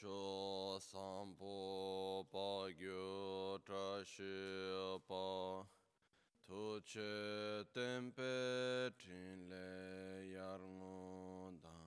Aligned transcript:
cho 0.00 0.76
sampo 0.80 2.26
pa 2.32 2.68
gyo 2.78 3.58
tra 3.64 4.02
shi 4.04 4.98
pa 5.08 5.62
tu 6.46 6.80
che 6.82 7.64
trin 7.72 8.10
le 9.48 10.26
yar 10.34 10.60
ngo 10.60 11.52
da 11.62 11.78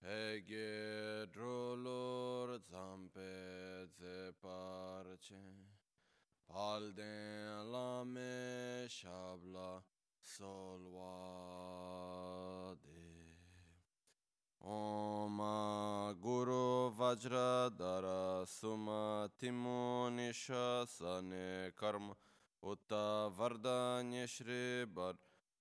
pe 0.00 0.40
ge 0.48 1.28
dro 1.30 1.74
lor 1.76 2.58
zampe 2.70 3.86
ze 3.98 4.32
par 4.40 5.04
che 5.20 5.44
pal 6.48 6.94
la 7.72 8.04
me 8.04 8.88
solwa 10.22 11.12
de 12.34 12.43
ओम 14.64 15.38
गुरु 16.24 16.62
वज्र 16.98 17.40
धर 17.78 18.04
सुमतिमो 18.48 19.80
कर्म 21.80 22.06
उत 22.62 22.92
वरदान्य 23.38 24.26
श्री 24.34 24.62
वर 24.96 25.18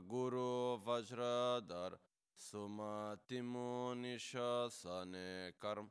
गुरु 0.09 0.49
वज्र 0.87 1.29
धर 1.69 1.97
सुमतिमो 2.39 3.69
कर्म 5.61 5.89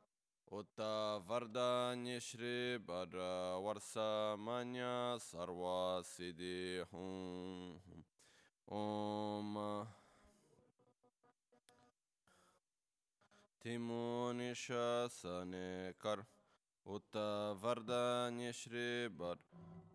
उत्तावरदान्य 0.51 2.19
श्री 2.19 2.75
वर 2.85 3.17
वर्षमान्य 3.63 4.83
सर्वसिद्धि 5.19 6.83
हूँ 6.91 8.03
ओम 8.67 9.55
तिमोनिशासने 13.61 15.67
कर 16.01 16.23
उत्तावरदान्य 16.85 18.51
श्री 18.53 19.07
वर 19.17 19.37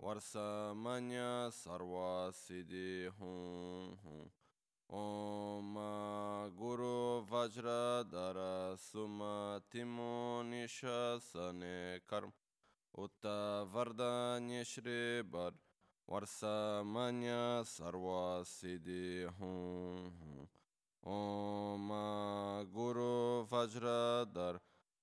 वर्षमान्य 0.03 1.51
सर्वसिद्धि 1.55 3.11
हूँ 3.21 4.31
ओम 4.91 5.75
गुरु 6.59 6.95
वज्र 7.31 7.73
धर 8.13 8.39
सुमतिमो 8.77 10.15
निशने 10.43 11.77
कर्म 12.09 12.33
उत 12.95 13.27
वरदान्य 13.75 14.63
श्री 14.65 14.97
वर 15.35 16.25
सर्व 16.25 16.97
सर्वसिद्धि 17.67 19.05
हूँ 19.39 20.49
ओम 21.03 21.89
गुरु 22.75 23.13
वज्र 23.53 23.93
धर 24.35 24.59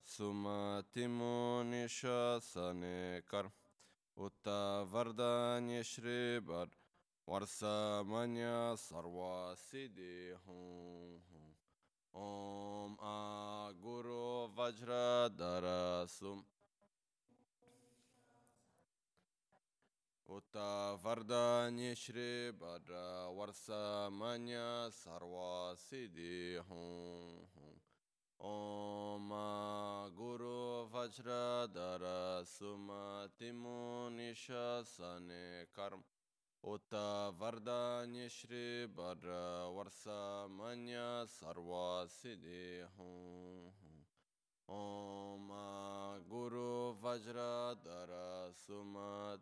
सुमतिमो 0.07 1.37
निशने 1.65 2.99
कर्म 3.31 3.51
उत 4.17 4.51
वरदान्य 4.93 5.83
श्री 5.83 6.19
वर 6.49 6.75
ورث 7.27 7.63
من 8.07 8.37
يسر 8.37 9.05
وسيدي 9.05 10.35
ॐ 12.13 12.93
आ 13.07 13.71
गुरु 13.81 14.21
वज्रधरसु 14.57 16.31
उत 20.29 20.55
वरदान्य 21.03 21.93
श्री 22.03 22.29
वर 22.61 22.89
वर्ष 23.37 23.65
मन 24.19 24.47
सर्वसिद्धि 24.95 26.39
हूँ 26.69 26.87
ॐ 28.39 29.29
गुरु 30.17 30.59
वज्रधर 30.93 32.03
सुमतिमुनिशने 32.49 33.55
कर्म 35.79 36.01
Ota 36.67 37.29
uh, 37.29 37.31
varda 37.39 38.03
Shri 38.29 38.87
Bara 38.93 39.71
Varsa 39.71 40.49
Manya 40.49 41.23
Sarva 41.25 42.05
Siddhi 42.09 42.83
Om 44.67 45.49
Guru 46.29 46.93
Vajra 47.01 47.73
Dara 47.81 48.51
Sumat. 48.51 49.39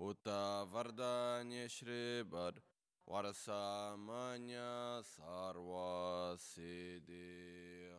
Uta 0.00 0.62
uh, 0.62 0.66
Vardanya 0.72 1.68
Shri 1.68 2.22
Bara 2.24 2.62
Varsa 3.06 3.94
Manya 3.98 5.02
Sarva 5.04 6.34
Siddhi 6.38 7.91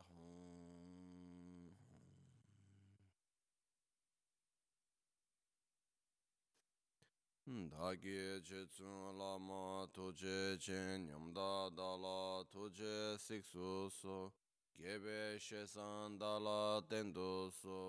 dhāgī 7.43 8.39
chē 8.47 8.59
tsūn 8.71 9.17
lāma 9.19 9.85
tūjē 9.95 10.55
chēn 10.63 11.07
nyamdā 11.07 11.75
dālā 11.75 12.43
tūjē 12.53 13.17
sīk 13.19 13.43
sū 13.43 13.71
sū 13.91 14.15
gēbē 14.79 15.17
shē 15.45 15.65
sān 15.67 16.15
dālā 16.21 16.79
tēn 16.87 17.11
dū 17.17 17.51
sū 17.59 17.79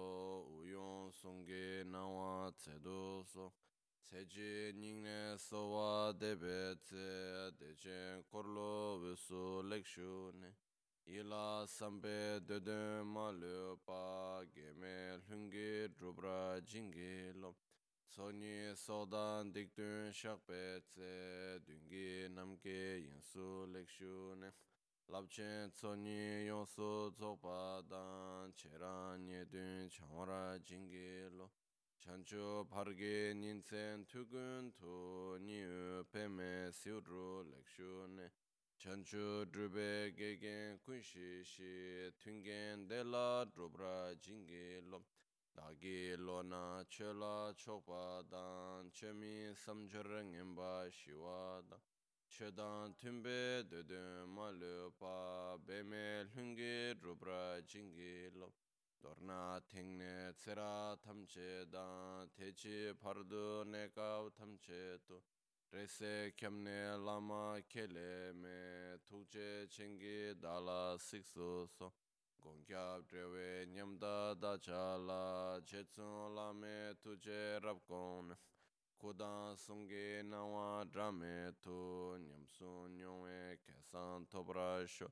uyōng 0.58 1.12
sūngī 1.20 1.86
nāwā 1.86 2.50
tsē 2.58 2.74
dū 2.82 3.22
sū 3.30 3.46
tsē 4.02 4.24
jī 4.34 4.50
nīng 4.80 5.06
nē 5.06 5.18
sō 5.46 5.60
wā 5.74 5.90
dēbē 6.18 6.58
tsē 6.88 7.06
dē 7.60 7.70
chēn 7.84 8.24
kōr 8.32 8.50
lō 8.56 8.72
wē 9.04 9.12
sū 9.26 9.44
lēk 9.70 9.86
shū 9.86 10.14
nē 10.40 10.50
ilā 11.20 11.46
sāmbē 11.76 12.42
dē 12.48 12.58
dē 12.70 12.80
mā 13.14 13.30
lē 13.38 13.54
pā 13.86 14.02
gēmē 14.58 14.96
lhūng 15.22 15.46
gī 15.54 15.70
drūp 15.94 16.26
rā 16.26 16.40
jīng 16.72 16.90
gī 16.98 17.14
lōm 17.38 17.54
Sonyi 18.14 18.76
sodan 18.76 19.52
dikdun 19.54 20.12
shakpe 20.12 20.80
tse 20.86 21.58
dungi 21.66 22.28
namke 22.30 23.02
yinsu 23.02 23.66
lekshu 23.74 24.36
ne. 24.40 24.50
Labchen 25.10 25.72
tsonyi 25.72 26.46
yonsu 26.46 27.10
tsokpa 27.16 27.82
dan 27.90 28.52
cheran 28.54 29.26
yedun 29.26 29.90
chanwara 29.90 30.56
jingi 30.62 31.28
lo. 31.36 31.50
Chanchu 31.98 32.64
pargi 32.70 33.34
nintsen 33.34 34.06
tukun 34.06 34.72
tu 34.78 35.36
niyu 35.40 36.04
peme 36.12 36.70
siudru 36.70 37.42
lekshu 37.50 38.06
ne. 38.14 38.30
Chanchu 38.78 39.44
drube 39.50 40.14
gegen 40.14 40.78
kunshi 40.86 41.42
shi 41.42 42.12
tungen 42.22 42.86
dela 42.86 43.44
drubra 43.52 44.14
jingi 44.22 44.80
lo. 44.88 45.02
Dāgī 45.54 46.16
lōna 46.18 46.82
chēlā 46.90 47.54
chōkpa 47.62 47.98
dāng, 48.30 48.88
chēmī 48.98 49.52
samchir 49.62 50.08
ngīmbā 50.30 50.70
shīwā 50.96 51.36
dāng, 51.70 51.84
chēdāng 52.34 52.96
tūmbē 52.98 53.36
dēdēng 53.70 54.32
mā 54.34 54.48
lūpa, 54.58 55.14
bēmē 55.68 56.02
lhūngi 56.30 56.72
rūpra 57.04 57.38
jīngi 57.70 58.34
lō, 58.40 58.50
dōrnā 59.04 59.40
tīngne 59.70 60.32
tsērā 60.40 60.98
tamchē 61.06 61.50
dāng, 61.76 62.34
tēchī 62.38 62.78
pārdu 63.04 63.46
nēkāw 63.70 64.32
tamchē 64.40 64.82
tū, 65.06 65.20
rēsē 65.76 66.14
kiamne 66.40 66.80
lāma 67.06 67.44
kēlē 67.70 68.10
mē, 68.42 68.58
tūkchē 69.06 69.50
chēngi 69.76 70.18
dāla 70.42 70.80
sīksū 71.06 71.52
sō, 71.76 71.94
Gongkyab 72.44 73.08
trewe 73.08 73.66
nyamda 73.72 74.34
dachala 74.38 75.60
chetsun 75.64 76.34
lame 76.36 76.92
tuje 77.02 77.58
rabkon. 77.62 78.36
Kudan 79.00 79.56
sungi 79.56 80.22
nawa 80.22 80.84
drame 80.92 81.52
tu 81.62 82.18
nyamsun 82.20 82.98
nyongwe 82.98 83.56
kesan 83.64 84.26
tobra 84.28 84.86
sho. 84.86 85.06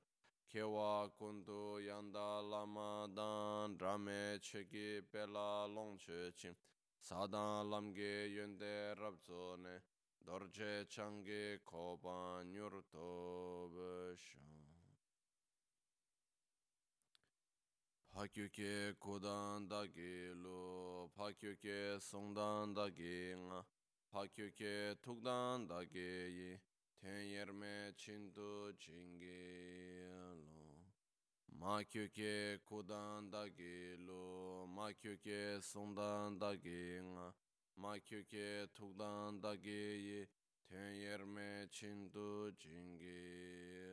Kewa 0.52 1.08
kundu 1.18 1.80
yanda 1.80 2.42
lama 2.42 3.08
dan 3.16 3.78
drame 3.78 4.38
chegi 4.42 5.00
pela 5.10 5.66
longche 5.66 6.36
chim 6.36 6.54
Sadan 7.00 7.70
lamge 7.70 8.28
yunde 8.28 8.94
rabzone 9.00 9.80
dorje 10.26 10.84
changi 10.86 11.58
koban 11.64 12.52
nyur 12.52 12.82
tobe 12.92 14.16
Hakyuke 18.14 18.94
kudan 19.00 19.70
da 19.70 19.86
gelup, 19.86 21.16
hakyuke 21.16 21.98
sungdan 22.00 22.76
da 22.76 22.88
gena, 22.88 23.64
hakyuke 24.12 24.94
tukdan 25.02 25.68
da 25.68 25.84
geyi, 25.84 26.60
ten 27.00 27.22
yerme 27.22 27.92
çintu 27.96 28.76
çingelo. 28.78 30.42
Makyuke 31.48 32.58
kudan 32.66 33.32
da 33.32 33.48
gelu, 33.48 34.66
makyuke 34.66 35.62
sungdan 35.62 36.40
da 36.40 36.54
gena, 36.54 37.34
makyuke 37.76 38.66
tukdan 38.74 39.42
da 39.42 39.54
geyi, 39.54 40.28
ten 40.68 40.92
yerme 40.92 41.66
çintu 41.70 42.56
çingelo. 42.58 43.91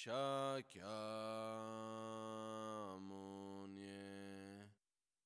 Shakyamuni 0.00 0.64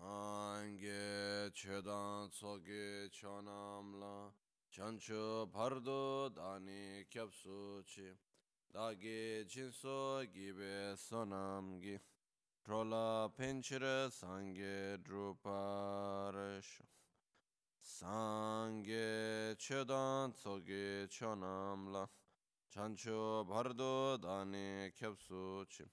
Sangye 0.00 1.50
chedan 1.52 2.30
tsoge 2.30 3.10
chonamla 3.12 4.32
chancho 4.70 5.46
pardo 5.52 6.30
dani 6.30 7.04
kyapsu 7.10 7.84
chi 7.84 8.08
dagi 8.72 9.44
jinso 9.46 10.24
gibe 10.32 10.96
sonamgi 10.96 12.00
trola 12.72 13.28
penchire 13.36 14.10
sangye 14.10 14.96
druparesho 15.04 16.84
Sangye 17.82 19.54
chedan 19.58 20.32
tsoge 20.32 21.06
chonamla 21.06 22.08
chancho 22.70 23.44
pardo 23.46 24.16
dani 24.16 24.90
kyapsu 24.96 25.66
chi 25.68 25.84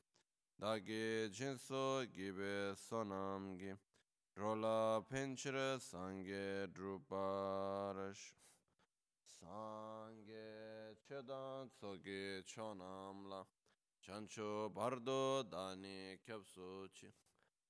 dagi 0.57 1.29
jinso 1.29 2.05
gibe 2.13 2.73
sonamgi 2.77 3.77
rola 4.37 5.03
penchire 5.03 5.77
sangye 5.81 6.71
druparash 6.71 8.31
sangye 9.27 10.95
chedan 11.05 11.69
tsoge 11.75 12.41
chonamla 12.45 13.45
chancho 14.00 14.69
bardo 14.69 15.44
dani 15.44 16.19
kyapsu 16.24 16.90
chi 16.92 17.13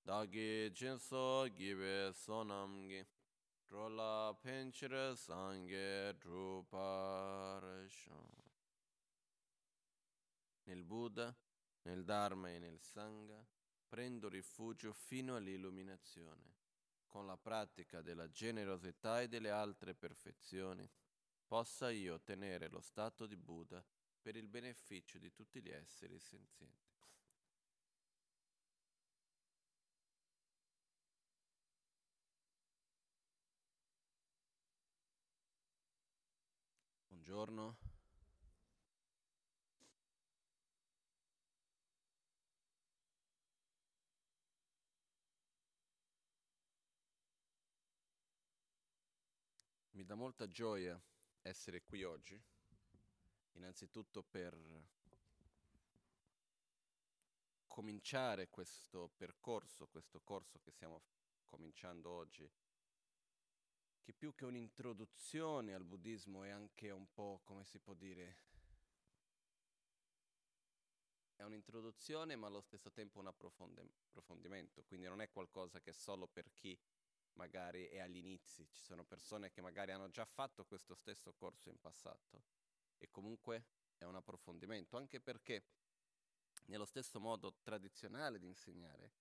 dagi 0.01 0.71
jinso 0.71 1.47
gibe 1.51 2.13
sonamgi 2.13 3.05
rola 3.67 4.33
penchire 4.41 5.15
sangye 5.15 6.15
druparash 6.17 8.09
nel 10.69 10.83
Buddha, 10.83 11.35
nel 11.83 12.03
Dharma 12.03 12.49
e 12.51 12.59
nel 12.59 12.79
Sangha 12.79 13.43
prendo 13.87 14.29
rifugio 14.29 14.93
fino 14.93 15.35
all'illuminazione. 15.35 16.57
Con 17.07 17.25
la 17.25 17.37
pratica 17.37 18.01
della 18.01 18.29
generosità 18.29 19.21
e 19.21 19.27
delle 19.27 19.49
altre 19.49 19.95
perfezioni, 19.95 20.87
possa 21.47 21.89
io 21.89 22.13
ottenere 22.13 22.69
lo 22.69 22.81
stato 22.81 23.25
di 23.25 23.35
Buddha 23.35 23.83
per 24.29 24.37
il 24.37 24.47
beneficio 24.47 25.17
di 25.17 25.33
tutti 25.33 25.59
gli 25.59 25.71
esseri 25.71 26.19
senzienti. 26.19 26.87
Buongiorno. 37.07 37.77
Mi 49.93 50.05
dà 50.05 50.13
molta 50.13 50.47
gioia 50.47 51.01
essere 51.41 51.81
qui 51.81 52.03
oggi, 52.03 52.39
innanzitutto 53.59 54.23
per 54.23 54.57
cominciare 57.67 58.49
questo 58.49 59.11
percorso, 59.15 59.87
questo 59.87 60.21
corso 60.21 60.59
che 60.59 60.71
stiamo 60.71 61.01
cominciando 61.45 62.09
oggi, 62.09 62.49
che 64.01 64.13
più 64.13 64.33
che 64.33 64.45
un'introduzione 64.45 65.73
al 65.73 65.83
buddismo 65.83 66.43
è 66.43 66.49
anche 66.49 66.89
un 66.89 67.11
po', 67.13 67.41
come 67.43 67.63
si 67.65 67.79
può 67.79 67.93
dire, 67.93 68.37
è 71.35 71.43
un'introduzione 71.43 72.35
ma 72.35 72.47
allo 72.47 72.61
stesso 72.61 72.91
tempo 72.91 73.19
un 73.19 73.27
approfondimento, 73.27 74.83
quindi 74.83 75.05
non 75.05 75.21
è 75.21 75.29
qualcosa 75.29 75.79
che 75.79 75.91
è 75.91 75.93
solo 75.93 76.27
per 76.27 76.51
chi 76.53 76.77
magari 77.33 77.87
è 77.87 77.99
agli 77.99 78.17
inizi, 78.17 78.67
ci 78.71 78.81
sono 78.81 79.05
persone 79.05 79.51
che 79.51 79.61
magari 79.61 79.91
hanno 79.91 80.09
già 80.09 80.25
fatto 80.25 80.65
questo 80.65 80.95
stesso 80.95 81.33
corso 81.33 81.69
in 81.69 81.79
passato 81.79 82.58
e 82.99 83.09
comunque 83.09 83.65
è 83.97 84.03
un 84.03 84.15
approfondimento, 84.15 84.97
anche 84.97 85.19
perché 85.19 85.63
nello 86.65 86.85
stesso 86.85 87.19
modo 87.19 87.55
tradizionale 87.61 88.37
di 88.37 88.45
insegnare 88.45 89.13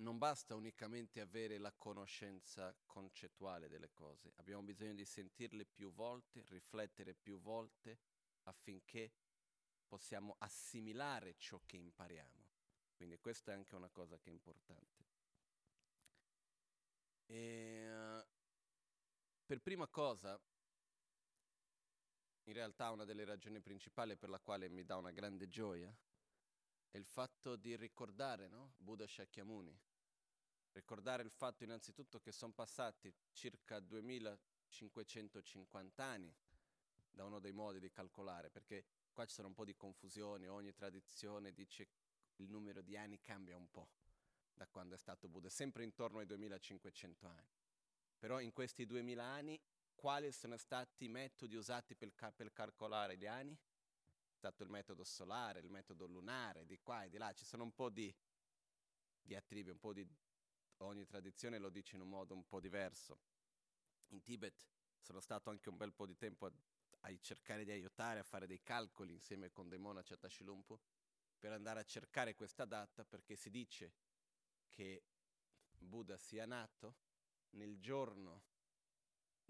non 0.00 0.18
basta 0.18 0.54
unicamente 0.54 1.20
avere 1.20 1.58
la 1.58 1.72
conoscenza 1.72 2.74
concettuale 2.86 3.68
delle 3.68 3.90
cose, 3.92 4.32
abbiamo 4.36 4.62
bisogno 4.62 4.94
di 4.94 5.04
sentirle 5.04 5.64
più 5.64 5.92
volte, 5.92 6.44
riflettere 6.48 7.14
più 7.14 7.38
volte 7.40 7.98
affinché 8.44 9.12
possiamo 9.86 10.36
assimilare 10.38 11.34
ciò 11.36 11.60
che 11.66 11.76
impariamo. 11.76 12.48
Quindi 12.94 13.18
questa 13.18 13.52
è 13.52 13.54
anche 13.54 13.74
una 13.74 13.88
cosa 13.90 14.18
che 14.18 14.30
è 14.30 14.32
importante. 14.32 15.04
E, 17.26 17.92
uh, 17.92 18.26
per 19.44 19.60
prima 19.60 19.86
cosa, 19.88 20.40
in 22.44 22.52
realtà 22.52 22.90
una 22.90 23.04
delle 23.04 23.24
ragioni 23.24 23.60
principali 23.60 24.16
per 24.16 24.28
la 24.28 24.38
quale 24.38 24.68
mi 24.68 24.84
dà 24.84 24.96
una 24.96 25.10
grande 25.10 25.48
gioia 25.48 25.92
è 26.90 26.96
il 26.96 27.04
fatto 27.04 27.56
di 27.56 27.76
ricordare 27.76 28.48
no? 28.48 28.72
Buddha 28.78 29.06
Shakyamuni. 29.06 29.78
Ricordare 30.72 31.22
il 31.22 31.30
fatto 31.30 31.62
innanzitutto 31.64 32.20
che 32.20 32.32
sono 32.32 32.52
passati 32.52 33.14
circa 33.32 33.80
2550 33.80 36.04
anni 36.04 36.34
da 37.10 37.24
uno 37.24 37.40
dei 37.40 37.52
modi 37.52 37.80
di 37.80 37.90
calcolare, 37.90 38.50
perché 38.50 38.84
qua 39.12 39.26
ci 39.26 39.34
sono 39.34 39.48
un 39.48 39.54
po' 39.54 39.64
di 39.64 39.74
confusioni, 39.74 40.46
ogni 40.46 40.72
tradizione 40.72 41.52
dice 41.52 41.88
il 42.36 42.48
numero 42.48 42.82
di 42.82 42.96
anni 42.96 43.20
cambia 43.20 43.56
un 43.56 43.68
po' 43.68 43.88
da 44.52 44.68
quando 44.68 44.94
è 44.94 44.98
stato 44.98 45.28
Buddha, 45.28 45.48
sempre 45.48 45.82
intorno 45.84 46.18
ai 46.18 46.26
2500 46.26 47.26
anni. 47.26 47.48
Però 48.18 48.38
in 48.40 48.52
questi 48.52 48.86
2000 48.86 49.24
anni, 49.24 49.58
quali 50.00 50.32
sono 50.32 50.56
stati 50.56 51.04
i 51.04 51.08
metodi 51.08 51.56
usati 51.56 51.94
per, 51.94 52.14
ca- 52.14 52.32
per 52.32 52.54
calcolare 52.54 53.18
gli 53.18 53.26
anni? 53.26 53.52
È 53.52 54.34
stato 54.34 54.62
il 54.62 54.70
metodo 54.70 55.04
solare, 55.04 55.60
il 55.60 55.68
metodo 55.68 56.06
lunare, 56.06 56.64
di 56.64 56.78
qua 56.78 57.04
e 57.04 57.10
di 57.10 57.18
là, 57.18 57.30
ci 57.34 57.44
sono 57.44 57.64
un 57.64 57.74
po' 57.74 57.90
di 57.90 58.12
diatribe, 59.20 59.72
un 59.72 59.78
po' 59.78 59.92
di... 59.92 60.08
ogni 60.78 61.04
tradizione 61.04 61.58
lo 61.58 61.68
dice 61.68 61.96
in 61.96 62.00
un 62.00 62.08
modo 62.08 62.32
un 62.32 62.46
po' 62.48 62.60
diverso. 62.60 63.20
In 64.08 64.22
Tibet 64.22 64.66
sono 64.98 65.20
stato 65.20 65.50
anche 65.50 65.68
un 65.68 65.76
bel 65.76 65.92
po' 65.92 66.06
di 66.06 66.16
tempo 66.16 66.46
a, 66.46 66.52
a 67.00 67.18
cercare 67.20 67.64
di 67.64 67.70
aiutare 67.70 68.20
a 68.20 68.24
fare 68.24 68.46
dei 68.46 68.62
calcoli 68.62 69.12
insieme 69.12 69.50
con 69.52 69.68
dei 69.68 69.78
monaci 69.78 70.14
a 70.14 70.16
Tashilumpu 70.16 70.80
per 71.38 71.52
andare 71.52 71.80
a 71.80 71.84
cercare 71.84 72.34
questa 72.34 72.64
data 72.64 73.04
perché 73.04 73.36
si 73.36 73.50
dice 73.50 73.92
che 74.70 75.04
Buddha 75.70 76.16
sia 76.16 76.46
nato 76.46 76.96
nel 77.50 77.78
giorno 77.78 78.48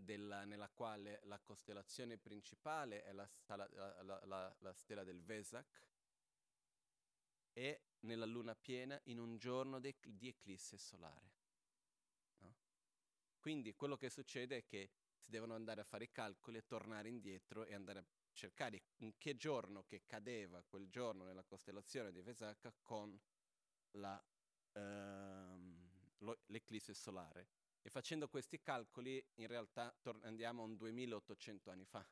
della, 0.02 0.45
nella 0.45 0.69
quale 0.69 1.21
la 1.25 1.38
costellazione 1.38 2.19
principale 2.19 3.02
è 3.02 3.12
la, 3.12 3.28
la, 3.47 4.21
la, 4.25 4.57
la 4.59 4.73
stella 4.73 5.04
del 5.04 5.23
Vesak 5.23 5.88
e 7.52 7.83
nella 8.00 8.26
luna 8.26 8.54
piena 8.54 8.99
in 9.04 9.19
un 9.19 9.37
giorno 9.37 9.80
de, 9.80 9.97
di 10.00 10.28
eclisse 10.28 10.78
solare. 10.78 11.33
No? 12.38 12.57
Quindi 13.38 13.75
quello 13.75 13.97
che 13.97 14.11
succede 14.11 14.59
è 14.59 14.64
che 14.64 14.90
si 15.19 15.30
devono 15.30 15.54
andare 15.54 15.80
a 15.83 15.85
fare 15.85 16.04
i 16.04 16.11
calcoli 16.11 16.59
e 16.59 16.66
tornare 16.66 17.09
indietro 17.09 17.64
e 17.64 17.75
andare 17.75 17.99
a 17.99 18.04
cercare 18.33 18.83
in 18.99 19.19
che 19.19 19.37
giorno 19.37 19.85
che 19.85 20.04
cadeva 20.07 20.62
quel 20.62 20.88
giorno 20.88 21.25
nella 21.25 21.45
costellazione 21.45 22.12
di 22.12 22.23
Vesaka 22.23 22.73
con 22.80 23.19
la, 23.92 24.23
ehm, 24.73 26.14
lo, 26.19 26.38
l'eclisse 26.47 26.95
solare. 26.95 27.49
E 27.82 27.88
facendo 27.88 28.28
questi 28.28 28.60
calcoli 28.60 29.25
in 29.37 29.46
realtà 29.46 29.94
tor- 30.00 30.22
andiamo 30.25 30.62
a 30.62 30.66
un 30.66 30.76
2800 30.76 31.70
anni 31.70 31.84
fa. 31.84 32.06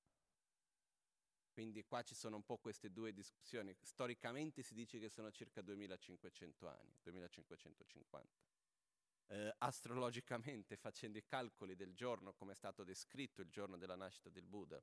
Quindi 1.50 1.84
qua 1.84 2.02
ci 2.02 2.14
sono 2.14 2.36
un 2.36 2.44
po' 2.44 2.58
queste 2.58 2.92
due 2.92 3.12
discussioni. 3.12 3.76
Storicamente 3.82 4.62
si 4.62 4.74
dice 4.74 4.98
che 4.98 5.08
sono 5.08 5.30
circa 5.30 5.60
2500 5.60 6.68
anni, 6.68 6.98
2550. 7.02 8.46
Eh, 9.30 9.54
astrologicamente, 9.58 10.76
facendo 10.76 11.18
i 11.18 11.24
calcoli 11.26 11.74
del 11.74 11.94
giorno 11.94 12.32
come 12.32 12.52
è 12.52 12.54
stato 12.54 12.84
descritto 12.84 13.42
il 13.42 13.50
giorno 13.50 13.76
della 13.76 13.96
nascita 13.96 14.30
del 14.30 14.46
Buddha, 14.46 14.82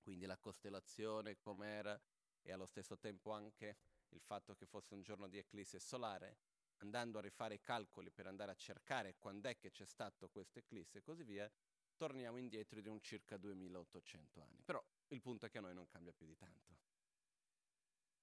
quindi 0.00 0.26
la 0.26 0.38
costellazione 0.38 1.38
com'era 1.38 2.00
e 2.42 2.50
allo 2.50 2.66
stesso 2.66 2.98
tempo 2.98 3.30
anche 3.30 3.76
il 4.08 4.20
fatto 4.20 4.54
che 4.54 4.66
fosse 4.66 4.94
un 4.94 5.02
giorno 5.02 5.28
di 5.28 5.38
eclisse 5.38 5.78
solare, 5.78 6.38
andando 6.84 7.18
a 7.18 7.22
rifare 7.22 7.54
i 7.54 7.60
calcoli 7.60 8.10
per 8.10 8.26
andare 8.26 8.52
a 8.52 8.54
cercare 8.54 9.16
quando 9.18 9.48
è 9.48 9.56
che 9.56 9.70
c'è 9.70 9.86
stato 9.86 10.28
questa 10.28 10.58
eclisse 10.58 10.98
e 10.98 11.02
così 11.02 11.24
via, 11.24 11.50
torniamo 11.96 12.36
indietro 12.36 12.80
di 12.80 12.88
un 12.88 13.00
circa 13.00 13.36
2800 13.36 14.40
anni. 14.40 14.62
Però 14.62 14.84
il 15.08 15.20
punto 15.20 15.46
è 15.46 15.50
che 15.50 15.58
a 15.58 15.62
noi 15.62 15.74
non 15.74 15.88
cambia 15.88 16.12
più 16.12 16.26
di 16.26 16.36
tanto. 16.36 16.76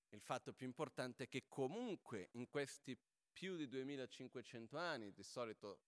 Il 0.09 0.21
fatto 0.21 0.53
più 0.53 0.65
importante 0.65 1.23
è 1.23 1.27
che 1.27 1.45
comunque 1.47 2.29
in 2.33 2.47
questi 2.47 2.97
più 3.31 3.55
di 3.55 3.67
2500 3.67 4.77
anni, 4.77 5.13
di 5.13 5.23
solito 5.23 5.79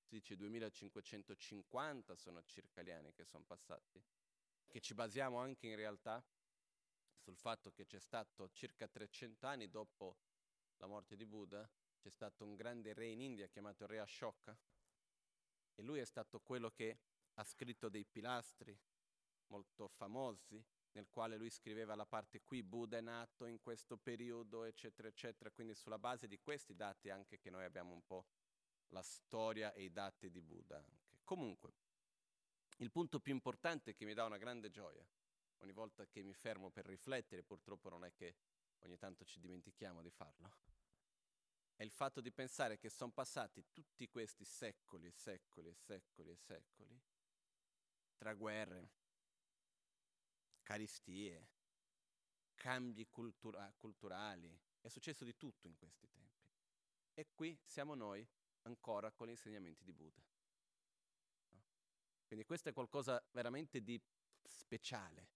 si 0.00 0.16
dice 0.16 0.36
2550 0.36 2.16
sono 2.16 2.42
circa 2.44 2.82
gli 2.82 2.90
anni 2.90 3.12
che 3.12 3.24
sono 3.24 3.44
passati, 3.44 4.02
che 4.66 4.80
ci 4.80 4.94
basiamo 4.94 5.38
anche 5.38 5.66
in 5.66 5.76
realtà 5.76 6.24
sul 7.18 7.36
fatto 7.36 7.70
che 7.70 7.86
c'è 7.86 8.00
stato 8.00 8.50
circa 8.50 8.88
300 8.88 9.46
anni 9.46 9.68
dopo 9.68 10.16
la 10.78 10.86
morte 10.86 11.16
di 11.16 11.26
Buddha, 11.26 11.68
c'è 12.04 12.10
stato 12.10 12.44
un 12.44 12.54
grande 12.54 12.92
re 12.92 13.06
in 13.06 13.22
India 13.22 13.46
chiamato 13.46 13.86
Re 13.86 13.98
Ashoka 13.98 14.54
e 15.74 15.82
lui 15.82 16.00
è 16.00 16.04
stato 16.04 16.38
quello 16.38 16.70
che 16.70 16.98
ha 17.32 17.44
scritto 17.44 17.88
dei 17.88 18.04
pilastri 18.04 18.78
molto 19.46 19.88
famosi 19.88 20.62
nel 20.92 21.08
quale 21.08 21.38
lui 21.38 21.48
scriveva 21.48 21.94
la 21.94 22.04
parte 22.04 22.42
qui 22.42 22.62
Buddha 22.62 22.98
è 22.98 23.00
nato 23.00 23.46
in 23.46 23.58
questo 23.58 23.96
periodo 23.96 24.64
eccetera 24.64 25.08
eccetera 25.08 25.50
quindi 25.50 25.74
sulla 25.74 25.98
base 25.98 26.28
di 26.28 26.38
questi 26.38 26.74
dati 26.74 27.08
anche 27.08 27.38
che 27.38 27.48
noi 27.48 27.64
abbiamo 27.64 27.94
un 27.94 28.04
po' 28.04 28.26
la 28.88 29.02
storia 29.02 29.72
e 29.72 29.84
i 29.84 29.90
dati 29.90 30.30
di 30.30 30.42
Buddha 30.42 30.76
anche. 30.76 31.20
comunque 31.24 31.72
il 32.78 32.90
punto 32.90 33.18
più 33.18 33.32
importante 33.32 33.94
che 33.94 34.04
mi 34.04 34.12
dà 34.12 34.24
una 34.24 34.36
grande 34.36 34.68
gioia, 34.68 35.06
ogni 35.60 35.72
volta 35.72 36.06
che 36.06 36.22
mi 36.22 36.34
fermo 36.34 36.70
per 36.70 36.84
riflettere, 36.86 37.44
purtroppo 37.44 37.88
non 37.88 38.04
è 38.04 38.12
che 38.12 38.34
ogni 38.80 38.98
tanto 38.98 39.24
ci 39.24 39.38
dimentichiamo 39.38 40.02
di 40.02 40.10
farlo, 40.10 40.50
è 41.76 41.82
il 41.82 41.90
fatto 41.90 42.20
di 42.20 42.30
pensare 42.30 42.78
che 42.78 42.88
sono 42.88 43.10
passati 43.10 43.64
tutti 43.72 44.08
questi 44.08 44.44
secoli 44.44 45.06
e 45.06 45.12
secoli 45.12 45.68
e 45.68 45.74
secoli 45.74 46.30
e 46.30 46.36
secoli 46.36 47.00
tra 48.16 48.32
guerre, 48.34 48.90
caristie, 50.62 51.48
cambi 52.54 53.06
cultura- 53.10 53.72
culturali, 53.76 54.56
è 54.80 54.88
successo 54.88 55.24
di 55.24 55.36
tutto 55.36 55.66
in 55.66 55.76
questi 55.76 56.08
tempi. 56.08 56.48
E 57.12 57.28
qui 57.34 57.58
siamo 57.64 57.94
noi 57.94 58.26
ancora 58.62 59.10
con 59.12 59.26
gli 59.26 59.30
insegnamenti 59.30 59.84
di 59.84 59.92
Buddha. 59.92 60.22
Quindi 62.26 62.44
questo 62.44 62.68
è 62.70 62.72
qualcosa 62.72 63.22
veramente 63.32 63.82
di 63.82 64.00
speciale. 64.42 65.28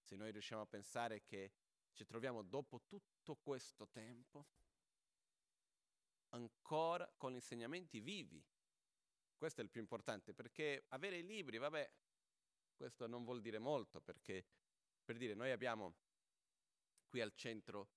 Se 0.00 0.16
noi 0.16 0.32
riusciamo 0.32 0.62
a 0.62 0.66
pensare 0.66 1.24
che 1.24 1.52
ci 1.92 2.04
troviamo 2.04 2.42
dopo 2.42 2.82
tutto 2.86 3.36
questo 3.36 3.88
tempo 3.88 4.46
ancora 6.32 7.10
con 7.16 7.34
insegnamenti 7.34 8.00
vivi. 8.00 8.42
Questo 9.36 9.60
è 9.60 9.64
il 9.64 9.70
più 9.70 9.80
importante, 9.80 10.34
perché 10.34 10.84
avere 10.88 11.18
i 11.18 11.24
libri, 11.24 11.58
vabbè, 11.58 11.90
questo 12.74 13.06
non 13.06 13.24
vuol 13.24 13.40
dire 13.40 13.58
molto, 13.58 14.00
perché 14.00 14.46
per 15.04 15.16
dire, 15.16 15.34
noi 15.34 15.50
abbiamo 15.50 15.96
qui 17.08 17.20
al 17.20 17.34
centro 17.34 17.90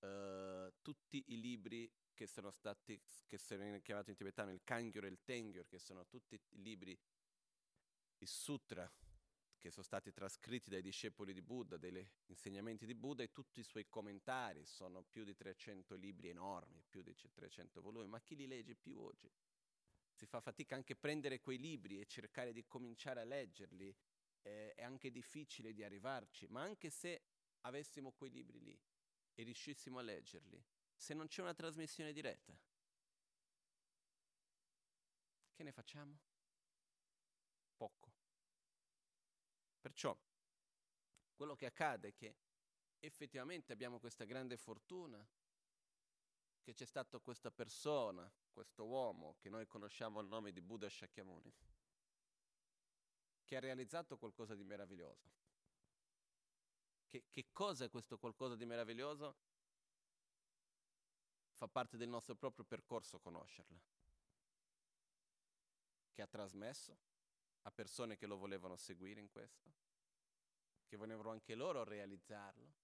uh, 0.00 0.72
tutti 0.80 1.22
i 1.28 1.40
libri 1.40 1.90
che 2.14 2.26
sono 2.26 2.50
stati, 2.50 3.00
che 3.26 3.38
sono 3.38 3.80
chiamati 3.80 4.10
in 4.10 4.16
tibetano 4.16 4.52
il 4.52 4.62
Kangyor 4.62 5.04
e 5.04 5.08
il 5.08 5.22
Tengyor, 5.24 5.66
che 5.66 5.78
sono 5.78 6.06
tutti 6.06 6.40
i 6.50 6.62
libri 6.62 6.98
i 8.18 8.26
sutra 8.26 8.90
che 9.64 9.70
sono 9.70 9.86
stati 9.86 10.12
trascritti 10.12 10.68
dai 10.68 10.82
discepoli 10.82 11.32
di 11.32 11.40
Buddha, 11.40 11.78
degli 11.78 12.06
insegnamenti 12.26 12.84
di 12.84 12.94
Buddha 12.94 13.22
e 13.22 13.32
tutti 13.32 13.60
i 13.60 13.62
suoi 13.62 13.88
commentari, 13.88 14.66
sono 14.66 15.02
più 15.02 15.24
di 15.24 15.34
300 15.34 15.94
libri 15.94 16.28
enormi, 16.28 16.84
più 16.86 17.00
di 17.00 17.14
300 17.14 17.80
volumi, 17.80 18.06
ma 18.06 18.20
chi 18.20 18.36
li 18.36 18.46
legge 18.46 18.74
più 18.74 18.98
oggi? 18.98 19.32
Si 20.12 20.26
fa 20.26 20.42
fatica 20.42 20.74
anche 20.74 20.92
a 20.92 20.96
prendere 20.96 21.40
quei 21.40 21.56
libri 21.56 21.98
e 21.98 22.04
cercare 22.04 22.52
di 22.52 22.66
cominciare 22.66 23.22
a 23.22 23.24
leggerli, 23.24 23.96
eh, 24.42 24.74
è 24.74 24.82
anche 24.82 25.10
difficile 25.10 25.72
di 25.72 25.82
arrivarci, 25.82 26.46
ma 26.48 26.60
anche 26.60 26.90
se 26.90 27.22
avessimo 27.62 28.12
quei 28.12 28.32
libri 28.32 28.60
lì 28.60 28.78
e 29.32 29.44
riuscissimo 29.44 29.98
a 29.98 30.02
leggerli, 30.02 30.62
se 30.94 31.14
non 31.14 31.26
c'è 31.26 31.40
una 31.40 31.54
trasmissione 31.54 32.12
diretta, 32.12 32.54
che 35.54 35.62
ne 35.62 35.72
facciamo? 35.72 36.18
Poco. 37.78 38.13
Perciò 39.84 40.18
quello 41.34 41.54
che 41.56 41.66
accade 41.66 42.08
è 42.08 42.14
che 42.14 42.38
effettivamente 43.00 43.70
abbiamo 43.70 43.98
questa 43.98 44.24
grande 44.24 44.56
fortuna 44.56 45.22
che 46.62 46.72
c'è 46.72 46.86
stata 46.86 47.18
questa 47.18 47.50
persona, 47.50 48.32
questo 48.50 48.86
uomo 48.86 49.36
che 49.38 49.50
noi 49.50 49.66
conosciamo 49.66 50.20
il 50.20 50.26
nome 50.26 50.52
di 50.52 50.62
Buddha 50.62 50.88
Shakyamuni, 50.88 51.52
che 53.44 53.56
ha 53.56 53.60
realizzato 53.60 54.16
qualcosa 54.16 54.54
di 54.54 54.64
meraviglioso. 54.64 55.30
Che, 57.06 57.26
che 57.28 57.52
cosa 57.52 57.84
è 57.84 57.90
questo 57.90 58.16
qualcosa 58.16 58.56
di 58.56 58.64
meraviglioso? 58.64 59.36
Fa 61.50 61.68
parte 61.68 61.98
del 61.98 62.08
nostro 62.08 62.34
proprio 62.36 62.64
percorso 62.64 63.20
conoscerla, 63.20 63.78
che 66.10 66.22
ha 66.22 66.26
trasmesso, 66.26 66.96
a 67.66 67.70
persone 67.70 68.16
che 68.16 68.26
lo 68.26 68.36
volevano 68.36 68.76
seguire 68.76 69.20
in 69.20 69.30
questo, 69.30 69.72
che 70.86 70.96
volevano 70.96 71.30
anche 71.30 71.54
loro 71.54 71.84
realizzarlo, 71.84 72.74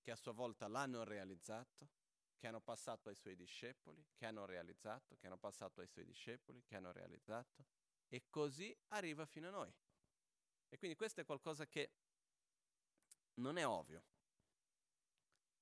che 0.00 0.10
a 0.10 0.16
sua 0.16 0.32
volta 0.32 0.68
l'hanno 0.68 1.02
realizzato, 1.04 1.88
che 2.36 2.46
hanno 2.46 2.60
passato 2.60 3.08
ai 3.08 3.16
suoi 3.16 3.34
discepoli, 3.34 4.06
che 4.14 4.26
hanno 4.26 4.44
realizzato, 4.44 5.16
che 5.16 5.26
hanno 5.26 5.38
passato 5.38 5.80
ai 5.80 5.88
suoi 5.88 6.04
discepoli, 6.04 6.62
che 6.64 6.76
hanno 6.76 6.92
realizzato, 6.92 7.64
e 8.08 8.24
così 8.28 8.76
arriva 8.88 9.24
fino 9.26 9.48
a 9.48 9.50
noi. 9.50 9.72
E 10.68 10.76
quindi 10.78 10.96
questo 10.96 11.22
è 11.22 11.24
qualcosa 11.24 11.66
che 11.66 11.90
non 13.34 13.56
è 13.56 13.66
ovvio. 13.66 14.04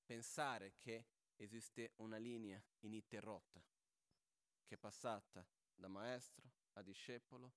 Pensare 0.05 0.75
che 0.77 1.07
esiste 1.37 1.93
una 1.97 2.17
linea 2.17 2.61
ininterrotta 2.79 3.63
che 4.65 4.75
è 4.75 4.77
passata 4.77 5.45
da 5.73 5.87
maestro 5.87 6.51
a 6.73 6.81
discepolo 6.81 7.53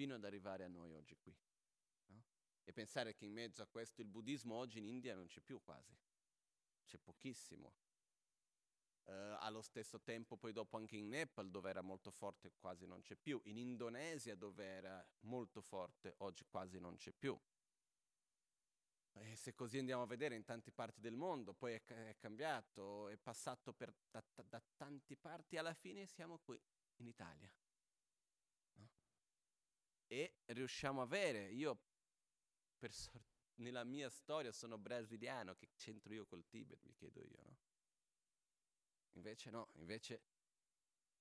fino 0.00 0.14
ad 0.14 0.24
arrivare 0.24 0.64
a 0.64 0.68
noi 0.68 0.94
oggi 0.94 1.14
qui. 1.18 1.36
No? 2.06 2.24
E 2.64 2.72
pensare 2.72 3.14
che 3.14 3.26
in 3.26 3.32
mezzo 3.32 3.60
a 3.60 3.66
questo 3.66 4.00
il 4.00 4.08
buddismo 4.08 4.54
oggi 4.54 4.78
in 4.78 4.86
India 4.86 5.14
non 5.14 5.26
c'è 5.26 5.40
più 5.40 5.60
quasi, 5.60 5.94
c'è 6.86 6.96
pochissimo. 6.96 7.74
Uh, 9.04 9.36
allo 9.40 9.60
stesso 9.60 10.00
tempo 10.00 10.38
poi 10.38 10.52
dopo 10.52 10.78
anche 10.78 10.96
in 10.96 11.08
Nepal 11.08 11.50
dove 11.50 11.68
era 11.68 11.82
molto 11.82 12.10
forte 12.10 12.52
quasi 12.58 12.86
non 12.86 13.02
c'è 13.02 13.14
più, 13.14 13.42
in 13.44 13.58
Indonesia 13.58 14.34
dove 14.34 14.64
era 14.64 15.06
molto 15.22 15.60
forte 15.60 16.14
oggi 16.18 16.46
quasi 16.46 16.78
non 16.78 16.96
c'è 16.96 17.12
più. 17.12 17.38
E 19.12 19.36
se 19.36 19.54
così 19.54 19.76
andiamo 19.76 20.04
a 20.04 20.06
vedere 20.06 20.34
in 20.34 20.44
tante 20.44 20.72
parti 20.72 21.02
del 21.02 21.14
mondo, 21.14 21.52
poi 21.52 21.74
è, 21.74 21.84
è 21.84 22.16
cambiato, 22.16 23.08
è 23.08 23.18
passato 23.18 23.74
per, 23.74 23.92
da, 24.10 24.24
da 24.48 24.62
tante 24.76 25.14
parti, 25.18 25.58
alla 25.58 25.74
fine 25.74 26.06
siamo 26.06 26.38
qui 26.38 26.58
in 26.96 27.06
Italia 27.06 27.52
e 30.12 30.38
riusciamo 30.46 31.00
a 31.00 31.04
avere, 31.04 31.50
io 31.52 31.78
per 32.76 32.92
sorte, 32.92 33.28
nella 33.60 33.84
mia 33.84 34.10
storia 34.10 34.50
sono 34.50 34.76
brasiliano, 34.76 35.54
che 35.54 35.68
c'entro 35.76 36.12
io 36.12 36.26
col 36.26 36.48
Tibet, 36.48 36.82
mi 36.82 36.94
chiedo 36.94 37.22
io, 37.22 37.42
no? 37.42 37.58
Invece 39.12 39.50
no, 39.50 39.68
invece 39.74 40.22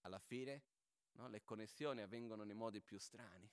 alla 0.01 0.17
fine 0.17 0.63
no, 1.11 1.27
le 1.27 1.43
connessioni 1.43 2.01
avvengono 2.01 2.43
nei 2.43 2.55
modi 2.55 2.81
più 2.81 2.97
strani. 2.97 3.47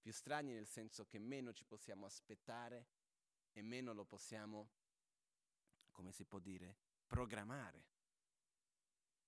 Più 0.00 0.12
strani 0.12 0.54
nel 0.54 0.66
senso 0.66 1.04
che 1.04 1.18
meno 1.18 1.52
ci 1.52 1.66
possiamo 1.66 2.06
aspettare 2.06 2.86
e 3.52 3.60
meno 3.60 3.92
lo 3.92 4.06
possiamo, 4.06 4.70
come 5.90 6.12
si 6.12 6.24
può 6.24 6.38
dire, 6.38 6.78
programmare. 7.06 7.84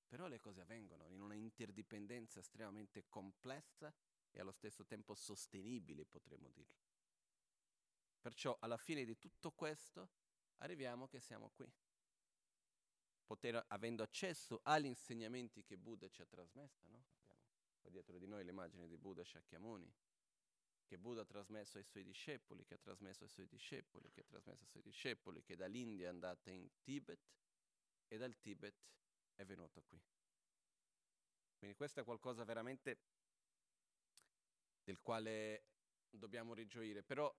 Però 0.07 0.27
le 0.27 0.41
cose 0.41 0.63
avvengono 0.63 1.07
in 1.09 1.21
una 1.21 1.35
interdipendenza 1.35 2.41
estremamente 2.41 3.05
complessa 3.09 3.95
e 4.33 4.41
allo 4.41 4.53
stesso 4.53 4.85
tempo 4.85 5.15
sostenibile, 5.15 6.05
potremmo 6.05 6.51
dirlo. 6.51 6.89
Perciò 8.21 8.57
alla 8.61 8.77
fine 8.77 9.05
di 9.05 9.19
tutto 9.19 9.51
questo 9.53 10.11
arriviamo 10.59 11.09
che 11.09 11.21
siamo 11.21 11.51
qui. 11.51 11.71
Poter, 13.25 13.65
avendo 13.69 14.03
accesso 14.03 14.61
agli 14.65 14.87
insegnamenti 14.87 15.63
che 15.63 15.79
Buddha 15.79 16.09
ci 16.09 16.21
ha 16.21 16.27
trasmesso, 16.27 16.87
no? 16.89 17.05
Abbiamo 17.77 17.91
dietro 17.91 18.19
di 18.19 18.27
noi 18.27 18.45
l'immagine 18.45 18.87
di 18.87 18.99
Buddha 18.99 19.25
Shakyamuni, 19.25 19.91
che 20.85 20.99
Buddha 20.99 21.23
ha 21.23 21.25
trasmesso 21.25 21.79
ai 21.79 21.85
suoi 21.85 22.03
discepoli, 22.03 22.65
che 22.65 22.75
ha 22.75 22.79
trasmesso 22.79 23.23
ai 23.23 23.31
suoi 23.31 23.47
discepoli, 23.47 24.11
che 24.11 24.21
ha 24.21 24.25
trasmesso 24.25 24.65
ai 24.65 24.69
suoi 24.69 24.83
discepoli, 24.83 25.43
che 25.43 25.57
dall'India 25.57 26.07
è 26.07 26.09
andata 26.11 26.51
in 26.51 26.69
Tibet 26.83 27.21
e 28.09 28.19
dal 28.19 28.37
Tibet 28.39 28.75
è 29.37 29.45
venuta 29.45 29.81
qui. 29.81 30.03
Quindi 31.57 31.77
questo 31.77 32.01
è 32.01 32.05
qualcosa 32.05 32.45
veramente 32.45 32.99
del 34.91 35.01
quale 35.01 35.67
dobbiamo 36.11 36.53
rigioire, 36.53 37.05
però 37.05 37.33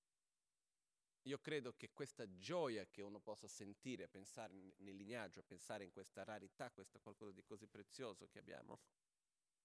io 1.23 1.37
credo 1.39 1.73
che 1.73 1.91
questa 1.91 2.25
gioia 2.37 2.87
che 2.87 3.01
uno 3.01 3.19
possa 3.19 3.47
sentire 3.49 4.07
pensare 4.07 4.53
nel 4.77 4.95
lignaggio, 4.95 5.43
pensare 5.43 5.83
in 5.83 5.91
questa 5.91 6.23
rarità, 6.23 6.71
questo 6.71 6.99
qualcosa 6.99 7.33
di 7.33 7.43
così 7.43 7.67
prezioso 7.67 8.29
che 8.29 8.39
abbiamo, 8.39 8.79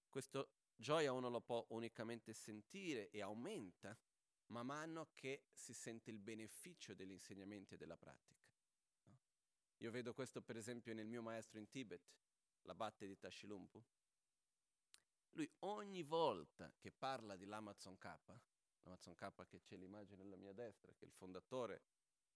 questa 0.09 0.45
gioia 0.75 1.13
uno 1.13 1.29
lo 1.29 1.39
può 1.39 1.65
unicamente 1.69 2.33
sentire 2.33 3.09
e 3.09 3.21
aumenta 3.21 3.97
man 4.47 4.65
mano 4.65 5.09
che 5.15 5.45
si 5.53 5.73
sente 5.73 6.11
il 6.11 6.19
beneficio 6.19 6.93
degli 6.93 7.11
insegnamenti 7.11 7.75
e 7.75 7.77
della 7.77 7.97
pratica. 7.97 8.45
Io 9.77 9.91
vedo 9.91 10.13
questo 10.13 10.41
per 10.41 10.57
esempio 10.57 10.93
nel 10.93 11.07
mio 11.07 11.21
maestro 11.21 11.57
in 11.57 11.69
Tibet, 11.69 12.01
l'abate 12.63 13.07
di 13.07 13.17
Tashilumpu. 13.17 13.81
Lui 15.37 15.47
ogni 15.59 16.01
volta 16.01 16.73
che 16.79 16.91
parla 16.91 17.35
di 17.35 17.45
l'Amazon 17.45 17.95
K, 17.99 18.11
Amazon 18.85 19.13
K 19.13 19.45
che 19.45 19.61
c'è 19.61 19.77
l'immagine 19.77 20.23
alla 20.23 20.35
mia 20.35 20.51
destra, 20.51 20.91
che 20.93 21.05
è 21.05 21.07
il 21.07 21.13
fondatore 21.13 21.83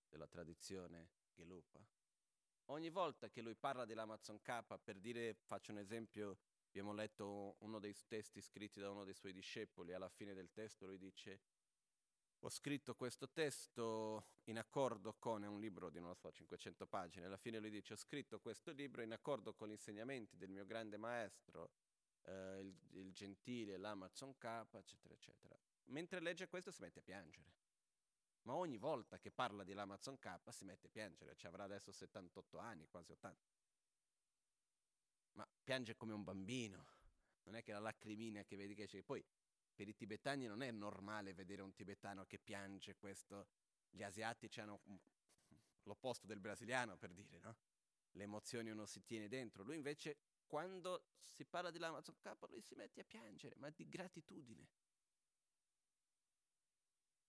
della 0.07 0.27
tradizione 0.27 1.09
Gelupa. 1.33 1.83
Ogni 2.65 2.91
volta 2.91 3.27
che 3.31 3.41
lui 3.41 3.55
parla 3.55 3.85
dell'Amazon 3.85 4.39
K, 4.43 4.77
per 4.83 4.99
dire, 4.99 5.33
faccio 5.33 5.71
un 5.71 5.79
esempio, 5.79 6.37
abbiamo 6.67 6.93
letto 6.93 7.55
uno 7.61 7.79
dei 7.79 7.95
testi 8.07 8.39
scritti 8.39 8.79
da 8.79 8.91
uno 8.91 9.03
dei 9.03 9.15
suoi 9.15 9.33
discepoli, 9.33 9.93
alla 9.93 10.07
fine 10.07 10.35
del 10.35 10.51
testo 10.51 10.85
lui 10.85 10.99
dice, 10.99 11.41
ho 12.41 12.49
scritto 12.49 12.93
questo 12.93 13.31
testo 13.31 14.27
in 14.43 14.59
accordo 14.59 15.15
con, 15.17 15.43
è 15.43 15.47
un 15.47 15.59
libro 15.59 15.89
di, 15.89 15.99
non 15.99 16.13
so, 16.13 16.31
500 16.31 16.85
pagine, 16.85 17.25
alla 17.25 17.37
fine 17.37 17.57
lui 17.57 17.71
dice, 17.71 17.93
ho 17.93 17.97
scritto 17.97 18.39
questo 18.39 18.71
libro 18.71 19.01
in 19.01 19.11
accordo 19.11 19.55
con 19.55 19.69
gli 19.69 19.71
insegnamenti 19.71 20.37
del 20.37 20.49
mio 20.49 20.67
grande 20.67 20.97
maestro, 20.97 21.71
eh, 22.25 22.59
il, 22.59 22.75
il 22.91 23.13
gentile, 23.13 23.77
l'Amazon 23.77 24.37
K, 24.37 24.45
eccetera, 24.73 25.13
eccetera 25.13 25.59
mentre 25.91 26.19
legge 26.19 26.47
questo 26.47 26.71
si 26.71 26.81
mette 26.81 26.99
a 26.99 27.03
piangere. 27.03 27.59
Ma 28.43 28.55
ogni 28.55 28.77
volta 28.77 29.19
che 29.19 29.31
parla 29.31 29.63
di 29.63 29.73
l'Amazon 29.73 30.17
K 30.17 30.39
si 30.49 30.65
mette 30.65 30.87
a 30.87 30.89
piangere, 30.89 31.35
ci 31.35 31.45
avrà 31.45 31.63
adesso 31.63 31.91
78 31.91 32.57
anni, 32.57 32.87
quasi 32.87 33.11
80. 33.11 33.39
Ma 35.33 35.47
piange 35.63 35.95
come 35.95 36.13
un 36.13 36.23
bambino, 36.23 36.87
non 37.43 37.55
è 37.55 37.61
che 37.61 37.71
la 37.71 37.79
lacrimina 37.79 38.43
che 38.43 38.55
vedi 38.55 38.73
che 38.73 38.87
c'è. 38.87 39.03
Poi 39.03 39.23
per 39.75 39.87
i 39.87 39.95
tibetani 39.95 40.47
non 40.47 40.61
è 40.61 40.71
normale 40.71 41.33
vedere 41.33 41.61
un 41.61 41.73
tibetano 41.73 42.25
che 42.25 42.39
piange 42.39 42.95
questo. 42.95 43.47
Gli 43.89 44.03
asiatici 44.03 44.59
hanno 44.59 44.81
l'opposto 45.83 46.25
del 46.25 46.39
brasiliano, 46.39 46.97
per 46.97 47.13
dire, 47.13 47.39
no? 47.39 47.55
Le 48.13 48.23
emozioni 48.23 48.69
uno 48.71 48.85
si 48.85 49.03
tiene 49.05 49.27
dentro. 49.27 49.63
Lui 49.63 49.75
invece, 49.75 50.17
quando 50.51 51.05
si 51.23 51.45
parla 51.45 51.71
dell'Amazon 51.71 52.17
K, 52.19 52.35
lui 52.49 52.59
si 52.59 52.75
mette 52.75 52.99
a 52.99 53.05
piangere, 53.05 53.55
ma 53.55 53.69
di 53.69 53.87
gratitudine. 53.87 54.67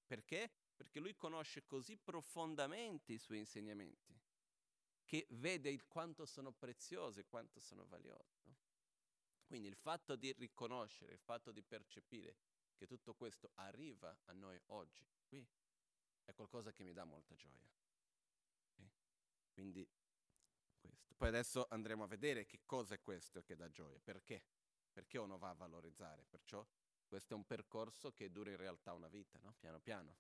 Perché? 0.04 0.50
Perché 0.74 0.98
lui 0.98 1.14
conosce 1.14 1.64
così 1.64 1.96
profondamente 1.96 3.12
i 3.12 3.18
suoi 3.18 3.38
insegnamenti 3.38 4.20
che 5.04 5.28
vede 5.30 5.70
il 5.70 5.86
quanto 5.86 6.26
sono 6.26 6.50
preziosi 6.50 7.22
quanto 7.22 7.60
sono 7.60 7.86
valiosi. 7.86 8.40
No? 8.42 8.56
Quindi 9.46 9.68
il 9.68 9.76
fatto 9.76 10.16
di 10.16 10.32
riconoscere, 10.32 11.12
il 11.12 11.20
fatto 11.20 11.52
di 11.52 11.62
percepire 11.62 12.38
che 12.74 12.88
tutto 12.88 13.14
questo 13.14 13.52
arriva 13.54 14.18
a 14.24 14.32
noi 14.32 14.60
oggi, 14.66 15.06
qui, 15.28 15.46
è 16.24 16.34
qualcosa 16.34 16.72
che 16.72 16.82
mi 16.82 16.92
dà 16.92 17.04
molta 17.04 17.36
gioia. 17.36 17.70
Okay? 18.72 18.90
Quindi 19.52 19.88
questo. 20.82 21.14
Poi 21.16 21.28
adesso 21.28 21.66
andremo 21.70 22.04
a 22.04 22.08
vedere 22.08 22.44
che 22.44 22.60
cosa 22.66 22.94
è 22.94 23.00
questo 23.00 23.42
che 23.42 23.54
dà 23.54 23.70
gioia, 23.70 24.00
perché? 24.02 24.42
Perché 24.92 25.18
uno 25.18 25.38
va 25.38 25.50
a 25.50 25.54
valorizzare, 25.54 26.24
perciò 26.28 26.66
questo 27.06 27.34
è 27.34 27.36
un 27.36 27.44
percorso 27.44 28.12
che 28.12 28.32
dura 28.32 28.50
in 28.50 28.56
realtà 28.56 28.94
una 28.94 29.08
vita, 29.08 29.38
no? 29.42 29.54
piano 29.58 29.78
piano. 29.80 30.16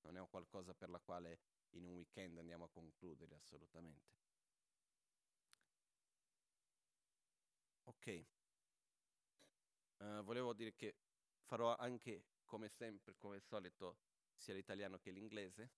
Non 0.00 0.16
è 0.16 0.20
un 0.20 0.28
qualcosa 0.28 0.74
per 0.74 0.90
la 0.90 0.98
quale 0.98 1.38
in 1.70 1.84
un 1.84 1.94
weekend 1.94 2.36
andiamo 2.36 2.64
a 2.64 2.68
concludere 2.68 3.36
assolutamente. 3.36 4.18
Ok. 7.84 8.24
Uh, 9.98 10.22
volevo 10.24 10.52
dire 10.52 10.74
che 10.74 10.96
farò 11.44 11.76
anche, 11.76 12.24
come 12.44 12.68
sempre, 12.68 13.14
come 13.16 13.36
al 13.36 13.42
solito, 13.42 13.98
sia 14.34 14.52
l'italiano 14.52 14.98
che 14.98 15.12
l'inglese. 15.12 15.70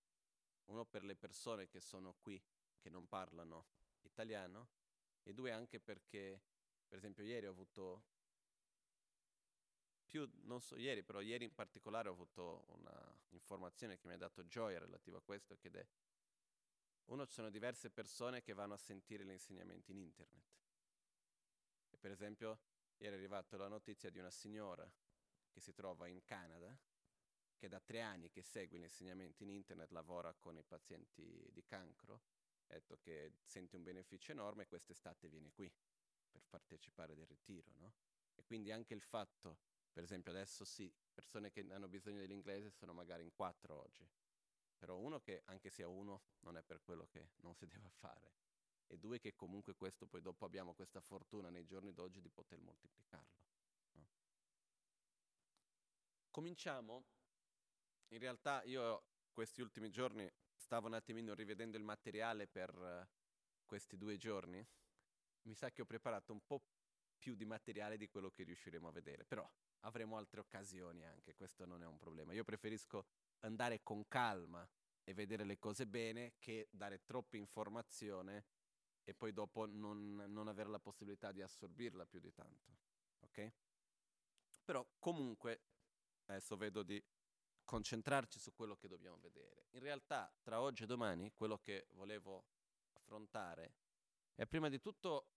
Uno 0.65 0.83
per 0.83 1.03
le 1.03 1.15
persone 1.15 1.67
che 1.67 1.79
sono 1.79 2.15
qui, 2.15 2.43
che 2.79 2.89
non 2.89 3.07
parlano 3.07 3.67
italiano, 4.05 4.69
e 5.23 5.33
due 5.33 5.51
anche 5.51 5.79
perché, 5.79 6.41
per 6.87 6.97
esempio, 6.97 7.23
ieri 7.23 7.47
ho 7.47 7.51
avuto 7.51 8.05
più, 10.05 10.29
non 10.43 10.61
so 10.61 10.77
ieri, 10.77 11.03
però 11.03 11.19
ieri 11.19 11.45
in 11.45 11.53
particolare 11.53 12.09
ho 12.09 12.13
avuto 12.13 12.65
un'informazione 12.69 13.97
che 13.97 14.07
mi 14.07 14.13
ha 14.13 14.17
dato 14.17 14.45
gioia 14.47 14.79
relativa 14.79 15.17
a 15.17 15.21
questo, 15.21 15.57
che 15.57 15.69
è, 15.71 15.85
uno, 17.05 17.25
ci 17.25 17.33
sono 17.33 17.49
diverse 17.49 17.89
persone 17.89 18.41
che 18.41 18.53
vanno 18.53 18.75
a 18.75 18.77
sentire 18.77 19.25
gli 19.25 19.31
insegnamenti 19.31 19.91
in 19.91 19.97
internet. 19.97 20.45
E 21.89 21.97
per 21.97 22.11
esempio, 22.11 22.59
ieri 22.97 23.15
è 23.15 23.17
arrivata 23.17 23.57
la 23.57 23.67
notizia 23.67 24.09
di 24.09 24.19
una 24.19 24.31
signora 24.31 24.89
che 25.49 25.59
si 25.59 25.73
trova 25.73 26.07
in 26.07 26.23
Canada, 26.23 26.77
che 27.57 27.67
da 27.67 27.79
tre 27.79 28.01
anni 28.01 28.29
che 28.29 28.41
segue 28.41 28.77
gli 28.77 28.83
insegnamenti 28.83 29.43
in 29.43 29.49
internet, 29.49 29.91
lavora 29.91 30.33
con 30.33 30.57
i 30.57 30.63
pazienti 30.63 31.49
di 31.51 31.63
cancro, 31.63 32.21
ha 32.67 32.73
detto 32.73 32.97
che 32.97 33.33
sente 33.43 33.75
un 33.75 33.83
beneficio 33.83 34.31
enorme 34.31 34.63
e 34.63 34.67
quest'estate 34.67 35.27
viene 35.29 35.51
qui 35.51 35.71
per 36.29 36.43
partecipare 36.47 37.15
del 37.15 37.27
ritiro, 37.27 37.71
no? 37.75 37.93
E 38.35 38.43
quindi 38.43 38.71
anche 38.71 38.93
il 38.93 39.01
fatto 39.01 39.59
per 39.95 40.03
esempio 40.03 40.31
adesso 40.31 40.65
sì, 40.65 40.93
persone 41.13 41.51
che 41.51 41.65
hanno 41.69 41.87
bisogno 41.87 42.19
dell'inglese 42.19 42.69
sono 42.69 42.91
magari 42.91 43.23
in 43.23 43.31
quattro 43.31 43.79
oggi, 43.81 44.05
però 44.77 44.97
uno 44.97 45.21
che 45.21 45.43
anche 45.45 45.69
sia 45.69 45.87
uno 45.87 46.23
non 46.41 46.57
è 46.57 46.63
per 46.63 46.81
quello 46.81 47.07
che 47.07 47.29
non 47.37 47.55
si 47.55 47.65
deve 47.67 47.89
fare 47.89 48.33
e 48.87 48.97
due 48.97 49.19
che 49.19 49.33
comunque 49.35 49.73
questo 49.73 50.05
poi 50.05 50.21
dopo 50.21 50.43
abbiamo 50.45 50.73
questa 50.73 50.99
fortuna 50.99 51.49
nei 51.49 51.65
giorni 51.65 51.93
d'oggi 51.93 52.21
di 52.21 52.29
poter 52.29 52.59
moltiplicarlo. 52.59 53.43
No? 53.93 54.07
Cominciamo, 56.29 57.05
in 58.09 58.19
realtà 58.19 58.63
io 58.63 59.05
questi 59.31 59.61
ultimi 59.61 59.89
giorni 59.89 60.29
stavo 60.65 60.87
un 60.87 60.95
attimino 60.95 61.35
rivedendo 61.35 61.77
il 61.77 61.83
materiale 61.83 62.47
per 62.47 62.75
uh, 62.75 63.07
questi 63.65 63.97
due 63.97 64.17
giorni, 64.17 64.65
mi 65.43 65.53
sa 65.53 65.71
che 65.71 65.83
ho 65.83 65.85
preparato 65.85 66.33
un 66.33 66.43
po' 66.43 66.63
più 67.19 67.35
di 67.35 67.45
materiale 67.45 67.97
di 67.97 68.07
quello 68.07 68.31
che 68.31 68.43
riusciremo 68.43 68.87
a 68.87 68.91
vedere, 68.91 69.25
però 69.25 69.47
avremo 69.81 70.17
altre 70.17 70.39
occasioni 70.39 71.05
anche, 71.05 71.35
questo 71.35 71.65
non 71.65 71.83
è 71.83 71.85
un 71.85 71.99
problema. 71.99 72.33
Io 72.33 72.43
preferisco 72.43 73.05
andare 73.41 73.83
con 73.83 74.07
calma 74.07 74.67
e 75.03 75.13
vedere 75.13 75.43
le 75.43 75.59
cose 75.59 75.85
bene 75.85 76.33
che 76.39 76.67
dare 76.71 77.03
troppa 77.05 77.37
informazione 77.37 78.45
e 79.03 79.13
poi 79.13 79.33
dopo 79.33 79.67
non, 79.67 80.15
non 80.27 80.47
avere 80.47 80.69
la 80.69 80.79
possibilità 80.79 81.31
di 81.31 81.43
assorbirla 81.43 82.07
più 82.07 82.19
di 82.19 82.33
tanto. 82.33 82.77
Ok? 83.19 83.53
Però 84.63 84.83
comunque 84.97 85.61
adesso 86.25 86.57
vedo 86.57 86.81
di 86.81 87.01
concentrarci 87.75 88.39
su 88.39 88.53
quello 88.53 88.77
che 88.77 88.87
dobbiamo 88.87 89.17
vedere. 89.17 89.67
In 89.71 89.81
realtà 89.81 90.33
tra 90.41 90.61
oggi 90.61 90.83
e 90.83 90.85
domani 90.85 91.33
quello 91.33 91.57
che 91.57 91.87
volevo 91.91 92.45
affrontare 92.93 93.73
è 94.33 94.45
prima 94.45 94.69
di 94.69 94.79
tutto 94.79 95.31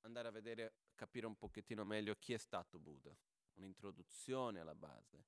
andare 0.00 0.26
a 0.26 0.32
vedere, 0.32 0.74
capire 0.96 1.26
un 1.26 1.36
pochettino 1.36 1.84
meglio 1.84 2.16
chi 2.16 2.32
è 2.32 2.36
stato 2.36 2.80
Buddha 2.80 3.16
un'introduzione 3.54 4.60
alla 4.60 4.74
base, 4.74 5.24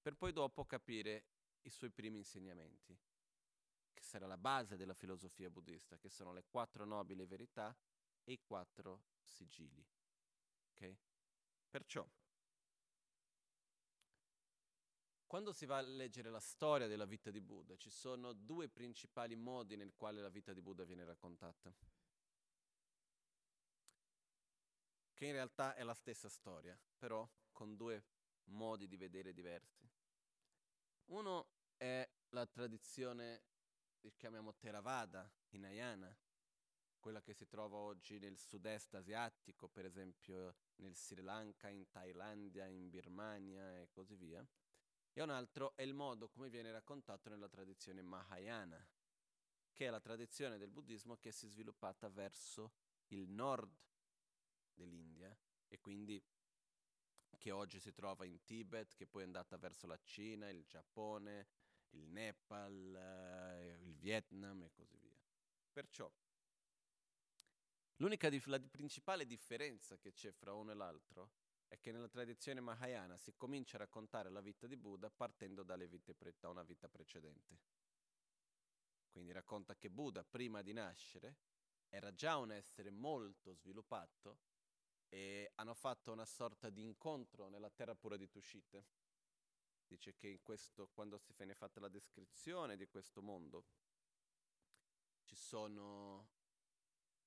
per 0.00 0.14
poi 0.14 0.32
dopo 0.32 0.64
capire 0.64 1.24
i 1.62 1.70
suoi 1.70 1.90
primi 1.90 2.18
insegnamenti. 2.18 2.96
che 3.92 4.02
sarà 4.02 4.26
la 4.26 4.38
base 4.38 4.76
della 4.76 4.94
filosofia 4.94 5.50
buddista, 5.50 5.98
che 5.98 6.08
sono 6.08 6.32
le 6.32 6.44
quattro 6.48 6.86
nobili 6.86 7.26
verità 7.26 7.76
e 8.24 8.32
i 8.32 8.40
quattro 8.40 9.02
sigilli. 9.20 9.86
Okay? 10.70 10.96
Perciò, 11.68 12.08
quando 15.30 15.52
si 15.52 15.64
va 15.64 15.76
a 15.76 15.82
leggere 15.82 16.28
la 16.28 16.40
storia 16.40 16.88
della 16.88 17.04
vita 17.04 17.30
di 17.30 17.40
Buddha, 17.40 17.76
ci 17.76 17.88
sono 17.88 18.32
due 18.32 18.68
principali 18.68 19.36
modi 19.36 19.76
nel 19.76 19.94
quale 19.94 20.20
la 20.20 20.28
vita 20.28 20.52
di 20.52 20.60
Buddha 20.60 20.82
viene 20.82 21.04
raccontata. 21.04 21.72
Che 25.14 25.24
in 25.24 25.30
realtà 25.30 25.76
è 25.76 25.84
la 25.84 25.94
stessa 25.94 26.28
storia, 26.28 26.76
però 26.98 27.30
con 27.52 27.76
due 27.76 28.06
modi 28.46 28.88
di 28.88 28.96
vedere 28.96 29.32
diversi. 29.32 29.88
Uno 31.10 31.50
è 31.76 32.10
la 32.30 32.46
tradizione 32.48 33.44
chiamiamo 34.16 34.56
Theravada, 34.56 35.32
Hinayana, 35.50 36.12
quella 36.98 37.22
che 37.22 37.34
si 37.34 37.46
trova 37.46 37.76
oggi 37.76 38.18
nel 38.18 38.36
sud-est 38.36 38.94
asiatico, 38.94 39.68
per 39.68 39.84
esempio 39.84 40.56
nel 40.78 40.96
Sri 40.96 41.22
Lanka, 41.22 41.68
in 41.68 41.88
Thailandia, 41.88 42.66
in 42.66 42.90
Birmania 42.90 43.80
e 43.80 43.90
così 43.90 44.16
via. 44.16 44.44
E 45.12 45.22
un 45.22 45.30
altro 45.30 45.76
è 45.76 45.82
il 45.82 45.94
modo 45.94 46.28
come 46.28 46.48
viene 46.48 46.70
raccontato 46.70 47.28
nella 47.28 47.48
tradizione 47.48 48.02
Mahayana, 48.02 48.86
che 49.72 49.86
è 49.86 49.90
la 49.90 50.00
tradizione 50.00 50.56
del 50.56 50.70
buddismo 50.70 51.16
che 51.16 51.32
si 51.32 51.46
è 51.46 51.48
sviluppata 51.48 52.08
verso 52.08 52.72
il 53.08 53.28
nord 53.28 53.76
dell'India 54.74 55.36
e 55.68 55.78
quindi 55.80 56.22
che 57.38 57.50
oggi 57.50 57.80
si 57.80 57.92
trova 57.92 58.24
in 58.24 58.44
Tibet, 58.44 58.94
che 58.94 59.06
poi 59.06 59.22
è 59.22 59.24
andata 59.24 59.56
verso 59.56 59.86
la 59.86 59.98
Cina, 60.02 60.48
il 60.50 60.64
Giappone, 60.66 61.48
il 61.90 62.06
Nepal, 62.06 62.94
eh, 62.94 63.78
il 63.82 63.96
Vietnam 63.96 64.62
e 64.62 64.70
così 64.70 64.96
via. 64.98 65.18
Perciò 65.72 66.10
l'unica 67.96 68.28
dif- 68.28 68.46
la 68.46 68.60
principale 68.60 69.26
differenza 69.26 69.96
che 69.96 70.12
c'è 70.12 70.32
fra 70.32 70.52
uno 70.52 70.70
e 70.70 70.74
l'altro 70.74 71.30
è 71.70 71.78
che 71.78 71.92
nella 71.92 72.08
tradizione 72.08 72.60
Mahayana 72.60 73.16
si 73.16 73.32
comincia 73.36 73.76
a 73.76 73.80
raccontare 73.80 74.28
la 74.28 74.40
vita 74.40 74.66
di 74.66 74.76
Buddha 74.76 75.08
partendo 75.08 75.62
pre- 76.14 76.34
da 76.40 76.48
una 76.48 76.64
vita 76.64 76.88
precedente. 76.88 77.60
Quindi 79.08 79.30
racconta 79.30 79.76
che 79.76 79.88
Buddha, 79.88 80.24
prima 80.24 80.62
di 80.62 80.72
nascere, 80.72 81.36
era 81.88 82.12
già 82.12 82.38
un 82.38 82.50
essere 82.50 82.90
molto 82.90 83.54
sviluppato 83.54 84.40
e 85.08 85.52
hanno 85.54 85.74
fatto 85.74 86.10
una 86.10 86.26
sorta 86.26 86.70
di 86.70 86.82
incontro 86.82 87.48
nella 87.48 87.70
terra 87.70 87.94
pura 87.94 88.16
di 88.16 88.28
Tushite. 88.28 88.86
Dice 89.86 90.16
che 90.16 90.40
questo, 90.42 90.88
quando 90.88 91.18
si 91.18 91.32
viene 91.36 91.54
fatta 91.54 91.78
la 91.78 91.88
descrizione 91.88 92.76
di 92.76 92.88
questo 92.88 93.22
mondo, 93.22 93.64
ci 95.22 95.36
sono 95.36 96.30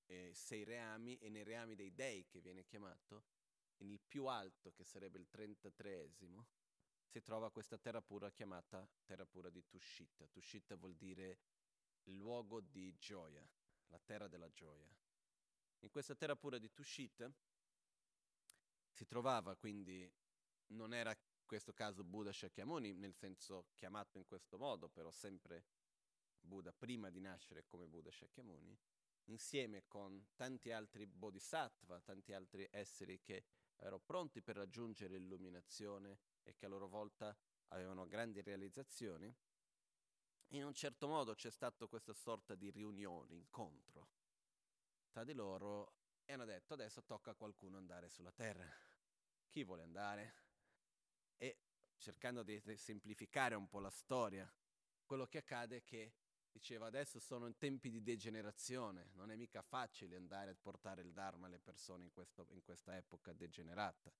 eh, 0.08 0.34
sei 0.34 0.66
reami 0.66 1.18
e 1.20 1.30
nei 1.30 1.44
reami 1.44 1.76
dei 1.76 1.94
dei 1.94 2.26
che 2.28 2.42
viene 2.42 2.66
chiamato, 2.66 3.24
nel 3.84 4.00
più 4.00 4.26
alto, 4.26 4.72
che 4.72 4.84
sarebbe 4.84 5.20
il 5.20 5.28
33esimo, 5.32 6.44
si 7.06 7.22
trova 7.22 7.52
questa 7.52 7.78
terra 7.78 8.02
pura 8.02 8.32
chiamata 8.32 8.88
terra 9.04 9.26
pura 9.26 9.50
di 9.50 9.64
Tushita. 9.68 10.28
Tushita 10.28 10.76
vuol 10.76 10.96
dire 10.96 11.40
luogo 12.06 12.60
di 12.60 12.96
gioia, 12.98 13.48
la 13.88 14.00
terra 14.00 14.28
della 14.28 14.50
gioia. 14.52 14.90
In 15.80 15.90
questa 15.90 16.16
terra 16.16 16.36
pura 16.36 16.58
di 16.58 16.72
Tushita 16.72 17.32
si 18.90 19.06
trovava 19.06 19.56
quindi, 19.56 20.12
non 20.68 20.94
era 20.94 21.12
in 21.12 21.46
questo 21.46 21.74
caso 21.74 22.04
Buddha 22.04 22.32
Shakyamuni, 22.32 22.94
nel 22.94 23.14
senso 23.14 23.68
chiamato 23.76 24.18
in 24.18 24.26
questo 24.26 24.58
modo, 24.58 24.90
però 24.90 25.12
sempre 25.12 25.66
Buddha 26.40 26.72
prima 26.74 27.10
di 27.10 27.20
nascere 27.20 27.66
come 27.66 27.86
Buddha 27.86 28.12
Shakyamuni, 28.12 28.78
insieme 29.26 29.84
con 29.88 30.32
tanti 30.36 30.72
altri 30.72 31.06
bodhisattva, 31.06 32.02
tanti 32.02 32.34
altri 32.34 32.68
esseri 32.72 33.22
che 33.22 33.46
erano 33.84 34.00
pronti 34.00 34.42
per 34.42 34.56
raggiungere 34.56 35.18
l'illuminazione 35.18 36.20
e 36.42 36.56
che 36.56 36.66
a 36.66 36.70
loro 36.70 36.88
volta 36.88 37.36
avevano 37.68 38.08
grandi 38.08 38.42
realizzazioni, 38.42 39.34
in 40.52 40.64
un 40.64 40.74
certo 40.74 41.08
modo 41.08 41.34
c'è 41.34 41.52
stata 41.52 41.86
questa 41.88 42.14
sorta 42.14 42.56
di 42.56 42.70
riunione, 42.72 43.36
incontro 43.36 44.10
tra 45.10 45.24
di 45.26 45.34
loro 45.34 45.96
e 46.24 46.34
hanno 46.34 46.46
detto 46.46 46.74
adesso 46.74 47.04
tocca 47.04 47.32
a 47.32 47.36
qualcuno 47.36 47.78
andare 47.78 48.10
sulla 48.10 48.32
terra. 48.32 48.66
Chi 49.50 49.64
vuole 49.64 49.84
andare? 49.84 50.34
E 51.36 51.60
cercando 51.98 52.42
di 52.42 52.62
semplificare 52.78 53.56
un 53.56 53.68
po' 53.68 53.80
la 53.80 53.90
storia, 53.90 54.50
quello 55.06 55.28
che 55.28 55.40
accade 55.40 55.78
è 55.78 55.84
che 55.84 56.14
diceva 56.54 56.86
adesso 56.86 57.20
sono 57.20 57.48
in 57.48 57.58
tempi 57.58 57.90
di 57.90 58.04
degenerazione, 58.04 59.10
non 59.16 59.32
è 59.32 59.36
mica 59.36 59.64
facile 59.64 60.16
andare 60.16 60.52
a 60.52 60.56
portare 60.56 61.02
il 61.02 61.12
Dharma 61.12 61.48
alle 61.48 61.60
persone 61.60 62.04
in, 62.04 62.12
questo, 62.12 62.46
in 62.52 62.62
questa 62.62 62.96
epoca 62.96 63.34
degenerata, 63.34 64.14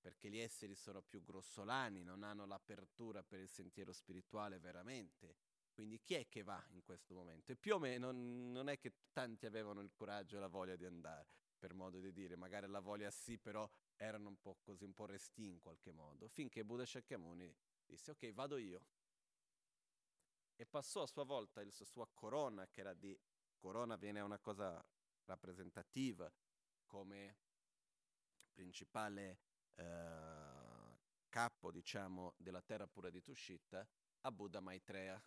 perché 0.00 0.28
gli 0.28 0.38
esseri 0.38 0.74
sono 0.74 1.02
più 1.02 1.22
grossolani, 1.22 2.02
non 2.02 2.24
hanno 2.24 2.44
l'apertura 2.46 3.22
per 3.22 3.38
il 3.38 3.48
sentiero 3.48 3.92
spirituale 3.92 4.58
veramente. 4.58 5.36
Quindi 5.72 6.00
chi 6.02 6.14
è 6.14 6.28
che 6.28 6.42
va 6.42 6.62
in 6.70 6.82
questo 6.82 7.14
momento? 7.14 7.52
E 7.52 7.56
più 7.56 7.76
o 7.76 7.78
meno 7.78 8.10
non 8.10 8.68
è 8.68 8.78
che 8.78 8.92
tanti 9.12 9.46
avevano 9.46 9.80
il 9.80 9.92
coraggio 9.94 10.36
e 10.36 10.40
la 10.40 10.48
voglia 10.48 10.76
di 10.76 10.84
andare, 10.84 11.30
per 11.56 11.72
modo 11.72 12.00
di 12.00 12.12
dire, 12.12 12.36
magari 12.36 12.68
la 12.68 12.80
voglia 12.80 13.10
sì, 13.10 13.38
però 13.38 13.70
erano 13.96 14.28
un 14.28 14.40
po' 14.40 14.58
così, 14.60 14.84
un 14.84 14.92
po' 14.92 15.06
resti 15.06 15.46
in 15.46 15.60
qualche 15.60 15.92
modo, 15.92 16.28
finché 16.28 16.64
Buddha 16.64 16.84
Shakyamuni 16.84 17.54
disse 17.86 18.10
ok, 18.10 18.32
vado 18.32 18.56
io, 18.56 18.82
e 20.56 20.66
passò 20.66 21.02
a 21.02 21.06
sua 21.06 21.24
volta 21.24 21.62
la 21.62 21.70
sua 21.70 22.08
corona, 22.12 22.66
che 22.68 22.80
era 22.80 22.94
di 22.94 23.18
corona 23.56 23.96
viene 23.96 24.20
una 24.20 24.38
cosa 24.38 24.84
rappresentativa 25.24 26.32
come 26.84 27.36
principale 28.52 29.38
eh, 29.74 30.98
capo, 31.28 31.70
diciamo, 31.70 32.34
della 32.36 32.60
terra 32.60 32.86
pura 32.86 33.10
di 33.10 33.22
Tushita, 33.22 33.86
a 34.20 34.30
Buddha 34.30 34.60
Maitreya, 34.60 35.22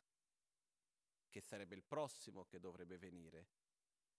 che 1.30 1.42
sarebbe 1.42 1.76
il 1.76 1.84
prossimo 1.84 2.46
che 2.46 2.60
dovrebbe 2.60 2.98
venire 2.98 3.48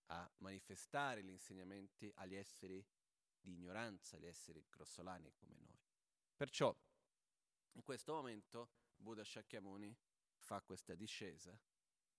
a 0.07 0.31
manifestare 0.39 1.23
gli 1.23 1.31
insegnamenti 1.31 2.11
agli 2.17 2.35
esseri 2.35 2.85
di 3.41 3.53
ignoranza, 3.53 4.17
agli 4.17 4.27
esseri 4.27 4.65
grossolani 4.69 5.33
come 5.35 5.55
noi. 5.59 5.79
Perciò, 6.35 6.75
in 7.73 7.83
questo 7.83 8.13
momento, 8.13 8.71
Buddha 8.97 9.25
Shakyamuni 9.25 9.97
fa 10.47 10.63
questa 10.63 10.95
discesa 10.95 11.59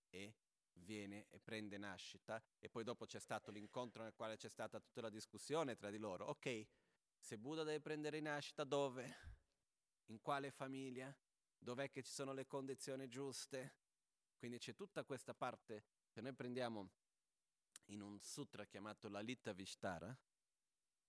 e 0.09 0.35
viene 0.73 1.27
e 1.29 1.39
prende 1.39 1.77
nascita 1.77 2.43
e 2.59 2.69
poi 2.69 2.83
dopo 2.83 3.05
c'è 3.05 3.19
stato 3.19 3.51
l'incontro 3.51 4.03
nel 4.03 4.13
quale 4.13 4.35
c'è 4.35 4.49
stata 4.49 4.81
tutta 4.81 4.99
la 4.99 5.09
discussione 5.09 5.77
tra 5.77 5.89
di 5.89 5.97
loro. 5.97 6.25
Ok, 6.25 6.67
se 7.17 7.37
Buddha 7.37 7.63
deve 7.63 7.79
prendere 7.79 8.19
nascita 8.19 8.65
dove? 8.65 9.35
In 10.07 10.19
quale 10.21 10.51
famiglia? 10.51 11.15
Dov'è 11.57 11.89
che 11.89 12.03
ci 12.03 12.11
sono 12.11 12.33
le 12.33 12.45
condizioni 12.45 13.07
giuste? 13.07 13.75
Quindi 14.37 14.57
c'è 14.57 14.75
tutta 14.75 15.05
questa 15.05 15.33
parte 15.33 15.85
che 16.11 16.19
noi 16.19 16.33
prendiamo 16.33 16.91
in 17.85 18.01
un 18.01 18.19
sutra 18.19 18.65
chiamato 18.65 19.07
Lalita 19.07 19.53
Vishtara, 19.53 20.15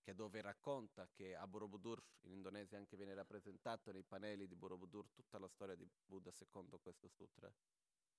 che 0.01 0.15
dove 0.15 0.41
racconta 0.41 1.07
che 1.11 1.35
a 1.35 1.45
Borobudur, 1.47 2.01
in 2.21 2.33
Indonesia 2.33 2.77
anche 2.77 2.95
viene 2.95 3.13
rappresentato 3.13 3.91
nei 3.91 4.03
pannelli 4.03 4.47
di 4.47 4.55
Borobudur 4.55 5.09
tutta 5.11 5.39
la 5.39 5.47
storia 5.47 5.75
di 5.75 5.87
Buddha 6.05 6.31
secondo 6.31 6.79
questo 6.79 7.07
sutra 7.07 7.51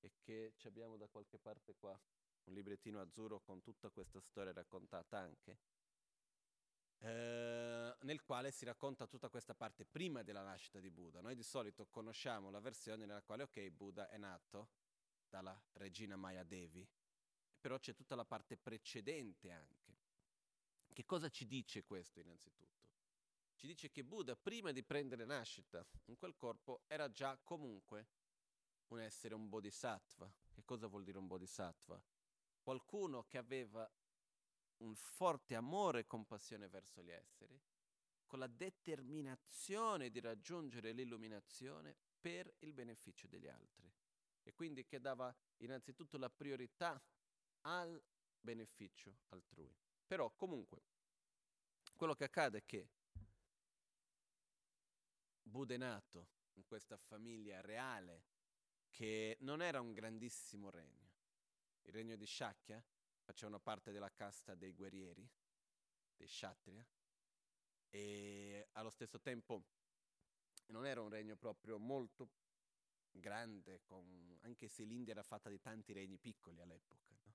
e 0.00 0.12
che 0.20 0.54
abbiamo 0.64 0.96
da 0.96 1.08
qualche 1.08 1.38
parte 1.38 1.74
qua 1.76 1.98
un 2.44 2.54
librettino 2.54 3.00
azzurro 3.00 3.40
con 3.40 3.62
tutta 3.62 3.90
questa 3.90 4.20
storia 4.20 4.52
raccontata 4.52 5.18
anche, 5.18 5.58
eh, 6.98 7.96
nel 8.00 8.22
quale 8.22 8.50
si 8.50 8.64
racconta 8.64 9.06
tutta 9.06 9.28
questa 9.28 9.54
parte 9.54 9.84
prima 9.84 10.22
della 10.22 10.42
nascita 10.42 10.80
di 10.80 10.90
Buddha. 10.90 11.20
Noi 11.20 11.34
di 11.34 11.42
solito 11.42 11.86
conosciamo 11.86 12.50
la 12.50 12.60
versione 12.60 13.04
nella 13.04 13.22
quale, 13.22 13.44
ok, 13.44 13.68
Buddha 13.70 14.08
è 14.08 14.16
nato 14.16 14.70
dalla 15.28 15.58
regina 15.72 16.16
Maya 16.16 16.44
Devi, 16.44 16.86
però 17.60 17.78
c'è 17.78 17.94
tutta 17.94 18.14
la 18.14 18.24
parte 18.24 18.56
precedente 18.56 19.50
anche 19.50 19.79
che 21.00 21.06
cosa 21.06 21.30
ci 21.30 21.46
dice 21.46 21.82
questo 21.82 22.20
innanzitutto? 22.20 22.90
Ci 23.54 23.66
dice 23.66 23.90
che 23.90 24.04
Buddha, 24.04 24.36
prima 24.36 24.70
di 24.70 24.82
prendere 24.82 25.24
nascita 25.24 25.82
in 26.04 26.18
quel 26.18 26.36
corpo, 26.36 26.82
era 26.88 27.10
già 27.10 27.38
comunque 27.42 28.06
un 28.88 29.00
essere, 29.00 29.34
un 29.34 29.48
bodhisattva. 29.48 30.30
Che 30.52 30.62
cosa 30.62 30.88
vuol 30.88 31.04
dire 31.04 31.16
un 31.16 31.26
bodhisattva? 31.26 31.98
Qualcuno 32.60 33.24
che 33.24 33.38
aveva 33.38 33.90
un 34.82 34.94
forte 34.94 35.54
amore 35.54 36.00
e 36.00 36.06
compassione 36.06 36.68
verso 36.68 37.00
gli 37.02 37.10
esseri, 37.10 37.58
con 38.26 38.38
la 38.38 38.46
determinazione 38.46 40.10
di 40.10 40.20
raggiungere 40.20 40.92
l'illuminazione 40.92 41.96
per 42.20 42.56
il 42.58 42.74
beneficio 42.74 43.26
degli 43.26 43.48
altri. 43.48 43.90
E 44.42 44.52
quindi 44.52 44.84
che 44.84 45.00
dava 45.00 45.34
innanzitutto 45.60 46.18
la 46.18 46.28
priorità 46.28 47.02
al 47.62 47.98
beneficio 48.38 49.20
altrui. 49.28 49.74
Però 50.10 50.28
comunque, 50.34 50.82
quello 51.94 52.16
che 52.16 52.24
accade 52.24 52.58
è 52.58 52.64
che 52.66 52.88
Buddha 55.40 55.74
è 55.74 55.76
nato 55.76 56.30
in 56.54 56.64
questa 56.64 56.96
famiglia 56.96 57.60
reale 57.60 58.24
che 58.90 59.36
non 59.42 59.62
era 59.62 59.80
un 59.80 59.92
grandissimo 59.92 60.68
regno. 60.68 61.12
Il 61.82 61.92
regno 61.92 62.16
di 62.16 62.26
Shakya 62.26 62.84
facevano 63.22 63.60
parte 63.60 63.92
della 63.92 64.10
casta 64.10 64.56
dei 64.56 64.72
guerrieri, 64.72 65.24
dei 66.16 66.26
Kshatriya, 66.26 66.84
e 67.88 68.66
allo 68.72 68.90
stesso 68.90 69.20
tempo 69.20 69.62
non 70.70 70.86
era 70.86 71.00
un 71.02 71.08
regno 71.08 71.36
proprio 71.36 71.78
molto 71.78 72.30
grande, 73.12 73.80
con, 73.84 74.36
anche 74.40 74.66
se 74.66 74.82
l'India 74.82 75.12
era 75.12 75.22
fatta 75.22 75.48
di 75.48 75.60
tanti 75.60 75.92
regni 75.92 76.18
piccoli 76.18 76.60
all'epoca. 76.60 77.14
No? 77.22 77.30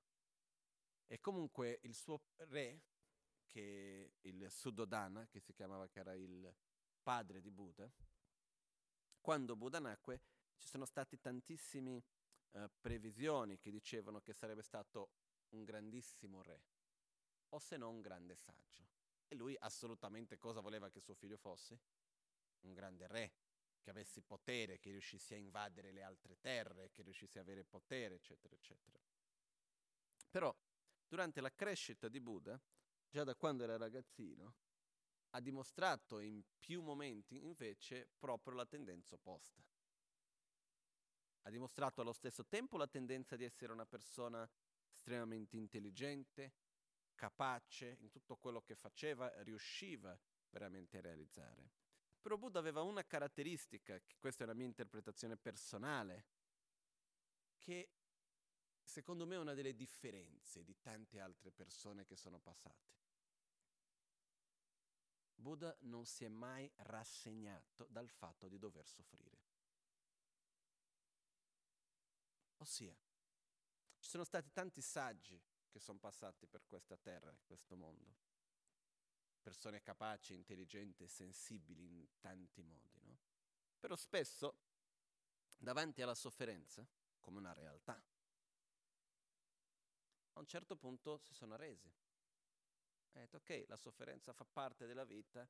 E 1.07 1.19
comunque 1.19 1.79
il 1.83 1.93
suo 1.93 2.21
re, 2.37 2.81
che 3.45 4.15
il 4.21 4.49
Suddhodana, 4.49 5.27
che 5.27 5.39
si 5.39 5.53
chiamava 5.53 5.87
che 5.87 5.99
era 5.99 6.13
il 6.15 6.53
padre 7.01 7.41
di 7.41 7.51
Buddha, 7.51 7.89
quando 9.21 9.55
Buddha 9.55 9.79
nacque 9.79 10.21
ci 10.57 10.67
sono 10.67 10.85
state 10.85 11.19
tantissime 11.19 12.03
uh, 12.51 12.69
previsioni 12.79 13.57
che 13.57 13.71
dicevano 13.71 14.21
che 14.21 14.33
sarebbe 14.33 14.61
stato 14.61 15.11
un 15.49 15.63
grandissimo 15.63 16.41
re, 16.41 16.63
o 17.49 17.59
se 17.59 17.77
no 17.77 17.89
un 17.89 18.01
grande 18.01 18.35
saggio. 18.35 18.87
E 19.27 19.35
lui 19.35 19.55
assolutamente 19.59 20.37
cosa 20.37 20.59
voleva 20.59 20.89
che 20.89 20.99
suo 20.99 21.15
figlio 21.15 21.37
fosse? 21.37 21.79
Un 22.61 22.73
grande 22.73 23.07
re, 23.07 23.33
che 23.79 23.89
avesse 23.89 24.21
potere, 24.21 24.79
che 24.79 24.91
riuscisse 24.91 25.35
a 25.35 25.37
invadere 25.37 25.91
le 25.91 26.01
altre 26.01 26.39
terre, 26.39 26.91
che 26.91 27.03
riuscisse 27.03 27.37
a 27.37 27.41
avere 27.41 27.63
potere, 27.63 28.15
eccetera, 28.15 28.55
eccetera. 28.55 28.99
Però 30.29 30.55
durante 31.07 31.41
la 31.41 31.53
crescita 31.53 32.07
di 32.07 32.19
Buddha, 32.19 32.59
già 33.09 33.23
da 33.23 33.35
quando 33.35 33.63
era 33.63 33.77
ragazzino, 33.77 34.55
ha 35.31 35.39
dimostrato 35.41 36.19
in 36.19 36.41
più 36.59 36.81
momenti 36.81 37.43
invece 37.43 38.09
proprio 38.17 38.55
la 38.55 38.65
tendenza 38.65 39.15
opposta. 39.15 39.63
Ha 41.41 41.49
dimostrato 41.49 42.01
allo 42.01 42.13
stesso 42.13 42.45
tempo 42.45 42.77
la 42.77 42.87
tendenza 42.87 43.35
di 43.35 43.43
essere 43.43 43.71
una 43.71 43.85
persona 43.85 44.49
estremamente 44.89 45.57
intelligente, 45.57 46.53
capace, 47.13 47.97
in 47.99 48.09
tutto 48.09 48.37
quello 48.37 48.61
che 48.61 48.75
faceva 48.75 49.31
riusciva 49.43 50.17
veramente 50.49 50.97
a 50.97 51.01
realizzare. 51.01 51.71
Però 52.21 52.37
Buddha 52.37 52.59
aveva 52.59 52.81
una 52.81 53.05
caratteristica, 53.05 53.99
che 53.99 54.15
questa 54.17 54.43
è 54.43 54.45
una 54.45 54.55
mia 54.55 54.65
interpretazione 54.65 55.37
personale, 55.37 56.25
che 57.57 57.89
secondo 58.85 59.25
me 59.25 59.35
è 59.35 59.39
una 59.39 59.53
delle 59.53 59.75
differenze 59.75 60.63
di 60.63 60.79
tante 60.79 61.19
altre 61.19 61.51
persone 61.51 62.05
che 62.05 62.15
sono 62.15 62.39
passate. 62.39 62.93
Buddha 65.35 65.75
non 65.81 66.05
si 66.05 66.23
è 66.23 66.29
mai 66.29 66.71
rassegnato 66.77 67.87
dal 67.89 68.09
fatto 68.09 68.47
di 68.47 68.57
dover 68.57 68.87
soffrire. 68.87 69.43
Ossia, 72.57 72.95
ci 73.99 74.09
sono 74.09 74.23
stati 74.23 74.51
tanti 74.51 74.81
saggi 74.81 75.39
che 75.67 75.79
sono 75.79 75.99
passati 75.99 76.47
per 76.47 76.65
questa 76.65 76.95
terra, 76.95 77.35
questo 77.43 77.75
mondo. 77.75 78.15
Persone 79.41 79.81
capaci, 79.81 80.33
intelligenti 80.33 81.07
sensibili 81.07 81.85
in 81.85 82.07
tanti 82.19 82.63
modi, 82.63 83.01
no? 83.03 83.19
Però 83.79 83.95
spesso, 83.95 84.57
davanti 85.57 86.01
alla 86.01 86.15
sofferenza, 86.15 86.87
come 87.19 87.37
una 87.39 87.53
realtà, 87.53 88.01
a 90.35 90.39
un 90.39 90.47
certo 90.47 90.75
punto 90.75 91.17
si 91.17 91.33
sono 91.33 91.53
arresi. 91.53 91.91
Ha 93.13 93.19
detto, 93.19 93.37
ok, 93.37 93.65
la 93.67 93.77
sofferenza 93.77 94.33
fa 94.33 94.45
parte 94.45 94.85
della 94.85 95.05
vita, 95.05 95.47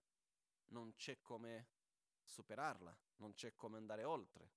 non 0.68 0.96
c'è 0.96 1.20
come 1.22 1.70
superarla, 2.24 2.96
non 3.18 3.34
c'è 3.34 3.56
come 3.56 3.78
andare 3.78 4.04
oltre. 4.04 4.52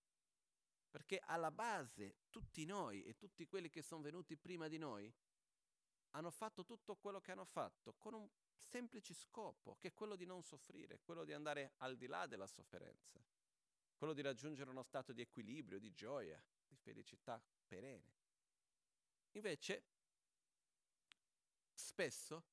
Perché 0.91 1.19
alla 1.19 1.51
base 1.51 2.17
tutti 2.31 2.65
noi 2.65 3.03
e 3.05 3.17
tutti 3.17 3.47
quelli 3.47 3.69
che 3.69 3.83
sono 3.83 4.03
venuti 4.03 4.37
prima 4.37 4.69
di 4.69 4.79
noi 4.79 5.13
hanno 6.13 6.31
fatto 6.31 6.65
tutto 6.65 6.97
quello 6.97 7.21
che 7.21 7.33
hanno 7.33 7.45
fatto 7.45 7.95
con 7.99 8.15
un 8.15 8.29
semplice 8.57 9.15
scopo, 9.15 9.77
che 9.79 9.89
è 9.89 9.95
quello 9.95 10.17
di 10.17 10.25
non 10.25 10.43
soffrire, 10.43 11.01
quello 11.01 11.25
di 11.25 11.33
andare 11.33 11.75
al 11.79 11.97
di 11.97 12.07
là 12.07 12.27
della 12.27 12.47
sofferenza, 12.47 13.23
quello 13.97 14.13
di 14.13 14.23
raggiungere 14.23 14.71
uno 14.71 14.83
stato 14.83 15.13
di 15.13 15.21
equilibrio, 15.21 15.79
di 15.79 15.93
gioia, 15.93 16.43
di 16.67 16.77
felicità 16.77 17.43
perenne. 17.67 18.17
Invece, 19.33 19.85
spesso, 21.79 22.45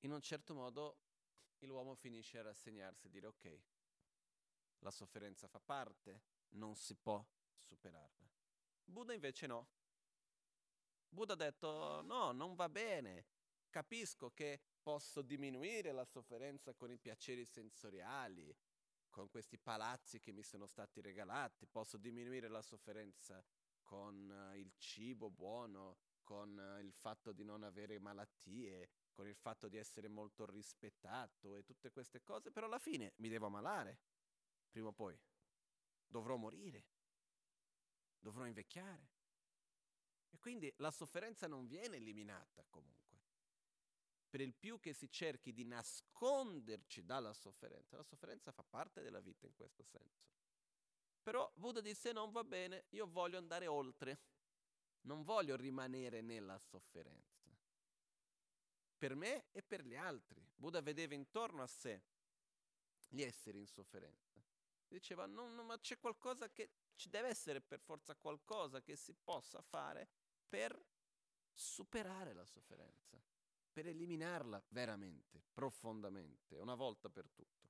in 0.00 0.12
un 0.12 0.20
certo 0.20 0.54
modo, 0.54 0.98
l'uomo 1.60 1.94
finisce 1.94 2.38
a 2.38 2.42
rassegnarsi 2.42 3.06
e 3.06 3.10
dire 3.10 3.26
ok, 3.26 3.60
la 4.78 4.90
sofferenza 4.90 5.48
fa 5.48 5.58
parte, 5.58 6.22
non 6.50 6.76
si 6.76 6.94
può 6.94 7.24
superarla. 7.58 8.30
Buddha 8.84 9.12
invece 9.12 9.46
no. 9.46 9.68
Buddha 11.08 11.32
ha 11.32 11.36
detto 11.36 12.00
no, 12.02 12.32
non 12.32 12.54
va 12.54 12.68
bene. 12.68 13.26
Capisco 13.68 14.30
che 14.30 14.60
posso 14.80 15.20
diminuire 15.20 15.92
la 15.92 16.04
sofferenza 16.04 16.74
con 16.74 16.90
i 16.90 16.98
piaceri 16.98 17.44
sensoriali, 17.44 18.56
con 19.10 19.28
questi 19.28 19.58
palazzi 19.58 20.20
che 20.20 20.32
mi 20.32 20.42
sono 20.42 20.66
stati 20.66 21.00
regalati, 21.00 21.66
posso 21.66 21.98
diminuire 21.98 22.48
la 22.48 22.62
sofferenza 22.62 23.44
con 23.82 24.30
uh, 24.30 24.56
il 24.56 24.72
cibo 24.76 25.30
buono, 25.30 25.98
con 26.28 26.58
uh, 26.58 26.78
il 26.84 26.92
fatto 26.92 27.32
di 27.32 27.42
non 27.42 27.62
avere 27.62 27.98
malattie, 27.98 28.90
con 29.14 29.26
il 29.26 29.34
fatto 29.34 29.66
di 29.66 29.78
essere 29.78 30.08
molto 30.08 30.44
rispettato 30.44 31.56
e 31.56 31.64
tutte 31.64 31.90
queste 31.90 32.22
cose, 32.22 32.50
però 32.50 32.66
alla 32.66 32.78
fine 32.78 33.14
mi 33.16 33.30
devo 33.30 33.46
ammalare, 33.46 33.98
prima 34.68 34.88
o 34.88 34.92
poi 34.92 35.18
dovrò 36.06 36.36
morire, 36.36 36.84
dovrò 38.18 38.44
invecchiare. 38.44 39.08
E 40.28 40.38
quindi 40.38 40.70
la 40.76 40.90
sofferenza 40.90 41.46
non 41.46 41.66
viene 41.66 41.96
eliminata 41.96 42.62
comunque. 42.68 43.22
Per 44.28 44.42
il 44.42 44.52
più 44.52 44.78
che 44.80 44.92
si 44.92 45.10
cerchi 45.10 45.54
di 45.54 45.64
nasconderci 45.64 47.06
dalla 47.06 47.32
sofferenza, 47.32 47.96
la 47.96 48.02
sofferenza 48.02 48.52
fa 48.52 48.62
parte 48.62 49.00
della 49.00 49.20
vita 49.20 49.46
in 49.46 49.54
questo 49.54 49.82
senso. 49.82 50.26
Però 51.22 51.50
Buddha 51.54 51.80
disse 51.80 52.12
non 52.12 52.30
va 52.32 52.44
bene, 52.44 52.84
io 52.90 53.06
voglio 53.06 53.38
andare 53.38 53.66
oltre, 53.66 54.20
non 55.08 55.24
voglio 55.24 55.56
rimanere 55.56 56.20
nella 56.20 56.58
sofferenza. 56.58 57.50
Per 58.96 59.14
me 59.14 59.46
e 59.52 59.62
per 59.62 59.84
gli 59.84 59.96
altri. 59.96 60.44
Buddha 60.54 60.80
vedeva 60.80 61.14
intorno 61.14 61.62
a 61.62 61.66
sé 61.66 62.02
gli 63.08 63.22
esseri 63.22 63.58
in 63.58 63.66
sofferenza 63.66 64.28
diceva 64.88 65.26
no, 65.26 65.48
no, 65.48 65.62
ma 65.62 65.78
c'è 65.78 65.98
qualcosa 65.98 66.50
che 66.50 66.70
ci 66.96 67.08
deve 67.08 67.28
essere 67.28 67.60
per 67.60 67.80
forza 67.80 68.16
qualcosa 68.16 68.82
che 68.82 68.96
si 68.96 69.14
possa 69.14 69.60
fare 69.60 70.08
per 70.48 70.82
superare 71.52 72.32
la 72.32 72.44
sofferenza, 72.44 73.20
per 73.70 73.86
eliminarla 73.86 74.62
veramente, 74.68 75.42
profondamente, 75.52 76.56
una 76.56 76.74
volta 76.74 77.08
per 77.10 77.28
tutto. 77.28 77.68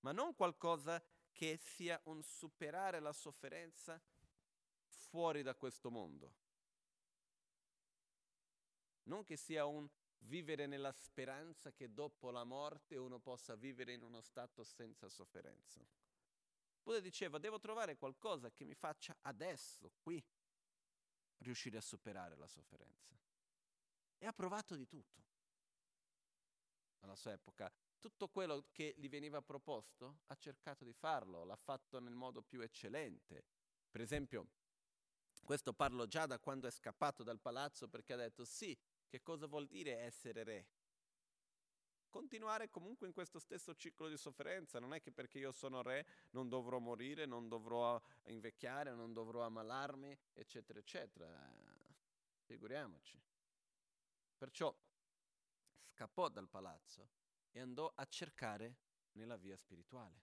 Ma 0.00 0.12
non 0.12 0.34
qualcosa 0.34 1.02
che 1.32 1.56
sia 1.56 1.98
un 2.04 2.22
superare 2.22 3.00
la 3.00 3.12
sofferenza 3.12 4.00
fuori 5.12 5.42
da 5.42 5.54
questo 5.54 5.90
mondo. 5.90 6.32
Non 9.02 9.24
che 9.24 9.36
sia 9.36 9.66
un 9.66 9.86
vivere 10.20 10.66
nella 10.66 10.90
speranza 10.92 11.70
che 11.70 11.92
dopo 11.92 12.30
la 12.30 12.44
morte 12.44 12.96
uno 12.96 13.18
possa 13.18 13.54
vivere 13.54 13.92
in 13.92 14.02
uno 14.02 14.22
stato 14.22 14.64
senza 14.64 15.10
sofferenza. 15.10 15.86
Buddha 16.82 17.00
diceva, 17.00 17.36
devo 17.36 17.58
trovare 17.58 17.98
qualcosa 17.98 18.50
che 18.50 18.64
mi 18.64 18.74
faccia 18.74 19.14
adesso, 19.20 19.92
qui, 20.00 20.24
riuscire 21.40 21.76
a 21.76 21.82
superare 21.82 22.34
la 22.36 22.46
sofferenza. 22.46 23.14
E 24.16 24.24
ha 24.24 24.32
provato 24.32 24.74
di 24.76 24.86
tutto. 24.86 25.20
Alla 27.00 27.16
sua 27.16 27.32
epoca, 27.32 27.70
tutto 27.98 28.28
quello 28.28 28.68
che 28.72 28.94
gli 28.96 29.10
veniva 29.10 29.42
proposto, 29.42 30.20
ha 30.28 30.36
cercato 30.36 30.84
di 30.84 30.94
farlo, 30.94 31.44
l'ha 31.44 31.56
fatto 31.56 32.00
nel 32.00 32.14
modo 32.14 32.40
più 32.40 32.62
eccellente. 32.62 33.44
Per 33.90 34.00
esempio, 34.00 34.48
questo 35.44 35.72
parlo 35.72 36.06
già 36.06 36.26
da 36.26 36.38
quando 36.38 36.66
è 36.66 36.70
scappato 36.70 37.22
dal 37.22 37.40
palazzo 37.40 37.88
perché 37.88 38.12
ha 38.12 38.16
detto 38.16 38.44
sì, 38.44 38.76
che 39.06 39.22
cosa 39.22 39.46
vuol 39.46 39.66
dire 39.66 39.98
essere 39.98 40.44
re? 40.44 40.66
continuare 42.12 42.68
comunque 42.68 43.06
in 43.06 43.14
questo 43.14 43.38
stesso 43.38 43.74
ciclo 43.74 44.06
di 44.06 44.18
sofferenza. 44.18 44.78
Non 44.78 44.92
è 44.92 45.00
che 45.00 45.10
perché 45.10 45.38
io 45.38 45.50
sono 45.50 45.80
re 45.82 46.06
non 46.30 46.48
dovrò 46.48 46.78
morire, 46.78 47.24
non 47.24 47.48
dovrò 47.48 48.00
invecchiare, 48.24 48.92
non 48.92 49.14
dovrò 49.14 49.42
ammalarmi, 49.44 50.16
eccetera, 50.34 50.78
eccetera. 50.78 51.26
Figuriamoci. 52.44 53.18
Perciò 54.36 54.76
scappò 55.86 56.28
dal 56.28 56.48
palazzo 56.48 57.08
e 57.50 57.60
andò 57.60 57.90
a 57.94 58.04
cercare 58.06 58.76
nella 59.12 59.36
via 59.36 59.56
spirituale. 59.56 60.20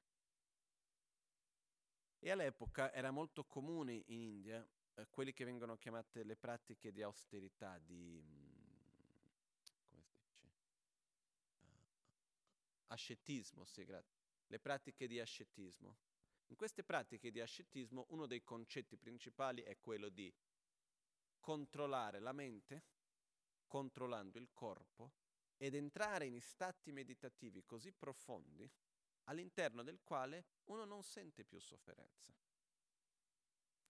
E 2.19 2.29
all'epoca 2.29 2.93
era 2.93 3.11
molto 3.11 3.45
comune 3.45 4.03
in 4.07 4.21
India 4.21 4.67
eh, 4.95 5.07
quelli 5.09 5.33
che 5.33 5.45
vengono 5.45 5.77
chiamate 5.77 6.23
le 6.23 6.35
pratiche 6.35 6.91
di 6.91 7.01
austerità, 7.01 7.77
di 7.79 8.23
ascetismo, 12.87 13.65
sì, 13.65 13.85
grazie. 13.85 14.17
Le 14.47 14.59
pratiche 14.59 15.07
di 15.07 15.19
ascetismo. 15.19 15.97
In 16.47 16.55
queste 16.55 16.83
pratiche 16.83 17.31
di 17.31 17.39
ascetismo 17.39 18.05
uno 18.09 18.25
dei 18.25 18.43
concetti 18.43 18.97
principali 18.97 19.61
è 19.61 19.77
quello 19.79 20.09
di 20.09 20.33
controllare 21.39 22.19
la 22.19 22.33
mente, 22.33 22.83
controllando 23.67 24.39
il 24.39 24.49
corpo, 24.51 25.11
ed 25.57 25.75
entrare 25.75 26.25
in 26.25 26.41
stati 26.41 26.91
meditativi 26.91 27.63
così 27.63 27.91
profondi 27.91 28.69
all'interno 29.25 29.83
del 29.83 30.01
quale 30.01 30.45
uno 30.65 30.85
non 30.85 31.03
sente 31.03 31.43
più 31.43 31.59
sofferenza. 31.59 32.33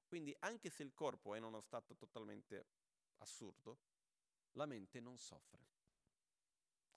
Quindi 0.09 0.35
anche 0.39 0.71
se 0.71 0.81
il 0.81 0.91
corpo 0.91 1.35
è 1.35 1.37
in 1.37 1.43
uno 1.43 1.61
stato 1.61 1.95
totalmente 1.95 2.65
assurdo, 3.17 3.77
la 4.53 4.65
mente 4.65 4.99
non 4.99 5.19
soffre. 5.19 5.67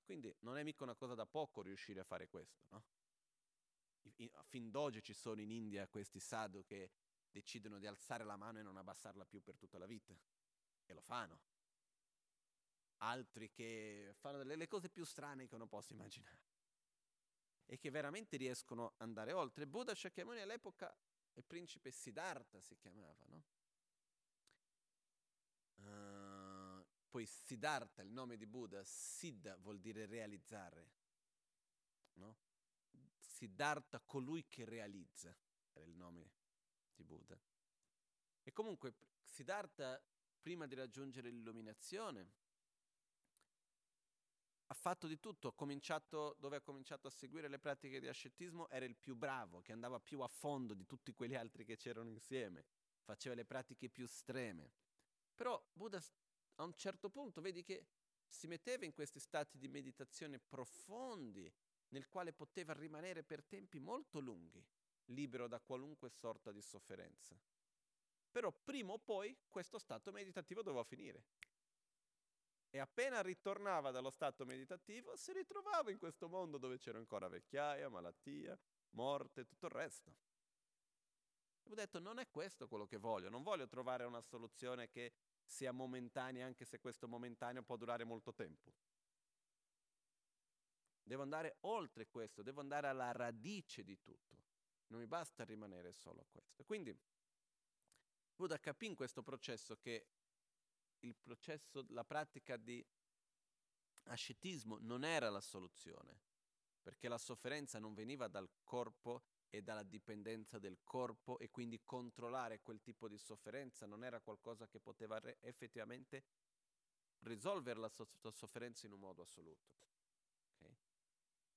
Quindi 0.03 0.35
non 0.41 0.57
è 0.57 0.63
mica 0.63 0.83
una 0.83 0.95
cosa 0.95 1.15
da 1.15 1.27
poco 1.27 1.61
riuscire 1.61 2.01
a 2.01 2.05
fare 2.05 2.27
questo, 2.27 2.65
no? 2.71 2.83
fin 4.45 4.71
d'oggi 4.71 5.03
ci 5.03 5.13
sono 5.13 5.43
in 5.43 5.51
India 5.51 5.87
questi 5.89 6.21
sadhu 6.21 6.65
che 6.65 6.91
decidono 7.31 7.79
di 7.79 7.87
alzare 7.87 8.25
la 8.25 8.37
mano 8.37 8.59
e 8.59 8.63
non 8.63 8.79
abbassarla 8.79 9.27
più 9.27 9.43
per 9.43 9.59
tutta 9.59 9.77
la 9.77 9.87
vita. 9.87 10.19
E 10.87 10.95
lo 10.95 11.03
fanno. 11.03 11.39
Altri 12.99 13.51
che 13.51 14.15
fanno 14.19 14.43
delle 14.43 14.69
cose 14.69 14.89
più 14.89 15.05
strane 15.05 15.47
che 15.47 15.55
uno 15.55 15.67
possa 15.67 15.93
immaginare. 15.93 16.41
E 17.67 17.79
che 17.79 17.91
veramente 17.91 18.39
riescono 18.39 18.87
ad 18.87 19.03
andare 19.03 19.33
oltre. 19.33 19.67
Buddha 19.67 19.95
Shakyamuni 19.95 20.41
all'epoca, 20.41 20.97
il 21.35 21.45
principe 21.45 21.91
Siddhartha 21.91 22.61
si 22.61 22.77
chiamava, 22.77 23.25
no? 23.27 23.45
Uh, 25.77 26.87
poi 27.09 27.27
Siddhartha, 27.27 28.03
il 28.03 28.11
nome 28.11 28.37
di 28.37 28.47
Buddha, 28.47 28.83
Siddha 28.85 29.57
vuol 29.57 29.81
dire 29.81 30.07
realizzare, 30.07 30.91
no? 32.15 32.37
Siddhartha, 33.17 34.01
colui 34.01 34.47
che 34.49 34.65
realizza, 34.65 35.37
era 35.73 35.85
il 35.85 35.95
nome 35.95 36.31
di 36.95 37.05
Buddha. 37.05 37.39
E 38.43 38.53
comunque 38.53 38.95
Siddhartha, 39.25 40.01
prima 40.41 40.67
di 40.67 40.75
raggiungere 40.75 41.31
l'illuminazione, 41.31 42.33
ha 44.73 44.75
fatto 44.75 45.07
di 45.07 45.21
tutto, 45.21 45.49
ha 45.49 45.53
cominciato, 45.53 46.35
dove 46.39 46.57
ha 46.57 46.61
cominciato 46.63 47.07
a 47.07 47.11
seguire 47.11 47.47
le 47.47 47.59
pratiche 47.59 48.01
di 48.01 48.09
ascetismo, 48.09 48.71
era 48.71 48.87
il 48.87 48.97
più 48.97 49.15
bravo, 49.15 49.61
che 49.61 49.73
andava 49.73 50.01
più 50.01 50.21
a 50.21 50.29
fondo 50.29 50.73
di 50.73 50.87
tutti 50.87 51.13
quegli 51.13 51.35
altri 51.35 51.67
che 51.67 51.77
c'erano 51.77 52.09
insieme, 52.09 52.65
faceva 53.03 53.35
le 53.35 53.45
pratiche 53.45 53.91
più 53.91 54.05
estreme. 54.05 54.73
Però 55.35 55.63
Buddha 55.75 56.03
a 56.57 56.65
un 56.65 56.73
certo 56.75 57.11
punto 57.11 57.43
vedi 57.43 57.63
che 57.63 57.85
si 58.27 58.47
metteva 58.47 58.87
in 58.87 58.95
questi 58.95 59.21
stati 59.21 59.59
di 59.59 59.69
meditazione 59.69 60.39
profondi, 60.39 61.53
nel 61.89 62.09
quale 62.09 62.33
poteva 62.33 62.73
rimanere 62.73 63.23
per 63.23 63.45
tempi 63.45 63.79
molto 63.79 64.21
lunghi, 64.21 64.65
libero 65.07 65.49
da 65.49 65.61
qualunque 65.61 66.09
sorta 66.09 66.51
di 66.51 66.63
sofferenza. 66.63 67.39
Però 68.31 68.51
prima 68.51 68.95
o 68.95 68.99
poi 68.99 69.37
questo 69.51 69.79
stato 69.79 70.11
meditativo 70.13 70.63
doveva 70.63 70.85
finire. 70.85 71.27
E 72.75 72.79
appena 72.79 73.21
ritornava 73.21 73.91
dallo 73.91 74.09
stato 74.09 74.47
meditativo 74.47 75.15
si 75.15 75.31
ritrovava 75.33 75.91
in 75.91 75.99
questo 75.99 76.27
mondo 76.27 76.57
dove 76.57 76.79
c'era 76.79 76.97
ancora 76.97 77.29
vecchiaia, 77.29 77.91
malattia, 77.91 78.59
morte, 78.93 79.45
tutto 79.45 79.67
il 79.67 79.73
resto. 79.73 80.15
Ho 81.65 81.75
detto 81.75 81.99
non 81.99 82.19
è 82.19 82.31
questo 82.31 82.69
quello 82.69 82.87
che 82.87 82.97
voglio, 82.97 83.29
non 83.29 83.43
voglio 83.43 83.69
trovare 83.69 84.05
una 84.05 84.23
soluzione 84.23 84.89
che 84.89 85.13
sia 85.45 85.71
momentanea 85.71 86.47
anche 86.47 86.65
se 86.65 86.79
questo 86.79 87.07
momentaneo 87.07 87.63
può 87.63 87.77
durare 87.77 88.05
molto 88.05 88.33
tempo. 88.33 88.73
Devo 91.03 91.21
andare 91.21 91.57
oltre 91.61 92.09
questo, 92.09 92.43
devo 92.43 92.61
andare 92.61 92.87
alla 92.87 93.13
radice 93.13 93.85
di 93.85 94.01
tutto. 94.01 94.37
Non 94.87 95.01
mi 95.01 95.07
basta 95.07 95.45
rimanere 95.45 95.93
solo 95.93 96.23
a 96.23 96.27
questo. 96.27 96.65
Quindi 96.65 96.97
Buddha 98.35 98.59
capì 98.59 98.87
in 98.87 98.95
questo 98.95 99.23
processo 99.23 99.77
che 99.77 100.07
il 101.03 101.17
processo, 101.17 101.85
la 101.89 102.05
pratica 102.05 102.57
di 102.57 102.85
ascetismo 104.05 104.79
non 104.81 105.05
era 105.05 105.31
la 105.31 105.41
soluzione, 105.41 106.21
perché 106.83 107.09
la 107.09 107.19
sofferenza 107.19 107.79
non 107.79 107.95
veniva 107.95 108.29
dal 108.29 108.51
corpo 108.65 109.23
e 109.49 109.63
dalla 109.63 109.83
dipendenza 109.83 110.59
del 110.59 110.79
corpo 110.83 111.39
e 111.39 111.51
quindi 111.51 111.83
controllare 111.85 112.61
quel 112.61 112.81
tipo 112.81 113.09
di 113.09 113.19
sofferenza 113.19 113.87
non 113.87 114.03
era 114.03 114.21
qualcosa 114.21 114.67
che 114.67 114.81
poteva 114.81 115.19
re- 115.19 115.39
effettivamente 115.41 116.25
risolvere 117.21 117.79
la 117.79 117.89
so- 117.89 118.09
sofferenza 118.31 118.87
in 118.87 118.93
un 118.93 119.01
modo 119.01 119.23
assoluto. 119.23 119.71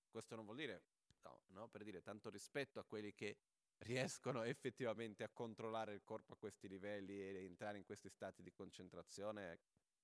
Questo 0.09 0.35
non 0.35 0.45
vuol 0.45 0.57
dire, 0.57 0.83
no, 1.23 1.41
no, 1.47 1.67
per 1.67 1.83
dire 1.83 2.01
tanto 2.01 2.29
rispetto 2.29 2.79
a 2.79 2.85
quelli 2.85 3.13
che 3.13 3.37
riescono 3.79 4.43
effettivamente 4.43 5.23
a 5.23 5.29
controllare 5.29 5.93
il 5.93 6.03
corpo 6.03 6.33
a 6.33 6.37
questi 6.37 6.67
livelli 6.67 7.19
e 7.19 7.43
entrare 7.43 7.77
in 7.77 7.83
questi 7.83 8.09
stati 8.09 8.41
di 8.41 8.51
concentrazione, 8.51 9.59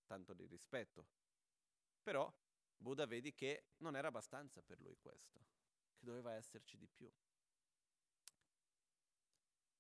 tanto 0.05 0.34
di 0.34 0.45
rispetto. 0.45 1.07
Però 2.01 2.31
Buddha 2.75 3.05
vedi 3.05 3.34
che 3.34 3.65
non 3.77 3.95
era 3.95 4.07
abbastanza 4.07 4.62
per 4.62 4.79
lui 4.79 4.97
questo, 4.97 5.39
che 5.95 6.03
doveva 6.03 6.34
esserci 6.34 6.77
di 6.77 6.88
più. 6.88 7.12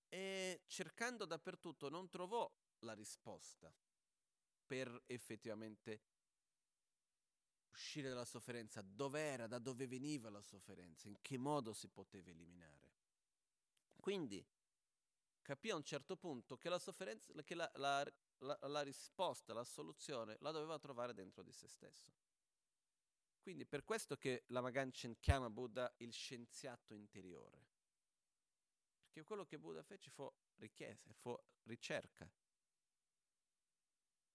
E 0.07 0.61
cercando 0.67 1.25
dappertutto 1.25 1.89
non 1.89 2.09
trovò 2.09 2.51
la 2.79 2.93
risposta 2.93 3.73
per 4.65 5.03
effettivamente 5.07 6.01
uscire 7.71 8.09
dalla 8.09 8.25
sofferenza, 8.25 8.81
dov'era, 8.81 9.47
da 9.47 9.57
dove 9.57 9.87
veniva 9.87 10.29
la 10.29 10.41
sofferenza, 10.41 11.07
in 11.07 11.21
che 11.21 11.37
modo 11.37 11.73
si 11.73 11.87
poteva 11.87 12.29
eliminare. 12.29 12.90
Quindi 14.01 14.43
capì 15.43 15.69
a 15.69 15.75
un 15.75 15.83
certo 15.83 16.17
punto 16.17 16.57
che 16.57 16.69
la 16.69 16.79
sofferenza, 16.79 17.31
che 17.43 17.53
la, 17.53 17.71
la, 17.75 18.03
la, 18.39 18.57
la 18.63 18.81
risposta, 18.81 19.53
la 19.53 19.63
soluzione 19.63 20.37
la 20.39 20.49
doveva 20.49 20.79
trovare 20.79 21.13
dentro 21.13 21.43
di 21.43 21.51
se 21.51 21.67
stesso. 21.67 22.11
Quindi 23.39 23.63
per 23.67 23.83
questo 23.83 24.17
che 24.17 24.43
la 24.47 24.59
Maganchen 24.61 25.19
chiama 25.19 25.51
Buddha 25.51 25.93
il 25.97 26.11
scienziato 26.11 26.95
interiore. 26.95 27.69
Perché 29.03 29.23
quello 29.23 29.45
che 29.45 29.59
Buddha 29.59 29.83
fece 29.83 30.09
fu 30.09 30.27
richiesta, 30.55 31.13
fu 31.13 31.37
ricerca. 31.63 32.27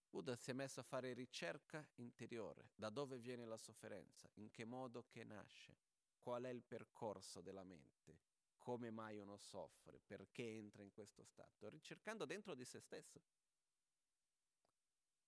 Buddha 0.09 0.37
si 0.37 0.50
è 0.50 0.55
messo 0.55 0.79
a 0.79 0.85
fare 0.85 1.12
ricerca 1.12 1.85
interiore, 1.96 2.70
da 2.76 2.88
dove 2.88 3.18
viene 3.18 3.44
la 3.44 3.59
sofferenza, 3.59 4.31
in 4.35 4.50
che 4.52 4.64
modo 4.64 5.07
che 5.09 5.24
nasce, 5.24 5.76
qual 6.20 6.44
è 6.44 6.50
il 6.50 6.62
percorso 6.62 7.40
della 7.40 7.64
mente, 7.64 8.25
come 8.66 8.90
mai 8.90 9.20
uno 9.20 9.37
soffre, 9.37 10.00
perché 10.05 10.42
entra 10.42 10.83
in 10.83 10.90
questo 10.90 11.22
stato, 11.22 11.68
ricercando 11.68 12.24
dentro 12.24 12.52
di 12.57 12.64
se 12.64 12.81
stesso. 12.81 13.22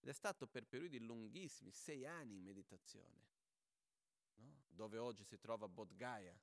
Ed 0.01 0.09
è 0.09 0.13
stato 0.13 0.49
per 0.49 0.67
periodi 0.67 0.99
lunghissimi, 0.99 1.71
sei 1.71 2.05
anni 2.05 2.35
in 2.35 2.43
meditazione, 2.43 3.27
no? 4.39 4.65
dove 4.67 4.99
oggi 4.99 5.23
si 5.23 5.39
trova 5.39 5.69
Bodh 5.69 5.95
Gaya, 5.95 6.37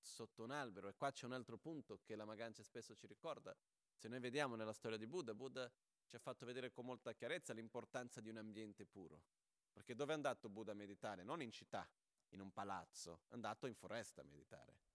sotto 0.00 0.42
un 0.42 0.52
albero. 0.52 0.88
E 0.88 0.94
qua 0.94 1.12
c'è 1.12 1.26
un 1.26 1.32
altro 1.32 1.58
punto 1.58 2.00
che 2.02 2.16
la 2.16 2.24
Magancia 2.24 2.62
spesso 2.62 2.94
ci 2.94 3.06
ricorda. 3.06 3.54
Se 3.92 4.08
noi 4.08 4.20
vediamo 4.20 4.56
nella 4.56 4.72
storia 4.72 4.96
di 4.96 5.06
Buddha, 5.06 5.34
Buddha 5.34 5.70
ci 6.06 6.16
ha 6.16 6.18
fatto 6.18 6.46
vedere 6.46 6.70
con 6.70 6.86
molta 6.86 7.12
chiarezza 7.12 7.52
l'importanza 7.52 8.22
di 8.22 8.30
un 8.30 8.38
ambiente 8.38 8.86
puro. 8.86 9.22
Perché 9.70 9.94
dove 9.94 10.12
è 10.12 10.14
andato 10.14 10.48
Buddha 10.48 10.72
a 10.72 10.74
meditare? 10.74 11.24
Non 11.24 11.42
in 11.42 11.52
città, 11.52 11.86
in 12.30 12.40
un 12.40 12.52
palazzo, 12.52 13.24
è 13.28 13.34
andato 13.34 13.66
in 13.66 13.74
foresta 13.74 14.22
a 14.22 14.24
meditare, 14.24 14.87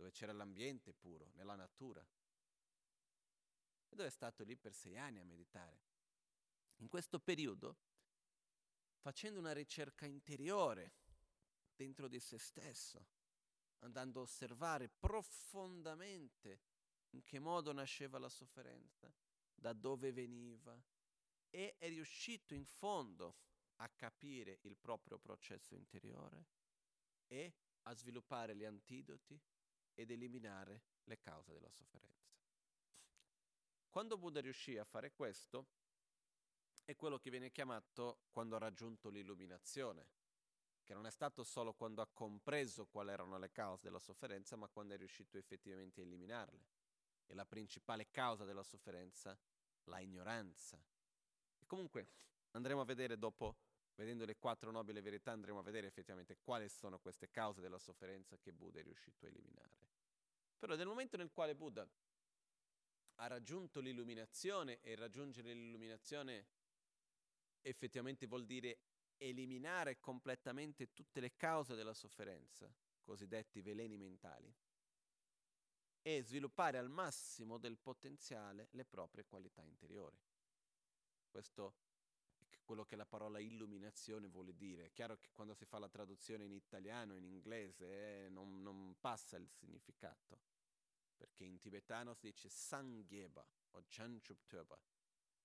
dove 0.00 0.12
c'era 0.12 0.32
l'ambiente 0.32 0.94
puro, 0.94 1.30
nella 1.34 1.54
natura. 1.54 2.00
E 3.86 3.94
dove 3.94 4.08
è 4.08 4.10
stato 4.10 4.44
lì 4.44 4.56
per 4.56 4.72
sei 4.72 4.96
anni 4.96 5.20
a 5.20 5.24
meditare. 5.24 5.82
In 6.76 6.88
questo 6.88 7.20
periodo, 7.20 7.76
facendo 8.96 9.38
una 9.38 9.52
ricerca 9.52 10.06
interiore 10.06 10.94
dentro 11.76 12.08
di 12.08 12.18
se 12.18 12.38
stesso, 12.38 13.06
andando 13.80 14.20
a 14.20 14.22
osservare 14.22 14.88
profondamente 14.88 16.60
in 17.10 17.22
che 17.22 17.38
modo 17.38 17.72
nasceva 17.72 18.18
la 18.18 18.30
sofferenza, 18.30 19.12
da 19.54 19.74
dove 19.74 20.12
veniva 20.12 20.82
e 21.50 21.76
è 21.76 21.88
riuscito 21.88 22.54
in 22.54 22.64
fondo 22.64 23.36
a 23.76 23.88
capire 23.90 24.60
il 24.62 24.78
proprio 24.78 25.18
processo 25.18 25.74
interiore 25.74 26.46
e 27.26 27.52
a 27.82 27.94
sviluppare 27.94 28.56
gli 28.56 28.64
antidoti 28.64 29.38
ed 30.00 30.10
eliminare 30.10 30.82
le 31.04 31.18
cause 31.18 31.52
della 31.52 31.68
sofferenza. 31.68 32.32
Quando 33.90 34.16
Buddha 34.16 34.40
riuscì 34.40 34.78
a 34.78 34.84
fare 34.84 35.12
questo, 35.12 35.66
è 36.84 36.96
quello 36.96 37.18
che 37.18 37.28
viene 37.28 37.50
chiamato 37.50 38.22
quando 38.30 38.56
ha 38.56 38.58
raggiunto 38.58 39.10
l'illuminazione, 39.10 40.06
che 40.82 40.94
non 40.94 41.06
è 41.06 41.10
stato 41.10 41.44
solo 41.44 41.74
quando 41.74 42.00
ha 42.00 42.06
compreso 42.06 42.86
quali 42.86 43.10
erano 43.10 43.36
le 43.36 43.52
cause 43.52 43.84
della 43.84 43.98
sofferenza, 43.98 44.56
ma 44.56 44.68
quando 44.68 44.94
è 44.94 44.96
riuscito 44.96 45.36
effettivamente 45.36 46.00
a 46.00 46.04
eliminarle. 46.04 46.66
E 47.26 47.34
la 47.34 47.44
principale 47.44 48.10
causa 48.10 48.44
della 48.44 48.62
sofferenza 48.62 49.38
la 49.84 50.00
ignoranza. 50.00 50.82
E 51.58 51.66
comunque 51.66 52.08
andremo 52.52 52.80
a 52.80 52.84
vedere 52.84 53.18
dopo, 53.18 53.56
vedendo 53.96 54.24
le 54.24 54.36
quattro 54.36 54.70
nobili 54.70 55.00
verità, 55.00 55.30
andremo 55.32 55.58
a 55.58 55.62
vedere 55.62 55.88
effettivamente 55.88 56.38
quali 56.40 56.68
sono 56.68 56.98
queste 56.98 57.30
cause 57.30 57.60
della 57.60 57.78
sofferenza 57.78 58.38
che 58.38 58.52
Buddha 58.52 58.80
è 58.80 58.82
riuscito 58.82 59.26
a 59.26 59.28
eliminare. 59.28 59.89
Però 60.60 60.76
nel 60.76 60.86
momento 60.86 61.16
nel 61.16 61.30
quale 61.30 61.56
Buddha 61.56 61.88
ha 63.14 63.26
raggiunto 63.26 63.80
l'illuminazione 63.80 64.78
e 64.80 64.94
raggiungere 64.94 65.54
l'illuminazione 65.54 66.46
effettivamente 67.62 68.26
vuol 68.26 68.44
dire 68.44 68.80
eliminare 69.16 69.98
completamente 69.98 70.92
tutte 70.92 71.20
le 71.20 71.34
cause 71.34 71.74
della 71.74 71.94
sofferenza, 71.94 72.70
cosiddetti 73.00 73.62
veleni 73.62 73.96
mentali, 73.96 74.54
e 76.02 76.22
sviluppare 76.22 76.76
al 76.76 76.90
massimo 76.90 77.56
del 77.56 77.78
potenziale 77.78 78.68
le 78.72 78.84
proprie 78.84 79.24
qualità 79.24 79.62
interiori. 79.62 80.18
Questo 81.30 81.74
quello 82.70 82.84
che 82.84 82.94
la 82.94 83.04
parola 83.04 83.40
illuminazione 83.40 84.28
vuole 84.28 84.54
dire. 84.54 84.84
È 84.84 84.92
chiaro 84.92 85.18
che 85.18 85.30
quando 85.32 85.54
si 85.54 85.64
fa 85.64 85.80
la 85.80 85.88
traduzione 85.88 86.44
in 86.44 86.52
italiano, 86.52 87.16
in 87.16 87.24
inglese, 87.24 88.26
eh, 88.26 88.28
non, 88.28 88.62
non, 88.62 88.94
passa 89.00 89.36
il 89.36 89.50
significato, 89.50 90.38
perché 91.16 91.42
in 91.42 91.58
tibetano 91.58 92.14
si 92.14 92.28
dice 92.28 92.48
Sangyeba 92.48 93.44
o 93.70 93.82
Chanchuptöba. 93.88 94.80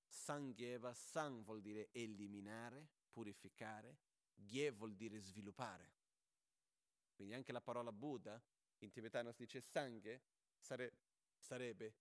Sangyeba, 0.05 0.93
Sang 0.93 1.43
vuol 1.43 1.61
dire 1.61 1.89
eliminare, 1.93 2.89
purificare, 3.09 3.97
Gye 4.35 4.69
vuol 4.69 4.93
dire 4.93 5.17
sviluppare. 5.17 5.93
Quindi 7.15 7.33
anche 7.33 7.51
la 7.51 7.61
parola 7.61 7.91
Buddha 7.91 8.39
in 8.79 8.91
tibetano 8.91 9.31
si 9.31 9.45
dice 9.45 9.61
Sangye, 9.61 10.21
sare- 10.59 10.95
sarebbe 11.39 11.95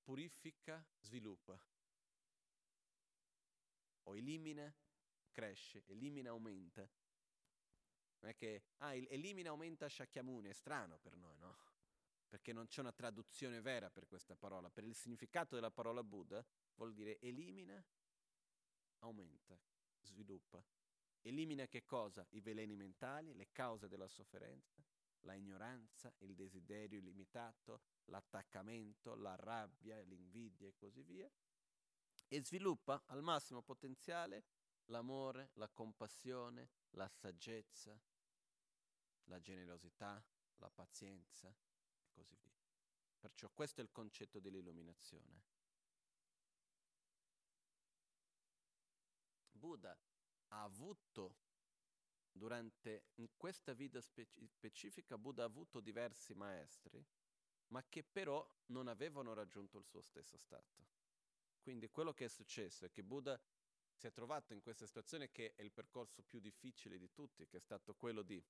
purifica, 0.00 0.82
sviluppa. 1.00 1.60
O 4.08 4.16
elimina, 4.16 4.74
cresce, 5.30 5.84
elimina, 5.86 6.30
aumenta. 6.30 6.80
Non 8.20 8.30
è 8.30 8.34
che, 8.34 8.62
ah, 8.78 8.94
elimina, 8.94 9.50
aumenta 9.50 9.86
Shakyamuni, 9.86 10.48
è 10.48 10.52
strano 10.52 10.98
per 10.98 11.14
noi, 11.14 11.36
no? 11.38 11.56
Perché 12.26 12.54
non 12.54 12.66
c'è 12.66 12.80
una 12.80 12.92
traduzione 12.92 13.60
vera 13.60 13.90
per 13.90 14.06
questa 14.06 14.34
parola. 14.34 14.70
Per 14.70 14.84
il 14.84 14.94
significato 14.94 15.54
della 15.54 15.70
parola 15.70 16.02
Buddha 16.02 16.44
vuol 16.74 16.94
dire 16.94 17.18
elimina, 17.20 17.82
aumenta, 19.00 19.58
sviluppa. 20.00 20.64
Elimina 21.20 21.66
che 21.66 21.84
cosa? 21.84 22.26
I 22.30 22.40
veleni 22.40 22.76
mentali, 22.76 23.34
le 23.34 23.48
cause 23.52 23.88
della 23.88 24.08
sofferenza, 24.08 24.82
la 25.20 25.34
ignoranza, 25.34 26.12
il 26.20 26.34
desiderio 26.34 26.98
illimitato, 26.98 27.82
l'attaccamento, 28.06 29.14
la 29.16 29.36
rabbia, 29.36 30.00
l'invidia 30.00 30.66
e 30.66 30.74
così 30.74 31.02
via. 31.02 31.30
E 32.28 32.44
sviluppa 32.44 33.02
al 33.06 33.22
massimo 33.22 33.62
potenziale 33.62 34.44
l'amore, 34.86 35.50
la 35.54 35.68
compassione, 35.68 36.70
la 36.90 37.08
saggezza, 37.08 37.98
la 39.24 39.40
generosità, 39.40 40.22
la 40.56 40.70
pazienza 40.70 41.48
e 41.48 42.08
così 42.10 42.36
via. 42.42 42.56
Perciò 43.18 43.50
questo 43.52 43.80
è 43.80 43.84
il 43.84 43.92
concetto 43.92 44.40
dell'illuminazione. 44.40 45.42
Buddha 49.50 49.98
ha 50.48 50.62
avuto 50.62 51.36
durante 52.30 53.06
questa 53.36 53.72
vita 53.72 54.00
speci- 54.00 54.46
specifica 54.46 55.18
Buddha 55.18 55.42
ha 55.42 55.46
avuto 55.46 55.80
diversi 55.80 56.34
maestri, 56.34 57.04
ma 57.68 57.84
che 57.88 58.04
però 58.04 58.46
non 58.66 58.86
avevano 58.86 59.34
raggiunto 59.34 59.78
il 59.78 59.84
suo 59.84 60.00
stesso 60.00 60.36
stato. 60.38 60.97
Quindi 61.68 61.90
quello 61.90 62.14
che 62.14 62.24
è 62.24 62.28
successo 62.28 62.86
è 62.86 62.90
che 62.90 63.02
Buddha 63.02 63.38
si 63.92 64.06
è 64.06 64.10
trovato 64.10 64.54
in 64.54 64.62
questa 64.62 64.86
situazione 64.86 65.30
che 65.30 65.52
è 65.54 65.60
il 65.60 65.70
percorso 65.70 66.22
più 66.22 66.40
difficile 66.40 66.96
di 66.96 67.12
tutti, 67.12 67.46
che 67.46 67.58
è 67.58 67.60
stato 67.60 67.94
quello 67.94 68.22
di 68.22 68.42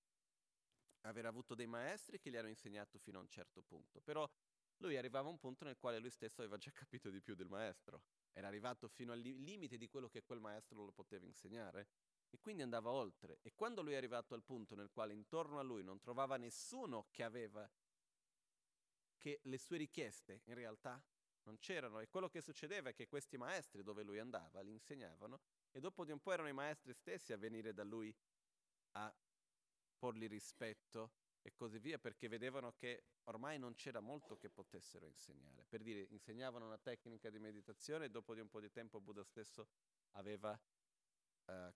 aver 1.01 1.27
avuto 1.27 1.57
dei 1.57 1.67
maestri 1.67 2.21
che 2.21 2.31
gli 2.31 2.37
hanno 2.37 2.47
insegnato 2.47 2.97
fino 3.01 3.19
a 3.19 3.23
un 3.23 3.29
certo 3.29 3.61
punto, 3.63 4.01
però 4.01 4.31
lui 4.77 4.97
arrivava 4.97 5.27
a 5.27 5.33
un 5.33 5.39
punto 5.41 5.65
nel 5.65 5.77
quale 5.79 5.99
lui 5.99 6.11
stesso 6.11 6.43
aveva 6.43 6.59
già 6.59 6.71
capito 6.71 7.11
di 7.11 7.21
più 7.21 7.35
del 7.35 7.49
maestro, 7.49 8.03
era 8.33 8.47
arrivato 8.47 8.87
fino 8.87 9.11
al 9.11 9.19
limite 9.19 9.79
di 9.79 9.89
quello 9.89 10.09
che 10.09 10.23
quel 10.23 10.39
maestro 10.39 10.85
lo 10.85 10.93
poteva 10.93 11.27
insegnare 11.27 11.89
e 12.31 12.39
quindi 12.39 12.63
andava 12.63 12.93
oltre. 12.93 13.41
E 13.43 13.53
quando 13.53 13.83
lui 13.83 13.95
è 13.95 13.97
arrivato 13.97 14.35
al 14.35 14.45
punto 14.45 14.77
nel 14.77 14.91
quale 14.93 15.13
intorno 15.13 15.59
a 15.59 15.63
lui 15.63 15.83
non 15.83 15.99
trovava 15.99 16.37
nessuno 16.37 17.09
che 17.11 17.25
aveva 17.25 17.69
che 19.17 19.41
le 19.43 19.59
sue 19.59 19.77
richieste 19.77 20.43
in 20.45 20.55
realtà 20.55 21.03
non 21.49 21.59
c'erano 21.59 22.01
e 22.01 22.09
quello 22.09 22.29
che 22.29 22.43
succedeva 22.43 22.91
è 22.91 22.95
che 22.95 23.09
questi 23.09 23.39
maestri 23.39 23.83
dove 23.83 24.03
lui 24.03 24.19
andava 24.19 24.61
li 24.61 24.71
insegnavano 24.71 25.41
e 25.71 25.81
dopo 25.81 26.05
di 26.05 26.13
un 26.13 26.21
po' 26.21 26.33
erano 26.33 26.49
i 26.49 26.53
maestri 26.53 26.93
stessi 26.93 27.33
a 27.33 27.39
venire 27.39 27.73
da 27.73 27.85
lui 27.85 28.15
a 28.93 29.15
porgli 29.99 30.29
rispetto 30.29 31.13
e 31.41 31.55
così 31.55 31.79
via 31.79 31.99
perché 31.99 32.29
vedevano 32.29 32.75
che 32.77 33.05
ormai 33.25 33.59
non 33.59 33.75
c'era 33.75 34.01
molto 34.01 34.37
che 34.37 34.51
potessero 34.51 35.07
insegnare. 35.07 35.65
Per 35.67 35.83
dire, 35.83 36.07
insegnavano 36.11 36.67
una 36.67 36.77
tecnica 36.77 37.31
di 37.31 37.39
meditazione 37.39 38.05
e 38.05 38.11
dopo 38.11 38.35
di 38.35 38.41
un 38.41 38.49
po' 38.49 38.61
di 38.61 38.71
tempo 38.71 39.01
Buddha 39.01 39.25
stesso 39.25 39.69
aveva 40.13 40.59
eh, 41.47 41.75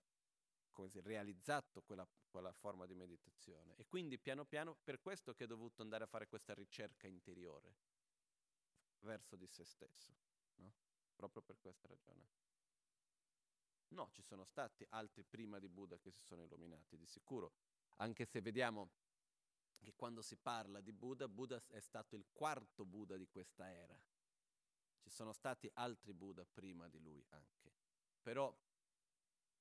si, 0.87 1.01
realizzato 1.01 1.81
quella, 1.81 2.07
quella, 2.29 2.51
forma 2.53 2.85
di 2.85 2.93
meditazione. 2.93 3.75
E 3.77 3.87
quindi 3.87 4.19
piano 4.19 4.45
piano, 4.45 4.77
per 4.83 4.99
questo 4.99 5.33
che 5.33 5.45
è 5.45 5.47
dovuto 5.47 5.81
andare 5.81 6.03
a 6.03 6.07
fare 6.07 6.27
questa 6.27 6.53
ricerca 6.53 7.07
interiore 7.07 7.92
verso 9.03 9.35
di 9.35 9.47
se 9.47 9.63
stesso, 9.63 10.13
no? 10.55 10.73
proprio 11.15 11.41
per 11.41 11.59
questa 11.59 11.87
ragione. 11.87 12.41
No, 13.89 14.09
ci 14.11 14.23
sono 14.23 14.43
stati 14.43 14.85
altri 14.89 15.23
prima 15.23 15.59
di 15.59 15.69
Buddha 15.69 15.99
che 15.99 16.11
si 16.11 16.23
sono 16.23 16.43
illuminati, 16.43 16.97
di 16.97 17.05
sicuro, 17.05 17.53
anche 17.97 18.25
se 18.25 18.41
vediamo 18.41 18.89
che 19.79 19.93
quando 19.95 20.21
si 20.21 20.35
parla 20.37 20.81
di 20.81 20.91
Buddha, 20.91 21.27
Buddha 21.27 21.61
è 21.67 21.79
stato 21.79 22.15
il 22.15 22.25
quarto 22.31 22.85
Buddha 22.85 23.17
di 23.17 23.27
questa 23.27 23.69
era. 23.69 23.99
Ci 24.99 25.09
sono 25.09 25.33
stati 25.33 25.69
altri 25.73 26.13
Buddha 26.13 26.45
prima 26.45 26.87
di 26.87 26.99
lui 26.99 27.23
anche, 27.29 27.71
però 28.21 28.55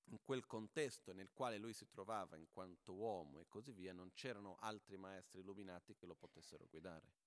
in 0.06 0.22
quel 0.22 0.46
contesto 0.46 1.12
nel 1.12 1.32
quale 1.32 1.58
lui 1.58 1.72
si 1.72 1.88
trovava 1.88 2.36
in 2.36 2.48
quanto 2.50 2.94
uomo 2.94 3.40
e 3.40 3.48
così 3.48 3.72
via, 3.72 3.92
non 3.92 4.12
c'erano 4.14 4.56
altri 4.60 4.96
maestri 4.96 5.40
illuminati 5.40 5.94
che 5.94 6.06
lo 6.06 6.14
potessero 6.14 6.66
guidare. 6.68 7.21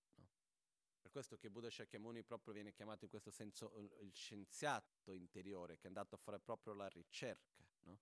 Per 1.05 1.13
questo 1.13 1.37
che 1.37 1.51
Buddha 1.51 1.69
Shakyamuni 1.69 2.23
proprio 2.23 2.51
viene 2.51 2.73
chiamato 2.73 3.03
in 3.03 3.11
questo 3.11 3.29
senso 3.29 3.77
il 3.77 4.11
scienziato 4.11 5.13
interiore, 5.13 5.77
che 5.77 5.83
è 5.83 5.87
andato 5.87 6.15
a 6.15 6.17
fare 6.17 6.39
proprio 6.39 6.73
la 6.73 6.87
ricerca. 6.87 7.63
No? 7.81 7.99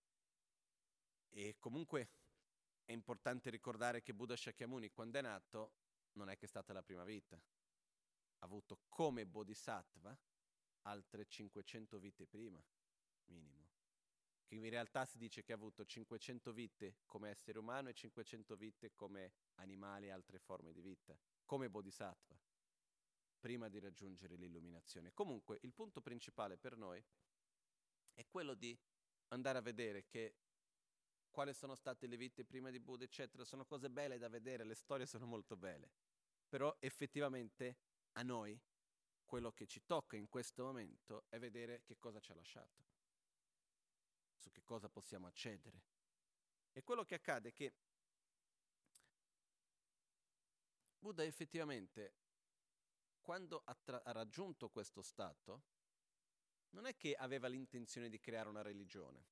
E 1.28 1.58
comunque 1.60 2.12
è 2.86 2.94
importante 2.94 3.50
ricordare 3.50 4.02
che 4.02 4.14
Buddha 4.14 4.38
Shakyamuni, 4.38 4.90
quando 4.92 5.20
è 5.20 5.22
nato, 5.22 5.74
non 6.14 6.30
è 6.30 6.38
che 6.38 6.46
è 6.46 6.48
stata 6.48 6.72
la 6.72 6.82
prima 6.82 7.04
vita. 7.04 7.36
Ha 7.36 8.46
avuto 8.46 8.80
come 8.88 9.26
bodhisattva 9.26 10.18
altre 10.84 11.26
500 11.26 12.00
vite 12.00 12.26
prima, 12.26 12.64
minimo 13.26 13.68
che 14.46 14.56
in 14.56 14.70
realtà 14.70 15.04
si 15.04 15.18
dice 15.18 15.44
che 15.44 15.52
ha 15.52 15.56
avuto 15.56 15.84
500 15.84 16.54
vite 16.54 17.00
come 17.06 17.32
essere 17.32 17.60
umano 17.60 17.90
e 17.90 17.94
500 17.94 18.56
vite 18.56 18.94
come 18.96 19.34
animali 19.56 20.06
e 20.06 20.12
altre 20.12 20.40
forme 20.40 20.72
di 20.72 20.82
vita, 20.82 21.18
come 21.44 21.70
bodhisattva, 21.70 22.40
prima 23.44 23.68
di 23.68 23.78
raggiungere 23.78 24.38
l'illuminazione. 24.38 25.12
Comunque, 25.12 25.60
il 25.64 25.74
punto 25.74 26.00
principale 26.00 26.56
per 26.56 26.78
noi 26.78 27.04
è 28.14 28.26
quello 28.26 28.54
di 28.54 28.74
andare 29.28 29.58
a 29.58 29.62
vedere 29.62 30.06
che 30.06 30.38
quali 31.30 31.54
sono 31.54 31.76
state 31.76 32.08
le 32.08 32.16
vite 32.16 32.46
prima 32.46 32.70
di 32.70 32.80
Buddha, 32.80 33.04
eccetera, 33.04 33.44
sono 33.44 33.66
cose 33.66 33.90
belle 33.90 34.18
da 34.18 34.30
vedere, 34.30 34.64
le 34.64 34.76
storie 34.76 35.06
sono 35.06 35.26
molto 35.26 35.58
belle, 35.58 35.92
però 36.48 36.74
effettivamente 36.80 37.80
a 38.14 38.22
noi 38.22 38.58
quello 39.26 39.52
che 39.52 39.68
ci 39.68 39.84
tocca 39.84 40.16
in 40.16 40.30
questo 40.30 40.64
momento 40.64 41.26
è 41.28 41.38
vedere 41.38 41.82
che 41.84 41.98
cosa 41.98 42.22
ci 42.22 42.32
ha 42.32 42.36
lasciato 42.36 42.86
su 44.38 44.52
che 44.52 44.64
cosa 44.64 44.88
possiamo 44.88 45.28
accedere. 45.28 45.84
E 46.72 46.82
quello 46.82 47.04
che 47.04 47.16
accade 47.16 47.50
è 47.50 47.52
che 47.52 47.74
Buddha 50.98 51.26
effettivamente, 51.26 52.23
quando 53.24 53.64
ha, 53.66 53.74
tra- 53.74 54.04
ha 54.04 54.12
raggiunto 54.12 54.70
questo 54.70 55.02
stato, 55.02 55.64
non 56.72 56.86
è 56.86 56.96
che 56.96 57.16
aveva 57.16 57.48
l'intenzione 57.48 58.10
di 58.10 58.20
creare 58.20 58.50
una 58.50 58.62
religione. 58.62 59.26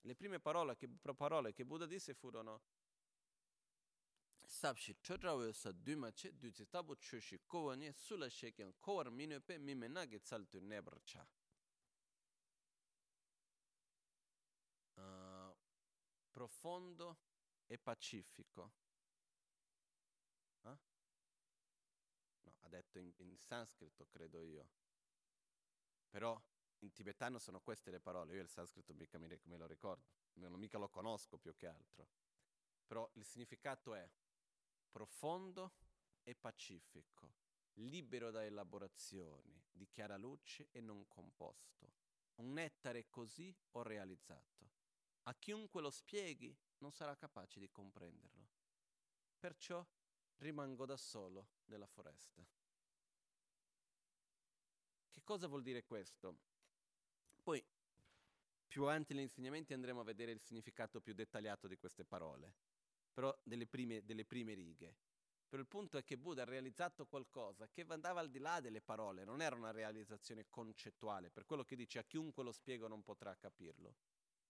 Le 0.00 0.14
prime 0.16 0.40
parole 0.40 0.76
che, 0.76 0.88
parole 0.88 1.52
che 1.52 1.64
Buddha 1.64 1.86
disse 1.86 2.14
furono 2.14 2.62
Sabshi 4.46 4.98
chodrawe 5.00 5.52
sa 5.54 5.72
dumache 5.72 6.36
duzi 6.36 6.68
tabu 6.68 6.96
chushi 6.96 7.40
kowani 7.46 7.90
sula 7.94 8.28
shekyan 8.28 8.74
kowar 8.78 9.10
minupe 9.10 9.56
mime 9.58 9.88
nage 9.88 10.20
tsaltu 10.20 10.60
nebrcha. 10.60 11.26
profondo 16.34 17.16
e 17.66 17.78
pacifico. 17.78 18.72
Eh? 20.62 20.78
No, 22.42 22.54
ha 22.60 22.63
detto 22.74 22.98
in, 22.98 23.12
in 23.18 23.36
sanscrito, 23.38 24.06
credo 24.06 24.42
io. 24.42 24.68
Però 26.08 26.40
in 26.78 26.92
tibetano 26.92 27.38
sono 27.38 27.60
queste 27.60 27.90
le 27.90 28.00
parole, 28.00 28.34
io 28.34 28.42
il 28.42 28.48
sanscrito 28.48 28.92
mica 28.94 29.18
me, 29.18 29.40
me 29.44 29.56
lo 29.56 29.66
ricordo, 29.66 30.04
non 30.34 30.52
mica 30.54 30.78
lo 30.78 30.88
conosco 30.88 31.38
più 31.38 31.54
che 31.54 31.66
altro. 31.66 32.08
Però 32.86 33.08
il 33.14 33.24
significato 33.24 33.94
è 33.94 34.08
profondo 34.90 35.72
e 36.22 36.34
pacifico, 36.34 37.34
libero 37.74 38.30
da 38.30 38.44
elaborazioni, 38.44 39.62
di 39.70 39.88
chiara 39.88 40.16
luce 40.16 40.68
e 40.70 40.80
non 40.80 41.06
composto. 41.08 41.92
Un 42.36 42.52
nettare 42.52 43.08
così 43.08 43.54
ho 43.72 43.82
realizzato. 43.82 44.72
A 45.22 45.34
chiunque 45.34 45.80
lo 45.80 45.90
spieghi 45.90 46.54
non 46.78 46.92
sarà 46.92 47.16
capace 47.16 47.58
di 47.58 47.70
comprenderlo. 47.70 48.48
Perciò 49.38 49.84
rimango 50.38 50.84
da 50.84 50.96
solo 50.96 51.48
nella 51.66 51.86
foresta. 51.86 52.44
Cosa 55.24 55.46
vuol 55.46 55.62
dire 55.62 55.82
questo? 55.84 56.36
Poi, 57.42 57.64
più 58.68 58.82
avanti 58.82 59.14
negli 59.14 59.22
insegnamenti 59.22 59.72
andremo 59.72 60.00
a 60.00 60.04
vedere 60.04 60.32
il 60.32 60.40
significato 60.42 61.00
più 61.00 61.14
dettagliato 61.14 61.66
di 61.66 61.78
queste 61.78 62.04
parole, 62.04 62.54
però 63.10 63.34
delle 63.42 63.66
prime, 63.66 64.04
delle 64.04 64.26
prime 64.26 64.52
righe. 64.52 64.94
Però 65.48 65.62
il 65.62 65.68
punto 65.68 65.96
è 65.96 66.04
che 66.04 66.18
Buddha 66.18 66.42
ha 66.42 66.46
realizzato 66.46 67.06
qualcosa 67.06 67.68
che 67.68 67.86
andava 67.88 68.20
al 68.20 68.28
di 68.28 68.38
là 68.38 68.60
delle 68.60 68.82
parole, 68.82 69.24
non 69.24 69.40
era 69.40 69.56
una 69.56 69.70
realizzazione 69.70 70.46
concettuale, 70.50 71.30
per 71.30 71.46
quello 71.46 71.64
che 71.64 71.76
dice 71.76 72.00
a 72.00 72.04
chiunque 72.04 72.44
lo 72.44 72.52
spiego 72.52 72.86
non 72.86 73.02
potrà 73.02 73.34
capirlo. 73.34 73.96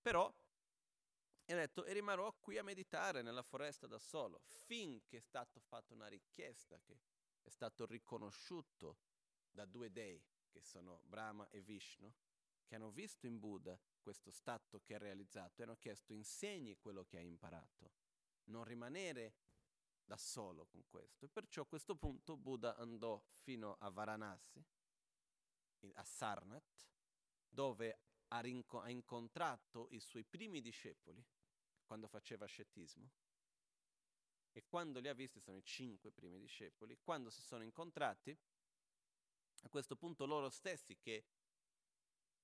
Però 0.01 0.27
ha 0.27 1.55
detto 1.55 1.85
e 1.85 1.93
rimarrò 1.93 2.33
qui 2.41 2.59
a 2.59 2.65
meditare 2.65 3.23
nella 3.23 3.43
foresta 3.43 3.87
da 3.87 3.99
solo, 3.99 4.41
finché 4.47 5.19
è 5.19 5.21
stata 5.21 5.61
fatta 5.61 5.95
una 5.95 6.09
richiesta 6.09 6.81
che 6.81 6.99
è 7.43 7.49
stato 7.51 7.87
riconosciuto 7.87 8.99
da 9.51 9.67
due 9.67 9.93
dei, 9.93 10.21
che 10.55 10.63
sono 10.63 11.01
Brahma 11.03 11.49
e 11.49 11.61
Vishnu, 11.61 12.15
che 12.65 12.77
hanno 12.77 12.93
visto 12.93 13.27
in 13.27 13.41
Buddha 13.41 13.77
questo 14.01 14.31
stato 14.31 14.81
che 14.81 14.95
ha 14.95 14.99
realizzato 14.99 15.61
e 15.61 15.65
hanno 15.65 15.77
chiesto 15.77 16.13
insegni 16.13 16.79
quello 16.79 17.05
che 17.05 17.17
hai 17.17 17.27
imparato, 17.27 17.91
non 18.45 18.63
rimanere 18.63 19.35
da 20.05 20.17
solo 20.17 20.67
con 20.67 20.85
questo. 20.87 21.25
E 21.25 21.29
perciò 21.29 21.63
a 21.63 21.67
questo 21.67 21.97
punto 21.97 22.37
Buddha 22.37 22.77
andò 22.77 23.21
fino 23.33 23.77
a 23.81 23.91
Varanasi, 23.91 24.65
a 25.95 26.05
Sarnath, 26.05 26.89
dove 27.49 27.99
ha, 28.29 28.41
rinco- 28.41 28.81
ha 28.81 28.91
incontrato 28.91 29.89
i 29.91 29.99
suoi 29.99 30.23
primi 30.23 30.61
discepoli 30.61 31.23
quando 31.85 32.07
faceva 32.07 32.47
scettismo. 32.47 33.11
E 34.53 34.65
quando 34.67 35.01
li 35.01 35.09
ha 35.09 35.15
visti, 35.15 35.41
sono 35.41 35.57
i 35.57 35.65
cinque 35.65 36.13
primi 36.13 36.39
discepoli, 36.39 36.97
quando 37.01 37.29
si 37.29 37.43
sono 37.43 37.65
incontrati, 37.65 38.39
a 39.65 39.69
questo 39.69 39.97
punto 39.97 40.27
loro 40.27 40.51
stessi 40.51 40.97
che 40.99 41.25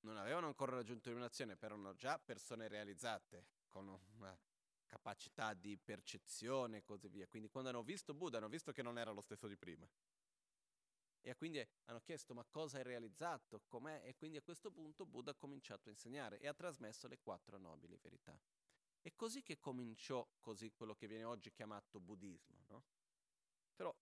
non 0.01 0.17
avevano 0.17 0.47
ancora 0.47 0.77
raggiunto 0.77 1.09
l'illuminazione, 1.09 1.57
però 1.57 1.75
erano 1.75 1.95
già 1.95 2.19
persone 2.19 2.67
realizzate, 2.69 3.47
con 3.69 3.89
una 4.17 4.37
capacità 4.87 5.55
di 5.55 5.77
percezione 5.77 6.79
e 6.79 6.85
così 6.85 7.09
via. 7.09 7.29
Quindi 7.29 7.49
quando 7.49 7.71
hanno 7.71 7.83
visto 7.83 8.15
Buddha 8.15 8.39
hanno 8.39 8.49
visto 8.49 8.73
che 8.73 8.83
non 8.83 8.99
era 8.99 9.13
lo 9.13 9.21
stesso 9.21 9.47
di 9.47 9.57
prima. 9.57 9.89
E 11.23 11.37
quindi 11.37 11.65
hanno 11.85 12.01
chiesto 12.01 12.35
ma 12.35 12.45
cosa 12.49 12.79
hai 12.79 12.83
realizzato, 12.83 13.63
com'è? 13.69 14.01
E 14.05 14.17
quindi 14.17 14.39
a 14.39 14.43
questo 14.43 14.71
punto 14.71 15.05
Buddha 15.05 15.33
ha 15.33 15.35
cominciato 15.35 15.89
a 15.89 15.93
insegnare 15.93 16.41
e 16.41 16.49
ha 16.49 16.55
trasmesso 16.55 17.07
le 17.07 17.19
quattro 17.19 17.59
nobili 17.59 17.99
verità. 17.99 18.37
È 19.03 19.13
così 19.15 19.43
che 19.43 19.59
cominciò 19.59 20.27
così 20.41 20.73
quello 20.73 20.95
che 20.95 21.07
viene 21.07 21.25
oggi 21.25 21.53
chiamato 21.53 22.01
buddismo, 22.01 22.65
no? 22.69 22.85
Però 23.75 23.95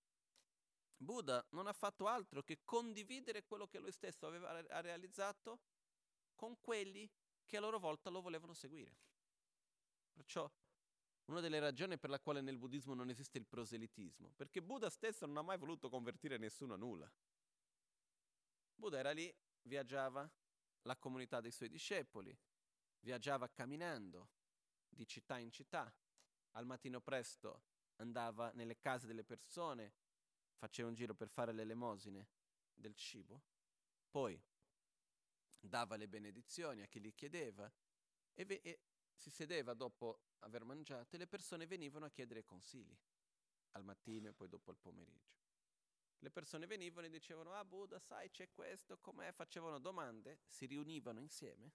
Buddha 1.00 1.44
non 1.50 1.68
ha 1.68 1.72
fatto 1.72 2.06
altro 2.06 2.42
che 2.42 2.60
condividere 2.64 3.44
quello 3.44 3.68
che 3.68 3.78
lui 3.78 3.92
stesso 3.92 4.26
aveva 4.26 4.60
realizzato 4.80 5.60
con 6.34 6.60
quelli 6.60 7.08
che 7.46 7.56
a 7.56 7.60
loro 7.60 7.78
volta 7.78 8.10
lo 8.10 8.20
volevano 8.20 8.52
seguire. 8.52 8.96
Perciò 10.12 10.50
una 11.26 11.40
delle 11.40 11.60
ragioni 11.60 11.98
per 11.98 12.10
la 12.10 12.18
quale 12.18 12.40
nel 12.40 12.58
buddismo 12.58 12.94
non 12.94 13.10
esiste 13.10 13.38
il 13.38 13.46
proselitismo, 13.46 14.32
perché 14.34 14.62
Buddha 14.62 14.88
stesso 14.88 15.26
non 15.26 15.36
ha 15.36 15.42
mai 15.42 15.58
voluto 15.58 15.88
convertire 15.90 16.38
nessuno 16.38 16.74
a 16.74 16.76
nulla. 16.76 17.10
Buddha 18.74 18.98
era 18.98 19.12
lì, 19.12 19.32
viaggiava, 19.62 20.28
la 20.82 20.96
comunità 20.96 21.40
dei 21.40 21.50
suoi 21.50 21.68
discepoli, 21.68 22.36
viaggiava 23.00 23.48
camminando 23.50 24.30
di 24.88 25.06
città 25.06 25.38
in 25.38 25.50
città, 25.50 25.92
al 26.52 26.64
mattino 26.64 27.00
presto 27.00 27.62
andava 27.96 28.50
nelle 28.54 28.78
case 28.78 29.06
delle 29.06 29.24
persone, 29.24 29.92
faceva 30.58 30.88
un 30.88 30.94
giro 30.94 31.14
per 31.14 31.28
fare 31.28 31.52
le 31.52 31.62
elemosine 31.62 32.28
del 32.74 32.94
cibo, 32.94 33.42
poi 34.10 34.40
dava 35.60 35.96
le 35.96 36.08
benedizioni 36.08 36.82
a 36.82 36.86
chi 36.86 37.00
gli 37.00 37.14
chiedeva 37.14 37.72
e, 38.34 38.44
ve- 38.44 38.60
e 38.62 38.80
si 39.14 39.30
sedeva 39.30 39.74
dopo 39.74 40.20
aver 40.40 40.64
mangiato 40.64 41.16
e 41.16 41.18
le 41.18 41.26
persone 41.26 41.66
venivano 41.66 42.06
a 42.06 42.10
chiedere 42.10 42.44
consigli 42.44 42.96
al 43.72 43.84
mattino 43.84 44.28
e 44.28 44.32
poi 44.32 44.48
dopo 44.48 44.70
al 44.70 44.78
pomeriggio. 44.78 45.36
Le 46.20 46.30
persone 46.30 46.66
venivano 46.66 47.06
e 47.06 47.10
dicevano, 47.10 47.54
ah 47.54 47.64
Buddha, 47.64 47.98
sai 48.00 48.30
c'è 48.30 48.50
questo, 48.50 48.98
com'è? 48.98 49.30
Facevano 49.32 49.78
domande, 49.78 50.40
si 50.48 50.66
riunivano 50.66 51.20
insieme, 51.20 51.72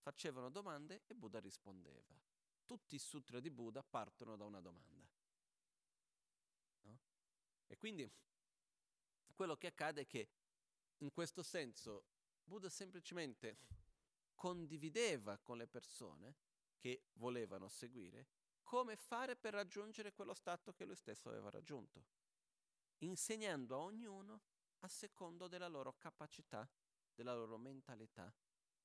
facevano 0.00 0.50
domande 0.50 1.02
e 1.06 1.14
Buddha 1.14 1.38
rispondeva. 1.38 2.20
Tutti 2.64 2.96
i 2.96 2.98
sutra 2.98 3.38
di 3.38 3.50
Buddha 3.50 3.84
partono 3.84 4.36
da 4.36 4.44
una 4.44 4.60
domanda. 4.60 4.95
E 7.66 7.76
quindi 7.76 8.10
quello 9.34 9.56
che 9.56 9.68
accade 9.68 10.02
è 10.02 10.06
che 10.06 10.30
in 10.98 11.12
questo 11.12 11.42
senso 11.42 12.04
Buddha 12.42 12.70
semplicemente 12.70 13.58
condivideva 14.34 15.38
con 15.38 15.58
le 15.58 15.66
persone 15.66 16.36
che 16.78 17.06
volevano 17.14 17.68
seguire 17.68 18.28
come 18.62 18.96
fare 18.96 19.36
per 19.36 19.54
raggiungere 19.54 20.12
quello 20.12 20.34
stato 20.34 20.72
che 20.72 20.84
lui 20.84 20.96
stesso 20.96 21.28
aveva 21.28 21.50
raggiunto, 21.50 22.04
insegnando 22.98 23.76
a 23.76 23.78
ognuno 23.78 24.42
a 24.80 24.88
secondo 24.88 25.46
della 25.46 25.68
loro 25.68 25.94
capacità, 25.96 26.68
della 27.14 27.32
loro 27.32 27.58
mentalità, 27.58 28.34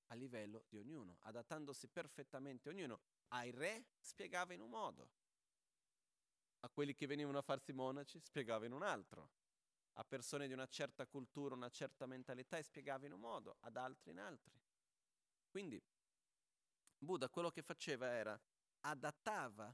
a 0.08 0.14
livello 0.14 0.66
di 0.68 0.78
ognuno, 0.78 1.18
adattandosi 1.22 1.88
perfettamente 1.88 2.70
a 2.70 2.72
ognuno. 2.72 3.00
Ai 3.30 3.50
re 3.50 3.88
spiegava 4.00 4.54
in 4.54 4.62
un 4.62 4.70
modo, 4.70 5.10
a 6.62 6.70
quelli 6.70 6.94
che 6.94 7.08
venivano 7.08 7.38
a 7.38 7.44
farsi 7.44 7.74
monaci 7.74 8.20
spiegava 8.20 8.66
in 8.66 8.74
un 8.74 8.84
altro, 8.84 9.30
a 9.94 10.04
persone 10.04 10.48
di 10.48 10.54
una 10.54 10.68
certa 10.68 11.06
cultura, 11.06 11.56
una 11.56 11.70
certa 11.70 12.06
mentalità 12.06 12.58
e 12.58 12.64
spiegava 12.64 13.06
in 13.06 13.14
un 13.14 13.20
modo, 13.20 13.58
ad 13.62 13.78
altri 13.78 14.12
in 14.12 14.20
altri. 14.20 14.60
Quindi 15.50 15.82
Buddha 16.98 17.30
quello 17.30 17.50
che 17.50 17.62
faceva 17.62 18.08
era 18.08 18.40
adattava 18.82 19.74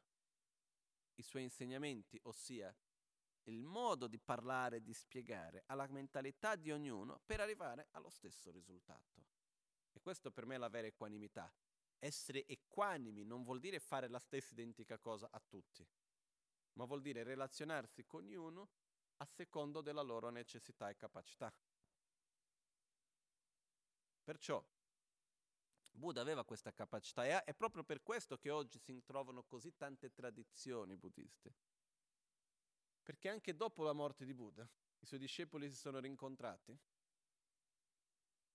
i 1.15 1.23
suoi 1.23 1.43
insegnamenti, 1.43 2.19
ossia 2.23 2.73
il 3.43 3.63
modo 3.63 4.07
di 4.07 4.19
parlare 4.19 4.81
di 4.81 4.93
spiegare 4.93 5.63
alla 5.67 5.88
mentalità 5.88 6.55
di 6.55 6.71
ognuno 6.71 7.21
per 7.25 7.39
arrivare 7.39 7.88
allo 7.91 8.09
stesso 8.09 8.51
risultato. 8.51 9.25
E 9.91 9.99
questo 10.01 10.31
per 10.31 10.45
me 10.45 10.55
è 10.55 10.57
la 10.57 10.69
vera 10.69 10.88
equanimità. 10.88 11.51
Essere 11.99 12.45
equanimi 12.45 13.23
non 13.23 13.43
vuol 13.43 13.59
dire 13.59 13.79
fare 13.79 14.07
la 14.07 14.19
stessa 14.19 14.53
identica 14.53 14.99
cosa 14.99 15.29
a 15.31 15.39
tutti, 15.39 15.88
ma 16.78 16.86
vuol 16.86 17.01
dire 17.01 17.23
relazionarsi 17.23 18.05
con 18.05 18.23
ognuno 18.23 18.69
a 19.17 19.25
secondo 19.25 19.82
della 19.82 20.03
loro 20.03 20.30
necessità 20.30 20.89
e 20.89 20.95
capacità. 20.95 21.53
Perciò 24.23 24.63
Buddha 25.89 26.21
aveva 26.21 26.45
questa 26.45 26.71
capacità 26.71 27.25
e 27.25 27.43
è 27.43 27.55
proprio 27.55 27.84
per 27.84 28.03
questo 28.03 28.38
che 28.38 28.51
oggi 28.51 28.78
si 28.78 29.03
trovano 29.03 29.43
così 29.43 29.75
tante 29.75 30.11
tradizioni 30.11 30.95
buddiste. 30.95 31.55
Perché 33.01 33.30
anche 33.30 33.55
dopo 33.55 33.84
la 33.84 33.93
morte 33.93 34.23
di 34.23 34.34
Buddha 34.34 34.69
i 34.99 35.05
suoi 35.05 35.19
discepoli 35.19 35.69
si 35.69 35.78
sono 35.78 35.99
rincontrati 35.99 36.78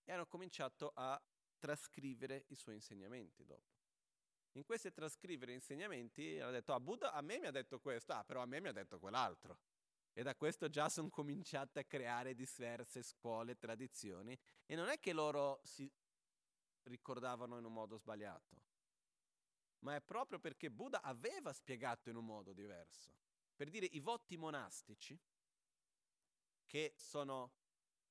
e 0.04 0.12
hanno 0.12 0.26
cominciato 0.26 0.92
a 0.94 1.20
trascrivere 1.58 2.44
i 2.48 2.54
suoi 2.54 2.76
insegnamenti 2.76 3.44
dopo. 3.44 3.81
In 4.52 4.64
questi 4.64 4.92
trascrivere 4.92 5.52
insegnamenti 5.52 6.38
hanno 6.38 6.50
detto, 6.50 6.74
ah 6.74 6.80
Buddha 6.80 7.12
a 7.12 7.22
me 7.22 7.38
mi 7.38 7.46
ha 7.46 7.50
detto 7.50 7.80
questo, 7.80 8.12
ah 8.12 8.22
però 8.22 8.42
a 8.42 8.46
me 8.46 8.60
mi 8.60 8.68
ha 8.68 8.72
detto 8.72 8.98
quell'altro. 8.98 9.58
E 10.12 10.22
da 10.22 10.34
questo 10.34 10.68
già 10.68 10.90
sono 10.90 11.08
cominciate 11.08 11.80
a 11.80 11.84
creare 11.84 12.34
diverse 12.34 13.02
scuole, 13.02 13.56
tradizioni. 13.56 14.38
E 14.66 14.74
non 14.74 14.88
è 14.88 15.00
che 15.00 15.14
loro 15.14 15.60
si 15.64 15.90
ricordavano 16.82 17.56
in 17.58 17.64
un 17.64 17.72
modo 17.72 17.96
sbagliato, 17.96 18.60
ma 19.80 19.94
è 19.94 20.00
proprio 20.02 20.38
perché 20.38 20.70
Buddha 20.70 21.00
aveva 21.00 21.52
spiegato 21.52 22.10
in 22.10 22.16
un 22.16 22.24
modo 22.24 22.52
diverso. 22.52 23.14
Per 23.54 23.70
dire 23.70 23.86
i 23.86 24.00
voti 24.00 24.36
monastici, 24.36 25.18
che 26.66 26.92
sono 26.96 27.52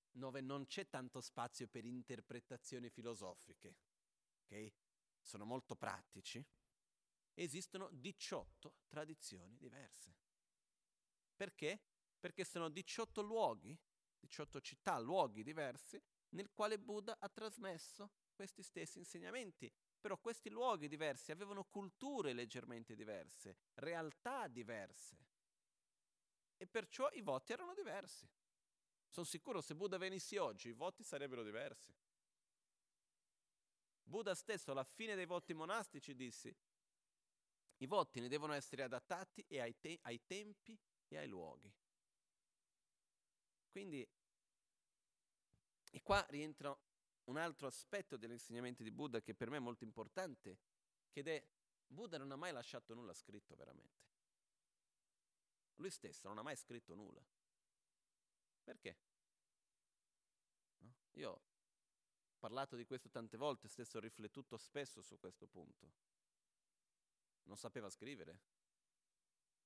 dove 0.09 0.41
non 0.41 0.65
c'è 0.65 0.87
tanto 0.87 1.21
spazio 1.21 1.67
per 1.67 1.85
interpretazioni 1.85 2.89
filosofiche, 2.89 3.75
ok? 4.43 4.71
Sono 5.21 5.45
molto 5.45 5.75
pratici. 5.75 6.43
Esistono 7.33 7.89
18 7.91 8.75
tradizioni 8.87 9.57
diverse. 9.57 10.15
Perché? 11.35 11.81
Perché 12.19 12.43
sono 12.45 12.69
18 12.69 13.21
luoghi, 13.21 13.77
18 14.19 14.61
città, 14.61 14.99
luoghi 14.99 15.43
diversi, 15.43 16.01
nel 16.29 16.51
quale 16.51 16.79
Buddha 16.79 17.17
ha 17.19 17.29
trasmesso 17.29 18.11
questi 18.33 18.61
stessi 18.63 18.99
insegnamenti. 18.99 19.71
Però 19.99 20.17
questi 20.19 20.49
luoghi 20.49 20.87
diversi 20.87 21.31
avevano 21.31 21.63
culture 21.65 22.33
leggermente 22.33 22.95
diverse, 22.95 23.57
realtà 23.75 24.47
diverse. 24.47 25.17
e 26.57 26.67
perciò 26.67 27.09
i 27.13 27.21
voti 27.21 27.51
erano 27.51 27.73
diversi. 27.73 28.29
Sono 29.09 29.25
sicuro 29.25 29.61
se 29.61 29.75
Buddha 29.75 29.97
venisse 29.97 30.39
oggi 30.39 30.69
i 30.69 30.73
voti 30.73 31.03
sarebbero 31.03 31.43
diversi. 31.43 31.93
Buddha 34.03 34.35
stesso 34.35 34.71
alla 34.71 34.83
fine 34.83 35.15
dei 35.15 35.25
voti 35.25 35.53
monastici 35.53 36.15
disse 36.15 36.55
i 37.81 37.87
voti 37.87 38.19
ne 38.19 38.27
devono 38.27 38.53
essere 38.53 38.83
adattati 38.83 39.45
ai, 39.59 39.77
te- 39.79 39.99
ai 40.03 40.23
tempi 40.25 40.77
e 41.07 41.17
ai 41.17 41.27
luoghi. 41.27 41.71
Quindi, 43.69 44.07
e 45.91 46.01
qua 46.03 46.23
rientra 46.29 46.77
un 47.25 47.37
altro 47.37 47.67
aspetto 47.67 48.17
degli 48.17 48.31
insegnamenti 48.31 48.83
di 48.83 48.91
Buddha 48.91 49.21
che 49.21 49.33
per 49.33 49.49
me 49.49 49.57
è 49.57 49.59
molto 49.61 49.83
importante, 49.83 50.59
che 51.09 51.21
è 51.21 51.43
Buddha 51.87 52.17
non 52.17 52.31
ha 52.31 52.35
mai 52.35 52.51
lasciato 52.51 52.93
nulla 52.93 53.13
scritto 53.13 53.55
veramente. 53.55 53.99
Lui 55.75 55.89
stesso 55.89 56.27
non 56.27 56.37
ha 56.37 56.43
mai 56.43 56.55
scritto 56.55 56.93
nulla. 56.93 57.25
Perché? 58.63 58.97
No? 60.79 60.93
Io 61.13 61.41
parlato 62.41 62.75
di 62.75 62.85
questo 62.85 63.07
tante 63.11 63.37
volte, 63.37 63.67
stesso 63.67 63.99
riflettuto 63.99 64.57
spesso 64.57 65.03
su 65.03 65.19
questo 65.19 65.45
punto. 65.45 65.91
Non 67.43 67.55
sapeva 67.55 67.87
scrivere? 67.91 68.39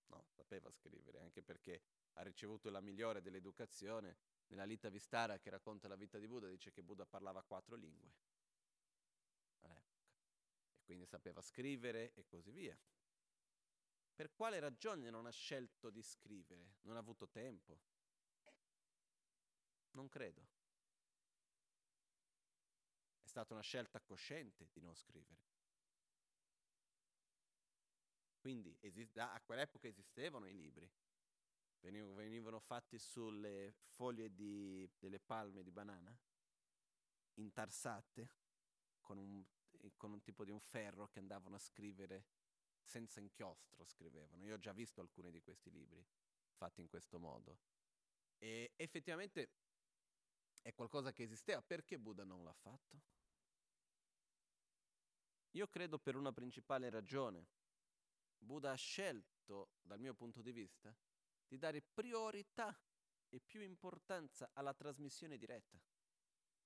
No, 0.07 0.25
sapeva 0.27 0.69
scrivere, 0.69 1.21
anche 1.21 1.41
perché 1.41 1.81
ha 2.15 2.21
ricevuto 2.21 2.69
la 2.69 2.81
migliore 2.81 3.21
dell'educazione. 3.21 4.17
Nella 4.47 4.65
Lita 4.65 4.89
Vistara 4.89 5.39
che 5.39 5.49
racconta 5.49 5.87
la 5.87 5.95
vita 5.95 6.19
di 6.19 6.27
Buddha 6.27 6.49
dice 6.49 6.71
che 6.71 6.83
Buddha 6.83 7.05
parlava 7.05 7.41
quattro 7.43 7.75
lingue 7.77 8.13
all'epoca 9.61 10.03
e 10.75 10.83
quindi 10.83 11.05
sapeva 11.05 11.41
scrivere 11.41 12.13
e 12.13 12.25
così 12.25 12.51
via. 12.51 12.77
Per 14.13 14.33
quale 14.33 14.59
ragione 14.59 15.09
non 15.09 15.25
ha 15.25 15.31
scelto 15.31 15.89
di 15.89 16.03
scrivere? 16.03 16.75
Non 16.81 16.97
ha 16.97 16.99
avuto 16.99 17.27
tempo? 17.29 17.79
Non 19.91 20.09
credo. 20.09 20.54
Stata 23.35 23.53
una 23.53 23.63
scelta 23.63 23.99
cosciente 23.99 24.69
di 24.71 24.79
non 24.79 24.95
scrivere. 24.95 25.41
Quindi 28.37 28.77
esist- 28.79 29.17
a 29.17 29.41
quell'epoca 29.43 29.89
esistevano 29.89 30.47
i 30.47 30.53
libri, 30.53 30.89
venivano, 31.81 32.13
venivano 32.13 32.59
fatti 32.61 32.97
sulle 32.97 33.75
foglie 33.87 34.33
di, 34.33 34.89
delle 34.97 35.19
palme 35.19 35.63
di 35.63 35.71
banana, 35.71 36.17
intarsate 37.33 38.29
con 39.01 39.17
un, 39.17 39.43
con 39.97 40.13
un 40.13 40.21
tipo 40.21 40.45
di 40.45 40.51
un 40.51 40.61
ferro 40.61 41.09
che 41.09 41.19
andavano 41.19 41.57
a 41.57 41.59
scrivere 41.59 42.27
senza 42.85 43.19
inchiostro 43.19 43.83
scrivevano. 43.83 44.45
Io 44.45 44.55
ho 44.55 44.59
già 44.59 44.71
visto 44.71 45.01
alcuni 45.01 45.29
di 45.29 45.41
questi 45.41 45.69
libri 45.69 46.01
fatti 46.53 46.79
in 46.79 46.87
questo 46.87 47.19
modo. 47.19 47.59
E 48.37 48.71
effettivamente 48.77 49.49
è 50.61 50.73
qualcosa 50.73 51.11
che 51.11 51.23
esisteva. 51.23 51.61
Perché 51.61 51.99
Buddha 51.99 52.23
non 52.23 52.41
l'ha 52.41 52.53
fatto? 52.53 53.15
Io 55.55 55.67
credo 55.67 55.97
per 55.97 56.17
una 56.17 56.33
principale 56.33 56.89
ragione. 56.89 57.47
Buddha 58.37 58.71
ha 58.71 58.75
scelto, 58.75 59.69
dal 59.81 59.99
mio 59.99 60.13
punto 60.13 60.41
di 60.41 60.51
vista, 60.51 60.93
di 61.47 61.57
dare 61.57 61.81
priorità 61.81 62.77
e 63.29 63.39
più 63.39 63.61
importanza 63.61 64.49
alla 64.53 64.73
trasmissione 64.73 65.37
diretta 65.37 65.79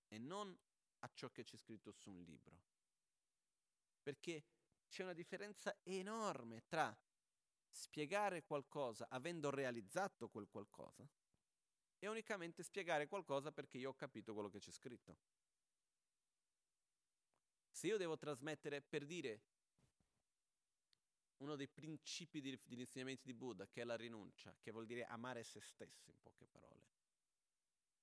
e 0.08 0.18
non 0.18 0.58
a 1.00 1.10
ciò 1.14 1.30
che 1.30 1.44
c'è 1.44 1.56
scritto 1.56 1.92
su 1.92 2.10
un 2.10 2.24
libro. 2.24 2.60
Perché 4.02 4.46
c'è 4.88 5.04
una 5.04 5.14
differenza 5.14 5.78
enorme 5.84 6.64
tra 6.66 6.98
spiegare 7.70 8.44
qualcosa 8.44 9.08
avendo 9.08 9.52
realizzato 9.52 10.30
quel 10.30 10.48
qualcosa 10.50 11.08
e 12.00 12.08
unicamente 12.08 12.64
spiegare 12.64 13.08
qualcosa 13.08 13.52
perché 13.52 13.78
io 13.78 13.92
ho 13.92 13.96
capito 13.96 14.34
quello 14.34 14.50
che 14.50 14.58
c'è 14.58 14.72
scritto. 14.72 15.16
Se 17.80 17.88
io 17.88 17.96
devo 17.96 18.18
trasmettere, 18.18 18.82
per 18.82 19.06
dire, 19.06 19.42
uno 21.38 21.56
dei 21.56 21.70
principi 21.70 22.42
degli 22.42 22.78
insegnamenti 22.78 23.26
di 23.26 23.34
Buddha, 23.34 23.70
che 23.70 23.80
è 23.80 23.84
la 23.86 23.96
rinuncia, 23.96 24.54
che 24.60 24.72
vuol 24.72 24.86
dire 24.86 25.06
amare 25.06 25.46
se 25.46 25.62
stessi, 25.62 26.10
in 26.10 26.20
poche 26.20 26.46
parole. 26.46 26.84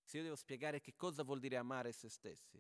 Se 0.03 0.17
io 0.17 0.23
devo 0.23 0.35
spiegare 0.35 0.81
che 0.81 0.95
cosa 0.97 1.25
vuol 1.25 1.41
dire 1.41 1.59
amare 1.59 1.93
se 1.93 2.09
stessi, 2.09 2.59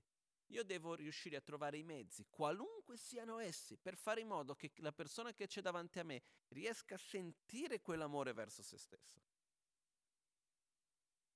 io 0.48 0.62
devo 0.62 0.94
riuscire 0.94 1.36
a 1.36 1.40
trovare 1.40 1.78
i 1.78 1.82
mezzi, 1.84 2.26
qualunque 2.28 2.98
siano 2.98 3.38
essi, 3.38 3.78
per 3.78 3.96
fare 3.96 4.20
in 4.20 4.26
modo 4.26 4.54
che 4.54 4.70
la 4.80 4.92
persona 4.92 5.32
che 5.32 5.46
c'è 5.46 5.62
davanti 5.62 5.98
a 5.98 6.04
me 6.04 6.22
riesca 6.48 6.96
a 6.96 6.98
sentire 6.98 7.80
quell'amore 7.80 8.34
verso 8.34 8.62
se 8.62 8.76
stessa. 8.76 9.18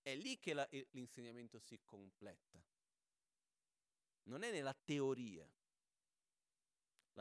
È 0.02 0.14
lì 0.14 0.38
che 0.38 0.52
la, 0.52 0.68
l'insegnamento 0.90 1.58
si 1.58 1.80
completa. 1.82 2.62
Non 4.24 4.42
è 4.42 4.50
nella 4.50 4.74
teoria. 4.74 5.50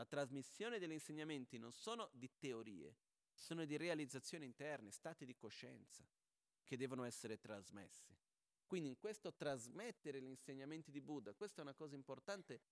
La 0.00 0.06
trasmissione 0.06 0.78
degli 0.78 0.92
insegnamenti 0.92 1.58
non 1.58 1.72
sono 1.72 2.08
di 2.14 2.30
teorie, 2.38 2.96
sono 3.34 3.66
di 3.66 3.76
realizzazioni 3.76 4.46
interne, 4.46 4.90
stati 4.90 5.26
di 5.26 5.36
coscienza 5.36 6.08
che 6.64 6.78
devono 6.78 7.04
essere 7.04 7.38
trasmessi. 7.38 8.16
Quindi 8.64 8.88
in 8.88 8.96
questo 8.96 9.34
trasmettere 9.34 10.22
gli 10.22 10.28
insegnamenti 10.30 10.90
di 10.90 11.02
Buddha, 11.02 11.34
questa 11.34 11.58
è 11.60 11.64
una 11.64 11.74
cosa 11.74 11.96
importante, 11.96 12.62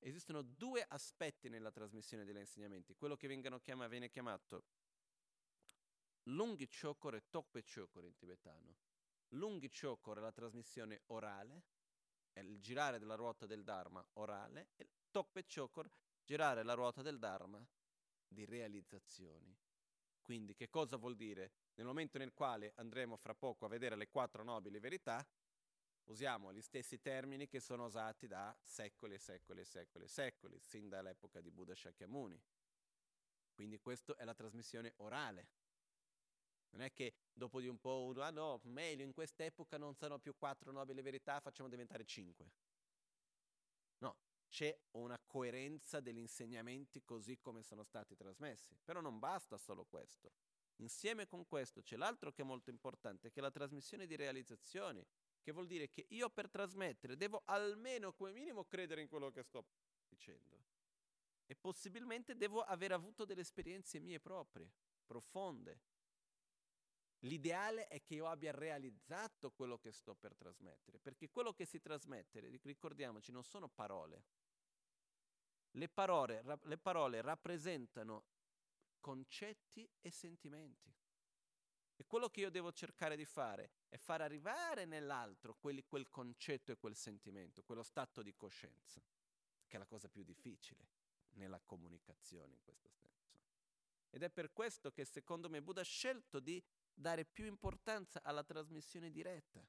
esistono 0.00 0.42
due 0.42 0.84
aspetti 0.86 1.48
nella 1.48 1.70
trasmissione 1.70 2.26
degli 2.26 2.36
insegnamenti. 2.36 2.94
Quello 2.96 3.16
che 3.16 3.60
chiama, 3.62 3.88
viene 3.88 4.10
chiamato 4.10 4.64
Lunghi 6.24 6.68
Chokor 6.68 7.14
e 7.14 7.30
Tokpe 7.30 7.64
Chokor 7.64 8.04
in 8.04 8.14
tibetano. 8.14 8.76
Lunghi 9.28 9.70
Chokor 9.70 10.18
è 10.18 10.20
la 10.20 10.32
trasmissione 10.32 11.00
orale, 11.06 11.62
è 12.30 12.40
il 12.40 12.60
girare 12.60 12.98
della 12.98 13.14
ruota 13.14 13.46
del 13.46 13.64
Dharma 13.64 14.06
orale, 14.14 14.72
e 14.76 14.90
Tokpe 15.10 15.46
Chokor, 15.46 15.90
girare 16.28 16.62
la 16.62 16.74
ruota 16.74 17.00
del 17.00 17.18
Dharma 17.18 17.66
di 18.28 18.44
realizzazioni. 18.44 19.56
Quindi 20.20 20.54
che 20.54 20.68
cosa 20.68 20.98
vuol 20.98 21.16
dire? 21.16 21.52
Nel 21.76 21.86
momento 21.86 22.18
nel 22.18 22.34
quale 22.34 22.72
andremo 22.76 23.16
fra 23.16 23.34
poco 23.34 23.64
a 23.64 23.68
vedere 23.68 23.96
le 23.96 24.08
quattro 24.08 24.44
nobili 24.44 24.78
verità, 24.78 25.26
usiamo 26.04 26.52
gli 26.52 26.60
stessi 26.60 27.00
termini 27.00 27.46
che 27.46 27.60
sono 27.60 27.86
usati 27.86 28.26
da 28.26 28.54
secoli 28.62 29.14
e 29.14 29.18
secoli 29.18 29.60
e 29.60 29.64
secoli 29.64 30.04
e 30.04 30.08
secoli, 30.08 30.60
sin 30.60 30.90
dall'epoca 30.90 31.40
di 31.40 31.50
Buddha 31.50 31.74
Shakyamuni. 31.74 32.38
Quindi 33.54 33.78
questa 33.78 34.14
è 34.14 34.24
la 34.24 34.34
trasmissione 34.34 34.92
orale. 34.96 35.48
Non 36.72 36.82
è 36.82 36.92
che 36.92 37.14
dopo 37.32 37.58
di 37.58 37.68
un 37.68 37.78
po' 37.78 38.02
uno, 38.02 38.20
ah 38.20 38.28
no, 38.28 38.60
meglio, 38.64 39.02
in 39.02 39.14
quest'epoca 39.14 39.78
non 39.78 39.94
sono 39.94 40.18
più 40.18 40.36
quattro 40.36 40.72
nobili 40.72 41.00
verità, 41.00 41.40
facciamo 41.40 41.70
diventare 41.70 42.04
cinque. 42.04 42.50
C'è 44.48 44.76
una 44.92 45.18
coerenza 45.26 46.00
degli 46.00 46.18
insegnamenti 46.18 47.02
così 47.04 47.38
come 47.38 47.62
sono 47.62 47.84
stati 47.84 48.16
trasmessi. 48.16 48.76
Però 48.82 49.00
non 49.00 49.18
basta 49.18 49.56
solo 49.56 49.84
questo. 49.84 50.32
Insieme 50.76 51.26
con 51.26 51.46
questo 51.46 51.82
c'è 51.82 51.96
l'altro 51.96 52.32
che 52.32 52.42
è 52.42 52.44
molto 52.44 52.70
importante, 52.70 53.30
che 53.30 53.40
è 53.40 53.42
la 53.42 53.50
trasmissione 53.50 54.06
di 54.06 54.14
realizzazioni, 54.14 55.04
che 55.40 55.52
vuol 55.52 55.66
dire 55.66 55.90
che 55.90 56.06
io 56.10 56.30
per 56.30 56.48
trasmettere 56.48 57.16
devo 57.16 57.42
almeno 57.46 58.12
come 58.12 58.32
minimo 58.32 58.64
credere 58.64 59.00
in 59.00 59.08
quello 59.08 59.30
che 59.30 59.42
sto 59.42 59.66
dicendo. 60.08 60.64
E 61.46 61.56
possibilmente 61.56 62.36
devo 62.36 62.60
aver 62.60 62.92
avuto 62.92 63.24
delle 63.24 63.40
esperienze 63.40 63.98
mie 63.98 64.20
proprie, 64.20 64.70
profonde. 65.04 65.80
L'ideale 67.22 67.88
è 67.88 68.00
che 68.00 68.14
io 68.14 68.28
abbia 68.28 68.52
realizzato 68.52 69.50
quello 69.50 69.78
che 69.78 69.90
sto 69.90 70.14
per 70.14 70.36
trasmettere, 70.36 71.00
perché 71.00 71.28
quello 71.28 71.52
che 71.52 71.64
si 71.64 71.80
trasmette, 71.80 72.60
ricordiamoci, 72.62 73.32
non 73.32 73.42
sono 73.42 73.68
parole. 73.68 74.22
Le 75.72 75.88
parole, 75.88 76.42
le 76.62 76.78
parole 76.78 77.20
rappresentano 77.20 78.24
concetti 79.00 79.88
e 80.00 80.10
sentimenti. 80.10 80.92
E 82.00 82.06
quello 82.06 82.28
che 82.28 82.40
io 82.40 82.50
devo 82.50 82.72
cercare 82.72 83.16
di 83.16 83.24
fare 83.24 83.72
è 83.88 83.96
far 83.96 84.20
arrivare 84.20 84.84
nell'altro 84.84 85.54
quelli, 85.54 85.84
quel 85.84 86.08
concetto 86.08 86.70
e 86.70 86.76
quel 86.76 86.94
sentimento, 86.94 87.64
quello 87.64 87.82
stato 87.82 88.22
di 88.22 88.34
coscienza, 88.36 89.02
che 89.66 89.76
è 89.76 89.78
la 89.78 89.86
cosa 89.86 90.08
più 90.08 90.22
difficile 90.22 90.86
nella 91.30 91.60
comunicazione 91.60 92.54
in 92.54 92.62
questo 92.62 92.88
senso. 92.90 93.08
Ed 94.10 94.22
è 94.22 94.30
per 94.30 94.52
questo 94.52 94.92
che 94.92 95.04
secondo 95.04 95.48
me 95.48 95.60
Buddha 95.60 95.80
ha 95.80 95.84
scelto 95.84 96.38
di 96.38 96.62
dare 96.94 97.24
più 97.24 97.46
importanza 97.46 98.22
alla 98.22 98.44
trasmissione 98.44 99.10
diretta, 99.10 99.64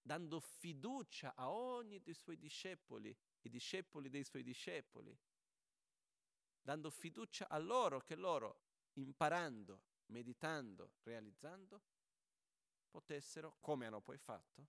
dando 0.00 0.40
fiducia 0.40 1.34
a 1.34 1.50
ogni 1.50 2.00
dei 2.00 2.14
suoi 2.14 2.38
discepoli, 2.38 3.16
i 3.42 3.48
discepoli 3.48 4.08
dei 4.08 4.24
suoi 4.24 4.42
discepoli, 4.42 5.16
dando 6.60 6.90
fiducia 6.90 7.48
a 7.48 7.58
loro 7.58 8.00
che 8.00 8.14
loro, 8.14 8.60
imparando, 8.94 9.82
meditando, 10.06 10.92
realizzando, 11.02 11.82
potessero, 12.90 13.56
come 13.60 13.86
hanno 13.86 14.00
poi 14.00 14.18
fatto, 14.18 14.68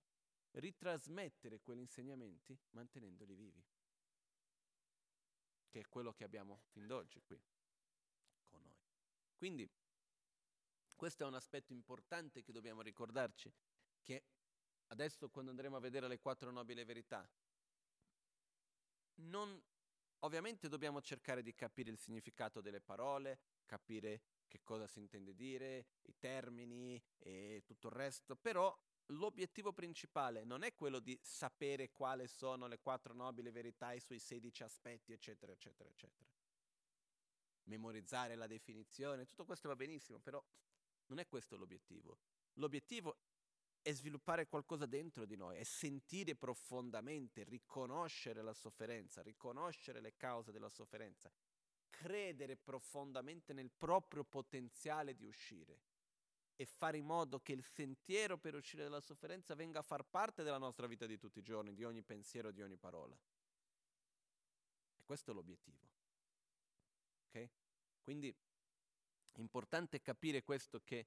ritrasmettere 0.52 1.60
quegli 1.60 1.80
insegnamenti 1.80 2.58
mantenendoli 2.70 3.34
vivi, 3.34 3.64
che 5.68 5.80
è 5.80 5.88
quello 5.88 6.12
che 6.12 6.24
abbiamo 6.24 6.62
fin 6.70 6.86
d'oggi 6.86 7.20
qui 7.22 7.40
con 8.46 8.62
noi. 8.62 8.78
Quindi 9.36 9.68
Questo 10.96 11.24
è 11.24 11.26
un 11.26 11.34
aspetto 11.34 11.72
importante 11.72 12.42
che 12.42 12.52
dobbiamo 12.52 12.80
ricordarci, 12.80 13.52
che 14.02 14.24
adesso 14.86 15.28
quando 15.28 15.50
andremo 15.50 15.76
a 15.76 15.80
vedere 15.80 16.08
le 16.08 16.18
quattro 16.18 16.50
nobili 16.50 16.84
verità, 16.84 17.28
non, 19.16 19.60
ovviamente 20.20 20.68
dobbiamo 20.68 21.00
cercare 21.00 21.42
di 21.42 21.54
capire 21.54 21.90
il 21.90 21.98
significato 21.98 22.60
delle 22.60 22.80
parole, 22.80 23.38
capire 23.64 24.22
che 24.48 24.62
cosa 24.62 24.86
si 24.86 24.98
intende 25.00 25.34
dire, 25.34 25.86
i 26.02 26.16
termini 26.18 27.02
e 27.18 27.62
tutto 27.64 27.88
il 27.88 27.94
resto, 27.94 28.36
però 28.36 28.76
l'obiettivo 29.08 29.72
principale 29.72 30.44
non 30.44 30.62
è 30.62 30.74
quello 30.74 31.00
di 31.00 31.18
sapere 31.20 31.90
quali 31.90 32.26
sono 32.26 32.66
le 32.66 32.78
quattro 32.78 33.14
nobili 33.14 33.50
verità, 33.50 33.92
i 33.92 34.00
suoi 34.00 34.18
16 34.18 34.62
aspetti, 34.62 35.12
eccetera, 35.12 35.52
eccetera, 35.52 35.88
eccetera. 35.88 36.30
Memorizzare 37.64 38.34
la 38.34 38.46
definizione, 38.46 39.26
tutto 39.26 39.44
questo 39.44 39.68
va 39.68 39.76
benissimo, 39.76 40.18
però 40.20 40.42
non 41.06 41.18
è 41.18 41.26
questo 41.26 41.56
l'obiettivo. 41.56 42.18
L'obiettivo 42.54 43.18
è 43.84 43.92
sviluppare 43.92 44.48
qualcosa 44.48 44.86
dentro 44.86 45.26
di 45.26 45.36
noi, 45.36 45.58
è 45.58 45.62
sentire 45.62 46.34
profondamente, 46.34 47.44
riconoscere 47.44 48.40
la 48.40 48.54
sofferenza, 48.54 49.20
riconoscere 49.20 50.00
le 50.00 50.16
cause 50.16 50.52
della 50.52 50.70
sofferenza, 50.70 51.30
credere 51.90 52.56
profondamente 52.56 53.52
nel 53.52 53.70
proprio 53.70 54.24
potenziale 54.24 55.14
di 55.14 55.26
uscire 55.26 55.82
e 56.56 56.64
fare 56.64 56.96
in 56.96 57.04
modo 57.04 57.40
che 57.40 57.52
il 57.52 57.62
sentiero 57.62 58.38
per 58.38 58.54
uscire 58.54 58.84
dalla 58.84 59.02
sofferenza 59.02 59.54
venga 59.54 59.80
a 59.80 59.82
far 59.82 60.02
parte 60.02 60.42
della 60.42 60.56
nostra 60.56 60.86
vita 60.86 61.04
di 61.04 61.18
tutti 61.18 61.40
i 61.40 61.42
giorni, 61.42 61.74
di 61.74 61.84
ogni 61.84 62.02
pensiero, 62.02 62.52
di 62.52 62.62
ogni 62.62 62.78
parola. 62.78 63.14
E 64.96 65.04
questo 65.04 65.30
è 65.30 65.34
l'obiettivo. 65.34 65.90
Ok? 67.28 67.50
Quindi 68.00 68.34
è 69.32 69.40
importante 69.40 70.00
capire 70.00 70.42
questo 70.42 70.80
che 70.82 71.06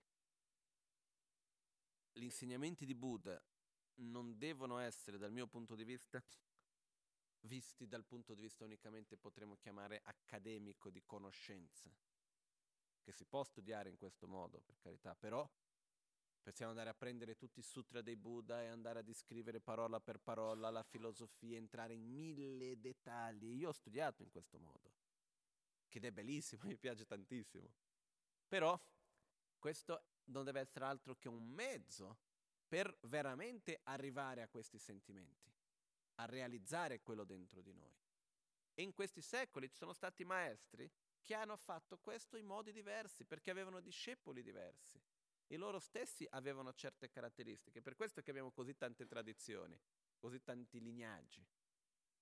gli 2.17 2.23
insegnamenti 2.23 2.85
di 2.85 2.95
Buddha 2.95 3.41
non 3.97 4.37
devono 4.37 4.79
essere, 4.79 5.17
dal 5.17 5.31
mio 5.31 5.47
punto 5.47 5.75
di 5.75 5.83
vista, 5.83 6.23
visti 7.41 7.87
dal 7.87 8.05
punto 8.05 8.33
di 8.33 8.41
vista 8.41 8.65
unicamente 8.65 9.17
potremmo 9.17 9.55
chiamare 9.55 10.01
accademico 10.03 10.89
di 10.89 11.03
conoscenza, 11.05 11.89
che 13.01 13.11
si 13.11 13.25
può 13.25 13.43
studiare 13.43 13.89
in 13.89 13.97
questo 13.97 14.27
modo, 14.27 14.59
per 14.59 14.77
carità, 14.79 15.15
però 15.15 15.47
possiamo 16.41 16.71
andare 16.71 16.89
a 16.89 16.95
prendere 16.95 17.35
tutti 17.35 17.59
i 17.59 17.63
sutra 17.63 18.01
dei 18.01 18.15
Buddha 18.15 18.61
e 18.61 18.67
andare 18.67 18.99
a 18.99 19.03
descrivere 19.03 19.59
parola 19.59 19.99
per 19.99 20.19
parola 20.19 20.69
la 20.69 20.83
filosofia, 20.83 21.57
entrare 21.57 21.93
in 21.93 22.03
mille 22.03 22.79
dettagli. 22.79 23.57
Io 23.57 23.69
ho 23.69 23.73
studiato 23.73 24.23
in 24.23 24.29
questo 24.29 24.57
modo, 24.57 24.93
che 25.87 25.99
è 25.99 26.11
bellissimo, 26.11 26.63
mi 26.65 26.77
piace 26.77 27.05
tantissimo. 27.05 27.69
Però 28.47 28.79
questo 29.67 30.05
non 30.27 30.45
deve 30.45 30.61
essere 30.61 30.85
altro 30.85 31.17
che 31.17 31.27
un 31.27 31.43
mezzo 31.43 32.19
per 32.69 32.97
veramente 33.01 33.81
arrivare 33.83 34.41
a 34.41 34.47
questi 34.47 34.79
sentimenti, 34.79 35.53
a 36.15 36.25
realizzare 36.25 37.01
quello 37.01 37.25
dentro 37.25 37.61
di 37.61 37.73
noi. 37.73 37.93
E 38.73 38.81
in 38.81 38.93
questi 38.93 39.21
secoli 39.21 39.69
ci 39.69 39.75
sono 39.75 39.91
stati 39.91 40.23
maestri 40.23 40.89
che 41.21 41.33
hanno 41.33 41.57
fatto 41.57 41.97
questo 41.97 42.37
in 42.37 42.45
modi 42.45 42.71
diversi, 42.71 43.25
perché 43.25 43.51
avevano 43.51 43.81
discepoli 43.81 44.41
diversi. 44.41 45.01
E 45.47 45.57
loro 45.57 45.79
stessi 45.79 46.25
avevano 46.29 46.71
certe 46.73 47.09
caratteristiche. 47.09 47.81
Per 47.81 47.95
questo 47.95 48.21
che 48.21 48.29
abbiamo 48.29 48.53
così 48.53 48.77
tante 48.77 49.05
tradizioni, 49.05 49.77
così 50.17 50.41
tanti 50.41 50.79
lignaggi. 50.79 51.45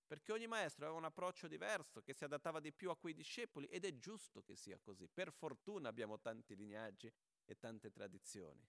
Perché 0.07 0.31
ogni 0.31 0.45
maestro 0.47 0.85
aveva 0.85 0.99
un 0.99 1.05
approccio 1.05 1.47
diverso 1.47 2.01
che 2.01 2.13
si 2.13 2.23
adattava 2.23 2.59
di 2.59 2.71
più 2.71 2.91
a 2.91 2.97
quei 2.97 3.13
discepoli 3.13 3.67
ed 3.67 3.85
è 3.85 3.97
giusto 3.97 4.41
che 4.43 4.55
sia 4.55 4.79
così. 4.79 5.07
Per 5.07 5.31
fortuna 5.31 5.89
abbiamo 5.89 6.19
tanti 6.19 6.55
lignaggi 6.55 7.11
e 7.45 7.57
tante 7.57 7.91
tradizioni. 7.91 8.67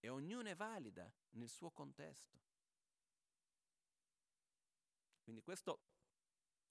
E 0.00 0.08
ognuna 0.08 0.50
è 0.50 0.54
valida 0.54 1.12
nel 1.30 1.48
suo 1.48 1.70
contesto. 1.70 2.38
Quindi 5.22 5.42
questo 5.42 5.82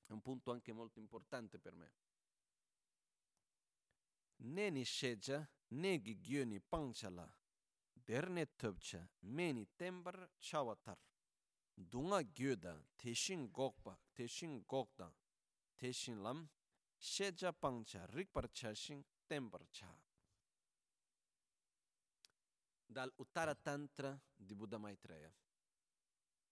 è 0.06 0.12
un 0.12 0.22
punto 0.22 0.52
anche 0.52 0.72
molto 0.72 1.00
importante 1.00 1.60
per 1.60 1.76
me. 1.76 1.94
Neni 4.38 4.86
sheja, 4.86 5.48
negi 5.70 6.20
gyoni 6.20 6.60
pangchala, 6.62 7.32
derne 7.92 8.56
tubcha, 8.56 9.08
meni 9.20 9.68
tembar 9.76 10.32
chawatar. 10.40 10.98
Dunga 11.74 12.24
gyoda, 12.24 12.84
teshin 12.96 13.52
gokpa, 13.52 14.00
teshin 14.14 14.64
gokda, 14.66 15.14
teshin 15.76 16.22
lam, 16.22 16.50
sheja 16.98 17.52
pangcha, 17.54 18.06
rikpar 18.08 18.50
chashin, 18.52 19.04
tembar 19.28 19.68
cha. 19.70 20.07
Dal 22.90 23.12
Uttara 23.18 23.54
Tantra 23.54 24.18
di 24.34 24.56
Buddha 24.56 24.78
Maitreya. 24.78 25.32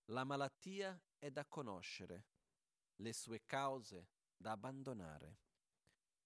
La 0.08 0.26
malattia 0.26 1.02
è 1.18 1.32
da 1.32 1.46
conoscere, 1.46 2.26
le 2.98 3.14
sue 3.14 3.46
cause 3.46 4.10
da 4.36 4.52
abbandonare. 4.52 5.40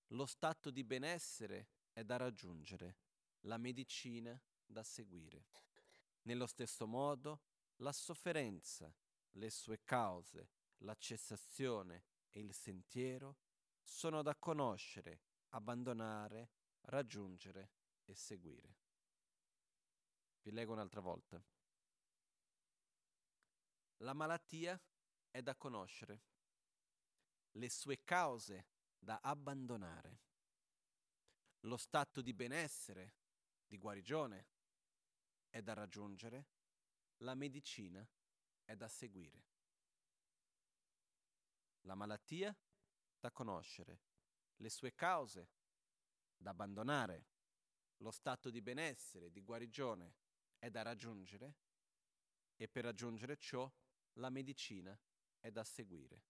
Lo 0.07 0.25
stato 0.25 0.71
di 0.71 0.83
benessere 0.83 1.69
è 1.93 2.03
da 2.03 2.17
raggiungere, 2.17 2.97
la 3.41 3.57
medicina 3.57 4.37
da 4.65 4.81
seguire. 4.81 5.45
Nello 6.23 6.47
stesso 6.47 6.87
modo, 6.87 7.41
la 7.77 7.93
sofferenza, 7.93 8.91
le 9.33 9.51
sue 9.51 9.83
cause, 9.83 10.49
la 10.77 10.95
cessazione 10.95 12.05
e 12.29 12.39
il 12.39 12.55
sentiero 12.55 13.37
sono 13.83 14.23
da 14.23 14.35
conoscere, 14.35 15.21
abbandonare, 15.49 16.49
raggiungere 16.81 17.71
e 18.05 18.15
seguire. 18.15 18.78
Vi 20.49 20.55
leggo 20.55 20.73
un'altra 20.73 20.99
volta. 20.99 21.39
La 23.97 24.13
malattia 24.13 24.81
è 25.29 25.43
da 25.43 25.55
conoscere, 25.55 26.23
le 27.51 27.69
sue 27.69 28.03
cause 28.03 28.65
da 28.97 29.19
abbandonare, 29.21 30.21
lo 31.59 31.77
stato 31.77 32.23
di 32.23 32.33
benessere, 32.33 33.13
di 33.67 33.77
guarigione 33.77 34.47
è 35.51 35.61
da 35.61 35.73
raggiungere, 35.73 36.47
la 37.17 37.35
medicina 37.35 38.03
è 38.65 38.75
da 38.75 38.87
seguire. 38.87 39.45
La 41.81 41.93
malattia 41.93 42.57
da 43.19 43.29
conoscere, 43.29 44.01
le 44.55 44.69
sue 44.71 44.95
cause 44.95 45.51
da 46.35 46.49
abbandonare, 46.49 47.27
lo 47.97 48.09
stato 48.09 48.49
di 48.49 48.63
benessere, 48.63 49.29
di 49.29 49.43
guarigione 49.43 50.27
è 50.59 50.69
da 50.69 50.81
raggiungere 50.81 51.55
e 52.55 52.67
per 52.67 52.83
raggiungere 52.83 53.37
ciò 53.37 53.71
la 54.13 54.29
medicina 54.29 54.97
è 55.39 55.49
da 55.49 55.63
seguire. 55.63 56.23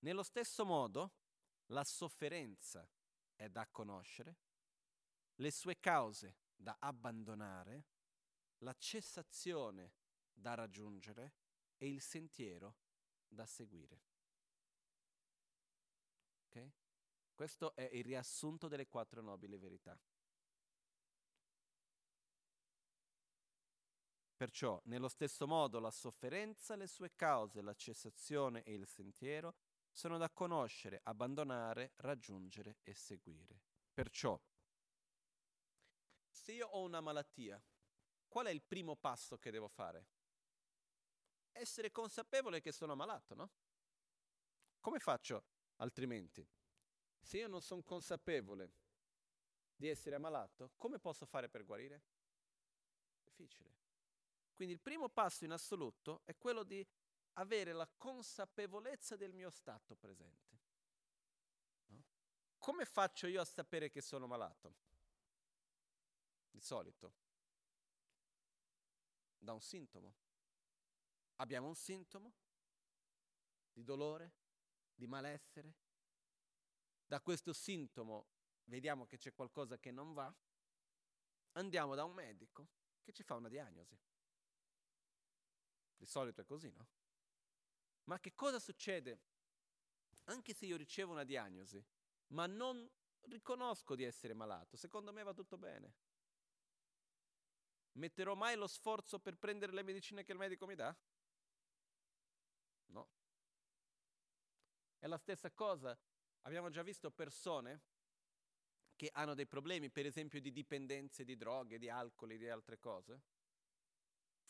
Nello 0.00 0.22
stesso 0.22 0.64
modo, 0.64 1.14
la 1.66 1.84
sofferenza 1.84 2.88
è 3.34 3.48
da 3.48 3.66
conoscere, 3.66 4.36
le 5.36 5.50
sue 5.50 5.78
cause 5.80 6.36
da 6.54 6.76
abbandonare, 6.78 7.86
la 8.58 8.74
cessazione 8.76 9.94
da 10.32 10.54
raggiungere 10.54 11.34
e 11.76 11.88
il 11.88 12.00
sentiero 12.00 12.76
da 13.26 13.46
seguire. 13.46 14.02
Okay? 16.46 16.72
Questo 17.34 17.74
è 17.74 17.88
il 17.92 18.04
riassunto 18.04 18.68
delle 18.68 18.86
quattro 18.86 19.22
nobili 19.22 19.56
verità. 19.56 19.98
Perciò, 24.40 24.80
nello 24.84 25.08
stesso 25.08 25.46
modo, 25.46 25.80
la 25.80 25.90
sofferenza, 25.90 26.74
le 26.74 26.86
sue 26.86 27.14
cause, 27.14 27.60
la 27.60 27.74
cessazione 27.74 28.62
e 28.62 28.72
il 28.72 28.86
sentiero 28.86 29.54
sono 29.92 30.16
da 30.16 30.30
conoscere, 30.30 31.02
abbandonare, 31.02 31.92
raggiungere 31.96 32.78
e 32.82 32.94
seguire. 32.94 33.60
Perciò, 33.92 34.40
se 36.30 36.52
io 36.52 36.68
ho 36.68 36.80
una 36.80 37.02
malattia, 37.02 37.62
qual 38.28 38.46
è 38.46 38.50
il 38.50 38.62
primo 38.62 38.96
passo 38.96 39.36
che 39.36 39.50
devo 39.50 39.68
fare? 39.68 40.06
Essere 41.52 41.90
consapevole 41.90 42.62
che 42.62 42.72
sono 42.72 42.96
malato, 42.96 43.34
no? 43.34 43.50
Come 44.80 45.00
faccio 45.00 45.44
altrimenti? 45.76 46.48
Se 47.20 47.36
io 47.36 47.46
non 47.46 47.60
sono 47.60 47.82
consapevole 47.82 48.72
di 49.76 49.86
essere 49.88 50.16
ammalato, 50.16 50.72
come 50.78 50.98
posso 50.98 51.26
fare 51.26 51.50
per 51.50 51.66
guarire? 51.66 52.02
Difficile. 53.22 53.89
Quindi 54.60 54.76
il 54.76 54.82
primo 54.82 55.08
passo 55.08 55.46
in 55.46 55.52
assoluto 55.52 56.20
è 56.26 56.36
quello 56.36 56.64
di 56.64 56.86
avere 57.38 57.72
la 57.72 57.88
consapevolezza 57.96 59.16
del 59.16 59.32
mio 59.32 59.48
stato 59.48 59.96
presente. 59.96 60.60
No? 61.86 62.04
Come 62.58 62.84
faccio 62.84 63.26
io 63.26 63.40
a 63.40 63.46
sapere 63.46 63.88
che 63.88 64.02
sono 64.02 64.26
malato? 64.26 64.74
Di 66.50 66.60
solito, 66.60 67.14
da 69.38 69.54
un 69.54 69.62
sintomo. 69.62 70.14
Abbiamo 71.36 71.66
un 71.66 71.74
sintomo 71.74 72.34
di 73.72 73.82
dolore, 73.82 74.34
di 74.94 75.06
malessere. 75.06 75.74
Da 77.06 77.18
questo 77.22 77.54
sintomo 77.54 78.28
vediamo 78.64 79.06
che 79.06 79.16
c'è 79.16 79.32
qualcosa 79.32 79.78
che 79.78 79.90
non 79.90 80.12
va, 80.12 80.30
andiamo 81.52 81.94
da 81.94 82.04
un 82.04 82.12
medico 82.12 82.68
che 83.00 83.14
ci 83.14 83.22
fa 83.22 83.36
una 83.36 83.48
diagnosi. 83.48 83.98
Di 86.00 86.06
solito 86.06 86.40
è 86.40 86.44
così, 86.46 86.72
no? 86.74 86.88
Ma 88.04 88.18
che 88.18 88.34
cosa 88.34 88.58
succede 88.58 89.20
anche 90.24 90.54
se 90.54 90.64
io 90.64 90.78
ricevo 90.78 91.12
una 91.12 91.24
diagnosi, 91.24 91.84
ma 92.28 92.46
non 92.46 92.90
riconosco 93.26 93.94
di 93.94 94.04
essere 94.04 94.32
malato? 94.32 94.78
Secondo 94.78 95.12
me 95.12 95.22
va 95.22 95.34
tutto 95.34 95.58
bene. 95.58 95.94
Metterò 97.92 98.34
mai 98.34 98.56
lo 98.56 98.66
sforzo 98.66 99.18
per 99.18 99.36
prendere 99.36 99.72
le 99.72 99.82
medicine 99.82 100.24
che 100.24 100.32
il 100.32 100.38
medico 100.38 100.64
mi 100.64 100.74
dà? 100.74 100.96
No. 102.86 103.10
È 104.98 105.06
la 105.06 105.18
stessa 105.18 105.50
cosa. 105.50 105.94
Abbiamo 106.42 106.70
già 106.70 106.82
visto 106.82 107.10
persone 107.10 107.82
che 108.96 109.10
hanno 109.12 109.34
dei 109.34 109.46
problemi, 109.46 109.90
per 109.90 110.06
esempio 110.06 110.40
di 110.40 110.50
dipendenze 110.50 111.24
di 111.24 111.36
droghe, 111.36 111.78
di 111.78 111.90
alcol, 111.90 112.38
di 112.38 112.48
altre 112.48 112.78
cose. 112.78 113.20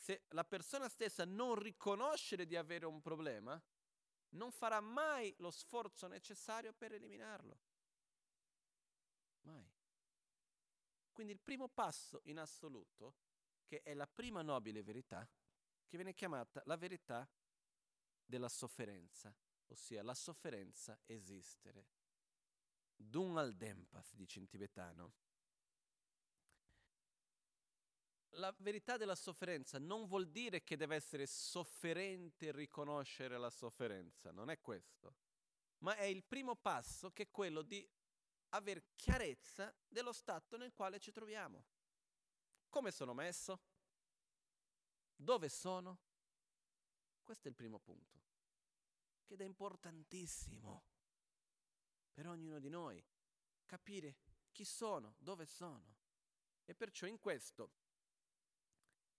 Se 0.00 0.24
la 0.28 0.44
persona 0.44 0.88
stessa 0.88 1.26
non 1.26 1.56
riconosce 1.56 2.46
di 2.46 2.56
avere 2.56 2.86
un 2.86 3.02
problema, 3.02 3.62
non 4.30 4.50
farà 4.50 4.80
mai 4.80 5.34
lo 5.40 5.50
sforzo 5.50 6.06
necessario 6.06 6.72
per 6.72 6.94
eliminarlo. 6.94 7.60
Mai. 9.42 9.70
Quindi 11.12 11.34
il 11.34 11.40
primo 11.40 11.68
passo 11.68 12.22
in 12.24 12.38
assoluto, 12.38 13.16
che 13.66 13.82
è 13.82 13.92
la 13.92 14.06
prima 14.06 14.40
nobile 14.40 14.82
verità, 14.82 15.28
che 15.86 15.96
viene 15.98 16.14
chiamata 16.14 16.62
la 16.64 16.78
verità 16.78 17.28
della 18.24 18.48
sofferenza, 18.48 19.36
ossia 19.66 20.02
la 20.02 20.14
sofferenza 20.14 20.98
esistere. 21.04 21.88
Dun 22.96 23.36
al 23.36 23.54
dempath, 23.54 24.14
dice 24.14 24.38
in 24.38 24.46
tibetano. 24.46 25.12
La 28.34 28.54
verità 28.58 28.96
della 28.96 29.16
sofferenza 29.16 29.78
non 29.78 30.06
vuol 30.06 30.28
dire 30.28 30.62
che 30.62 30.76
deve 30.76 30.94
essere 30.94 31.26
sofferente 31.26 32.52
riconoscere 32.52 33.36
la 33.38 33.50
sofferenza, 33.50 34.30
non 34.30 34.50
è 34.50 34.60
questo, 34.60 35.16
ma 35.78 35.96
è 35.96 36.04
il 36.04 36.22
primo 36.24 36.54
passo 36.54 37.10
che 37.10 37.24
è 37.24 37.30
quello 37.30 37.62
di 37.62 37.86
aver 38.50 38.94
chiarezza 38.94 39.74
dello 39.86 40.12
stato 40.12 40.56
nel 40.56 40.72
quale 40.72 40.98
ci 41.00 41.10
troviamo. 41.10 41.64
Come 42.68 42.92
sono 42.92 43.14
messo? 43.14 43.60
Dove 45.16 45.48
sono? 45.48 45.98
Questo 47.22 47.48
è 47.48 47.50
il 47.50 47.56
primo 47.56 47.78
punto, 47.78 48.20
che 49.24 49.34
è 49.34 49.42
importantissimo 49.42 50.84
per 52.12 52.26
ognuno 52.26 52.58
di 52.58 52.68
noi, 52.68 53.04
capire 53.66 54.16
chi 54.52 54.64
sono, 54.64 55.14
dove 55.18 55.46
sono. 55.46 55.96
E 56.64 56.74
perciò 56.74 57.06
in 57.06 57.18
questo, 57.18 57.72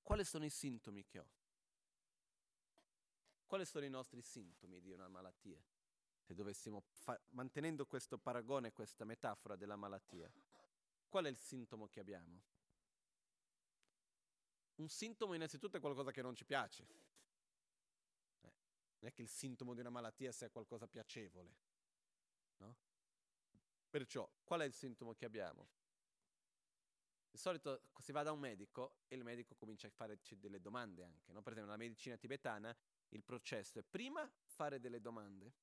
quali 0.02 0.24
sono 0.24 0.46
i 0.46 0.50
sintomi 0.50 1.06
che 1.06 1.20
ho? 1.20 1.28
Quali 3.46 3.66
sono 3.66 3.86
i 3.86 3.90
nostri 3.90 4.22
sintomi 4.22 4.80
di 4.80 4.92
una 4.92 5.08
malattia? 5.08 5.62
Se 6.22 6.34
dovessimo, 6.34 6.84
fa- 6.94 7.20
mantenendo 7.30 7.86
questo 7.86 8.18
paragone, 8.18 8.72
questa 8.72 9.04
metafora 9.04 9.56
della 9.56 9.76
malattia, 9.76 10.32
qual 11.10 11.26
è 11.26 11.30
il 11.30 11.38
sintomo 11.38 11.88
che 11.88 12.00
abbiamo? 12.00 12.42
Un 14.76 14.88
sintomo 14.88 15.34
innanzitutto 15.34 15.78
è 15.78 15.80
qualcosa 15.80 16.12
che 16.12 16.22
non 16.22 16.36
ci 16.36 16.46
piace. 16.46 16.88
Non 19.00 19.10
è 19.10 19.14
che 19.14 19.22
il 19.22 19.30
sintomo 19.30 19.74
di 19.74 19.82
una 19.82 19.90
malattia 19.90 20.32
sia 20.32 20.50
qualcosa 20.50 20.88
piacevole. 20.88 21.56
No? 22.58 22.76
Perciò, 23.90 24.30
qual 24.44 24.62
è 24.62 24.66
il 24.66 24.74
sintomo 24.74 25.14
che 25.14 25.26
abbiamo? 25.26 25.68
Di 27.32 27.38
solito 27.38 27.84
si 27.98 28.12
va 28.12 28.24
da 28.24 28.34
un 28.34 28.40
medico 28.40 28.98
e 29.08 29.16
il 29.16 29.24
medico 29.24 29.56
comincia 29.56 29.88
a 29.88 29.90
farci 29.90 30.38
delle 30.38 30.60
domande 30.60 31.06
anche. 31.06 31.32
No? 31.32 31.42
Per 31.42 31.54
esempio, 31.54 31.72
nella 31.72 31.84
medicina 31.84 32.18
tibetana 32.18 32.76
il 33.10 33.24
processo 33.24 33.80
è 33.80 33.84
prima 33.84 34.30
fare 34.44 34.82
delle 34.82 35.00
domande, 35.00 35.54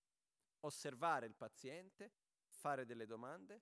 osservare 0.60 1.26
il 1.26 1.34
paziente, 1.34 2.12
fare 2.46 2.86
delle 2.86 3.04
domande, 3.04 3.60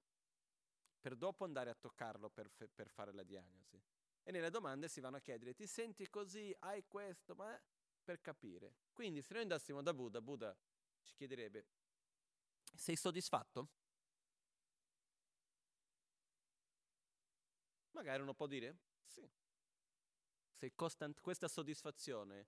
per 1.01 1.17
dopo 1.17 1.45
andare 1.45 1.71
a 1.71 1.75
toccarlo 1.75 2.31
per, 2.31 2.49
per 2.51 2.89
fare 2.89 3.13
la 3.13 3.25
diagnosi. 3.25 3.83
E 4.23 4.31
nelle 4.31 4.51
domande 4.51 4.89
si 4.89 5.01
vanno 5.01 5.17
a 5.17 5.21
chiedere, 5.21 5.55
ti 5.55 5.67
senti 5.67 6.09
così, 6.09 6.55
hai 6.61 6.85
questo, 6.87 7.35
ma 7.35 7.61
per 8.03 8.21
capire. 8.21 8.75
Quindi 8.93 9.21
se 9.21 9.33
noi 9.33 9.43
andassimo 9.43 9.83
da 9.83 9.93
Buddha, 9.93 10.21
Buddha 10.21 10.57
ci 11.03 11.15
chiederebbe, 11.15 11.67
sei 12.75 12.97
soddisfatto? 12.97 13.69
Magari 17.97 18.21
uno 18.21 18.35
può 18.35 18.47
dire, 18.47 18.77
sì. 19.07 19.27
Se 20.53 20.75
constant- 20.75 21.19
questa 21.23 21.49
soddisfazione 21.49 22.47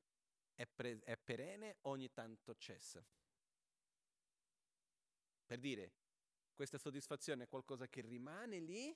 è, 0.55 0.67
pre- 0.67 1.01
è 1.01 1.17
perenne, 1.17 1.79
ogni 1.83 2.13
tanto 2.13 2.55
cessa. 2.57 3.03
Per 5.47 5.59
dire, 5.59 5.93
questa 6.53 6.77
soddisfazione 6.77 7.45
è 7.45 7.49
qualcosa 7.49 7.89
che 7.89 8.03
rimane 8.03 8.59
lì 8.59 8.95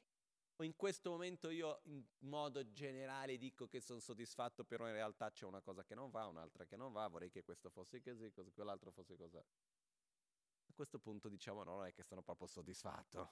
o 0.57 0.62
in 0.62 0.76
questo 0.76 1.09
momento 1.09 1.48
io 1.48 1.80
in 1.84 2.05
modo 2.18 2.70
generale 2.70 3.38
dico 3.38 3.66
che 3.66 3.80
sono 3.80 3.98
soddisfatto, 3.98 4.62
però 4.62 4.86
in 4.86 4.92
realtà 4.92 5.30
c'è 5.30 5.46
una 5.46 5.62
cosa 5.62 5.82
che 5.82 5.94
non 5.94 6.11
va, 6.11 6.26
un'altra 6.26 6.66
che 6.66 6.76
non 6.76 6.92
va, 6.92 7.09
vorrei 7.09 7.30
che 7.30 7.42
questo 7.42 7.70
fosse 7.70 8.03
così, 8.03 8.30
così 8.30 8.53
quell'altro 8.53 8.90
fosse 8.90 9.16
così. 9.16 9.38
A 9.38 10.72
questo 10.74 10.98
punto 10.98 11.30
diciamo 11.30 11.64
no, 11.64 11.76
non 11.76 11.86
è 11.86 11.94
che 11.94 12.03
sono 12.03 12.20
proprio 12.20 12.46
soddisfatto. 12.46 13.30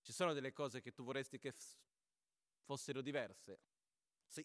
Ci 0.00 0.12
sono 0.12 0.32
delle 0.32 0.52
cose 0.52 0.80
che 0.80 0.92
tu 0.92 1.04
vorresti 1.04 1.38
che 1.38 1.52
fossero 2.66 3.00
diverse? 3.00 3.60
Sì. 4.26 4.44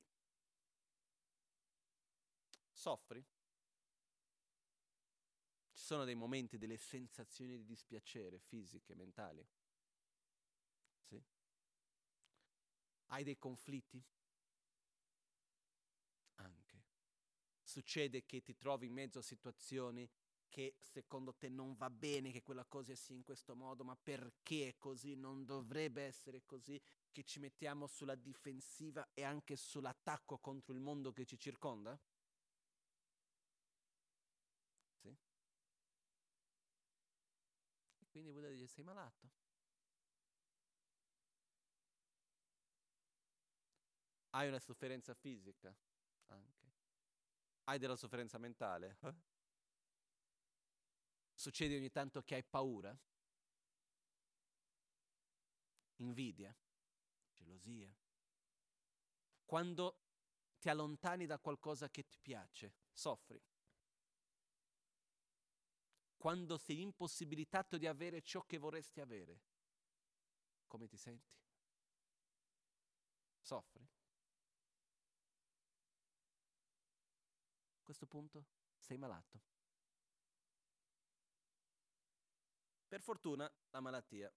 Soffri? 2.73 3.23
Ci 5.73 5.83
sono 5.83 6.05
dei 6.05 6.15
momenti, 6.15 6.57
delle 6.57 6.77
sensazioni 6.77 7.57
di 7.57 7.65
dispiacere 7.65 8.39
fisiche, 8.39 8.95
mentali? 8.95 9.45
Sì. 11.09 11.21
Hai 13.07 13.23
dei 13.23 13.37
conflitti? 13.37 14.01
Anche. 16.35 16.83
Succede 17.63 18.25
che 18.25 18.41
ti 18.41 18.55
trovi 18.57 18.87
in 18.87 18.93
mezzo 18.93 19.19
a 19.19 19.23
situazioni 19.23 20.09
che 20.49 20.75
secondo 20.79 21.33
te 21.33 21.47
non 21.47 21.75
va 21.75 21.89
bene 21.89 22.31
che 22.31 22.41
quella 22.43 22.65
cosa 22.65 22.93
sia 22.95 23.15
in 23.15 23.23
questo 23.23 23.55
modo, 23.55 23.83
ma 23.85 23.95
perché 23.95 24.69
è 24.69 24.77
così? 24.77 25.15
Non 25.15 25.45
dovrebbe 25.45 26.03
essere 26.03 26.43
così, 26.45 26.81
che 27.11 27.23
ci 27.23 27.39
mettiamo 27.39 27.87
sulla 27.87 28.15
difensiva 28.15 29.07
e 29.13 29.23
anche 29.23 29.55
sull'attacco 29.55 30.39
contro 30.39 30.73
il 30.73 30.79
mondo 30.79 31.11
che 31.11 31.25
ci 31.25 31.37
circonda? 31.37 31.99
Sì. 35.01 35.09
E 37.99 38.07
quindi 38.09 38.31
Buddha 38.31 38.49
dice 38.49 38.67
sei 38.67 38.83
malato. 38.83 39.29
Hai 44.33 44.47
una 44.47 44.59
sofferenza 44.59 45.13
fisica 45.13 45.75
anche. 46.27 46.71
Hai 47.65 47.77
della 47.79 47.95
sofferenza 47.95 48.37
mentale. 48.37 48.97
Eh? 49.01 49.13
Succede 51.33 51.75
ogni 51.75 51.89
tanto 51.89 52.21
che 52.21 52.35
hai 52.35 52.43
paura, 52.43 52.95
invidia, 55.97 56.55
gelosia. 57.51 57.93
Quando 59.45 59.97
ti 60.59 60.69
allontani 60.69 61.25
da 61.25 61.39
qualcosa 61.39 61.89
che 61.89 62.07
ti 62.07 62.19
piace, 62.21 62.75
soffri. 62.91 63.41
Quando 66.15 66.57
sei 66.57 66.81
impossibilitato 66.81 67.77
di 67.77 67.87
avere 67.87 68.21
ciò 68.21 68.43
che 68.45 68.57
vorresti 68.57 69.01
avere, 69.01 69.41
come 70.67 70.87
ti 70.87 70.97
senti? 70.97 71.29
Soffri. 73.41 73.89
questo 77.83 78.07
punto 78.07 78.45
sei 78.77 78.97
malato. 78.97 79.41
Per 82.87 83.01
fortuna 83.01 83.51
la 83.71 83.81
malattia 83.81 84.33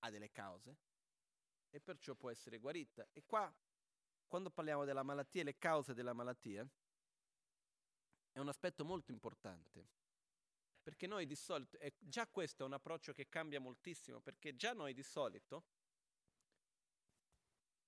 ha 0.00 0.10
delle 0.10 0.30
cause 0.30 0.76
e 1.76 1.80
perciò 1.80 2.14
può 2.14 2.30
essere 2.30 2.56
guarita. 2.56 3.06
E 3.12 3.22
qua, 3.26 3.54
quando 4.26 4.50
parliamo 4.50 4.86
della 4.86 5.02
malattia 5.02 5.42
e 5.42 5.44
le 5.44 5.58
cause 5.58 5.92
della 5.92 6.14
malattia, 6.14 6.66
è 8.32 8.38
un 8.38 8.48
aspetto 8.48 8.82
molto 8.82 9.12
importante. 9.12 9.86
Perché 10.82 11.06
noi 11.06 11.26
di 11.26 11.36
solito, 11.36 11.76
e 11.78 11.92
già 11.98 12.26
questo 12.28 12.62
è 12.62 12.66
un 12.66 12.72
approccio 12.72 13.12
che 13.12 13.28
cambia 13.28 13.60
moltissimo, 13.60 14.20
perché 14.20 14.56
già 14.56 14.72
noi 14.72 14.94
di 14.94 15.02
solito, 15.02 15.64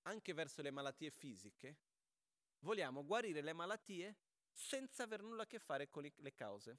anche 0.03 0.33
verso 0.33 0.61
le 0.61 0.69
malattie 0.69 1.09
fisiche, 1.09 1.77
vogliamo 2.59 3.03
guarire 3.03 3.41
le 3.41 3.53
malattie 3.53 4.17
senza 4.51 5.03
aver 5.03 5.23
nulla 5.23 5.43
a 5.43 5.47
che 5.47 5.57
fare 5.57 5.89
con 5.89 6.07
le 6.15 6.33
cause. 6.35 6.77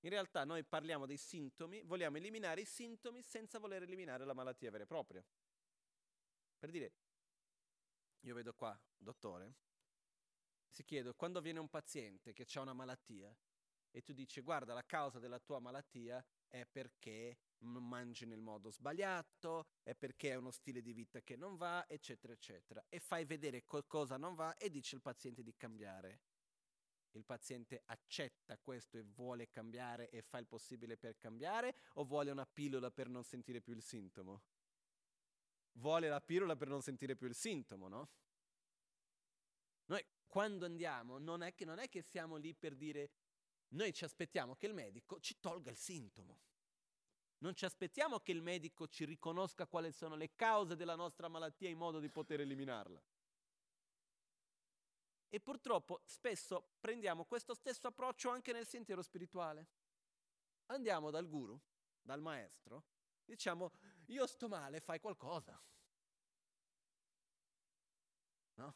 In 0.00 0.10
realtà 0.10 0.44
noi 0.44 0.64
parliamo 0.64 1.04
dei 1.04 1.18
sintomi, 1.18 1.82
vogliamo 1.82 2.16
eliminare 2.16 2.62
i 2.62 2.66
sintomi 2.66 3.22
senza 3.22 3.58
voler 3.58 3.82
eliminare 3.82 4.24
la 4.24 4.32
malattia 4.32 4.70
vera 4.70 4.84
e 4.84 4.86
propria. 4.86 5.24
Per 6.58 6.70
dire, 6.70 6.92
io 8.20 8.34
vedo 8.34 8.54
qua, 8.54 8.78
dottore, 8.96 9.54
si 10.68 10.84
chiede, 10.84 11.14
quando 11.14 11.40
viene 11.40 11.58
un 11.58 11.68
paziente 11.68 12.32
che 12.32 12.46
ha 12.54 12.60
una 12.60 12.72
malattia 12.72 13.34
e 13.90 14.02
tu 14.02 14.12
dici, 14.12 14.40
guarda, 14.40 14.72
la 14.72 14.84
causa 14.86 15.18
della 15.18 15.40
tua 15.40 15.58
malattia 15.58 16.24
è 16.46 16.64
perché 16.64 17.38
mangi 17.58 18.24
nel 18.24 18.40
modo 18.40 18.70
sbagliato, 18.70 19.66
è 19.82 19.94
perché 19.94 20.30
è 20.30 20.36
uno 20.36 20.50
stile 20.50 20.80
di 20.80 20.92
vita 20.92 21.20
che 21.20 21.36
non 21.36 21.56
va, 21.56 21.86
eccetera, 21.88 22.32
eccetera. 22.32 22.84
E 22.88 23.00
fai 23.00 23.24
vedere 23.24 23.64
cosa 23.64 24.16
non 24.16 24.34
va 24.34 24.56
e 24.56 24.70
dici 24.70 24.94
al 24.94 25.02
paziente 25.02 25.42
di 25.42 25.54
cambiare. 25.56 26.20
Il 27.12 27.24
paziente 27.24 27.82
accetta 27.86 28.56
questo 28.58 28.96
e 28.96 29.02
vuole 29.02 29.50
cambiare 29.50 30.10
e 30.10 30.22
fa 30.22 30.38
il 30.38 30.46
possibile 30.46 30.96
per 30.96 31.18
cambiare 31.18 31.74
o 31.94 32.04
vuole 32.04 32.30
una 32.30 32.46
pillola 32.46 32.90
per 32.90 33.08
non 33.08 33.24
sentire 33.24 33.60
più 33.60 33.74
il 33.74 33.82
sintomo? 33.82 34.42
Vuole 35.72 36.08
la 36.08 36.20
pillola 36.20 36.56
per 36.56 36.68
non 36.68 36.82
sentire 36.82 37.16
più 37.16 37.26
il 37.26 37.34
sintomo, 37.34 37.88
no? 37.88 38.08
Noi 39.86 40.04
quando 40.26 40.64
andiamo 40.64 41.18
non 41.18 41.42
è 41.42 41.54
che, 41.54 41.64
non 41.64 41.78
è 41.78 41.88
che 41.88 42.02
siamo 42.02 42.36
lì 42.36 42.54
per 42.54 42.76
dire 42.76 43.10
noi 43.70 43.92
ci 43.92 44.04
aspettiamo 44.04 44.54
che 44.54 44.66
il 44.66 44.74
medico 44.74 45.18
ci 45.20 45.38
tolga 45.40 45.70
il 45.70 45.76
sintomo. 45.76 46.38
Non 47.38 47.54
ci 47.54 47.64
aspettiamo 47.64 48.20
che 48.20 48.32
il 48.32 48.42
medico 48.42 48.86
ci 48.88 49.04
riconosca 49.04 49.66
quali 49.66 49.92
sono 49.92 50.14
le 50.14 50.34
cause 50.34 50.76
della 50.76 50.94
nostra 50.94 51.28
malattia 51.28 51.68
in 51.68 51.78
modo 51.78 51.98
di 51.98 52.10
poter 52.10 52.40
eliminarla. 52.40 53.02
E 55.32 55.40
purtroppo 55.40 56.02
spesso 56.04 56.72
prendiamo 56.80 57.24
questo 57.24 57.54
stesso 57.54 57.86
approccio 57.86 58.30
anche 58.30 58.52
nel 58.52 58.66
sentiero 58.66 59.00
spirituale. 59.00 59.68
Andiamo 60.66 61.10
dal 61.10 61.28
guru, 61.28 61.58
dal 62.02 62.20
maestro, 62.20 62.84
diciamo 63.24 63.72
io 64.06 64.26
sto 64.26 64.48
male, 64.48 64.80
fai 64.80 64.98
qualcosa. 64.98 65.60
No? 68.54 68.74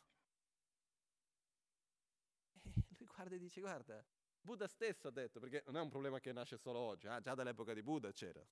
E 2.64 2.96
lui 2.98 3.06
guarda 3.06 3.34
e 3.34 3.38
dice 3.38 3.60
guarda, 3.60 4.04
Buddha 4.40 4.68
stesso 4.68 5.08
ha 5.08 5.10
detto, 5.10 5.40
perché 5.40 5.62
non 5.66 5.76
è 5.76 5.80
un 5.80 5.88
problema 5.88 6.20
che 6.20 6.32
nasce 6.32 6.56
solo 6.56 6.78
oggi, 6.78 7.08
eh? 7.08 7.20
già 7.20 7.34
dall'epoca 7.34 7.72
di 7.74 7.82
Buddha 7.82 8.12
c'era. 8.12 8.46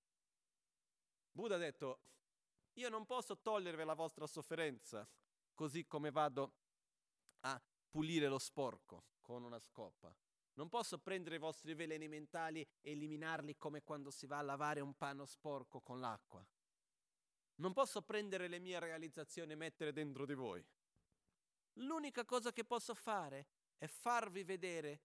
Buddha 1.30 1.54
ha 1.54 1.58
detto, 1.58 2.00
io 2.74 2.88
non 2.88 3.06
posso 3.06 3.38
togliervi 3.38 3.84
la 3.84 3.94
vostra 3.94 4.26
sofferenza 4.26 5.08
così 5.54 5.86
come 5.86 6.10
vado 6.10 6.54
a 7.40 7.60
pulire 7.92 8.26
lo 8.26 8.38
sporco 8.38 9.04
con 9.20 9.44
una 9.44 9.58
scopa. 9.58 10.16
Non 10.54 10.70
posso 10.70 10.98
prendere 10.98 11.36
i 11.36 11.38
vostri 11.38 11.74
veleni 11.74 12.08
mentali 12.08 12.66
e 12.80 12.92
eliminarli 12.92 13.56
come 13.56 13.82
quando 13.82 14.10
si 14.10 14.26
va 14.26 14.38
a 14.38 14.42
lavare 14.42 14.80
un 14.80 14.94
panno 14.96 15.26
sporco 15.26 15.80
con 15.82 16.00
l'acqua. 16.00 16.44
Non 17.56 17.74
posso 17.74 18.00
prendere 18.00 18.48
le 18.48 18.58
mie 18.58 18.80
realizzazioni 18.80 19.52
e 19.52 19.56
mettere 19.56 19.92
dentro 19.92 20.24
di 20.24 20.34
voi. 20.34 20.64
L'unica 21.74 22.24
cosa 22.24 22.50
che 22.50 22.64
posso 22.64 22.94
fare 22.94 23.46
è 23.76 23.86
farvi 23.86 24.42
vedere 24.42 25.02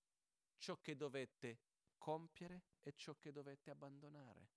ciò 0.57 0.77
che 0.81 0.95
dovete 0.95 1.59
compiere 1.97 2.63
e 2.81 2.93
ciò 2.95 3.15
che 3.19 3.31
dovete 3.33 3.69
abbandonare. 3.69 4.49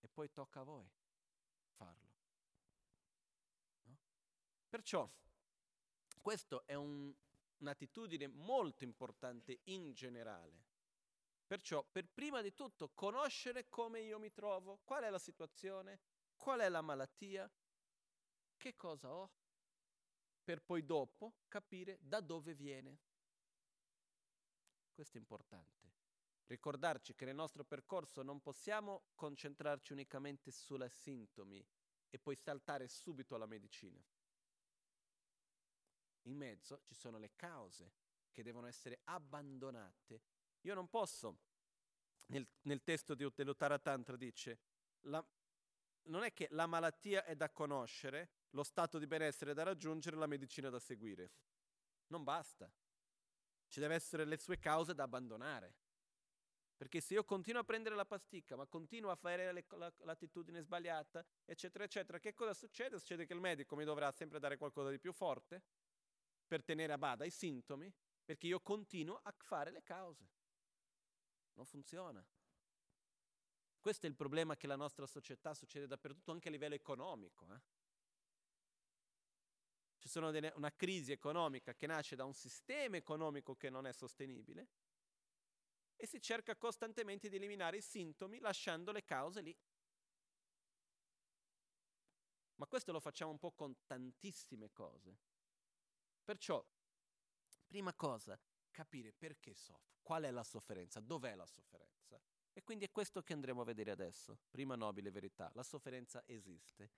E 0.00 0.08
poi 0.08 0.30
tocca 0.32 0.60
a 0.60 0.64
voi 0.64 0.90
farlo. 1.72 2.14
No? 3.84 3.98
Perciò 4.68 5.08
questa 6.22 6.62
è 6.64 6.74
un, 6.74 7.12
un'attitudine 7.58 8.28
molto 8.28 8.84
importante 8.84 9.60
in 9.64 9.92
generale. 9.92 10.70
Perciò, 11.46 11.84
per 11.84 12.08
prima 12.08 12.40
di 12.40 12.54
tutto, 12.54 12.90
conoscere 12.94 13.68
come 13.68 14.00
io 14.00 14.18
mi 14.18 14.32
trovo, 14.32 14.80
qual 14.84 15.02
è 15.02 15.10
la 15.10 15.18
situazione, 15.18 16.00
qual 16.36 16.60
è 16.60 16.68
la 16.68 16.80
malattia, 16.80 17.50
che 18.56 18.76
cosa 18.76 19.12
ho, 19.12 19.30
per 20.42 20.62
poi 20.62 20.84
dopo 20.84 21.34
capire 21.48 21.98
da 22.00 22.20
dove 22.20 22.54
viene. 22.54 22.98
Questo 24.92 25.16
è 25.16 25.20
importante. 25.20 25.90
Ricordarci 26.46 27.14
che 27.14 27.24
nel 27.24 27.34
nostro 27.34 27.64
percorso 27.64 28.22
non 28.22 28.40
possiamo 28.40 29.04
concentrarci 29.14 29.92
unicamente 29.92 30.50
sulla 30.50 30.88
sintomi 30.88 31.64
e 32.10 32.18
poi 32.18 32.36
saltare 32.36 32.88
subito 32.88 33.34
alla 33.34 33.46
medicina. 33.46 34.02
In 36.22 36.36
mezzo 36.36 36.80
ci 36.84 36.94
sono 36.94 37.18
le 37.18 37.32
cause 37.34 37.92
che 38.30 38.42
devono 38.42 38.66
essere 38.66 39.00
abbandonate. 39.04 40.22
Io 40.62 40.74
non 40.74 40.88
posso, 40.88 41.38
nel, 42.26 42.46
nel 42.62 42.82
testo 42.82 43.14
di 43.14 43.24
Uttara 43.24 43.78
Tantra 43.78 44.16
dice, 44.16 44.58
la, 45.02 45.24
non 46.04 46.22
è 46.22 46.32
che 46.32 46.48
la 46.50 46.66
malattia 46.66 47.24
è 47.24 47.34
da 47.34 47.50
conoscere, 47.50 48.30
lo 48.50 48.62
stato 48.62 48.98
di 48.98 49.06
benessere 49.06 49.54
da 49.54 49.62
raggiungere, 49.62 50.16
la 50.16 50.26
medicina 50.26 50.68
da 50.68 50.78
seguire. 50.78 51.32
Non 52.08 52.22
basta. 52.22 52.70
Ci 53.66 53.80
deve 53.80 53.94
essere 53.94 54.24
le 54.24 54.36
sue 54.36 54.58
cause 54.58 54.94
da 54.94 55.04
abbandonare. 55.04 55.74
Perché 56.76 57.00
se 57.00 57.14
io 57.14 57.24
continuo 57.24 57.60
a 57.60 57.64
prendere 57.64 57.94
la 57.94 58.04
pasticca, 58.04 58.56
ma 58.56 58.66
continuo 58.66 59.10
a 59.10 59.14
fare 59.14 59.52
le, 59.52 59.64
la, 59.70 59.92
l'attitudine 59.98 60.60
sbagliata, 60.60 61.24
eccetera, 61.44 61.84
eccetera, 61.84 62.18
che 62.18 62.34
cosa 62.34 62.54
succede? 62.54 62.98
Succede 62.98 63.24
che 63.24 63.32
il 63.32 63.40
medico 63.40 63.76
mi 63.76 63.84
dovrà 63.84 64.10
sempre 64.10 64.40
dare 64.40 64.56
qualcosa 64.56 64.90
di 64.90 64.98
più 64.98 65.12
forte 65.12 65.62
per 66.52 66.62
tenere 66.62 66.92
a 66.92 66.98
bada 66.98 67.24
i 67.24 67.30
sintomi, 67.30 67.90
perché 68.22 68.46
io 68.46 68.60
continuo 68.60 69.18
a 69.22 69.34
fare 69.38 69.70
le 69.70 69.82
cause. 69.82 70.28
Non 71.54 71.64
funziona. 71.64 72.22
Questo 73.80 74.04
è 74.04 74.10
il 74.10 74.14
problema 74.14 74.54
che 74.54 74.66
la 74.66 74.76
nostra 74.76 75.06
società 75.06 75.54
succede 75.54 75.86
dappertutto, 75.86 76.30
anche 76.30 76.48
a 76.48 76.50
livello 76.50 76.74
economico. 76.74 77.50
Eh? 77.54 77.60
Ci 79.96 80.10
sono 80.10 80.30
delle, 80.30 80.52
una 80.56 80.70
crisi 80.70 81.10
economica 81.10 81.72
che 81.72 81.86
nasce 81.86 82.16
da 82.16 82.26
un 82.26 82.34
sistema 82.34 82.98
economico 82.98 83.56
che 83.56 83.70
non 83.70 83.86
è 83.86 83.92
sostenibile 83.94 84.68
e 85.96 86.06
si 86.06 86.20
cerca 86.20 86.54
costantemente 86.56 87.30
di 87.30 87.36
eliminare 87.36 87.78
i 87.78 87.82
sintomi 87.82 88.40
lasciando 88.40 88.92
le 88.92 89.04
cause 89.04 89.40
lì. 89.40 89.56
Ma 92.56 92.66
questo 92.66 92.92
lo 92.92 93.00
facciamo 93.00 93.30
un 93.30 93.38
po' 93.38 93.52
con 93.52 93.74
tantissime 93.86 94.70
cose. 94.70 95.31
Perciò, 96.24 96.64
prima 97.66 97.92
cosa, 97.94 98.38
capire 98.70 99.12
perché 99.12 99.54
soffro, 99.54 99.98
qual 100.02 100.24
è 100.24 100.30
la 100.30 100.44
sofferenza, 100.44 101.00
dov'è 101.00 101.34
la 101.34 101.46
sofferenza. 101.46 102.20
E 102.52 102.62
quindi 102.62 102.84
è 102.84 102.90
questo 102.90 103.22
che 103.22 103.32
andremo 103.32 103.62
a 103.62 103.64
vedere 103.64 103.90
adesso. 103.90 104.38
Prima 104.50 104.74
nobile 104.76 105.10
verità, 105.10 105.50
la 105.54 105.62
sofferenza 105.62 106.22
esiste 106.26 106.90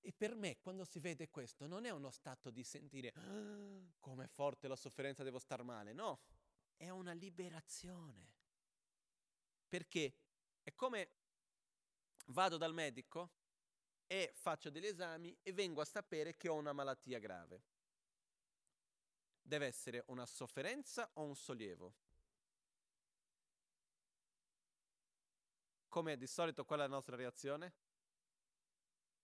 e 0.00 0.12
per 0.12 0.34
me, 0.34 0.58
quando 0.60 0.84
si 0.84 1.00
vede 1.00 1.28
questo, 1.28 1.66
non 1.66 1.84
è 1.84 1.90
uno 1.90 2.10
stato 2.10 2.50
di 2.50 2.62
sentire 2.62 3.12
ah, 3.14 3.92
come 3.98 4.24
è 4.24 4.28
forte 4.28 4.68
la 4.68 4.76
sofferenza, 4.76 5.22
devo 5.22 5.38
star 5.38 5.62
male. 5.62 5.92
No, 5.92 6.20
è 6.76 6.88
una 6.88 7.12
liberazione. 7.12 8.36
Perché 9.68 10.14
è 10.62 10.74
come 10.74 11.10
vado 12.26 12.56
dal 12.56 12.72
medico 12.72 13.32
e 14.06 14.30
faccio 14.34 14.70
degli 14.70 14.86
esami 14.86 15.36
e 15.42 15.52
vengo 15.52 15.80
a 15.80 15.84
sapere 15.84 16.36
che 16.36 16.48
ho 16.48 16.54
una 16.54 16.72
malattia 16.72 17.18
grave. 17.18 17.62
Deve 19.48 19.66
essere 19.66 20.02
una 20.08 20.26
sofferenza 20.26 21.08
o 21.14 21.22
un 21.22 21.34
sollievo? 21.34 21.94
Come 25.88 26.16
di 26.16 26.26
solito 26.26 26.64
qual 26.64 26.80
è 26.80 26.82
la 26.82 26.88
nostra 26.88 27.16
reazione? 27.16 27.72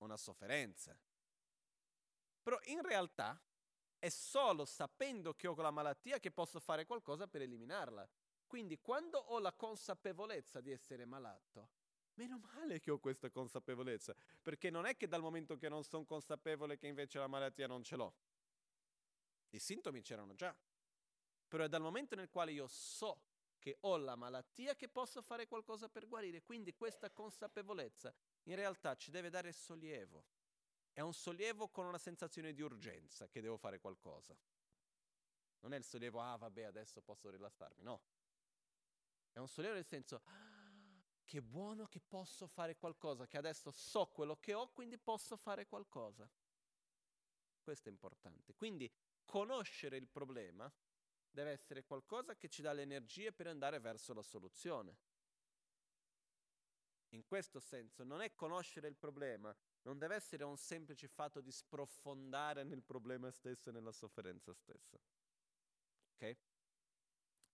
una 0.05 0.17
sofferenza. 0.17 0.97
Però 2.43 2.59
in 2.65 2.83
realtà 2.83 3.41
è 3.99 4.09
solo 4.11 4.65
sapendo 4.65 5.35
che 5.35 5.47
ho 5.47 5.55
la 5.57 5.71
malattia 5.71 6.19
che 6.19 6.31
posso 6.31 6.61
fare 6.61 6.85
qualcosa 6.85 7.27
per 7.27 7.43
eliminarla. 7.43 8.07
Quindi 8.47 8.79
quando 8.81 9.19
ho 9.19 9.39
la 9.39 9.53
consapevolezza 9.53 10.61
di 10.61 10.71
essere 10.71 11.07
malato, 11.07 11.71
meno 12.15 12.39
male 12.39 12.79
che 12.79 12.91
ho 12.91 12.99
questa 12.99 13.31
consapevolezza, 13.31 14.15
perché 14.43 14.71
non 14.71 14.85
è 14.85 14.97
che 14.97 15.09
dal 15.09 15.23
momento 15.23 15.57
che 15.57 15.69
non 15.69 15.83
sono 15.83 16.05
consapevole 16.05 16.77
che 16.77 16.87
invece 16.87 17.19
la 17.19 17.27
malattia 17.27 17.67
non 17.67 17.83
ce 17.83 17.97
l'ho. 17.97 18.15
I 19.55 19.61
sintomi 19.61 20.03
c'erano 20.03 20.35
già, 20.35 20.55
però 21.47 21.63
è 21.65 21.69
dal 21.69 21.81
momento 21.81 22.17
nel 22.17 22.29
quale 22.29 22.51
io 22.51 22.67
so 22.67 23.23
che 23.61 23.79
ho 23.83 23.97
la 23.97 24.17
malattia 24.17 24.75
che 24.75 24.89
posso 24.89 25.23
fare 25.23 25.47
qualcosa 25.47 25.89
per 25.89 26.09
guarire. 26.09 26.43
Quindi 26.43 26.75
questa 26.75 27.11
consapevolezza 27.11 28.13
in 28.45 28.57
realtà 28.57 28.97
ci 28.97 29.13
deve 29.13 29.31
dare 29.31 29.53
sollievo. 29.53 30.25
È 30.93 31.01
un 31.01 31.15
sollievo 31.15 31.69
con 31.69 31.87
una 31.87 31.99
sensazione 31.99 32.53
di 32.53 32.63
urgenza 32.63 33.29
che 33.29 33.41
devo 33.41 33.57
fare 33.57 33.79
qualcosa. 33.79 34.37
Non 35.61 35.73
è 35.73 35.77
il 35.77 35.85
sollievo, 35.85 36.21
ah 36.21 36.37
vabbè, 36.37 36.65
adesso 36.65 37.01
posso 37.01 37.31
rilassarmi, 37.31 37.83
no. 37.83 38.03
È 39.31 39.39
un 39.39 39.49
sollievo 39.49 39.77
nel 39.77 39.87
senso, 39.87 40.21
ah, 40.25 41.01
che 41.25 41.41
buono 41.41 41.87
che 41.87 42.01
posso 42.01 42.49
fare 42.49 42.77
qualcosa, 42.77 43.27
che 43.27 43.39
adesso 43.39 43.71
so 43.71 44.07
quello 44.09 44.37
che 44.37 44.53
ho, 44.53 44.71
quindi 44.73 44.99
posso 44.99 45.37
fare 45.37 45.65
qualcosa. 45.67 46.29
Questo 47.63 47.89
è 47.89 47.93
importante. 47.93 48.55
Quindi 48.55 48.93
conoscere 49.35 49.97
il 49.97 50.07
problema 50.07 50.73
deve 51.29 51.51
essere 51.51 51.83
qualcosa 51.83 52.37
che 52.37 52.49
ci 52.49 52.63
dà 52.63 52.73
le 52.73 52.83
energie 52.83 53.33
per 53.33 53.49
andare 53.49 53.81
verso 53.81 54.15
la 54.15 54.23
soluzione. 54.23 54.97
In 57.09 57.25
questo 57.25 57.59
senso 57.59 58.05
non 58.05 58.21
è 58.21 58.33
conoscere 58.37 58.87
il 58.87 58.95
problema, 58.95 59.53
non 59.83 59.99
deve 59.99 60.15
essere 60.15 60.45
un 60.45 60.57
semplice 60.57 61.09
fatto 61.09 61.41
di 61.41 61.51
sprofondare 61.51 62.63
nel 62.63 62.85
problema 62.85 63.29
stesso 63.33 63.71
e 63.71 63.73
nella 63.73 63.91
sofferenza 63.91 64.55
stessa. 64.55 64.97
Ok? 66.13 66.37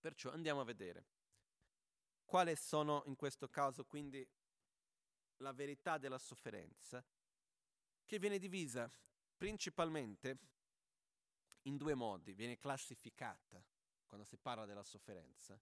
Perciò 0.01 0.33
andiamo 0.33 0.61
a 0.61 0.65
vedere 0.65 1.07
quali 2.27 2.55
sono 2.57 3.05
in 3.07 3.17
questo 3.17 3.49
caso 3.49 3.87
quindi 3.87 4.29
la 5.39 5.55
verità 5.55 5.97
della 5.97 6.19
sofferenza, 6.19 7.03
che 8.05 8.19
viene 8.19 8.39
divisa 8.39 8.93
principalmente 9.35 10.59
in 11.63 11.77
due 11.77 11.95
modi, 11.95 12.33
viene 12.33 12.59
classificata 12.59 13.63
quando 14.07 14.27
si 14.27 14.37
parla 14.37 14.65
della 14.65 14.83
sofferenza, 14.83 15.61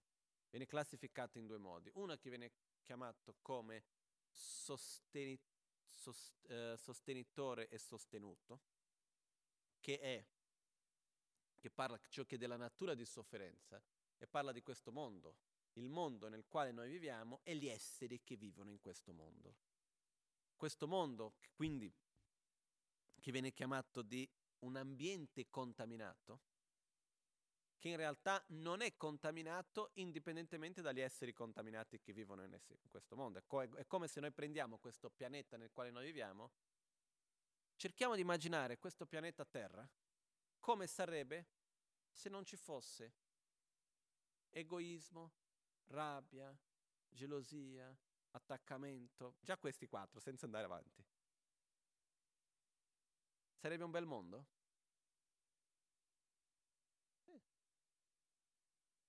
viene 0.49 0.65
classificata 0.65 1.37
in 1.37 1.45
due 1.45 1.57
modi. 1.57 1.91
Una 1.95 2.17
che 2.17 2.29
viene 2.29 2.51
chiamato 2.81 3.35
come 3.41 3.83
sosteni- 4.31 5.39
sost- 5.85 6.49
eh, 6.49 6.75
sostenitore 6.77 7.67
e 7.69 7.77
sostenuto, 7.77 8.61
che 9.79 9.99
è 9.99 10.25
che 11.59 11.69
parla 11.69 11.99
ciò 12.07 12.23
che 12.25 12.35
è 12.35 12.37
della 12.37 12.55
natura 12.55 12.95
di 12.95 13.05
sofferenza 13.05 13.81
e 14.17 14.27
parla 14.27 14.51
di 14.51 14.61
questo 14.61 14.91
mondo, 14.91 15.35
il 15.73 15.89
mondo 15.89 16.29
nel 16.29 16.45
quale 16.47 16.71
noi 16.71 16.89
viviamo 16.89 17.41
e 17.43 17.55
gli 17.55 17.67
esseri 17.67 18.23
che 18.23 18.35
vivono 18.35 18.69
in 18.69 18.79
questo 18.79 19.13
mondo. 19.13 19.55
Questo 20.55 20.87
mondo, 20.87 21.35
quindi, 21.53 21.93
che 23.19 23.31
viene 23.31 23.51
chiamato 23.51 24.01
di 24.01 24.29
un 24.59 24.75
ambiente 24.75 25.49
contaminato, 25.49 26.41
che 27.77 27.89
in 27.89 27.95
realtà 27.95 28.43
non 28.49 28.81
è 28.81 28.95
contaminato 28.97 29.91
indipendentemente 29.95 30.81
dagli 30.81 30.99
esseri 30.99 31.33
contaminati 31.33 31.99
che 32.01 32.11
vivono 32.11 32.43
in, 32.43 32.53
esse, 32.53 32.73
in 32.73 32.89
questo 32.89 33.15
mondo. 33.15 33.39
È, 33.39 33.43
co- 33.47 33.61
è 33.61 33.85
come 33.87 34.07
se 34.07 34.19
noi 34.19 34.31
prendiamo 34.31 34.77
questo 34.77 35.09
pianeta 35.09 35.55
nel 35.55 35.71
quale 35.71 35.91
noi 35.91 36.05
viviamo, 36.05 36.51
cerchiamo 37.75 38.15
di 38.15 38.21
immaginare 38.21 38.77
questo 38.77 39.05
pianeta 39.05 39.45
Terra 39.45 39.89
come 40.59 40.87
sarebbe 40.87 41.47
se 42.11 42.27
non 42.27 42.43
ci 42.43 42.57
fosse 42.57 43.13
egoismo, 44.49 45.31
rabbia, 45.87 46.55
gelosia, 47.07 47.95
attaccamento, 48.31 49.35
già 49.39 49.57
questi 49.57 49.87
quattro, 49.87 50.19
senza 50.19 50.45
andare 50.45 50.65
avanti. 50.65 51.03
Sarebbe 53.59 53.83
un 53.83 53.91
bel 53.91 54.05
mondo? 54.05 54.45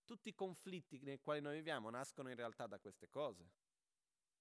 Tutti 0.04 0.28
i 0.28 0.34
conflitti 0.34 0.98
nei 1.02 1.20
quali 1.20 1.40
noi 1.40 1.54
viviamo 1.54 1.88
nascono 1.88 2.30
in 2.30 2.34
realtà 2.34 2.66
da 2.66 2.80
queste 2.80 3.08
cose. 3.08 3.48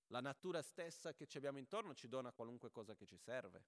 La 0.07 0.19
natura 0.19 0.63
stessa 0.63 1.13
che 1.13 1.27
ci 1.27 1.37
abbiamo 1.37 1.59
intorno 1.59 1.93
ci 1.93 2.07
dona 2.07 2.31
qualunque 2.31 2.71
cosa 2.71 2.95
che 2.95 3.05
ci 3.05 3.17
serve. 3.17 3.63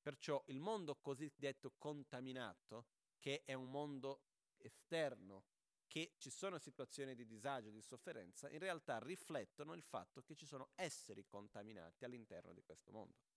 Perciò 0.00 0.40
il 0.46 0.60
mondo 0.60 0.94
cosiddetto 0.94 1.74
contaminato, 1.76 2.86
che 3.18 3.42
è 3.44 3.54
un 3.54 3.68
mondo 3.68 4.22
esterno, 4.58 5.46
che 5.88 6.14
ci 6.18 6.30
sono 6.30 6.58
situazioni 6.58 7.16
di 7.16 7.26
disagio, 7.26 7.70
di 7.70 7.82
sofferenza, 7.82 8.48
in 8.50 8.60
realtà 8.60 9.00
riflettono 9.00 9.74
il 9.74 9.82
fatto 9.82 10.22
che 10.22 10.36
ci 10.36 10.46
sono 10.46 10.70
esseri 10.76 11.26
contaminati 11.26 12.04
all'interno 12.04 12.52
di 12.52 12.62
questo 12.62 12.92
mondo. 12.92 13.27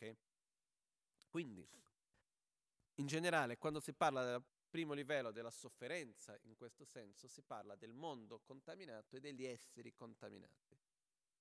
Ok? 0.00 0.16
Quindi, 1.28 1.68
in 2.94 3.06
generale, 3.06 3.58
quando 3.58 3.80
si 3.80 3.92
parla 3.92 4.24
del 4.24 4.42
primo 4.68 4.94
livello 4.94 5.30
della 5.30 5.50
sofferenza, 5.50 6.38
in 6.42 6.56
questo 6.56 6.84
senso, 6.84 7.28
si 7.28 7.42
parla 7.42 7.76
del 7.76 7.92
mondo 7.92 8.40
contaminato 8.40 9.16
e 9.16 9.20
degli 9.20 9.44
esseri 9.44 9.92
contaminati. 9.92 10.78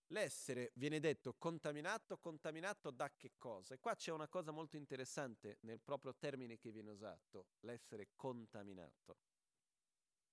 L'essere 0.08 0.72
viene 0.74 1.00
detto 1.00 1.36
contaminato, 1.36 2.18
contaminato 2.18 2.90
da 2.90 3.12
che 3.16 3.34
cosa? 3.38 3.76
E 3.76 3.80
qua 3.80 3.96
c'è 3.96 4.12
una 4.12 4.28
cosa 4.28 4.52
molto 4.52 4.76
interessante 4.76 5.58
nel 5.62 5.80
proprio 5.80 6.16
termine 6.16 6.58
che 6.58 6.72
viene 6.72 6.90
usato, 6.90 7.50
l'essere 7.60 8.10
contaminato. 8.16 9.18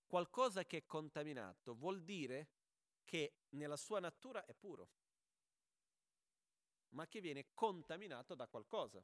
Qualcosa 0.07 0.65
che 0.65 0.79
è 0.79 0.87
contaminato 0.87 1.75
vuol 1.75 2.03
dire 2.03 2.49
che 3.05 3.35
nella 3.51 3.77
sua 3.77 4.01
natura 4.01 4.47
è 4.47 4.55
puro, 4.55 4.89
ma 6.91 7.07
che 7.07 7.21
viene 7.21 7.47
contaminato 7.55 8.35
da 8.35 8.47
qualcosa. 8.47 9.03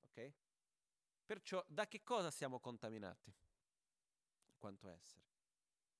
Ok? 0.00 0.32
Perciò 1.24 1.64
da 1.68 1.86
che 1.86 2.02
cosa 2.02 2.30
siamo 2.30 2.60
contaminati? 2.60 3.32
Quanto 4.56 4.88
essere. 4.88 5.26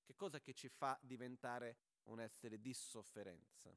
Che 0.03 0.15
cosa 0.15 0.39
che 0.39 0.53
ci 0.53 0.69
fa 0.69 0.97
diventare 1.01 1.77
un 2.03 2.19
essere 2.19 2.59
di 2.59 2.73
sofferenza? 2.73 3.75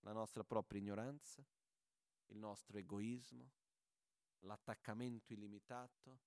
La 0.00 0.12
nostra 0.12 0.44
propria 0.44 0.80
ignoranza, 0.80 1.44
il 2.26 2.36
nostro 2.36 2.76
egoismo, 2.78 3.50
l'attaccamento 4.40 5.32
illimitato, 5.32 6.20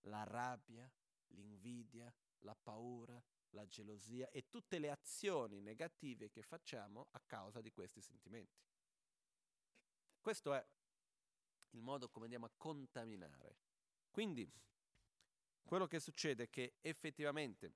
la 0.00 0.24
rabbia, 0.24 0.90
l'invidia, 1.28 2.12
la 2.40 2.54
paura, 2.54 3.22
la 3.50 3.66
gelosia 3.66 4.28
e 4.30 4.48
tutte 4.48 4.78
le 4.78 4.90
azioni 4.90 5.60
negative 5.60 6.30
che 6.30 6.42
facciamo 6.42 7.08
a 7.12 7.20
causa 7.20 7.60
di 7.60 7.70
questi 7.70 8.00
sentimenti. 8.00 8.69
Questo 10.20 10.54
è 10.54 10.64
il 11.70 11.82
modo 11.82 12.08
come 12.08 12.24
andiamo 12.24 12.46
a 12.46 12.52
contaminare 12.56 13.56
quindi 14.10 14.50
quello 15.62 15.86
che 15.86 16.00
succede 16.00 16.44
è 16.44 16.50
che 16.50 16.74
effettivamente 16.80 17.72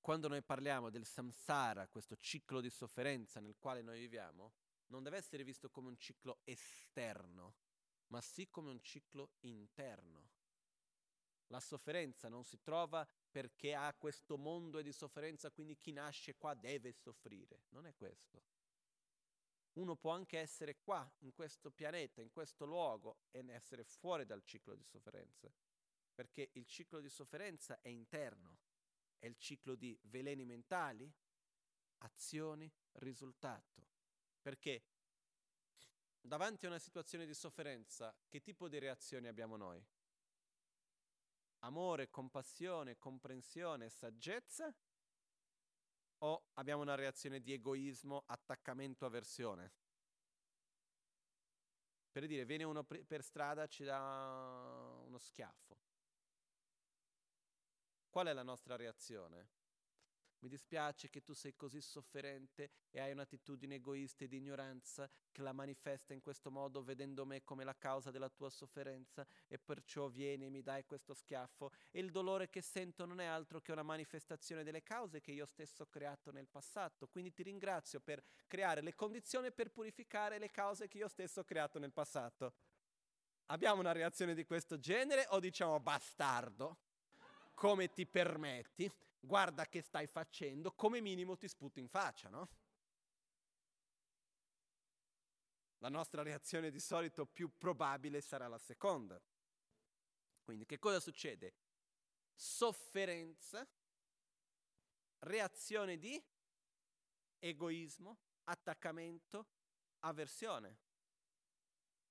quando 0.00 0.28
noi 0.28 0.42
parliamo 0.42 0.90
del 0.90 1.04
samsara, 1.04 1.88
questo 1.88 2.16
ciclo 2.16 2.60
di 2.60 2.70
sofferenza 2.70 3.40
nel 3.40 3.56
quale 3.58 3.82
noi 3.82 3.98
viviamo, 3.98 4.52
non 4.88 5.02
deve 5.02 5.16
essere 5.16 5.42
visto 5.42 5.68
come 5.68 5.88
un 5.88 5.98
ciclo 5.98 6.40
esterno, 6.44 7.56
ma 8.08 8.20
sì 8.20 8.48
come 8.48 8.70
un 8.70 8.80
ciclo 8.80 9.32
interno. 9.40 10.30
La 11.48 11.58
sofferenza 11.58 12.28
non 12.28 12.44
si 12.44 12.60
trova 12.60 13.08
perché 13.30 13.74
ha 13.74 13.92
questo 13.94 14.36
mondo 14.36 14.80
di 14.80 14.92
sofferenza, 14.92 15.50
quindi 15.50 15.76
chi 15.76 15.92
nasce 15.92 16.36
qua 16.36 16.54
deve 16.54 16.92
soffrire. 16.92 17.64
Non 17.70 17.86
è 17.86 17.94
questo 17.94 18.55
uno 19.76 19.96
può 19.96 20.12
anche 20.12 20.38
essere 20.38 20.76
qua, 20.76 21.10
in 21.18 21.32
questo 21.32 21.70
pianeta, 21.70 22.20
in 22.20 22.30
questo 22.30 22.64
luogo, 22.64 23.18
e 23.30 23.44
essere 23.50 23.84
fuori 23.84 24.24
dal 24.24 24.42
ciclo 24.42 24.74
di 24.74 24.84
sofferenza. 24.84 25.52
Perché 26.14 26.50
il 26.52 26.66
ciclo 26.66 27.00
di 27.00 27.10
sofferenza 27.10 27.80
è 27.80 27.88
interno, 27.88 28.58
è 29.18 29.26
il 29.26 29.36
ciclo 29.36 29.74
di 29.74 29.98
veleni 30.04 30.44
mentali, 30.44 31.12
azioni, 31.98 32.70
risultato. 32.92 33.86
Perché 34.40 34.84
davanti 36.20 36.64
a 36.64 36.70
una 36.70 36.78
situazione 36.78 37.26
di 37.26 37.34
sofferenza, 37.34 38.16
che 38.28 38.40
tipo 38.40 38.68
di 38.68 38.78
reazioni 38.78 39.26
abbiamo 39.26 39.56
noi? 39.56 39.84
Amore, 41.60 42.08
compassione, 42.10 42.96
comprensione, 42.96 43.90
saggezza 43.90 44.74
o 46.18 46.48
abbiamo 46.54 46.82
una 46.82 46.94
reazione 46.94 47.40
di 47.40 47.52
egoismo, 47.52 48.24
attaccamento, 48.26 49.06
avversione? 49.06 49.72
Per 52.10 52.26
dire, 52.26 52.44
viene 52.44 52.64
uno 52.64 52.82
per 52.82 53.22
strada 53.22 53.66
ci 53.66 53.84
dà 53.84 55.02
uno 55.04 55.18
schiaffo. 55.18 55.76
Qual 58.08 58.26
è 58.26 58.32
la 58.32 58.42
nostra 58.42 58.76
reazione? 58.76 59.48
Mi 60.40 60.48
dispiace 60.48 61.08
che 61.08 61.22
tu 61.22 61.32
sei 61.32 61.56
così 61.56 61.80
sofferente 61.80 62.70
e 62.90 63.00
hai 63.00 63.12
un'attitudine 63.12 63.76
egoista 63.76 64.24
e 64.24 64.28
di 64.28 64.36
ignoranza 64.36 65.08
che 65.32 65.42
la 65.42 65.52
manifesta 65.52 66.12
in 66.12 66.20
questo 66.20 66.50
modo 66.50 66.82
vedendo 66.82 67.24
me 67.24 67.42
come 67.42 67.64
la 67.64 67.76
causa 67.76 68.10
della 68.10 68.28
tua 68.28 68.50
sofferenza 68.50 69.26
e 69.48 69.58
perciò 69.58 70.08
vieni 70.08 70.46
e 70.46 70.50
mi 70.50 70.62
dai 70.62 70.84
questo 70.84 71.14
schiaffo 71.14 71.72
e 71.90 72.00
il 72.00 72.10
dolore 72.10 72.50
che 72.50 72.60
sento 72.60 73.06
non 73.06 73.20
è 73.20 73.24
altro 73.24 73.60
che 73.60 73.72
una 73.72 73.82
manifestazione 73.82 74.62
delle 74.62 74.82
cause 74.82 75.20
che 75.20 75.32
io 75.32 75.46
stesso 75.46 75.84
ho 75.84 75.86
creato 75.86 76.30
nel 76.30 76.48
passato. 76.48 77.06
Quindi 77.08 77.32
ti 77.32 77.42
ringrazio 77.42 78.00
per 78.00 78.22
creare 78.46 78.82
le 78.82 78.94
condizioni 78.94 79.50
per 79.52 79.70
purificare 79.70 80.38
le 80.38 80.50
cause 80.50 80.86
che 80.86 80.98
io 80.98 81.08
stesso 81.08 81.40
ho 81.40 81.44
creato 81.44 81.78
nel 81.78 81.92
passato. 81.92 82.54
Abbiamo 83.46 83.80
una 83.80 83.92
reazione 83.92 84.34
di 84.34 84.44
questo 84.44 84.78
genere 84.78 85.26
o 85.30 85.38
diciamo 85.38 85.78
bastardo? 85.80 86.78
Come 87.56 87.90
ti 87.90 88.06
permetti? 88.06 88.92
guarda 89.26 89.66
che 89.66 89.82
stai 89.82 90.06
facendo, 90.06 90.72
come 90.72 91.00
minimo 91.00 91.36
ti 91.36 91.48
sputo 91.48 91.78
in 91.78 91.88
faccia, 91.88 92.28
no? 92.28 92.48
La 95.78 95.88
nostra 95.88 96.22
reazione 96.22 96.70
di 96.70 96.80
solito 96.80 97.26
più 97.26 97.50
probabile 97.58 98.20
sarà 98.20 98.48
la 98.48 98.58
seconda. 98.58 99.20
Quindi 100.42 100.64
che 100.64 100.78
cosa 100.78 101.00
succede? 101.00 101.54
Sofferenza, 102.34 103.66
reazione 105.20 105.98
di 105.98 106.22
egoismo, 107.38 108.18
attaccamento, 108.44 109.46
avversione. 110.00 110.84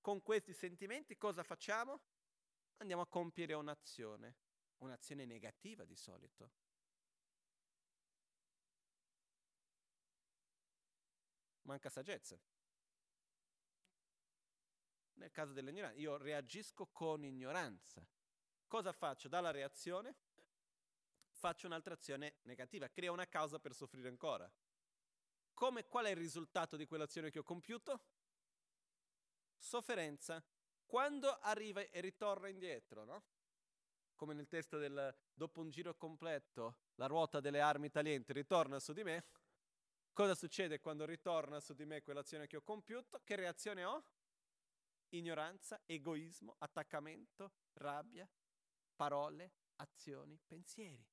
con 0.01 0.21
questi 0.21 0.53
sentimenti 0.53 1.17
cosa 1.17 1.41
facciamo? 1.41 1.99
Andiamo 2.77 3.01
a 3.01 3.07
compiere 3.07 3.55
un'azione, 3.55 4.35
un'azione 4.77 5.25
negativa 5.25 5.85
di 5.85 5.95
solito. 5.95 6.51
Manca 11.61 11.89
saggezza. 11.89 12.39
Nel 15.13 15.31
caso 15.31 15.53
dell'ignoranza, 15.53 15.97
io 15.97 16.17
reagisco 16.17 16.87
con 16.87 17.23
ignoranza. 17.23 18.05
Cosa 18.67 18.91
faccio? 18.91 19.27
Dalla 19.27 19.51
reazione 19.51 20.15
faccio 21.29 21.67
un'altra 21.67 21.93
azione 21.93 22.37
negativa, 22.43 22.89
creo 22.89 23.13
una 23.13 23.27
causa 23.27 23.59
per 23.59 23.73
soffrire 23.73 24.07
ancora. 24.07 24.51
Come, 25.53 25.85
qual 25.87 26.05
è 26.05 26.09
il 26.09 26.17
risultato 26.17 26.75
di 26.75 26.85
quell'azione 26.85 27.29
che 27.29 27.39
ho 27.39 27.43
compiuto? 27.43 28.01
Sofferenza. 29.57 30.43
Quando 30.85 31.39
arriva 31.39 31.81
e 31.81 32.01
ritorna 32.01 32.47
indietro, 32.47 33.05
no? 33.05 33.23
Come 34.15 34.33
nel 34.33 34.47
testo 34.47 34.77
del 34.77 35.13
dopo 35.33 35.59
un 35.59 35.69
giro 35.69 35.95
completo, 35.95 36.77
la 36.95 37.07
ruota 37.07 37.39
delle 37.39 37.59
armi 37.59 37.89
taglienti 37.89 38.33
ritorna 38.33 38.79
su 38.79 38.93
di 38.93 39.03
me. 39.03 39.25
Cosa 40.13 40.33
succede 40.33 40.79
quando 40.79 41.05
ritorna 41.05 41.59
su 41.59 41.73
di 41.73 41.85
me 41.85 42.01
quell'azione 42.01 42.47
che 42.47 42.57
ho 42.57 42.61
compiuto? 42.61 43.21
Che 43.23 43.35
reazione 43.35 43.83
ho? 43.83 44.03
Ignoranza, 45.09 45.81
egoismo, 45.85 46.55
attaccamento, 46.59 47.51
rabbia, 47.73 48.27
parole, 48.95 49.51
azioni, 49.75 50.39
pensieri. 50.45 51.05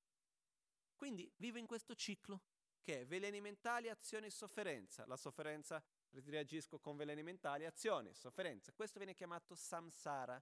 Quindi 0.95 1.31
vivo 1.37 1.59
in 1.59 1.67
questo 1.67 1.97
ciclo 1.97 2.43
che 2.81 3.01
è 3.01 3.07
veleni 3.07 3.41
mentali, 3.41 3.89
azioni, 3.89 4.31
sofferenza. 4.31 5.05
La 5.07 5.17
sofferenza 5.17 5.83
reagisco 6.11 6.79
con 6.79 6.97
veleni 6.97 7.25
mentali, 7.25 7.65
azioni, 7.65 8.15
sofferenza. 8.15 8.73
Questo 8.73 8.99
viene 8.99 9.15
chiamato 9.15 9.57
samsara, 9.57 10.41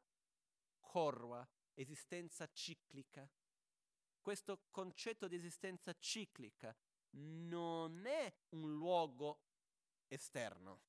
korwa, 0.81 1.47
esistenza 1.75 2.49
ciclica. 2.53 3.29
Questo 4.21 4.67
concetto 4.71 5.29
di 5.29 5.37
esistenza 5.37 5.95
ciclica 5.99 6.77
non 7.13 8.05
è 8.07 8.33
un 8.51 8.75
luogo 8.77 9.43
esterno, 10.07 10.83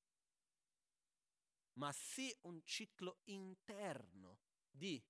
ma 1.73 1.91
sì 1.91 2.35
un 2.41 2.61
ciclo 2.63 3.19
interno 3.25 4.39
di 4.69 5.01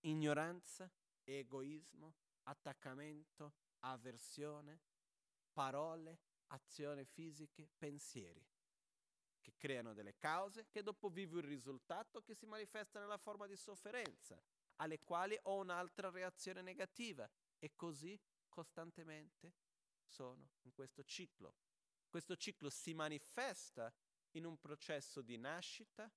ignoranza, 0.00 0.90
egoismo, 1.22 2.14
attaccamento, 2.42 3.54
avversione, 3.80 4.80
parole, 5.52 6.20
azioni 6.48 7.04
fisiche, 7.04 7.70
pensieri, 7.76 8.44
che 9.40 9.54
creano 9.56 9.92
delle 9.92 10.16
cause 10.16 10.66
che 10.68 10.82
dopo 10.82 11.08
vivo 11.08 11.38
il 11.38 11.44
risultato 11.44 12.22
che 12.22 12.34
si 12.34 12.46
manifesta 12.46 12.98
nella 13.00 13.18
forma 13.18 13.46
di 13.46 13.56
sofferenza, 13.56 14.40
alle 14.76 15.00
quali 15.00 15.38
ho 15.42 15.56
un'altra 15.56 16.10
reazione 16.10 16.62
negativa 16.62 17.28
e 17.58 17.74
così 17.74 18.20
costantemente 18.48 19.54
sono 20.04 20.50
in 20.62 20.72
questo 20.72 21.02
ciclo. 21.04 21.56
Questo 22.08 22.36
ciclo 22.36 22.70
si 22.70 22.94
manifesta 22.94 23.92
in 24.32 24.44
un 24.44 24.58
processo 24.58 25.20
di 25.22 25.36
nascita, 25.36 26.10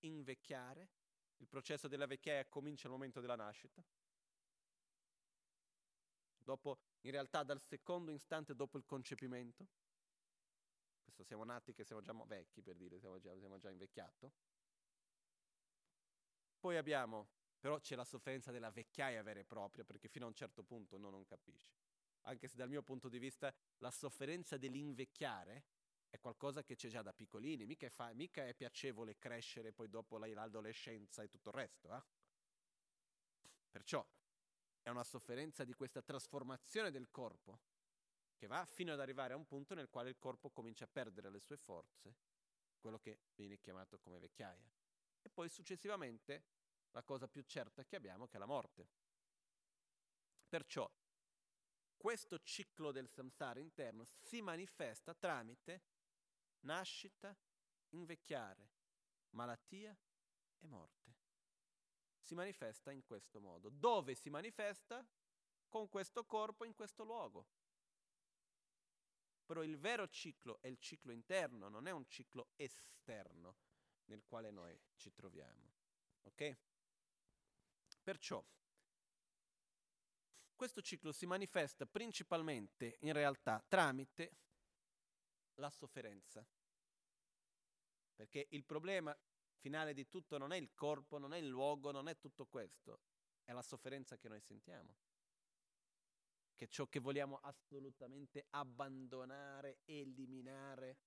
invecchiare, 0.00 0.88
il 1.36 1.48
processo 1.48 1.88
della 1.88 2.06
vecchiaia 2.06 2.46
comincia 2.46 2.86
al 2.86 2.92
momento 2.92 3.20
della 3.20 3.36
nascita, 3.36 3.84
dopo, 6.36 6.78
in 7.02 7.10
realtà 7.10 7.42
dal 7.42 7.60
secondo 7.60 8.10
istante 8.10 8.54
dopo 8.54 8.76
il 8.76 8.84
concepimento. 8.84 9.68
Questo 11.02 11.24
siamo 11.24 11.44
nati 11.44 11.72
che 11.72 11.84
siamo 11.84 12.02
già 12.02 12.12
vecchi 12.26 12.62
per 12.62 12.76
dire, 12.76 12.98
siamo 12.98 13.18
già, 13.18 13.36
siamo 13.38 13.58
già 13.58 13.70
invecchiati. 13.70 14.30
Poi 16.58 16.76
abbiamo, 16.76 17.28
però 17.60 17.78
c'è 17.78 17.94
la 17.94 18.04
sofferenza 18.04 18.50
della 18.50 18.70
vecchiaia 18.70 19.22
vera 19.22 19.40
e 19.40 19.44
propria, 19.44 19.84
perché 19.84 20.08
fino 20.08 20.24
a 20.24 20.28
un 20.28 20.34
certo 20.34 20.62
punto 20.62 20.96
uno 20.96 21.10
non 21.10 21.26
capisce. 21.26 21.76
Anche 22.22 22.48
se 22.48 22.56
dal 22.56 22.68
mio 22.68 22.82
punto 22.82 23.08
di 23.08 23.18
vista 23.18 23.54
la 23.78 23.90
sofferenza 23.90 24.56
dell'invecchiare 24.56 25.64
è 26.08 26.18
qualcosa 26.18 26.64
che 26.64 26.74
c'è 26.74 26.88
già 26.88 27.02
da 27.02 27.12
piccolini, 27.12 27.66
mica 27.66 27.86
è, 27.86 27.90
fa- 27.90 28.12
mica 28.14 28.46
è 28.46 28.54
piacevole 28.54 29.18
crescere 29.18 29.72
poi 29.72 29.88
dopo 29.88 30.18
l'adolescenza 30.18 31.22
e 31.22 31.28
tutto 31.28 31.50
il 31.50 31.54
resto. 31.54 31.94
Eh? 31.94 32.02
Perciò 33.70 34.04
è 34.82 34.88
una 34.88 35.04
sofferenza 35.04 35.62
di 35.64 35.74
questa 35.74 36.02
trasformazione 36.02 36.90
del 36.90 37.10
corpo 37.10 37.60
che 38.36 38.46
va 38.46 38.64
fino 38.64 38.92
ad 38.92 39.00
arrivare 39.00 39.34
a 39.34 39.36
un 39.36 39.46
punto 39.46 39.74
nel 39.74 39.90
quale 39.90 40.08
il 40.08 40.18
corpo 40.18 40.50
comincia 40.50 40.84
a 40.84 40.88
perdere 40.90 41.30
le 41.30 41.40
sue 41.40 41.58
forze, 41.58 42.16
quello 42.80 42.98
che 42.98 43.20
viene 43.34 43.58
chiamato 43.58 43.98
come 43.98 44.18
vecchiaia. 44.18 44.72
E 45.20 45.28
poi 45.28 45.50
successivamente 45.50 46.44
la 46.92 47.02
cosa 47.02 47.28
più 47.28 47.42
certa 47.42 47.84
che 47.84 47.96
abbiamo 47.96 48.26
che 48.26 48.36
è 48.36 48.38
la 48.38 48.46
morte. 48.46 48.88
Perciò 50.48 50.90
questo 51.96 52.40
ciclo 52.40 52.92
del 52.92 53.08
samsara 53.08 53.60
interno 53.60 54.04
si 54.04 54.40
manifesta 54.40 55.14
tramite 55.14 55.82
nascita, 56.60 57.36
invecchiare, 57.90 58.70
malattia 59.30 59.96
e 60.58 60.66
morte 60.66 61.00
si 62.30 62.36
manifesta 62.36 62.92
in 62.92 63.02
questo 63.02 63.40
modo. 63.40 63.70
Dove 63.70 64.14
si 64.14 64.30
manifesta? 64.30 65.04
Con 65.68 65.88
questo 65.88 66.24
corpo 66.24 66.64
in 66.64 66.74
questo 66.74 67.02
luogo. 67.02 67.48
Però 69.44 69.64
il 69.64 69.76
vero 69.78 70.06
ciclo 70.06 70.60
è 70.60 70.68
il 70.68 70.78
ciclo 70.78 71.10
interno, 71.10 71.68
non 71.68 71.88
è 71.88 71.90
un 71.90 72.06
ciclo 72.06 72.50
esterno 72.54 73.56
nel 74.04 74.22
quale 74.24 74.52
noi 74.52 74.80
ci 74.94 75.12
troviamo. 75.12 75.72
Ok? 76.22 76.56
Perciò 78.10 78.44
questo 80.56 80.82
ciclo 80.82 81.12
si 81.12 81.26
manifesta 81.26 81.86
principalmente 81.86 82.96
in 83.02 83.12
realtà 83.12 83.64
tramite 83.68 84.36
la 85.54 85.70
sofferenza. 85.70 86.44
Perché 88.16 88.48
il 88.50 88.64
problema 88.64 89.16
finale 89.58 89.94
di 89.94 90.08
tutto 90.08 90.38
non 90.38 90.50
è 90.50 90.56
il 90.56 90.74
corpo, 90.74 91.18
non 91.18 91.32
è 91.34 91.38
il 91.38 91.46
luogo, 91.46 91.92
non 91.92 92.08
è 92.08 92.18
tutto 92.18 92.46
questo, 92.46 92.98
è 93.44 93.52
la 93.52 93.62
sofferenza 93.62 94.18
che 94.18 94.28
noi 94.28 94.40
sentiamo, 94.40 94.96
che 96.56 96.64
è 96.64 96.68
ciò 96.68 96.88
che 96.88 96.98
vogliamo 96.98 97.38
assolutamente 97.42 98.46
abbandonare, 98.50 99.82
eliminare 99.84 100.98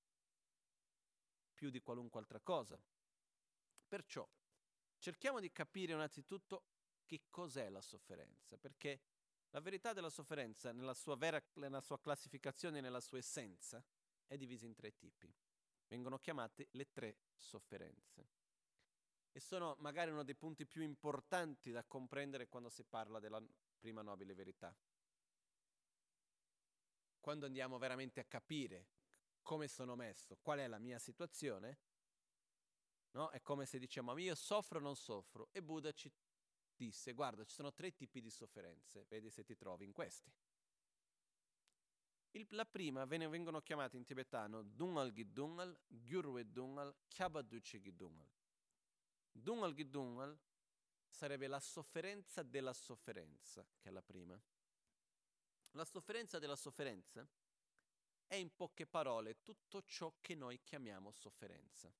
più 1.54 1.70
di 1.70 1.82
qualunque 1.82 2.22
altra 2.22 2.40
cosa. 2.40 2.82
Perciò 3.90 4.26
cerchiamo 5.00 5.42
di 5.42 5.52
capire 5.52 5.92
innanzitutto 5.92 6.68
che 7.06 7.24
cos'è 7.30 7.70
la 7.70 7.82
sofferenza, 7.82 8.58
perché 8.58 9.02
la 9.50 9.60
verità 9.60 9.94
della 9.94 10.10
sofferenza 10.10 10.72
nella 10.72 10.94
sua, 10.94 11.16
vera, 11.16 11.42
nella 11.54 11.82
sua 11.82 12.00
classificazione, 12.00 12.82
nella 12.82 13.02
sua 13.02 13.20
essenza, 13.20 13.84
è 14.26 14.38
divisa 14.38 14.66
in 14.66 14.74
tre 14.74 14.96
tipi. 14.96 15.32
Vengono 15.88 16.18
chiamate 16.18 16.70
le 16.72 16.92
tre 16.92 17.18
sofferenze 17.36 18.30
e 19.32 19.40
sono 19.40 19.76
magari 19.80 20.12
uno 20.12 20.24
dei 20.24 20.36
punti 20.36 20.66
più 20.66 20.82
importanti 20.84 21.72
da 21.72 21.84
comprendere 21.84 22.48
quando 22.48 22.70
si 22.70 22.84
parla 22.84 23.20
della 23.20 23.44
prima 23.80 24.02
nobile 24.02 24.34
verità. 24.34 24.76
Quando 27.20 27.46
andiamo 27.46 27.78
veramente 27.78 28.20
a 28.20 28.26
capire 28.26 28.88
come 29.42 29.68
sono 29.68 29.96
messo, 29.96 30.38
qual 30.42 30.60
è 30.60 30.68
la 30.68 30.78
mia 30.78 31.00
situazione, 31.00 31.80
no? 33.12 33.30
è 33.30 33.42
come 33.42 33.66
se 33.66 33.80
diciamo 33.80 34.18
io 34.18 34.36
soffro 34.36 34.80
o 34.80 34.82
non 34.82 34.96
soffro 34.96 35.50
e 35.52 35.62
Buddha 35.62 35.92
ci 35.92 36.12
disse 36.86 37.14
guarda 37.14 37.46
ci 37.46 37.54
sono 37.54 37.74
tre 37.74 37.94
tipi 37.94 38.22
di 38.22 38.30
sofferenze, 38.30 39.06
vedi 39.10 39.30
se 39.30 39.44
ti 39.44 39.56
trovi 39.56 39.86
in 39.86 39.92
questi. 39.92 40.32
Il, 42.32 42.48
la 42.50 42.66
prima 42.66 43.06
vene, 43.06 43.28
vengono 43.28 43.62
chiamate 43.62 43.96
in 43.96 44.06
tibetano 44.06 44.64
Dungal 44.64 45.12
Gidungal, 45.12 45.80
Gyurwe 45.88 46.52
Dungal, 46.52 46.96
Kyabaduchi 47.08 47.80
Gidungal. 47.80 48.28
Dungal 49.32 49.74
Gidungal 49.74 50.40
sarebbe 51.08 51.48
la 51.48 51.60
sofferenza 51.60 52.42
della 52.42 52.74
sofferenza, 52.74 53.64
che 53.78 53.90
è 53.90 53.92
la 53.92 54.02
prima. 54.02 54.40
La 55.72 55.86
sofferenza 55.86 56.40
della 56.40 56.56
sofferenza 56.56 57.28
è 58.26 58.36
in 58.36 58.56
poche 58.56 58.88
parole 58.88 59.42
tutto 59.44 59.84
ciò 59.84 60.16
che 60.20 60.34
noi 60.34 60.60
chiamiamo 60.64 61.12
sofferenza. 61.12 61.94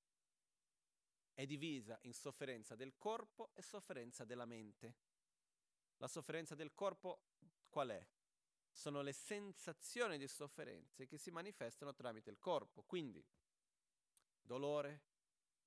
È 1.34 1.44
divisa 1.46 1.98
in 2.02 2.14
sofferenza 2.14 2.76
del 2.76 2.96
corpo 2.96 3.50
e 3.54 3.60
sofferenza 3.60 4.24
della 4.24 4.46
mente. 4.46 4.94
La 5.96 6.06
sofferenza 6.06 6.54
del 6.54 6.72
corpo 6.74 7.22
qual 7.68 7.88
è? 7.88 8.06
Sono 8.70 9.02
le 9.02 9.12
sensazioni 9.12 10.16
di 10.16 10.28
sofferenze 10.28 11.06
che 11.06 11.18
si 11.18 11.32
manifestano 11.32 11.92
tramite 11.92 12.30
il 12.30 12.38
corpo, 12.38 12.82
quindi 12.84 13.24
dolore, 14.40 15.02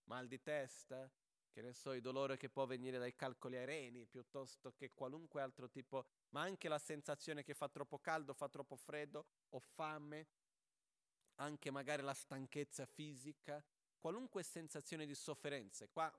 mal 0.05 0.27
di 0.27 0.41
testa, 0.41 1.11
che 1.49 1.61
ne 1.61 1.73
so, 1.73 1.93
il 1.93 2.01
dolore 2.01 2.37
che 2.37 2.49
può 2.49 2.65
venire 2.65 2.97
dai 2.97 3.15
calcoli 3.15 3.57
ai 3.57 3.65
reni, 3.65 4.05
piuttosto 4.05 4.73
che 4.73 4.93
qualunque 4.93 5.41
altro 5.41 5.69
tipo, 5.69 6.05
ma 6.29 6.41
anche 6.41 6.69
la 6.69 6.79
sensazione 6.79 7.43
che 7.43 7.53
fa 7.53 7.67
troppo 7.67 7.99
caldo, 7.99 8.33
fa 8.33 8.47
troppo 8.47 8.75
freddo, 8.75 9.25
ho 9.49 9.59
fame, 9.59 10.27
anche 11.35 11.71
magari 11.71 12.03
la 12.03 12.13
stanchezza 12.13 12.85
fisica, 12.85 13.63
qualunque 13.97 14.43
sensazione 14.43 15.05
di 15.05 15.15
sofferenza, 15.15 15.85
e 15.85 15.89
qua 15.89 16.11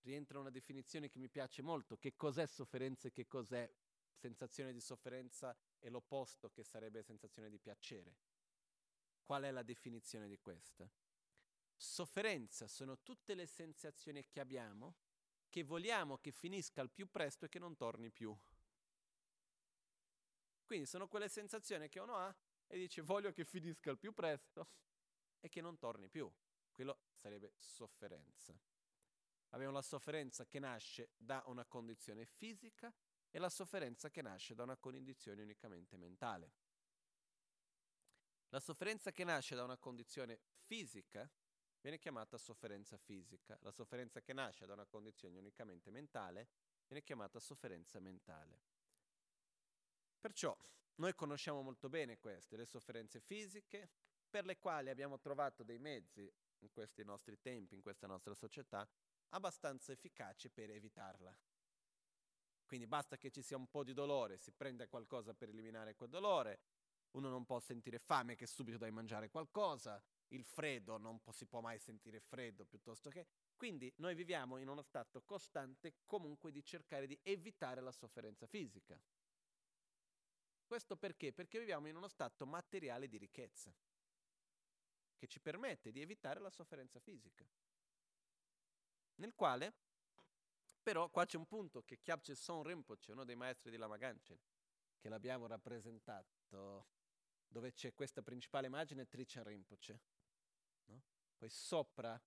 rientra 0.00 0.38
una 0.38 0.50
definizione 0.50 1.08
che 1.08 1.18
mi 1.18 1.28
piace 1.28 1.62
molto, 1.62 1.96
che 1.96 2.14
cos'è 2.16 2.46
sofferenza 2.46 3.08
e 3.08 3.12
che 3.12 3.26
cos'è 3.26 3.70
sensazione 4.12 4.72
di 4.72 4.80
sofferenza 4.80 5.56
e 5.78 5.90
l'opposto 5.90 6.50
che 6.50 6.64
sarebbe 6.64 7.02
sensazione 7.02 7.48
di 7.48 7.58
piacere. 7.58 8.16
Qual 9.22 9.42
è 9.42 9.50
la 9.50 9.62
definizione 9.62 10.26
di 10.28 10.38
questa? 10.38 10.90
Sofferenza 11.76 12.66
sono 12.66 12.98
tutte 13.02 13.34
le 13.34 13.46
sensazioni 13.46 14.26
che 14.28 14.40
abbiamo 14.40 14.96
che 15.48 15.62
vogliamo 15.64 16.18
che 16.18 16.30
finisca 16.30 16.80
al 16.80 16.90
più 16.90 17.08
presto 17.08 17.46
e 17.46 17.48
che 17.48 17.58
non 17.58 17.76
torni 17.76 18.10
più. 18.10 18.36
Quindi 20.64 20.86
sono 20.86 21.08
quelle 21.08 21.28
sensazioni 21.28 21.88
che 21.88 22.00
uno 22.00 22.16
ha 22.16 22.34
e 22.66 22.76
dice 22.76 23.00
voglio 23.00 23.32
che 23.32 23.44
finisca 23.44 23.90
al 23.90 23.98
più 23.98 24.12
presto 24.12 24.68
e 25.40 25.48
che 25.48 25.60
non 25.60 25.78
torni 25.78 26.08
più. 26.08 26.30
Quello 26.78 27.00
sarebbe 27.10 27.54
sofferenza. 27.56 28.56
Abbiamo 29.48 29.72
la 29.72 29.82
sofferenza 29.82 30.46
che 30.46 30.60
nasce 30.60 31.10
da 31.16 31.42
una 31.46 31.64
condizione 31.64 32.24
fisica 32.24 32.94
e 33.30 33.38
la 33.40 33.48
sofferenza 33.48 34.10
che 34.10 34.22
nasce 34.22 34.54
da 34.54 34.62
una 34.62 34.76
condizione 34.76 35.42
unicamente 35.42 35.96
mentale. 35.96 36.52
La 38.50 38.60
sofferenza 38.60 39.10
che 39.10 39.24
nasce 39.24 39.56
da 39.56 39.64
una 39.64 39.76
condizione 39.76 40.38
fisica 40.66 41.28
viene 41.80 41.98
chiamata 41.98 42.38
sofferenza 42.38 42.96
fisica. 42.96 43.58
La 43.62 43.72
sofferenza 43.72 44.20
che 44.20 44.32
nasce 44.32 44.64
da 44.64 44.74
una 44.74 44.86
condizione 44.86 45.36
unicamente 45.36 45.90
mentale 45.90 46.48
viene 46.86 47.02
chiamata 47.02 47.40
sofferenza 47.40 47.98
mentale. 47.98 48.62
Perciò 50.20 50.56
noi 50.98 51.12
conosciamo 51.16 51.60
molto 51.60 51.88
bene 51.88 52.18
queste, 52.18 52.56
le 52.56 52.66
sofferenze 52.66 53.18
fisiche, 53.18 53.90
per 54.30 54.44
le 54.44 54.58
quali 54.58 54.90
abbiamo 54.90 55.18
trovato 55.18 55.64
dei 55.64 55.80
mezzi 55.80 56.32
in 56.60 56.70
questi 56.70 57.04
nostri 57.04 57.40
tempi, 57.40 57.74
in 57.74 57.82
questa 57.82 58.06
nostra 58.06 58.34
società, 58.34 58.88
abbastanza 59.30 59.92
efficaci 59.92 60.48
per 60.50 60.70
evitarla. 60.70 61.36
Quindi 62.66 62.86
basta 62.86 63.16
che 63.16 63.30
ci 63.30 63.42
sia 63.42 63.56
un 63.56 63.68
po' 63.68 63.82
di 63.82 63.94
dolore, 63.94 64.36
si 64.36 64.52
prende 64.52 64.88
qualcosa 64.88 65.32
per 65.34 65.48
eliminare 65.48 65.94
quel 65.94 66.10
dolore, 66.10 66.60
uno 67.12 67.28
non 67.30 67.46
può 67.46 67.58
sentire 67.58 67.98
fame 67.98 68.34
che 68.34 68.46
subito 68.46 68.76
dai 68.76 68.90
mangiare 68.90 69.30
qualcosa, 69.30 70.02
il 70.28 70.44
freddo 70.44 70.98
non 70.98 71.18
si 71.30 71.46
può 71.46 71.60
mai 71.60 71.78
sentire 71.78 72.20
freddo 72.20 72.64
piuttosto 72.66 73.10
che... 73.10 73.26
Quindi 73.56 73.92
noi 73.96 74.14
viviamo 74.14 74.58
in 74.58 74.68
uno 74.68 74.82
stato 74.82 75.22
costante 75.22 75.96
comunque 76.04 76.52
di 76.52 76.62
cercare 76.62 77.06
di 77.06 77.18
evitare 77.22 77.80
la 77.80 77.90
sofferenza 77.90 78.46
fisica. 78.46 79.00
Questo 80.64 80.96
perché? 80.96 81.32
Perché 81.32 81.58
viviamo 81.58 81.88
in 81.88 81.96
uno 81.96 82.08
stato 82.08 82.46
materiale 82.46 83.08
di 83.08 83.16
ricchezza, 83.16 83.74
che 85.18 85.26
ci 85.26 85.40
permette 85.40 85.90
di 85.90 86.00
evitare 86.00 86.40
la 86.40 86.48
sofferenza 86.48 87.00
fisica. 87.00 87.46
Nel 89.16 89.34
quale, 89.34 89.74
però, 90.80 91.10
qua 91.10 91.26
c'è 91.26 91.36
un 91.36 91.46
punto 91.46 91.82
che 91.82 92.00
Kyabche 92.00 92.34
Son 92.34 92.62
Rinpoche, 92.62 93.12
uno 93.12 93.24
dei 93.24 93.36
maestri 93.36 93.70
di 93.70 93.76
Lama 93.76 93.98
Ganchen, 93.98 94.38
che 94.96 95.08
l'abbiamo 95.08 95.46
rappresentato, 95.46 96.86
dove 97.46 97.72
c'è 97.72 97.92
questa 97.92 98.22
principale 98.22 98.68
immagine, 98.68 99.06
Trichan 99.06 99.44
Rinpoche. 99.44 100.00
No? 100.86 101.02
Poi 101.36 101.50
sopra, 101.50 102.18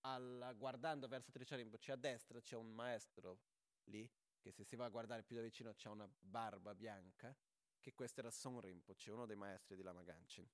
alla, 0.00 0.52
guardando 0.52 1.08
verso 1.08 1.30
Trichan 1.30 1.58
Rinpoche, 1.58 1.92
a 1.92 1.96
destra 1.96 2.40
c'è 2.40 2.56
un 2.56 2.70
maestro 2.74 3.40
lì, 3.84 4.06
che 4.40 4.50
se 4.50 4.64
si 4.64 4.76
va 4.76 4.84
a 4.84 4.90
guardare 4.90 5.22
più 5.22 5.36
da 5.36 5.42
vicino 5.42 5.72
c'è 5.72 5.88
una 5.88 6.08
barba 6.18 6.74
bianca, 6.74 7.34
che 7.80 7.94
questo 7.94 8.20
era 8.20 8.30
Son 8.30 8.60
Rinpoche, 8.60 9.10
uno 9.10 9.26
dei 9.26 9.36
maestri 9.36 9.76
di 9.76 9.82
Lama 9.82 10.02
Ganchen. 10.02 10.46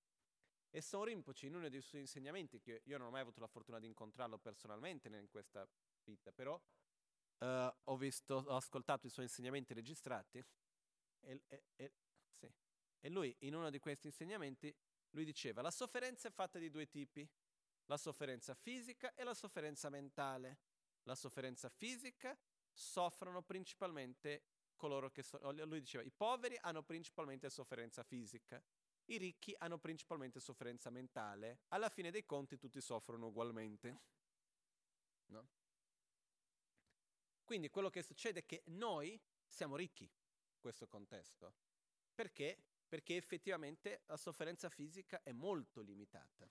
E 0.70 0.81
Son 0.82 1.05
Rinpoche, 1.05 1.47
in 1.47 1.55
uno 1.55 1.69
dei 1.69 1.81
suoi 1.81 2.03
insegnamenti, 2.03 2.61
che 2.61 2.82
io 2.85 2.99
non 2.99 3.09
ho 3.09 3.11
mai 3.11 3.23
avuto 3.23 3.40
la 3.40 3.47
fortuna 3.47 3.78
di 3.78 3.86
incontrarlo 3.86 4.39
personalmente 4.39 5.09
in 5.09 5.28
questa 5.28 5.66
vita, 6.05 6.32
però 6.32 6.61
uh, 7.39 7.47
ho, 7.85 7.97
visto, 7.97 8.45
ho 8.47 8.57
ascoltato 8.57 9.07
i 9.07 9.11
suoi 9.11 9.24
insegnamenti 9.24 9.73
registrati 9.74 10.45
e, 11.20 11.43
e, 11.47 11.62
e, 11.77 11.93
sì. 12.32 12.53
e 13.01 13.09
lui 13.09 13.35
in 13.40 13.55
uno 13.55 13.70
di 13.70 13.78
questi 13.78 14.07
insegnamenti 14.07 14.74
lui 15.11 15.24
diceva 15.24 15.62
la 15.62 15.70
sofferenza 15.70 16.28
è 16.28 16.31
fatta 16.31 16.59
di 16.59 16.70
due 16.70 16.86
tipi, 16.86 17.28
la 17.86 17.97
sofferenza 17.97 18.55
fisica 18.55 19.15
e 19.15 19.24
la 19.24 19.35
sofferenza 19.35 19.89
mentale. 19.89 20.59
La 21.05 21.15
sofferenza 21.15 21.70
fisica 21.70 22.39
soffrono 22.70 23.43
principalmente 23.43 24.43
coloro 24.77 25.11
che 25.11 25.23
sono, 25.23 25.51
lui 25.51 25.81
diceva, 25.81 26.05
i 26.05 26.11
poveri 26.11 26.59
hanno 26.61 26.82
principalmente 26.82 27.49
sofferenza 27.49 28.03
fisica, 28.03 28.62
i 29.09 29.18
ricchi 29.18 29.55
hanno 29.59 29.78
principalmente 29.78 30.40
sofferenza 30.40 30.90
mentale, 30.90 31.60
alla 31.68 31.89
fine 31.89 32.10
dei 32.10 32.24
conti 32.24 32.56
tutti 32.56 32.80
soffrono 32.80 33.26
ugualmente. 33.26 34.01
No? 35.26 35.48
Quindi 37.44 37.70
quello 37.70 37.90
che 37.90 38.02
succede 38.02 38.40
è 38.40 38.47
che 38.47 38.62
noi 38.66 39.18
siamo 39.47 39.76
ricchi 39.76 40.05
in 40.05 40.60
questo 40.60 40.86
contesto. 40.86 41.55
Perché? 42.14 42.62
Perché 42.86 43.16
effettivamente 43.16 44.02
la 44.06 44.16
sofferenza 44.16 44.68
fisica 44.68 45.22
è 45.22 45.32
molto 45.32 45.80
limitata. 45.80 46.51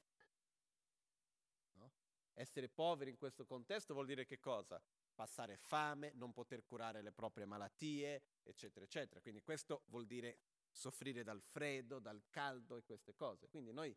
No? 1.74 1.92
Essere 2.34 2.70
poveri 2.70 3.12
in 3.12 3.18
questo 3.18 3.46
contesto 3.46 3.94
vuol 3.94 4.08
dire 4.08 4.26
che 4.26 4.40
cosa? 4.40 4.82
Passare 5.14 5.58
fame, 5.58 6.12
non 6.14 6.32
poter 6.32 6.64
curare 6.64 7.02
le 7.02 7.12
proprie 7.12 7.46
malattie, 7.46 8.24
eccetera, 8.44 8.86
eccetera. 8.86 9.22
Quindi 9.22 9.42
questo 9.42 9.84
vuol 9.88 10.06
dire 10.06 10.40
soffrire 10.78 11.24
dal 11.24 11.42
freddo, 11.42 12.00
dal 12.00 12.24
caldo 12.30 12.78
e 12.78 12.84
queste 12.84 13.16
cose. 13.16 13.50
Quindi 13.50 13.74
noi 13.74 13.96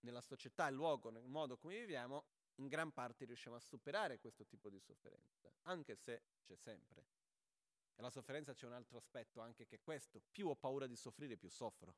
nella 0.00 0.20
società, 0.20 0.68
il 0.68 0.74
luogo, 0.74 1.10
nel 1.10 1.26
modo 1.26 1.56
come 1.56 1.78
viviamo, 1.78 2.26
in 2.56 2.68
gran 2.68 2.92
parte 2.92 3.24
riusciamo 3.24 3.56
a 3.56 3.60
superare 3.60 4.18
questo 4.18 4.44
tipo 4.44 4.68
di 4.68 4.78
sofferenza, 4.78 5.50
anche 5.62 5.96
se 5.96 6.22
c'è 6.44 6.54
sempre. 6.56 7.06
E 7.94 8.02
la 8.02 8.10
sofferenza 8.10 8.52
c'è 8.52 8.66
un 8.66 8.74
altro 8.74 8.98
aspetto 8.98 9.40
anche 9.40 9.66
che 9.66 9.80
questo, 9.80 10.20
più 10.30 10.48
ho 10.48 10.54
paura 10.54 10.86
di 10.86 10.94
soffrire, 10.94 11.36
più 11.36 11.48
soffro. 11.48 11.96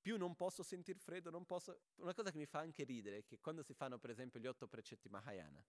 Più 0.00 0.16
non 0.16 0.36
posso 0.36 0.62
sentire 0.62 0.98
freddo, 0.98 1.30
non 1.30 1.44
posso... 1.44 1.80
Una 1.96 2.14
cosa 2.14 2.30
che 2.30 2.38
mi 2.38 2.46
fa 2.46 2.60
anche 2.60 2.84
ridere 2.84 3.18
è 3.18 3.24
che 3.24 3.40
quando 3.40 3.62
si 3.62 3.74
fanno 3.74 3.98
per 3.98 4.10
esempio 4.10 4.38
gli 4.38 4.46
otto 4.46 4.68
precetti 4.68 5.08
Mahayana, 5.08 5.64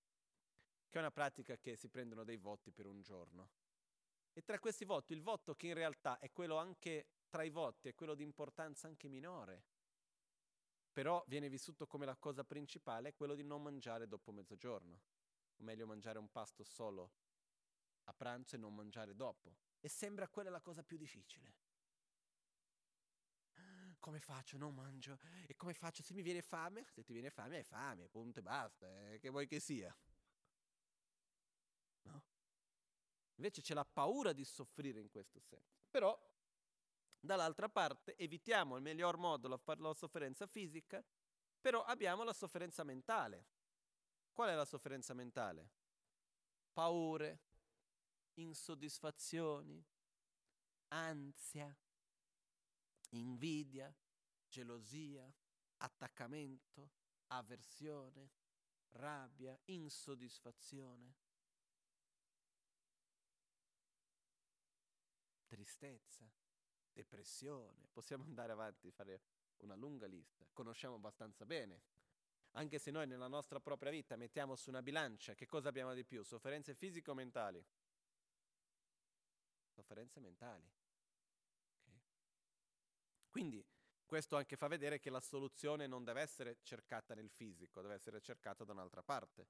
che 0.88 0.98
è 0.98 1.00
una 1.02 1.12
pratica 1.12 1.58
che 1.58 1.76
si 1.76 1.90
prendono 1.90 2.24
dei 2.24 2.38
voti 2.38 2.72
per 2.72 2.86
un 2.86 3.02
giorno, 3.02 3.50
e 4.34 4.42
tra 4.44 4.60
questi 4.60 4.86
voti, 4.86 5.14
il 5.14 5.22
voto 5.22 5.56
che 5.56 5.68
in 5.68 5.74
realtà 5.74 6.20
è 6.20 6.32
quello 6.32 6.58
anche 6.58 7.08
tra 7.30 7.44
i 7.44 7.50
voti, 7.50 7.90
è 7.90 7.96
quello 7.96 8.16
di 8.16 8.24
importanza 8.24 8.88
anche 8.88 9.08
minore, 9.08 9.64
però 10.92 11.24
viene 11.28 11.50
vissuto 11.50 11.88
come 11.88 12.06
la 12.06 12.16
cosa 12.16 12.44
principale, 12.44 13.10
è 13.10 13.14
quello 13.14 13.36
di 13.36 13.44
non 13.44 13.62
mangiare 13.62 14.08
dopo 14.08 14.32
mezzogiorno, 14.32 15.02
o 15.56 15.64
meglio 15.64 15.86
mangiare 15.86 16.18
un 16.20 16.30
pasto 16.32 16.64
solo 16.64 17.12
a 18.06 18.14
pranzo 18.14 18.56
e 18.56 18.58
non 18.58 18.74
mangiare 18.74 19.16
dopo. 19.16 19.58
E 19.80 19.88
sembra 19.88 20.28
quella 20.28 20.50
la 20.50 20.62
cosa 20.62 20.84
più 20.84 20.98
difficile. 20.98 21.56
Come 24.00 24.20
faccio? 24.20 24.58
Non 24.58 24.74
mangio. 24.74 25.20
E 25.46 25.56
come 25.56 25.74
faccio? 25.74 26.04
Se 26.04 26.14
mi 26.14 26.22
viene 26.22 26.42
fame? 26.42 26.86
Se 26.92 27.04
ti 27.04 27.12
viene 27.14 27.30
fame, 27.30 27.58
hai 27.58 27.64
fame, 27.64 28.08
punto 28.08 28.40
e 28.40 28.42
basta. 28.42 28.88
Eh, 29.12 29.20
che 29.20 29.30
vuoi 29.30 29.46
che 29.46 29.60
sia? 29.60 29.96
Invece 33.40 33.62
c'è 33.62 33.74
la 33.74 33.86
paura 33.86 34.34
di 34.34 34.44
soffrire 34.44 35.00
in 35.00 35.10
questo 35.10 35.40
senso. 35.40 35.86
Però, 35.90 36.18
dall'altra 37.18 37.70
parte, 37.70 38.18
evitiamo 38.18 38.76
il 38.76 38.82
miglior 38.82 39.18
modo 39.18 39.48
la, 39.48 39.60
la 39.78 39.94
sofferenza 39.94 40.46
fisica, 40.46 41.02
però 41.62 41.86
abbiamo 41.86 42.24
la 42.24 42.34
sofferenza 42.34 42.84
mentale. 42.84 43.46
Qual 44.34 44.50
è 44.50 44.56
la 44.56 44.66
sofferenza 44.66 45.14
mentale? 45.14 45.72
Paure, 46.74 47.40
insoddisfazioni, 48.34 49.82
ansia, 50.90 51.74
invidia, 53.12 53.94
gelosia, 54.50 55.34
attaccamento, 55.78 56.92
avversione, 57.28 58.32
rabbia, 58.90 59.58
insoddisfazione. 59.66 61.16
Tristezza, 65.70 66.28
depressione. 66.92 67.88
Possiamo 67.92 68.24
andare 68.26 68.52
avanti 68.52 68.88
e 68.88 68.92
fare 68.92 69.22
una 69.58 69.76
lunga 69.76 70.08
lista. 70.08 70.48
Conosciamo 70.52 70.96
abbastanza 70.96 71.46
bene. 71.46 71.82
Anche 72.54 72.80
se 72.80 72.90
noi 72.90 73.06
nella 73.06 73.28
nostra 73.28 73.60
propria 73.60 73.92
vita 73.92 74.16
mettiamo 74.16 74.56
su 74.56 74.70
una 74.70 74.82
bilancia, 74.82 75.36
che 75.36 75.46
cosa 75.46 75.70
abbiamo 75.70 75.94
di 75.94 76.04
più? 76.04 76.24
Sofferenze 76.24 76.74
fisiche 76.74 77.12
o 77.12 77.14
mentali? 77.14 77.64
Sofferenze 79.68 80.20
mentali. 80.20 80.68
Okay. 81.84 82.02
Quindi 83.30 83.64
questo 84.04 84.36
anche 84.36 84.58
fa 84.58 84.68
vedere 84.68 84.98
che 84.98 85.12
la 85.12 85.22
soluzione 85.22 85.86
non 85.86 86.04
deve 86.04 86.22
essere 86.22 86.58
cercata 86.64 87.14
nel 87.14 87.30
fisico, 87.30 87.82
deve 87.82 87.94
essere 87.94 88.20
cercata 88.20 88.64
da 88.64 88.74
un'altra 88.74 89.04
parte 89.04 89.48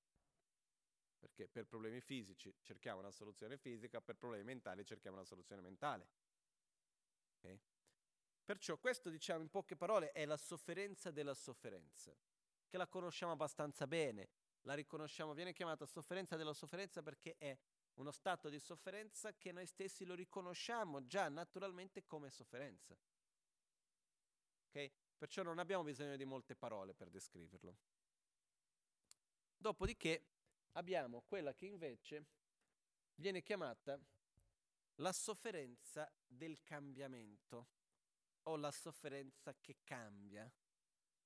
perché 1.19 1.47
per 1.47 1.65
problemi 1.65 1.99
fisici 1.99 2.53
cerchiamo 2.61 2.99
una 2.99 3.11
soluzione 3.11 3.57
fisica, 3.57 4.01
per 4.01 4.15
problemi 4.15 4.45
mentali 4.45 4.85
cerchiamo 4.85 5.17
una 5.17 5.25
soluzione 5.25 5.61
mentale. 5.61 6.07
Okay? 7.37 7.59
Perciò 8.43 8.77
questo, 8.77 9.09
diciamo 9.09 9.41
in 9.41 9.49
poche 9.49 9.75
parole, 9.75 10.11
è 10.11 10.25
la 10.25 10.37
sofferenza 10.37 11.11
della 11.11 11.35
sofferenza. 11.35 12.15
che 12.69 12.77
la 12.77 12.87
conosciamo 12.87 13.31
abbastanza 13.31 13.87
bene, 13.87 14.29
la 14.61 14.75
riconosciamo, 14.75 15.33
viene 15.33 15.53
chiamata 15.53 15.85
sofferenza 15.85 16.35
della 16.35 16.53
sofferenza 16.53 17.01
perché 17.01 17.35
è 17.37 17.57
uno 17.95 18.11
stato 18.11 18.47
di 18.47 18.59
sofferenza 18.59 19.33
che 19.35 19.51
noi 19.51 19.65
stessi 19.65 20.05
lo 20.05 20.13
riconosciamo 20.13 21.05
già 21.05 21.27
naturalmente 21.29 22.05
come 22.05 22.29
sofferenza. 22.29 22.95
Okay? 24.67 24.91
Perciò 25.17 25.41
non 25.41 25.57
abbiamo 25.57 25.83
bisogno 25.83 26.15
di 26.15 26.25
molte 26.25 26.55
parole 26.55 26.93
per 26.93 27.09
descriverlo. 27.09 27.75
Dopodiché 29.57 30.23
abbiamo 30.73 31.21
quella 31.21 31.53
che 31.53 31.65
invece 31.65 32.25
viene 33.15 33.41
chiamata 33.41 33.99
la 34.95 35.11
sofferenza 35.11 36.11
del 36.25 36.61
cambiamento 36.63 37.69
o 38.43 38.55
la 38.55 38.71
sofferenza 38.71 39.55
che 39.59 39.77
cambia. 39.83 40.51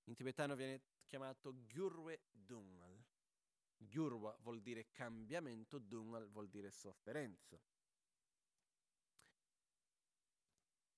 In 0.05 0.15
tibetano 0.15 0.55
viene 0.55 0.81
chiamato 1.05 1.53
Gyurwe 1.65 2.23
Dungal. 2.31 3.03
Gyurwa 3.75 4.35
vuol 4.41 4.61
dire 4.61 4.91
cambiamento, 4.91 5.79
Dungal 5.79 6.29
vuol 6.29 6.49
dire 6.49 6.71
sofferenza. 6.71 7.59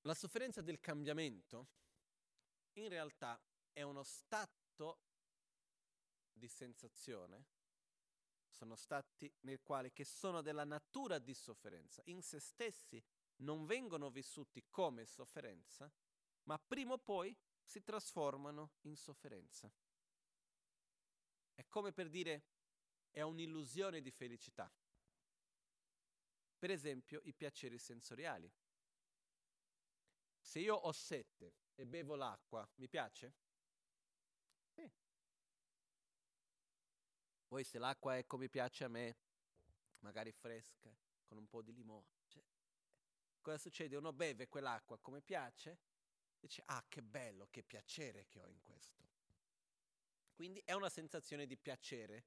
La 0.02 0.14
sofferenza 0.14 0.62
del 0.62 0.80
cambiamento 0.80 1.70
in 2.74 2.90
realtà 2.90 3.42
è 3.72 3.82
uno 3.82 4.04
stato 4.04 5.00
di 6.32 6.48
sensazione, 6.48 7.46
sono 8.56 8.76
stati 8.76 9.32
nel 9.41 9.61
quale 9.61 9.91
che 9.91 10.06
sono 10.06 10.41
della 10.41 10.64
natura 10.64 11.19
di 11.19 11.34
sofferenza, 11.34 12.02
in 12.06 12.22
se 12.22 12.40
stessi 12.40 13.03
non 13.38 13.65
vengono 13.65 14.10
vissuti 14.10 14.64
come 14.69 15.06
sofferenza, 15.06 15.91
ma 16.44 16.57
prima 16.57 16.94
o 16.94 16.98
poi 16.98 17.36
si 17.61 17.84
trasformano 17.84 18.76
in 18.82 18.95
sofferenza. 18.95 19.69
È 21.53 21.65
come 21.68 21.91
per 21.91 22.10
dire 22.10 22.44
è 23.11 23.22
un'illusione 23.22 24.02
di 24.02 24.11
felicità. 24.11 24.72
Per 26.57 26.69
esempio 26.69 27.22
i 27.23 27.34
piaceri 27.34 27.77
sensoriali. 27.77 28.52
Se 30.40 30.60
io 30.60 30.76
ho 30.76 30.91
sette 30.91 31.56
e 31.76 31.86
bevo 31.86 32.15
l'acqua, 32.15 32.68
mi 32.76 32.88
piace? 32.88 33.34
Poi 37.56 37.64
se 37.64 37.80
l'acqua 37.80 38.18
è 38.18 38.26
come 38.26 38.49
piace 38.49 38.84
a 38.84 38.90
me, 38.90 39.15
magari 39.99 40.34
fresca, 40.34 40.94
con 41.23 41.38
un 41.38 41.48
po' 41.48 41.61
di 41.61 41.73
limone, 41.73 42.18
cioè, 42.27 42.44
cosa 43.40 43.57
succede? 43.57 43.95
Uno 43.95 44.11
beve 44.11 44.49
quell'acqua 44.49 44.99
come 44.99 45.22
piace, 45.22 45.80
dice, 46.38 46.64
ah 46.65 46.84
che 46.90 47.02
bello, 47.02 47.48
che 47.49 47.64
piacere 47.64 48.27
che 48.27 48.41
ho 48.41 48.49
in 48.49 48.60
questo. 48.60 49.07
Quindi 50.34 50.61
è 50.65 50.73
una 50.73 50.90
sensazione 50.90 51.45
di 51.45 51.56
piacere 51.56 52.26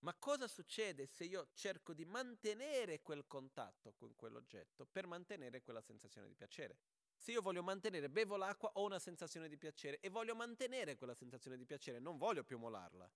ma 0.00 0.14
cosa 0.14 0.46
succede 0.46 1.06
se 1.06 1.24
io 1.24 1.48
cerco 1.54 1.94
di 1.94 2.04
mantenere 2.04 3.00
quel 3.00 3.26
contatto 3.26 3.94
con 3.94 4.14
quell'oggetto 4.14 4.84
per 4.84 5.06
mantenere 5.06 5.62
quella 5.62 5.80
sensazione 5.80 6.28
di 6.28 6.34
piacere? 6.34 6.76
Se 7.16 7.32
io 7.32 7.40
voglio 7.40 7.62
mantenere, 7.62 8.10
bevo 8.10 8.36
l'acqua, 8.36 8.70
ho 8.74 8.84
una 8.84 8.98
sensazione 8.98 9.48
di 9.48 9.56
piacere 9.56 9.98
e 10.00 10.10
voglio 10.10 10.34
mantenere 10.34 10.96
quella 10.96 11.14
sensazione 11.14 11.56
di 11.56 11.64
piacere, 11.64 11.98
non 11.98 12.18
voglio 12.18 12.44
più 12.44 12.58
molarla. 12.58 13.10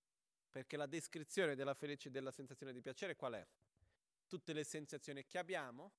Perché 0.50 0.76
la 0.76 0.86
descrizione 0.86 1.54
della, 1.54 1.74
felice, 1.74 2.10
della 2.10 2.32
sensazione 2.32 2.72
di 2.72 2.80
piacere 2.80 3.14
qual 3.14 3.34
è? 3.34 3.46
Tutte 4.26 4.52
le 4.52 4.64
sensazioni 4.64 5.24
che 5.26 5.38
abbiamo, 5.38 5.92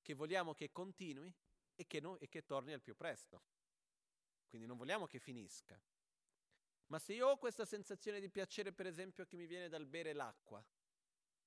che 0.00 0.14
vogliamo 0.14 0.54
che 0.54 0.70
continui 0.70 1.32
e 1.74 1.86
che, 1.86 2.00
no, 2.00 2.18
e 2.18 2.28
che 2.28 2.44
torni 2.44 2.72
al 2.72 2.80
più 2.80 2.94
presto. 2.94 3.42
Quindi 4.48 4.66
non 4.66 4.76
vogliamo 4.76 5.06
che 5.06 5.18
finisca. 5.18 5.80
Ma 6.86 6.98
se 6.98 7.14
io 7.14 7.28
ho 7.28 7.38
questa 7.38 7.64
sensazione 7.64 8.20
di 8.20 8.28
piacere, 8.28 8.72
per 8.72 8.86
esempio, 8.86 9.24
che 9.24 9.36
mi 9.36 9.46
viene 9.46 9.68
dal 9.68 9.86
bere 9.86 10.12
l'acqua, 10.12 10.64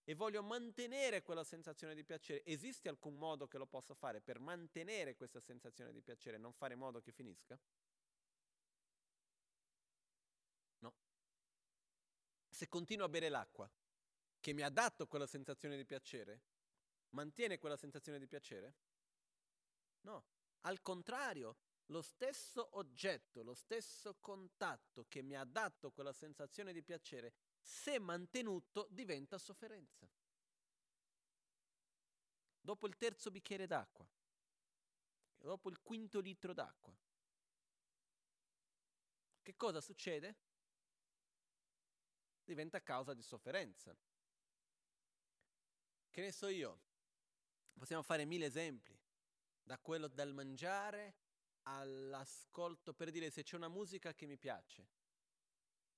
e 0.08 0.14
voglio 0.14 0.44
mantenere 0.44 1.24
quella 1.24 1.44
sensazione 1.44 1.96
di 1.96 2.04
piacere, 2.04 2.44
esiste 2.46 2.90
alcun 2.90 3.16
modo 3.16 3.48
che 3.48 3.58
lo 3.58 3.66
possa 3.66 3.96
fare 3.96 4.22
per 4.22 4.40
mantenere 4.40 5.16
questa 5.16 5.40
sensazione 5.40 5.92
di 5.92 6.02
piacere 6.02 6.38
e 6.38 6.40
non 6.40 6.54
fare 6.54 6.74
in 6.74 6.80
modo 6.80 7.02
che 7.02 7.12
finisca? 7.12 7.60
Se 12.56 12.69
continuo 12.69 13.06
a 13.06 13.10
bere 13.10 13.27
l'acqua, 13.27 13.69
che 14.40 14.53
mi 14.53 14.61
ha 14.61 14.69
dato 14.69 15.07
quella 15.07 15.27
sensazione 15.27 15.76
di 15.76 15.84
piacere, 15.84 16.41
mantiene 17.10 17.57
quella 17.57 17.76
sensazione 17.76 18.18
di 18.18 18.27
piacere? 18.27 18.76
No. 20.03 20.23
Al 20.61 20.82
contrario, 20.82 21.57
lo 21.88 22.02
stesso 22.02 22.77
oggetto, 22.77 23.44
lo 23.44 23.56
stesso 23.56 24.15
contatto 24.22 25.06
che 25.10 25.22
mi 25.22 25.36
ha 25.36 25.44
dato 25.44 25.91
quella 25.91 26.14
sensazione 26.14 26.72
di 26.72 26.82
piacere, 26.82 27.34
se 27.60 27.99
mantenuto, 27.99 28.88
diventa 28.90 29.38
sofferenza. 29.38 30.10
Dopo 32.61 32.88
il 32.88 32.95
terzo 32.95 33.32
bicchiere 33.32 33.68
d'acqua, 33.68 34.10
dopo 35.40 35.69
il 35.69 35.82
quinto 35.82 36.22
litro 36.22 36.53
d'acqua, 36.53 36.98
che 39.41 39.56
cosa 39.57 39.82
succede? 39.82 40.45
Diventa 42.46 42.82
causa 42.82 43.14
di 43.14 43.24
sofferenza. 43.24 43.94
Che 46.10 46.22
ne 46.22 46.32
so 46.32 46.48
io? 46.48 46.80
Possiamo 47.74 48.04
fare 48.04 48.24
mille 48.24 48.46
esempi, 48.46 48.98
da 49.62 49.78
quello 49.80 50.08
del 50.08 50.32
mangiare 50.32 51.16
all'ascolto 51.64 52.94
per 52.94 53.10
dire 53.10 53.30
se 53.30 53.44
c'è 53.44 53.56
una 53.56 53.68
musica 53.68 54.14
che 54.14 54.28
mi 54.28 54.38
piace 54.38 54.88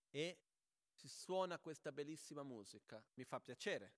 e 0.10 0.40
si 0.90 1.10
suona 1.10 1.60
questa 1.60 1.92
bellissima 1.92 2.42
musica, 2.42 3.04
mi 3.16 3.26
fa 3.26 3.40
piacere. 3.40 3.94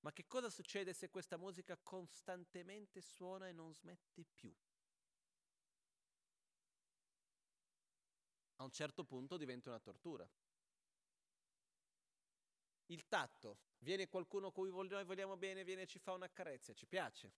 Ma 0.00 0.12
che 0.12 0.26
cosa 0.26 0.48
succede 0.48 0.94
se 0.94 1.10
questa 1.10 1.36
musica 1.36 1.76
costantemente 1.76 3.02
suona 3.02 3.48
e 3.48 3.52
non 3.52 3.74
smette 3.74 4.24
più? 4.24 4.54
A 8.56 8.64
un 8.64 8.70
certo 8.70 9.04
punto 9.04 9.36
diventa 9.36 9.68
una 9.68 9.80
tortura. 9.80 10.26
Il 12.90 13.06
tatto, 13.06 13.58
viene 13.78 14.08
qualcuno 14.08 14.48
a 14.48 14.52
cui 14.52 14.70
noi 14.70 15.04
vogliamo 15.04 15.36
bene, 15.36 15.62
viene 15.62 15.82
e 15.82 15.86
ci 15.86 16.00
fa 16.00 16.12
una 16.12 16.28
carezza, 16.28 16.72
ci 16.72 16.86
piace. 16.86 17.32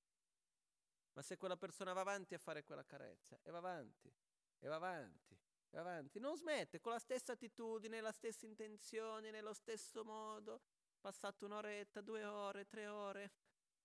Ma 1.12 1.20
se 1.20 1.36
quella 1.36 1.58
persona 1.58 1.92
va 1.92 2.00
avanti 2.00 2.32
a 2.34 2.38
fare 2.38 2.64
quella 2.64 2.84
carezza, 2.84 3.38
e 3.42 3.50
va 3.50 3.58
avanti, 3.58 4.10
e 4.58 4.66
va 4.66 4.76
avanti, 4.76 5.34
e 5.34 5.76
va 5.76 5.80
avanti, 5.80 6.18
non 6.18 6.36
smette 6.36 6.80
con 6.80 6.92
la 6.92 6.98
stessa 6.98 7.32
attitudine, 7.32 8.00
la 8.00 8.12
stessa 8.12 8.46
intenzione, 8.46 9.30
nello 9.30 9.52
stesso 9.52 10.04
modo, 10.04 10.62
passato 10.98 11.44
un'oretta, 11.44 12.00
due 12.00 12.24
ore, 12.24 12.66
tre 12.66 12.86
ore, 12.86 13.32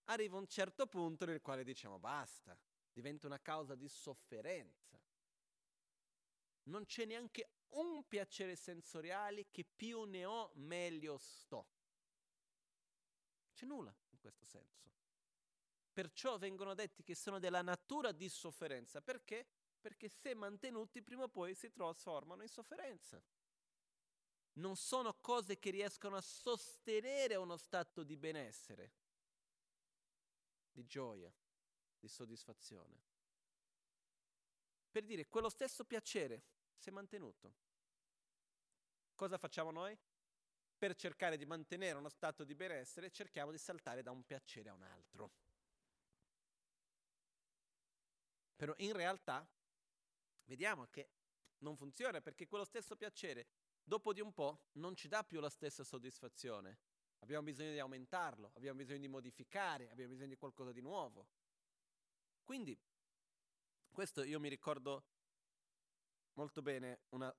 arriva 0.06 0.38
un 0.38 0.48
certo 0.48 0.88
punto 0.88 1.26
nel 1.26 1.41
quale 1.41 1.65
diciamo 1.65 1.99
basta, 1.99 2.57
diventa 2.94 3.27
una 3.27 3.41
causa 3.41 3.76
di 3.76 3.89
sofferenza. 3.89 4.98
Non 6.64 6.85
c'è 6.85 7.03
neanche 7.03 7.57
un 7.69 8.07
piacere 8.07 8.56
sensoriale 8.56 9.48
che 9.52 9.65
più 9.65 10.03
ne 10.03 10.26
ho 10.26 10.52
meglio 10.56 11.18
sto. 11.18 11.68
C'è 13.53 13.65
nulla 13.65 13.95
in 14.10 14.19
questo 14.19 14.45
senso. 14.45 14.91
Perciò 15.91 16.38
vengono 16.38 16.76
detti 16.76 17.03
che 17.03 17.15
sono 17.15 17.39
della 17.39 17.61
natura 17.61 18.11
di 18.11 18.30
sofferenza. 18.30 19.02
Perché? 19.02 19.48
Perché 19.80 20.10
se 20.10 20.35
mantenuti 20.35 21.02
prima 21.02 21.23
o 21.23 21.27
poi 21.30 21.56
si 21.56 21.72
trasformano 21.72 22.44
in 22.44 22.49
sofferenza. 22.49 23.22
Non 24.53 24.76
sono 24.76 25.15
cose 25.19 25.57
che 25.57 25.72
riescono 25.72 26.15
a 26.15 26.22
sostenere 26.22 27.35
uno 27.35 27.57
stato 27.57 28.03
di 28.03 28.15
benessere, 28.15 28.91
di 30.72 30.85
gioia, 30.85 31.34
di 31.99 32.07
soddisfazione. 32.07 33.03
Per 34.91 35.03
dire, 35.03 35.27
quello 35.27 35.49
stesso 35.49 35.84
piacere 35.84 36.44
si 36.78 36.90
è 36.90 36.91
mantenuto. 36.91 37.54
Cosa 39.16 39.38
facciamo 39.38 39.72
noi? 39.72 39.98
Per 40.78 40.95
cercare 40.95 41.38
di 41.38 41.45
mantenere 41.45 41.98
uno 41.98 42.10
stato 42.10 42.44
di 42.44 42.54
benessere 42.54 43.10
cerchiamo 43.10 43.52
di 43.52 43.58
saltare 43.58 44.04
da 44.04 44.12
un 44.12 44.24
piacere 44.24 44.70
a 44.70 44.74
un 44.74 44.84
altro. 44.84 45.32
Però 48.56 48.74
in 48.78 48.94
realtà 48.94 49.48
vediamo 50.45 50.88
che 50.88 51.10
non 51.60 51.76
funziona 51.76 52.22
perché 52.22 52.48
quello 52.48 52.64
stesso 52.64 52.95
piacere, 52.95 53.48
dopo 53.84 54.14
di 54.14 54.22
un 54.22 54.34
po', 54.34 54.68
non 54.74 54.95
ci 54.95 55.08
dà 55.08 55.24
più 55.24 55.40
la 55.40 55.49
stessa 55.49 55.84
soddisfazione. 55.84 56.80
Abbiamo 57.20 57.44
bisogno 57.44 57.72
di 57.72 57.80
aumentarlo, 57.80 58.52
abbiamo 58.54 58.78
bisogno 58.78 58.99
di 58.99 59.08
modificare, 59.08 59.90
abbiamo 59.90 60.12
bisogno 60.12 60.30
di 60.30 60.38
qualcosa 60.38 60.72
di 60.72 60.82
nuovo. 60.82 61.28
Quindi, 62.44 62.78
questo 63.91 64.22
io 64.24 64.40
mi 64.40 64.49
ricordo 64.49 65.04
molto 66.38 66.62
bene 66.62 67.02
una 67.10 67.34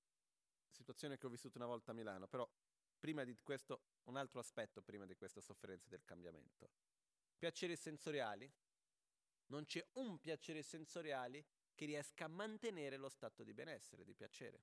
situazione 0.70 1.16
che 1.16 1.26
ho 1.26 1.30
vissuto 1.30 1.56
una 1.58 1.66
volta 1.66 1.92
a 1.92 1.94
Milano, 1.94 2.26
però 2.28 2.48
prima 2.98 3.24
di 3.24 3.36
questo, 3.42 3.82
un 4.04 4.16
altro 4.16 4.40
aspetto 4.40 4.82
prima 4.82 5.06
di 5.06 5.16
questa 5.16 5.40
sofferenza 5.40 5.88
del 5.88 6.04
cambiamento. 6.04 6.70
Piaceri 7.36 7.76
sensoriali 7.76 8.52
non 9.46 9.64
c'è 9.64 9.84
un 9.94 10.18
piacere 10.18 10.62
sensoriale 10.62 11.46
che 11.74 11.86
riesca 11.86 12.24
a 12.24 12.28
mantenere 12.28 12.96
lo 12.96 13.08
stato 13.08 13.44
di 13.44 13.54
benessere, 13.54 14.04
di 14.04 14.14
piacere. 14.14 14.62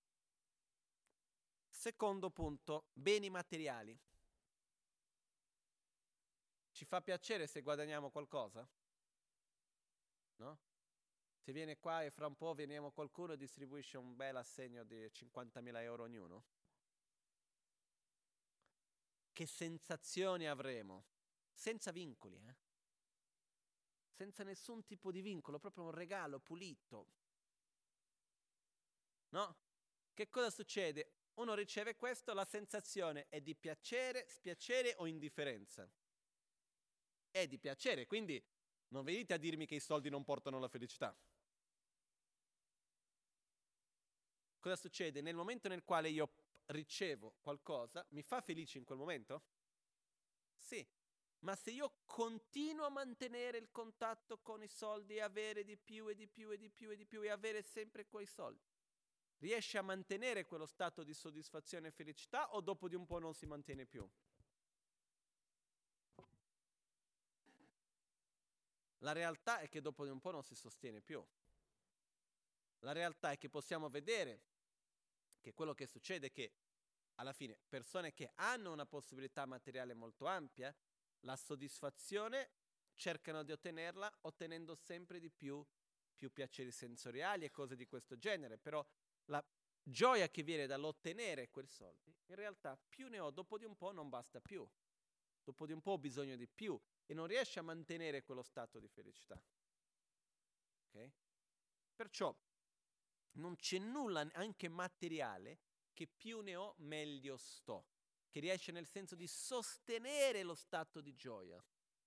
Secondo 1.69 2.29
punto, 2.29 2.87
beni 2.93 3.29
materiali. 3.29 3.97
Ci 6.71 6.85
fa 6.85 7.01
piacere 7.01 7.47
se 7.47 7.61
guadagniamo 7.61 8.11
qualcosa? 8.11 8.67
No? 10.37 10.59
Se 11.45 11.51
viene 11.51 11.77
qua 11.77 12.01
e 12.01 12.09
fra 12.09 12.25
un 12.25 12.35
po' 12.35 12.55
veniamo 12.55 12.89
qualcuno 12.89 13.33
e 13.33 13.37
distribuisce 13.37 13.99
un 13.99 14.15
bel 14.15 14.35
assegno 14.35 14.83
di 14.83 15.07
50.000 15.11 15.79
euro 15.81 16.01
ognuno? 16.01 16.43
Che 19.31 19.45
sensazioni 19.45 20.47
avremo? 20.47 21.05
Senza 21.53 21.91
vincoli, 21.91 22.43
eh? 22.43 22.55
Senza 24.09 24.43
nessun 24.43 24.85
tipo 24.85 25.11
di 25.11 25.21
vincolo, 25.21 25.59
proprio 25.59 25.83
un 25.83 25.91
regalo 25.91 26.39
pulito. 26.39 27.09
No? 29.29 29.55
Che 30.15 30.27
cosa 30.29 30.49
succede? 30.49 31.11
Uno 31.35 31.53
riceve 31.53 31.95
questo, 31.95 32.33
la 32.33 32.45
sensazione 32.45 33.27
è 33.29 33.39
di 33.39 33.55
piacere, 33.55 34.25
spiacere 34.29 34.95
o 34.97 35.05
indifferenza? 35.05 35.87
È 37.29 37.45
di 37.45 37.59
piacere, 37.59 38.07
quindi 38.07 38.43
non 38.87 39.03
venite 39.03 39.35
a 39.35 39.37
dirmi 39.37 39.67
che 39.67 39.75
i 39.75 39.79
soldi 39.79 40.09
non 40.09 40.23
portano 40.23 40.57
la 40.57 40.67
felicità. 40.67 41.15
Cosa 44.65 44.77
succede? 44.77 45.21
Nel 45.21 45.35
momento 45.35 45.67
nel 45.67 45.83
quale 45.83 46.09
io 46.09 46.27
ricevo 46.71 47.35
qualcosa, 47.39 48.03
mi 48.09 48.23
fa 48.23 48.41
felice 48.41 48.79
in 48.79 48.83
quel 48.83 48.97
momento? 48.97 49.43
Sì, 50.57 50.83
ma 51.41 51.55
se 51.55 51.69
io 51.69 51.99
continuo 52.03 52.83
a 52.83 52.89
mantenere 52.89 53.59
il 53.59 53.69
contatto 53.69 54.39
con 54.39 54.63
i 54.63 54.67
soldi 54.67 55.17
e 55.17 55.21
avere 55.21 55.63
di 55.63 55.77
più 55.77 56.09
e 56.09 56.15
di 56.15 56.27
più 56.27 56.49
e 56.49 56.57
di 56.57 56.71
più 56.71 56.89
e 56.89 56.95
di 56.95 57.05
più 57.05 57.21
e 57.21 57.29
avere 57.29 57.61
sempre 57.61 58.07
quei 58.07 58.25
soldi, 58.25 58.67
riesce 59.37 59.77
a 59.77 59.83
mantenere 59.83 60.47
quello 60.47 60.65
stato 60.65 61.03
di 61.03 61.13
soddisfazione 61.13 61.89
e 61.89 61.91
felicità 61.91 62.51
o 62.55 62.59
dopo 62.59 62.87
di 62.87 62.95
un 62.95 63.05
po' 63.05 63.19
non 63.19 63.35
si 63.35 63.45
mantiene 63.45 63.85
più? 63.85 64.09
La 68.97 69.11
realtà 69.11 69.59
è 69.59 69.69
che 69.69 69.79
dopo 69.79 70.05
di 70.05 70.09
un 70.09 70.19
po' 70.19 70.31
non 70.31 70.41
si 70.41 70.55
sostiene 70.55 71.01
più. 71.01 71.23
La 72.79 72.93
realtà 72.93 73.29
è 73.29 73.37
che 73.37 73.47
possiamo 73.47 73.89
vedere 73.89 74.53
che 75.45 75.53
quello 75.53 75.75
che 75.75 75.85
succede 75.85 76.27
è 76.27 76.31
che 76.31 76.53
alla 77.19 77.31
fine 77.31 77.55
persone 77.69 78.13
che 78.13 78.31
hanno 78.33 78.71
una 78.71 78.87
possibilità 78.87 79.45
materiale 79.45 79.93
molto 79.93 80.25
ampia, 80.25 80.75
la 81.19 81.35
soddisfazione 81.35 82.49
cercano 82.95 83.43
di 83.43 83.51
ottenerla 83.51 84.11
ottenendo 84.21 84.73
sempre 84.73 85.19
di 85.19 85.29
più 85.29 85.63
più 86.15 86.31
piaceri 86.31 86.71
sensoriali 86.71 87.45
e 87.45 87.51
cose 87.51 87.75
di 87.75 87.85
questo 87.85 88.17
genere, 88.17 88.57
però 88.57 88.83
la 89.25 89.45
gioia 89.83 90.29
che 90.29 90.41
viene 90.41 90.65
dall'ottenere 90.65 91.51
quei 91.51 91.67
soldi, 91.67 92.15
in 92.27 92.35
realtà 92.35 92.75
più 92.89 93.07
ne 93.07 93.19
ho, 93.19 93.29
dopo 93.29 93.59
di 93.59 93.65
un 93.65 93.75
po' 93.75 93.91
non 93.91 94.09
basta 94.09 94.41
più, 94.41 94.67
dopo 95.43 95.65
di 95.67 95.73
un 95.73 95.81
po' 95.81 95.91
ho 95.91 95.97
bisogno 95.99 96.35
di 96.35 96.47
più 96.47 96.79
e 97.05 97.13
non 97.13 97.27
riesce 97.27 97.59
a 97.59 97.63
mantenere 97.63 98.23
quello 98.23 98.41
stato 98.41 98.79
di 98.79 98.87
felicità. 98.87 99.39
Okay? 100.87 101.11
Perciò 101.93 102.35
non 103.35 103.55
c'è 103.55 103.77
nulla 103.77 104.27
anche 104.33 104.67
materiale 104.67 105.59
che 105.93 106.07
più 106.07 106.41
ne 106.41 106.55
ho 106.55 106.75
meglio 106.79 107.37
sto, 107.37 107.87
che 108.29 108.39
riesce 108.39 108.71
nel 108.71 108.87
senso 108.87 109.15
di 109.15 109.27
sostenere 109.27 110.43
lo 110.43 110.55
stato 110.55 111.01
di 111.01 111.15
gioia. 111.15 111.63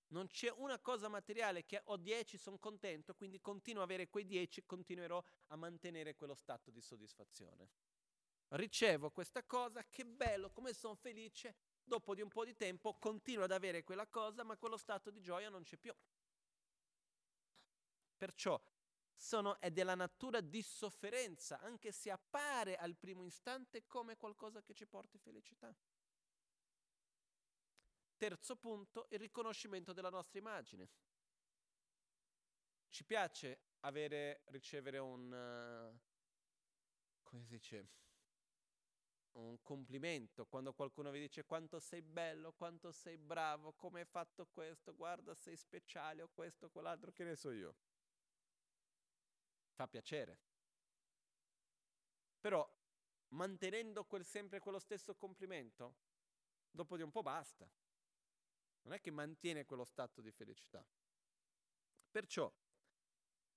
Non 0.09 0.27
c'è 0.27 0.51
una 0.51 0.79
cosa 0.79 1.07
materiale 1.07 1.65
che 1.65 1.81
ho 1.85 1.97
10, 1.97 2.37
sono 2.37 2.57
contento, 2.57 3.13
quindi 3.13 3.39
continuo 3.39 3.83
ad 3.83 3.89
avere 3.89 4.09
quei 4.09 4.25
10, 4.25 4.65
continuerò 4.65 5.23
a 5.47 5.55
mantenere 5.55 6.15
quello 6.15 6.33
stato 6.33 6.71
di 6.71 6.81
soddisfazione. 6.81 7.69
Ricevo 8.49 9.11
questa 9.11 9.43
cosa, 9.43 9.85
che 9.87 10.05
bello, 10.05 10.49
come 10.49 10.73
sono 10.73 10.95
felice, 10.95 11.55
dopo 11.83 12.15
di 12.15 12.21
un 12.21 12.29
po' 12.29 12.45
di 12.45 12.55
tempo 12.55 12.97
continuo 12.97 13.43
ad 13.43 13.51
avere 13.51 13.83
quella 13.83 14.07
cosa, 14.07 14.43
ma 14.43 14.57
quello 14.57 14.77
stato 14.77 15.11
di 15.11 15.21
gioia 15.21 15.49
non 15.49 15.61
c'è 15.61 15.77
più. 15.77 15.93
Perciò 18.17 18.59
sono, 19.19 19.59
è 19.59 19.69
della 19.69 19.95
natura 19.95 20.39
di 20.39 20.61
sofferenza, 20.61 21.59
anche 21.59 21.91
se 21.91 22.09
appare 22.09 22.77
al 22.77 22.95
primo 22.95 23.25
istante 23.25 23.85
come 23.85 24.15
qualcosa 24.15 24.61
che 24.61 24.73
ci 24.73 24.87
porti 24.87 25.17
felicità. 25.17 25.75
Terzo 28.15 28.55
punto, 28.55 29.07
il 29.09 29.19
riconoscimento 29.19 29.91
della 29.91 30.09
nostra 30.09 30.39
immagine. 30.39 30.89
Ci 32.87 33.03
piace 33.03 33.59
avere, 33.81 34.43
ricevere 34.45 34.99
un, 34.99 35.31
uh, 35.31 35.99
come 37.21 37.43
si 37.43 37.49
dice, 37.49 37.87
un 39.33 39.61
complimento 39.61 40.45
quando 40.45 40.73
qualcuno 40.73 41.11
vi 41.11 41.19
dice 41.19 41.43
quanto 41.43 41.79
sei 41.79 42.01
bello, 42.01 42.53
quanto 42.53 42.91
sei 42.93 43.17
bravo, 43.17 43.73
come 43.73 43.99
hai 43.99 44.05
fatto 44.05 44.47
questo, 44.47 44.95
guarda 44.95 45.35
sei 45.35 45.57
speciale 45.57 46.21
o 46.21 46.29
questo 46.29 46.67
o 46.67 46.69
quell'altro, 46.69 47.11
che 47.11 47.25
ne 47.25 47.35
so 47.35 47.51
io. 47.51 47.75
Fa 49.79 49.87
piacere. 49.87 50.37
Però 52.41 52.69
mantenendo 53.29 54.03
quel, 54.03 54.25
sempre 54.25 54.59
quello 54.59 54.77
stesso 54.77 55.15
complimento, 55.15 55.95
dopo 56.69 56.97
di 56.97 57.01
un 57.01 57.11
po' 57.11 57.21
basta 57.21 57.65
non 58.81 58.91
è 58.91 58.99
che 58.99 59.09
mantiene 59.09 59.63
quello 59.63 59.85
stato 59.85 60.19
di 60.19 60.31
felicità. 60.31 60.85
Perciò, 62.11 62.53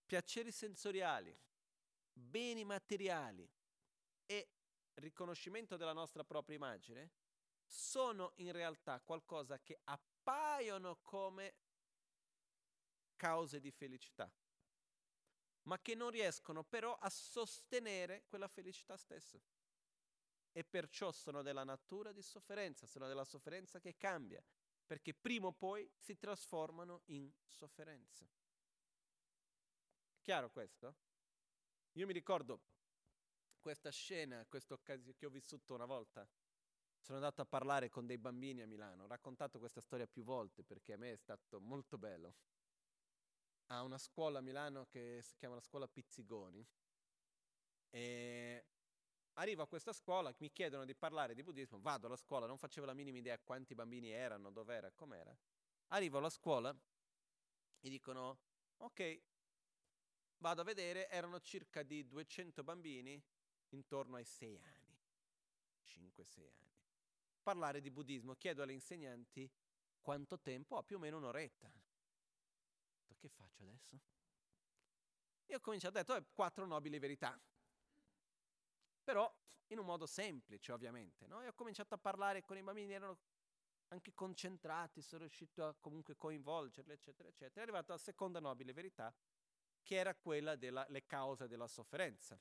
piaceri 0.07 0.53
sensoriali, 0.53 1.37
beni 2.13 2.63
materiali 2.63 3.51
e 4.25 4.49
riconoscimento 4.95 5.77
della 5.77 5.93
nostra 5.93 6.23
propria 6.23 6.55
immagine 6.55 7.11
sono 7.67 8.35
in 8.37 8.53
realtà 8.53 9.01
qualcosa 9.01 9.59
che 9.59 9.81
appaiono 9.83 11.01
come 11.03 11.57
cause 13.17 13.59
di 13.59 13.73
felicità, 13.73 14.33
ma 15.65 15.81
che 15.81 15.95
non 15.95 16.11
riescono 16.11 16.65
però 16.65 16.95
a 16.95 17.09
sostenere 17.11 18.25
quella 18.27 18.49
felicità 18.49 18.97
stessa. 18.97 19.41
E 20.53 20.65
perciò 20.65 21.13
sono 21.13 21.43
della 21.43 21.65
natura 21.65 22.13
di 22.13 22.23
sofferenza, 22.23 22.87
sono 22.87 23.07
della 23.07 23.25
sofferenza 23.25 23.81
che 23.81 23.97
cambia, 23.97 24.43
perché 24.85 25.15
prima 25.15 25.47
o 25.47 25.53
poi 25.53 25.91
si 25.97 26.19
trasformano 26.19 27.03
in 27.07 27.31
sofferenze. 27.47 28.29
Chiaro 30.21 30.51
questo? 30.51 30.95
Io 31.93 32.07
mi 32.07 32.13
ricordo 32.13 32.61
questa 33.61 33.91
scena, 33.91 34.45
questa 34.47 34.75
occasione 34.75 35.15
che 35.17 35.27
ho 35.27 35.31
vissuto 35.31 35.75
una 35.75 35.87
volta. 35.87 36.29
Sono 36.99 37.19
andato 37.19 37.43
a 37.43 37.47
parlare 37.47 37.89
con 37.89 38.07
dei 38.07 38.19
bambini 38.19 38.63
a 38.63 38.67
Milano, 38.67 39.05
ho 39.05 39.07
raccontato 39.09 39.59
questa 39.59 39.81
storia 39.81 40.07
più 40.07 40.23
volte 40.23 40.63
perché 40.63 40.93
a 40.93 40.97
me 40.97 41.13
è 41.13 41.17
stato 41.17 41.61
molto 41.61 41.99
bello. 41.99 42.35
A 43.73 43.83
una 43.83 43.97
scuola 43.97 44.39
a 44.39 44.43
Milano 44.43 44.85
che 44.85 45.21
si 45.23 45.35
chiama 45.37 45.55
la 45.55 45.63
scuola 45.63 45.89
Pizzigoni 45.89 46.63
e 47.89 48.67
Arrivo 49.37 49.63
a 49.63 49.67
questa 49.67 49.95
scuola, 49.95 50.35
mi 50.39 50.53
chiedono 50.53 50.85
di 50.85 50.95
parlare 50.95 51.35
di 51.35 51.43
buddismo, 51.43 51.81
vado 51.81 52.07
alla 52.07 52.17
scuola, 52.17 52.47
non 52.47 52.59
facevo 52.59 52.85
la 52.85 52.93
minima 52.93 53.17
idea 53.17 53.39
quanti 53.39 53.75
bambini 53.75 54.11
erano, 54.11 54.51
dov'era, 54.51 54.91
com'era. 54.91 55.35
Arrivo 55.89 56.19
alla 56.19 56.29
scuola 56.29 56.77
e 57.81 57.89
dicono, 57.89 58.41
ok, 58.77 59.21
vado 60.37 60.61
a 60.61 60.65
vedere, 60.65 61.09
erano 61.09 61.41
circa 61.41 61.83
di 61.83 62.07
200 62.07 62.63
bambini 62.63 63.21
intorno 63.71 64.17
ai 64.17 64.27
6 64.27 64.59
anni, 64.59 65.01
5-6 65.87 66.41
anni. 66.41 66.71
Parlare 67.43 67.81
di 67.81 67.91
buddismo, 67.91 68.35
chiedo 68.35 68.63
alle 68.63 68.75
insegnanti 68.75 69.51
quanto 70.03 70.39
tempo, 70.39 70.77
ho 70.77 70.83
più 70.83 70.97
o 70.97 70.99
meno 70.99 71.17
un'oretta. 71.17 71.73
Che 73.23 73.29
faccio 73.29 73.63
adesso? 73.63 74.01
Io 75.47 75.57
ho 75.57 75.61
cominciato 75.61 75.99
a 75.99 76.03
dire, 76.03 76.27
quattro 76.35 76.67
nobili 76.67 76.99
verità 76.99 77.41
però 79.03 79.33
in 79.69 79.79
un 79.79 79.85
modo 79.85 80.07
semplice 80.07 80.73
ovviamente. 80.73 81.27
No? 81.27 81.43
E 81.43 81.49
ho 81.49 81.55
cominciato 81.55 81.95
a 81.95 81.99
parlare 81.99 82.43
con 82.45 82.57
i 82.57 82.63
bambini, 82.63 82.93
erano 82.93 83.19
anche 83.89 84.15
concentrati, 84.15 85.03
sono 85.03 85.23
riuscito 85.23 85.67
a 85.67 85.75
comunque 85.79 86.17
coinvolgerli, 86.17 86.93
eccetera, 86.93 87.29
eccetera. 87.29 87.61
È 87.61 87.63
arrivato 87.63 87.93
alla 87.93 88.01
seconda 88.01 88.41
nobile 88.41 88.73
verità, 88.73 89.15
che 89.83 89.97
era 89.97 90.15
quella 90.15 90.57
delle 90.57 91.05
cause 91.07 91.49
della 91.49 91.67
sofferenza. 91.67 92.41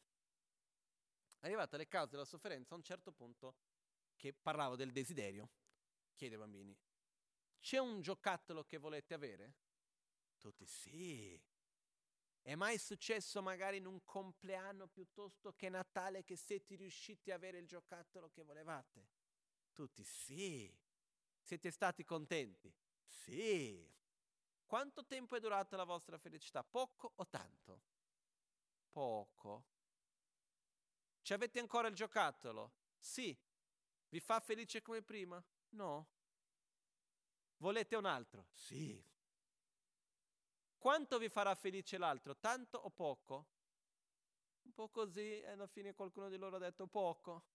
È 1.40 1.46
arrivato 1.46 1.76
alle 1.76 1.88
cause 1.88 2.12
della 2.12 2.26
sofferenza 2.26 2.74
a 2.74 2.78
un 2.78 2.84
certo 2.84 3.12
punto 3.12 3.56
che 4.16 4.34
parlavo 4.34 4.76
del 4.76 4.92
desiderio. 4.92 5.50
Chiede 6.16 6.36
ai 6.36 6.42
bambini, 6.42 6.78
c'è 7.60 7.80
un 7.80 8.02
giocattolo 8.02 8.64
che 8.64 8.78
volete 8.78 9.14
avere? 9.14 9.56
Tutti 10.42 10.66
sì. 10.66 11.40
È 12.42 12.56
mai 12.56 12.80
successo 12.80 13.44
magari 13.44 13.78
in 13.78 13.86
un 13.86 14.04
compleanno 14.04 14.88
piuttosto 14.88 15.54
che 15.54 15.70
Natale 15.70 16.24
che 16.24 16.36
siete 16.36 16.76
riusciti 16.76 17.30
a 17.30 17.36
avere 17.36 17.60
il 17.60 17.68
giocattolo 17.68 18.32
che 18.32 18.42
volevate? 18.42 19.08
Tutti 19.72 20.04
sì. 20.04 20.76
Siete 21.40 21.70
stati 21.70 22.04
contenti? 22.04 22.74
Sì. 23.06 23.88
Quanto 24.66 25.06
tempo 25.06 25.36
è 25.36 25.40
durata 25.40 25.76
la 25.76 25.84
vostra 25.84 26.18
felicità? 26.18 26.64
Poco 26.64 27.14
o 27.18 27.28
tanto? 27.28 27.84
Poco. 28.90 29.66
Ci 31.22 31.34
avete 31.34 31.60
ancora 31.60 31.88
il 31.88 31.96
giocattolo? 31.96 32.74
Sì. 32.98 33.38
Vi 34.10 34.20
fa 34.20 34.40
felice 34.40 34.82
come 34.82 35.04
prima? 35.04 35.42
No. 35.70 36.08
Volete 37.58 37.96
un 37.96 38.06
altro? 38.06 38.48
Sì. 38.54 39.11
Quanto 40.82 41.20
vi 41.20 41.30
farà 41.30 41.54
felice 41.54 42.00
l'altro? 42.00 42.36
Tanto 42.36 42.80
o 42.80 42.90
poco? 42.90 43.46
Un 44.64 44.74
po' 44.74 44.90
così 44.90 45.40
e 45.40 45.52
alla 45.52 45.68
fine 45.68 45.94
qualcuno 45.94 46.28
di 46.28 46.38
loro 46.38 46.56
ha 46.56 46.60
detto 46.60 46.88
poco. 46.88 47.46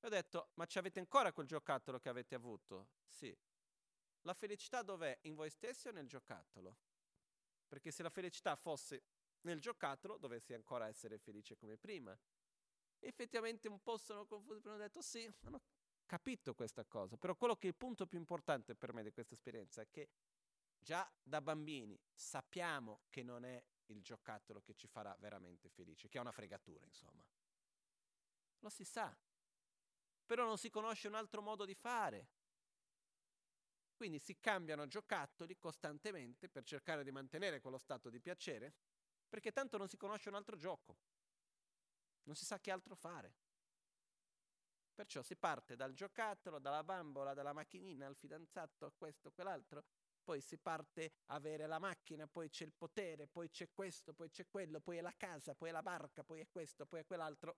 E 0.00 0.06
ho 0.06 0.08
detto, 0.08 0.48
ma 0.54 0.64
ci 0.64 0.78
avete 0.78 0.98
ancora 0.98 1.30
quel 1.34 1.46
giocattolo 1.46 2.00
che 2.00 2.08
avete 2.08 2.34
avuto? 2.34 2.88
Sì. 3.06 3.36
La 4.22 4.32
felicità 4.32 4.80
dov'è? 4.80 5.18
In 5.24 5.34
voi 5.34 5.50
stessi 5.50 5.88
o 5.88 5.90
nel 5.90 6.08
giocattolo? 6.08 6.74
Perché 7.68 7.90
se 7.90 8.02
la 8.02 8.08
felicità 8.08 8.56
fosse 8.56 9.02
nel 9.42 9.60
giocattolo, 9.60 10.16
dovessi 10.16 10.54
ancora 10.54 10.88
essere 10.88 11.18
felice 11.18 11.54
come 11.58 11.76
prima. 11.76 12.18
Effettivamente 13.00 13.68
un 13.68 13.82
po' 13.82 13.98
sono 13.98 14.24
confuso, 14.24 14.62
però 14.62 14.76
ho 14.76 14.78
detto 14.78 15.02
sì, 15.02 15.30
hanno 15.42 15.60
capito 16.06 16.54
questa 16.54 16.86
cosa. 16.86 17.18
Però 17.18 17.36
quello 17.36 17.56
che 17.56 17.66
è 17.66 17.70
il 17.70 17.76
punto 17.76 18.06
più 18.06 18.18
importante 18.18 18.74
per 18.74 18.94
me 18.94 19.02
di 19.02 19.12
questa 19.12 19.34
esperienza 19.34 19.82
è 19.82 19.90
che 19.90 20.08
già 20.80 21.08
da 21.22 21.40
bambini 21.40 22.00
sappiamo 22.12 23.02
che 23.10 23.22
non 23.22 23.44
è 23.44 23.62
il 23.86 24.02
giocattolo 24.02 24.60
che 24.60 24.74
ci 24.74 24.86
farà 24.86 25.14
veramente 25.18 25.68
felice, 25.68 26.08
che 26.08 26.18
è 26.18 26.20
una 26.20 26.32
fregatura, 26.32 26.84
insomma. 26.84 27.24
Lo 28.60 28.68
si 28.68 28.84
sa, 28.84 29.16
però 30.24 30.44
non 30.44 30.58
si 30.58 30.70
conosce 30.70 31.08
un 31.08 31.14
altro 31.14 31.42
modo 31.42 31.64
di 31.64 31.74
fare. 31.74 32.28
Quindi 33.94 34.18
si 34.18 34.38
cambiano 34.40 34.86
giocattoli 34.86 35.58
costantemente 35.58 36.48
per 36.48 36.64
cercare 36.64 37.04
di 37.04 37.10
mantenere 37.10 37.60
quello 37.60 37.78
stato 37.78 38.08
di 38.08 38.20
piacere, 38.20 38.74
perché 39.28 39.52
tanto 39.52 39.76
non 39.76 39.88
si 39.88 39.96
conosce 39.96 40.28
un 40.30 40.36
altro 40.36 40.56
gioco, 40.56 40.96
non 42.24 42.34
si 42.34 42.44
sa 42.44 42.58
che 42.58 42.70
altro 42.70 42.94
fare. 42.94 43.34
Perciò 44.94 45.22
si 45.22 45.36
parte 45.36 45.76
dal 45.76 45.94
giocattolo, 45.94 46.58
dalla 46.58 46.84
bambola, 46.84 47.34
dalla 47.34 47.52
macchinina, 47.52 48.06
al 48.06 48.16
fidanzato, 48.16 48.86
a 48.86 48.92
questo, 48.92 49.30
quell'altro, 49.32 49.84
poi 50.20 50.40
si 50.40 50.58
parte 50.58 51.12
a 51.26 51.34
avere 51.34 51.66
la 51.66 51.78
macchina, 51.78 52.26
poi 52.26 52.48
c'è 52.48 52.64
il 52.64 52.72
potere, 52.72 53.26
poi 53.26 53.50
c'è 53.50 53.68
questo, 53.72 54.12
poi 54.12 54.30
c'è 54.30 54.46
quello, 54.46 54.80
poi 54.80 54.98
è 54.98 55.00
la 55.00 55.14
casa, 55.16 55.54
poi 55.54 55.70
è 55.70 55.72
la 55.72 55.82
barca, 55.82 56.22
poi 56.22 56.40
è 56.40 56.48
questo, 56.48 56.86
poi 56.86 57.00
è 57.00 57.04
quell'altro. 57.04 57.56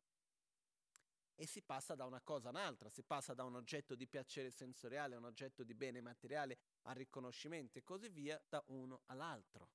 E 1.35 1.47
si 1.47 1.63
passa 1.63 1.95
da 1.95 2.05
una 2.05 2.21
cosa 2.21 2.49
a 2.49 2.51
un'altra, 2.51 2.89
si 2.89 3.03
passa 3.03 3.35
da 3.35 3.45
un 3.45 3.57
oggetto 3.57 3.95
di 3.95 4.07
piacere 4.07 4.51
sensoriale 4.51 5.15
a 5.15 5.19
un 5.19 5.25
oggetto 5.25 5.65
di 5.65 5.75
bene 5.75 6.01
materiale 6.01 6.59
a 6.83 6.93
riconoscimento 6.93 7.79
e 7.79 7.83
così 7.83 8.09
via, 8.09 8.41
da 8.49 8.63
uno 8.69 9.03
all'altro. 9.07 9.71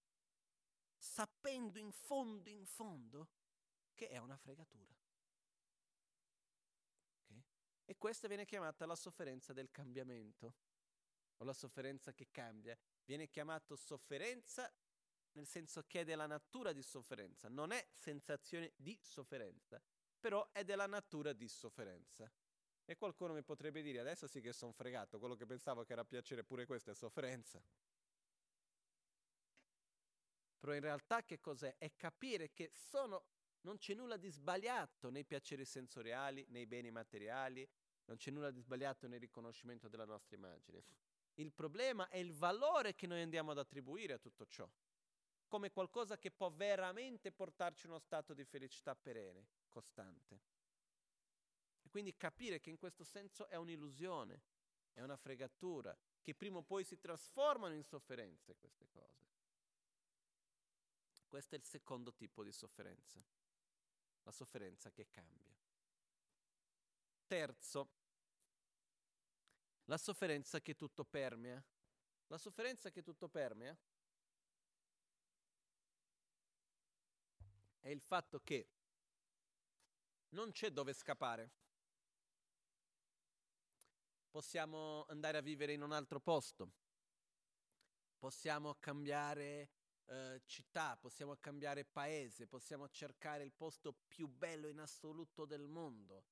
Sapendo 0.97 1.77
in 1.79 1.91
fondo, 1.91 2.49
in 2.49 2.65
fondo, 2.65 3.29
che 3.93 4.07
è 4.07 4.17
una 4.17 4.37
fregatura. 4.37 4.95
Okay? 7.23 7.43
E 7.85 7.97
questa 7.97 8.27
viene 8.27 8.45
chiamata 8.45 8.85
la 8.85 8.95
sofferenza 8.95 9.53
del 9.53 9.71
cambiamento 9.71 10.53
o 11.37 11.45
la 11.45 11.53
sofferenza 11.53 12.13
che 12.13 12.27
cambia, 12.31 12.77
viene 13.05 13.29
chiamato 13.29 13.75
sofferenza 13.75 14.71
nel 15.37 15.45
senso 15.45 15.83
che 15.85 16.01
è 16.01 16.03
della 16.03 16.25
natura 16.25 16.73
di 16.73 16.81
sofferenza, 16.81 17.47
non 17.47 17.71
è 17.71 17.87
sensazione 17.93 18.73
di 18.75 18.97
sofferenza, 19.01 19.81
però 20.19 20.49
è 20.51 20.63
della 20.63 20.87
natura 20.87 21.31
di 21.31 21.47
sofferenza. 21.47 22.29
E 22.83 22.95
qualcuno 22.95 23.33
mi 23.33 23.43
potrebbe 23.43 23.81
dire, 23.81 23.99
adesso 23.99 24.27
sì 24.27 24.41
che 24.41 24.51
sono 24.51 24.71
fregato, 24.71 25.19
quello 25.19 25.35
che 25.35 25.45
pensavo 25.45 25.83
che 25.83 25.93
era 25.93 26.05
piacere, 26.05 26.43
pure 26.43 26.65
questo 26.65 26.89
è 26.89 26.95
sofferenza. 26.95 27.61
Però 30.57 30.73
in 30.73 30.81
realtà 30.81 31.23
che 31.23 31.39
cos'è? 31.39 31.75
È 31.77 31.95
capire 31.95 32.51
che 32.51 32.71
sono, 32.73 33.25
non 33.61 33.77
c'è 33.77 33.93
nulla 33.93 34.17
di 34.17 34.29
sbagliato 34.29 35.11
nei 35.11 35.23
piaceri 35.23 35.65
sensoriali, 35.65 36.45
nei 36.49 36.65
beni 36.65 36.89
materiali, 36.89 37.69
non 38.05 38.17
c'è 38.17 38.31
nulla 38.31 38.49
di 38.49 38.61
sbagliato 38.61 39.07
nel 39.07 39.19
riconoscimento 39.19 39.87
della 39.87 40.05
nostra 40.05 40.35
immagine. 40.35 40.83
Il 41.39 41.51
problema 41.51 42.09
è 42.09 42.17
il 42.17 42.33
valore 42.33 42.95
che 42.95 43.05
noi 43.05 43.21
andiamo 43.21 43.51
ad 43.51 43.59
attribuire 43.59 44.13
a 44.13 44.17
tutto 44.17 44.47
ciò, 44.47 44.67
come 45.47 45.71
qualcosa 45.71 46.17
che 46.17 46.31
può 46.31 46.49
veramente 46.49 47.31
portarci 47.31 47.85
uno 47.85 47.99
stato 47.99 48.33
di 48.33 48.43
felicità 48.43 48.95
perenne, 48.95 49.47
costante. 49.69 50.41
E 51.83 51.89
quindi 51.89 52.17
capire 52.17 52.59
che 52.59 52.71
in 52.71 52.77
questo 52.77 53.03
senso 53.03 53.47
è 53.47 53.55
un'illusione, 53.55 54.41
è 54.93 55.01
una 55.01 55.15
fregatura, 55.15 55.95
che 56.21 56.33
prima 56.33 56.57
o 56.57 56.63
poi 56.63 56.83
si 56.83 56.99
trasformano 56.99 57.75
in 57.75 57.83
sofferenze 57.83 58.57
queste 58.57 58.87
cose. 58.89 59.25
Questo 61.27 61.55
è 61.55 61.57
il 61.57 61.63
secondo 61.65 62.13
tipo 62.13 62.43
di 62.43 62.51
sofferenza, 62.51 63.23
la 64.23 64.31
sofferenza 64.31 64.91
che 64.91 65.07
cambia. 65.11 65.55
Terzo, 67.27 67.96
la 69.87 69.97
sofferenza 69.97 70.61
che 70.61 70.75
tutto 70.75 71.03
permea. 71.03 71.63
La 72.27 72.37
sofferenza 72.37 72.89
che 72.91 73.01
tutto 73.01 73.29
permea 73.29 73.77
è 77.79 77.89
il 77.89 78.01
fatto 78.01 78.41
che 78.41 78.69
non 80.29 80.51
c'è 80.51 80.71
dove 80.71 80.93
scappare. 80.93 81.51
Possiamo 84.29 85.05
andare 85.07 85.37
a 85.37 85.41
vivere 85.41 85.73
in 85.73 85.81
un 85.81 85.93
altro 85.93 86.19
posto, 86.19 86.69
possiamo 88.17 88.75
cambiare 88.75 89.71
eh, 90.05 90.41
città, 90.45 90.97
possiamo 90.97 91.37
cambiare 91.37 91.85
paese, 91.85 92.45
possiamo 92.45 92.89
cercare 92.89 93.43
il 93.43 93.53
posto 93.53 93.93
più 94.07 94.27
bello 94.27 94.67
in 94.67 94.79
assoluto 94.79 95.45
del 95.45 95.67
mondo, 95.67 96.25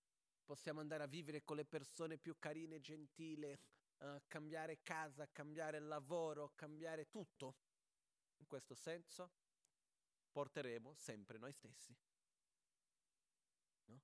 possiamo 0.45 0.79
andare 0.79 1.03
a 1.03 1.07
vivere 1.07 1.43
con 1.43 1.57
le 1.57 1.65
persone 1.65 2.17
più 2.17 2.37
carine 2.39 2.75
e 2.75 2.79
gentili, 2.79 3.51
uh, 3.97 4.21
cambiare 4.27 4.81
casa, 4.81 5.27
cambiare 5.31 5.79
lavoro, 5.79 6.53
cambiare 6.55 7.09
tutto. 7.09 7.55
In 8.37 8.47
questo 8.47 8.75
senso 8.75 9.31
porteremo 10.31 10.93
sempre 10.93 11.37
noi 11.37 11.51
stessi. 11.51 11.95
No? 13.85 14.01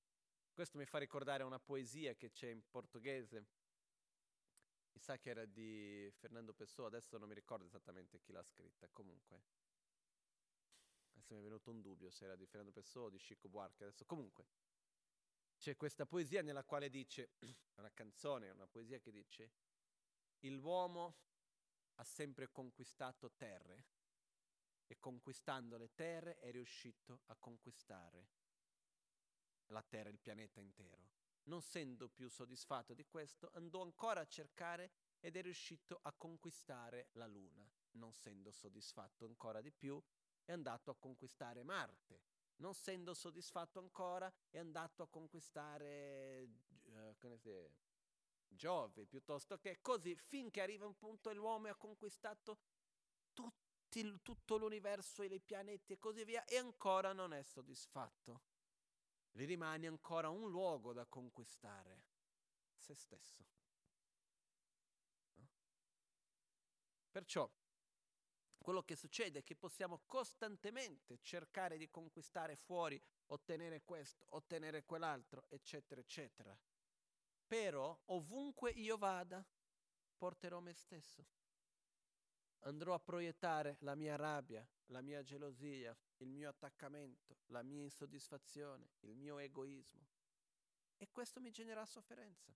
Questo 0.51 0.77
mi 0.77 0.85
fa 0.85 0.97
ricordare 0.97 1.43
una 1.43 1.59
poesia 1.59 2.15
che 2.15 2.31
c'è 2.31 2.49
in 2.49 2.67
portoghese, 2.69 3.45
mi 4.93 4.99
sa 4.99 5.17
che 5.17 5.29
era 5.29 5.45
di 5.45 6.11
Fernando 6.17 6.53
Pessoa, 6.53 6.87
adesso 6.87 7.17
non 7.17 7.27
mi 7.27 7.35
ricordo 7.35 7.65
esattamente 7.65 8.19
chi 8.19 8.31
l'ha 8.31 8.43
scritta, 8.43 8.89
comunque. 8.91 9.41
Adesso 11.11 11.33
mi 11.33 11.39
è 11.41 11.43
venuto 11.43 11.69
un 11.69 11.81
dubbio 11.81 12.09
se 12.09 12.25
era 12.25 12.35
di 12.35 12.45
Fernando 12.45 12.71
Pessoa 12.71 13.05
o 13.05 13.09
di 13.09 13.19
Chico 13.19 13.47
Buarque, 13.47 13.85
adesso 13.85 14.05
comunque 14.05 14.47
c'è 15.61 15.77
questa 15.77 16.07
poesia 16.07 16.41
nella 16.41 16.63
quale 16.63 16.89
dice, 16.89 17.33
una 17.77 17.91
canzone, 17.91 18.49
una 18.49 18.65
poesia 18.65 18.99
che 18.99 19.11
dice, 19.11 19.51
l'uomo 20.39 21.17
ha 21.95 22.03
sempre 22.03 22.49
conquistato 22.49 23.31
terre 23.33 23.85
e 24.87 24.97
conquistando 24.97 25.77
le 25.77 25.93
terre 25.93 26.39
è 26.39 26.49
riuscito 26.49 27.21
a 27.27 27.35
conquistare 27.35 28.29
la 29.67 29.83
terra, 29.83 30.09
il 30.09 30.17
pianeta 30.17 30.59
intero. 30.59 31.11
Non 31.43 31.59
essendo 31.59 32.09
più 32.09 32.27
soddisfatto 32.27 32.95
di 32.95 33.05
questo, 33.05 33.51
andò 33.53 33.83
ancora 33.83 34.21
a 34.21 34.25
cercare 34.25 34.91
ed 35.19 35.35
è 35.35 35.43
riuscito 35.43 35.99
a 36.01 36.11
conquistare 36.11 37.09
la 37.11 37.27
Luna. 37.27 37.71
Non 37.91 38.09
essendo 38.09 38.51
soddisfatto 38.51 39.25
ancora 39.25 39.61
di 39.61 39.71
più, 39.71 40.01
è 40.43 40.53
andato 40.53 40.89
a 40.89 40.97
conquistare 40.97 41.61
Marte 41.61 42.31
non 42.61 42.71
essendo 42.71 43.13
soddisfatto 43.13 43.79
ancora, 43.79 44.31
è 44.49 44.59
andato 44.59 45.03
a 45.03 45.07
conquistare 45.07 46.47
uh, 46.83 47.15
Giove, 48.47 49.05
piuttosto 49.05 49.57
che 49.57 49.79
così, 49.81 50.15
finché 50.15 50.61
arriva 50.61 50.85
un 50.85 50.95
punto 50.95 51.29
e 51.29 51.33
l'uomo 51.33 51.69
ha 51.69 51.75
conquistato 51.75 52.59
tutti, 53.33 54.21
tutto 54.21 54.57
l'universo 54.57 55.23
e 55.23 55.27
i 55.27 55.39
pianeti 55.39 55.93
e 55.93 55.99
così 55.99 56.23
via, 56.23 56.45
e 56.45 56.57
ancora 56.57 57.13
non 57.13 57.33
è 57.33 57.41
soddisfatto. 57.43 58.41
Gli 59.31 59.45
rimane 59.45 59.87
ancora 59.87 60.29
un 60.29 60.49
luogo 60.49 60.91
da 60.91 61.05
conquistare, 61.05 62.05
se 62.75 62.93
stesso. 62.93 63.45
No? 65.35 65.49
Perciò 67.09 67.49
quello 68.61 68.83
che 68.83 68.95
succede 68.95 69.39
è 69.39 69.43
che 69.43 69.55
possiamo 69.55 70.03
costantemente 70.05 71.19
cercare 71.21 71.77
di 71.77 71.89
conquistare 71.89 72.55
fuori, 72.55 73.01
ottenere 73.27 73.81
questo, 73.83 74.25
ottenere 74.29 74.83
quell'altro, 74.83 75.45
eccetera, 75.49 75.99
eccetera. 75.99 76.57
Però 77.47 77.99
ovunque 78.05 78.71
io 78.71 78.97
vada, 78.97 79.43
porterò 80.15 80.59
me 80.59 80.73
stesso. 80.73 81.25
Andrò 82.59 82.93
a 82.93 82.99
proiettare 82.99 83.77
la 83.79 83.95
mia 83.95 84.15
rabbia, 84.15 84.65
la 84.85 85.01
mia 85.01 85.23
gelosia, 85.23 85.97
il 86.17 86.29
mio 86.29 86.47
attaccamento, 86.47 87.39
la 87.47 87.63
mia 87.63 87.81
insoddisfazione, 87.81 88.91
il 88.99 89.15
mio 89.15 89.39
egoismo. 89.39 90.07
E 90.97 91.09
questo 91.09 91.41
mi 91.41 91.49
genera 91.49 91.83
sofferenza. 91.87 92.53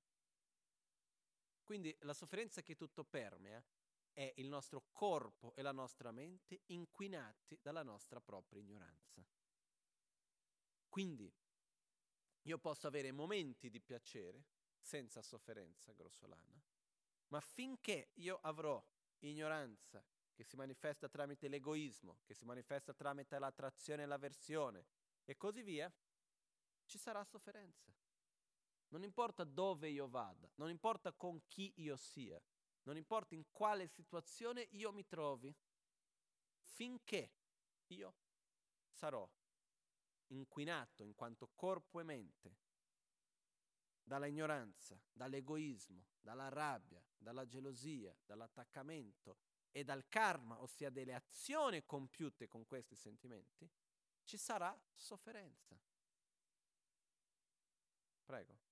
Quindi 1.63 1.95
la 2.01 2.13
sofferenza 2.13 2.61
che 2.61 2.75
tutto 2.75 3.03
permea 3.03 3.63
è 4.15 4.31
il 4.37 4.47
nostro 4.47 4.85
corpo 4.93 5.53
e 5.55 5.61
la 5.61 5.73
nostra 5.73 6.09
mente 6.09 6.61
inquinati 6.67 7.59
dalla 7.61 7.83
nostra 7.83 8.21
propria 8.21 8.61
ignoranza. 8.61 9.23
Quindi 10.87 11.31
io 12.43 12.57
posso 12.57 12.87
avere 12.87 13.11
momenti 13.11 13.69
di 13.69 13.81
piacere 13.81 14.45
senza 14.79 15.21
sofferenza 15.21 15.91
grossolana, 15.91 16.63
ma 17.27 17.41
finché 17.41 18.11
io 18.13 18.39
avrò 18.41 18.81
ignoranza 19.19 20.01
che 20.33 20.45
si 20.45 20.55
manifesta 20.55 21.09
tramite 21.09 21.49
l'egoismo, 21.49 22.19
che 22.23 22.33
si 22.33 22.45
manifesta 22.45 22.93
tramite 22.93 23.37
l'attrazione 23.37 24.03
e 24.03 24.05
l'avversione 24.05 24.85
e 25.25 25.35
così 25.35 25.61
via, 25.61 25.91
ci 26.85 26.97
sarà 26.97 27.21
sofferenza. 27.25 27.93
Non 28.89 29.03
importa 29.03 29.43
dove 29.43 29.89
io 29.89 30.07
vada, 30.07 30.49
non 30.55 30.69
importa 30.69 31.11
con 31.11 31.45
chi 31.47 31.73
io 31.77 31.97
sia, 31.97 32.41
non 32.85 32.97
importa 32.97 33.35
in 33.35 33.45
quale 33.51 33.87
situazione 33.87 34.67
io 34.71 34.91
mi 34.91 35.05
trovi, 35.05 35.55
finché 36.61 37.31
io 37.87 38.15
sarò 38.89 39.29
inquinato 40.27 41.03
in 41.03 41.13
quanto 41.13 41.51
corpo 41.53 41.99
e 41.99 42.03
mente 42.03 42.57
dalla 44.03 44.27
ignoranza, 44.27 44.99
dall'egoismo, 45.11 46.05
dalla 46.19 46.49
rabbia, 46.49 47.03
dalla 47.17 47.47
gelosia, 47.47 48.15
dall'attaccamento 48.23 49.37
e 49.71 49.83
dal 49.83 50.07
karma, 50.07 50.61
ossia 50.61 50.91
delle 50.91 51.13
azioni 51.13 51.83
compiute 51.85 52.47
con 52.47 52.65
questi 52.65 52.95
sentimenti, 52.95 53.69
ci 54.23 54.37
sarà 54.37 54.79
sofferenza. 54.93 55.79
Prego. 58.23 58.64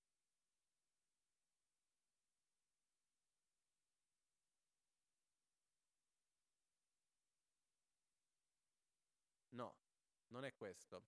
Non 10.34 10.44
è 10.44 10.52
questo. 10.52 11.04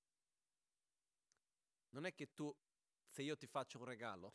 Non 1.90 2.06
è 2.06 2.14
che 2.14 2.32
tu, 2.32 2.54
se 3.04 3.22
io 3.22 3.36
ti 3.36 3.48
faccio 3.48 3.78
un 3.78 3.84
regalo, 3.84 4.32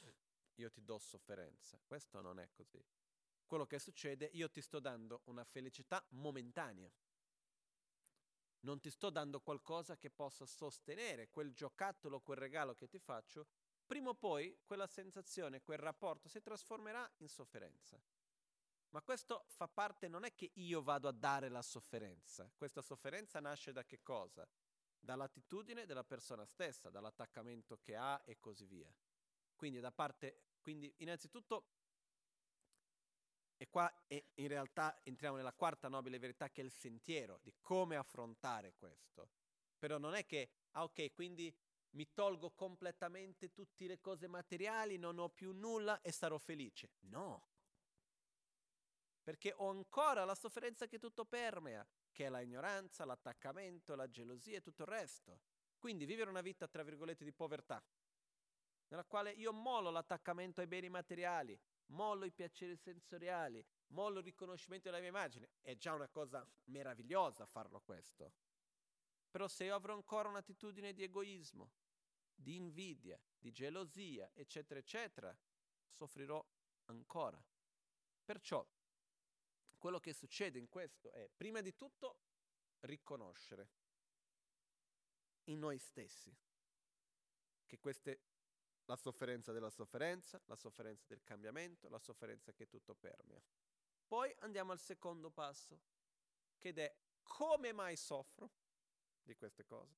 io 0.55 0.69
ti 0.69 0.84
do 0.84 0.99
sofferenza. 0.99 1.80
Questo 1.85 2.19
non 2.19 2.39
è 2.39 2.49
così. 2.51 2.84
Quello 3.45 3.65
che 3.65 3.80
succede, 3.80 4.30
io 4.34 4.49
ti 4.49 4.61
sto 4.61 4.80
dando 4.80 5.22
una 5.26 5.45
felicità 5.45 6.05
momentanea. 6.09 6.91
Non 8.61 8.81
ti 8.81 8.91
sto 8.91 9.09
dando 9.09 9.39
qualcosa 9.39 9.97
che 9.97 10.09
possa 10.09 10.45
sostenere 10.45 11.30
quel 11.30 11.53
giocattolo, 11.53 12.19
quel 12.19 12.38
regalo 12.38 12.76
che 12.76 12.89
ti 12.89 12.99
faccio. 12.99 13.47
Prima 13.85 14.09
o 14.09 14.15
poi 14.15 14.59
quella 14.65 14.88
sensazione, 14.88 15.61
quel 15.61 15.80
rapporto 15.80 16.27
si 16.27 16.41
trasformerà 16.41 17.09
in 17.18 17.30
sofferenza. 17.30 17.99
Ma 18.89 19.01
questo 19.01 19.45
fa 19.47 19.69
parte, 19.69 20.09
non 20.09 20.26
è 20.26 20.35
che 20.35 20.51
io 20.55 20.81
vado 20.81 21.07
a 21.07 21.13
dare 21.13 21.47
la 21.47 21.61
sofferenza, 21.61 22.51
questa 22.53 22.81
sofferenza 22.81 23.39
nasce 23.39 23.72
da 23.72 23.85
che 23.85 24.01
cosa? 24.03 24.45
Dall'attitudine 25.03 25.86
della 25.86 26.03
persona 26.03 26.45
stessa, 26.45 26.90
dall'attaccamento 26.90 27.80
che 27.82 27.95
ha 27.95 28.22
e 28.26 28.40
così 28.40 28.65
via. 28.65 28.94
Quindi 29.56 29.80
da 29.80 29.91
parte, 29.91 30.44
quindi 30.61 30.94
innanzitutto, 30.98 31.65
e 33.57 33.68
qua 33.69 33.91
è, 34.07 34.23
in 34.36 34.48
realtà 34.48 35.02
entriamo 35.03 35.38
nella 35.38 35.53
quarta 35.53 35.88
nobile 35.88 36.19
verità 36.19 36.49
che 36.49 36.61
è 36.61 36.64
il 36.64 36.72
sentiero 36.72 37.40
di 37.41 37.53
come 37.61 37.95
affrontare 37.95 38.73
questo. 38.76 39.30
Però 39.78 39.98
non 39.98 40.14
è 40.14 40.26
che, 40.26 40.49
ah 40.72 40.84
ok, 40.84 41.11
quindi 41.14 41.53
mi 41.91 42.14
tolgo 42.14 42.52
completamente 42.52 43.52
tutte 43.52 43.88
le 43.88 43.99
cose 43.99 44.28
materiali, 44.28 44.98
non 44.98 45.18
ho 45.18 45.30
più 45.30 45.52
nulla 45.52 45.99
e 46.02 46.11
sarò 46.11 46.38
felice. 46.38 46.91
No, 47.02 47.49
perché 49.22 49.53
ho 49.56 49.69
ancora 49.69 50.26
la 50.26 50.36
sofferenza 50.36 50.88
che 50.88 50.99
tutto 50.99 51.26
permea, 51.26 51.86
che 52.12 52.26
è 52.26 52.30
la 52.30 52.42
ignoranza, 52.42 53.06
l'attaccamento, 53.06 53.96
la 53.96 54.10
gelosia 54.10 54.58
e 54.58 54.62
tutto 54.62 54.84
il 54.84 54.90
resto. 54.90 55.40
Quindi 55.78 56.06
vivere 56.06 56.30
una 56.30 56.42
vita, 56.42 56.68
tra 56.68 56.84
virgolette, 56.84 57.24
di 57.24 57.34
povertà, 57.34 57.84
nella 58.90 59.06
quale 59.06 59.32
io 59.32 59.54
mollo 59.54 59.90
l'attaccamento 59.90 60.62
ai 60.62 60.68
beni 60.68 60.90
materiali, 60.90 61.60
mollo 61.88 62.26
i 62.26 62.32
piaceri 62.32 62.76
sensoriali, 62.76 63.66
mollo 63.88 64.20
il 64.20 64.26
riconoscimento 64.26 64.90
della 64.90 65.00
mia 65.00 65.10
immagine, 65.10 65.52
è 65.62 65.76
già 65.76 65.94
una 65.94 66.10
cosa 66.10 66.46
meravigliosa 66.66 67.46
farlo 67.46 67.80
questo. 67.80 68.34
Però 69.30 69.48
se 69.48 69.64
io 69.64 69.76
avrò 69.76 69.94
ancora 69.94 70.28
un'attitudine 70.28 70.94
di 70.94 71.04
egoismo, 71.04 71.72
di 72.36 72.56
invidia, 72.56 73.20
di 73.38 73.52
gelosia, 73.52 74.30
eccetera, 74.34 74.80
eccetera, 74.80 75.36
soffrirò 75.90 76.46
ancora. 76.86 77.42
Perciò 78.24 78.66
quello 79.82 79.99
che 79.99 80.14
succede 80.14 80.60
in 80.60 80.70
questo 80.70 81.10
è, 81.10 81.28
prima 81.36 81.60
di 81.60 81.74
tutto, 81.74 82.20
riconoscere 82.82 83.70
in 85.45 85.58
noi 85.58 85.80
stessi 85.80 86.32
che 87.66 87.80
queste, 87.80 88.22
la 88.86 88.95
sofferenza 88.95 89.52
della 89.52 89.72
sofferenza, 89.72 90.40
la 90.45 90.56
sofferenza 90.56 91.06
del 91.08 91.24
cambiamento, 91.24 91.90
la 91.90 91.98
sofferenza 91.98 92.53
che 92.53 92.68
tutto 92.68 92.94
permea. 92.94 93.41
Poi 94.06 94.32
andiamo 94.41 94.72
al 94.72 94.80
secondo 94.80 95.32
passo, 95.32 95.82
che 96.60 96.74
è 96.76 96.95
come 97.24 97.72
mai 97.72 97.98
soffro 97.98 98.52
di 99.24 99.36
queste 99.36 99.66
cose, 99.66 99.98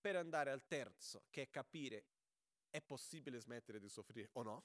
per 0.00 0.14
andare 0.14 0.52
al 0.52 0.64
terzo, 0.68 1.24
che 1.28 1.42
è 1.42 1.50
capire 1.50 2.06
è 2.70 2.80
possibile 2.80 3.40
smettere 3.40 3.80
di 3.80 3.88
soffrire 3.88 4.28
o 4.34 4.42
no, 4.42 4.64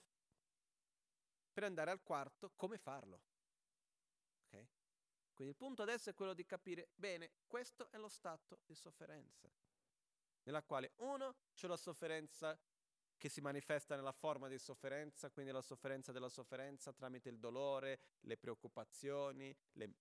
per 1.51 1.63
andare 1.63 1.89
al 1.89 2.03
quarto, 2.03 2.51
come 2.55 2.77
farlo. 2.77 3.35
Quindi 5.37 5.53
il 5.53 5.59
punto 5.59 5.83
adesso 5.83 6.09
è 6.09 6.15
quello 6.15 6.33
di 6.33 6.47
capire 6.47 6.89
bene, 6.95 7.29
questo 7.45 7.91
è 7.91 7.97
lo 7.97 8.09
stato 8.09 8.61
di 8.65 8.73
sofferenza, 8.73 9.47
nella 10.41 10.63
quale 10.63 10.93
uno 10.95 11.35
c'è 11.53 11.67
la 11.67 11.77
sofferenza 11.77 12.59
che 13.15 13.29
si 13.29 13.39
manifesta 13.39 13.95
nella 13.95 14.11
forma 14.11 14.47
di 14.47 14.57
sofferenza, 14.57 15.29
quindi 15.29 15.51
la 15.51 15.61
sofferenza 15.61 16.11
della 16.11 16.29
sofferenza 16.29 16.91
tramite 16.91 17.29
il 17.29 17.37
dolore, 17.37 17.99
le 18.21 18.35
preoccupazioni, 18.35 19.55
le 19.73 19.93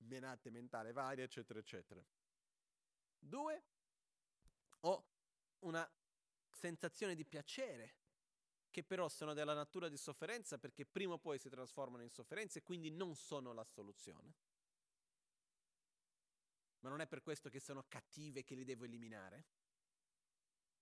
menate 0.00 0.50
mentali 0.50 0.92
varie, 0.92 1.24
eccetera, 1.24 1.58
eccetera. 1.58 2.04
Due, 3.18 3.64
ho 4.80 5.06
una 5.60 5.90
sensazione 6.50 7.14
di 7.14 7.24
piacere, 7.24 7.94
che 8.70 8.84
però 8.84 9.08
sono 9.08 9.32
della 9.32 9.54
natura 9.54 9.88
di 9.88 9.96
sofferenza 9.96 10.58
perché 10.58 10.84
prima 10.84 11.14
o 11.14 11.18
poi 11.18 11.38
si 11.38 11.48
trasformano 11.48 12.02
in 12.02 12.10
sofferenza 12.10 12.58
e 12.58 12.62
quindi 12.62 12.90
non 12.90 13.14
sono 13.14 13.54
la 13.54 13.64
soluzione 13.64 14.52
ma 16.84 16.90
non 16.90 17.00
è 17.00 17.06
per 17.06 17.22
questo 17.22 17.48
che 17.48 17.60
sono 17.60 17.86
cattive 17.88 18.44
che 18.44 18.54
li 18.54 18.62
devo 18.62 18.84
eliminare, 18.84 19.46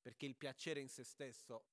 perché 0.00 0.26
il 0.26 0.34
piacere 0.34 0.80
in 0.80 0.88
se 0.88 1.04
stesso 1.04 1.66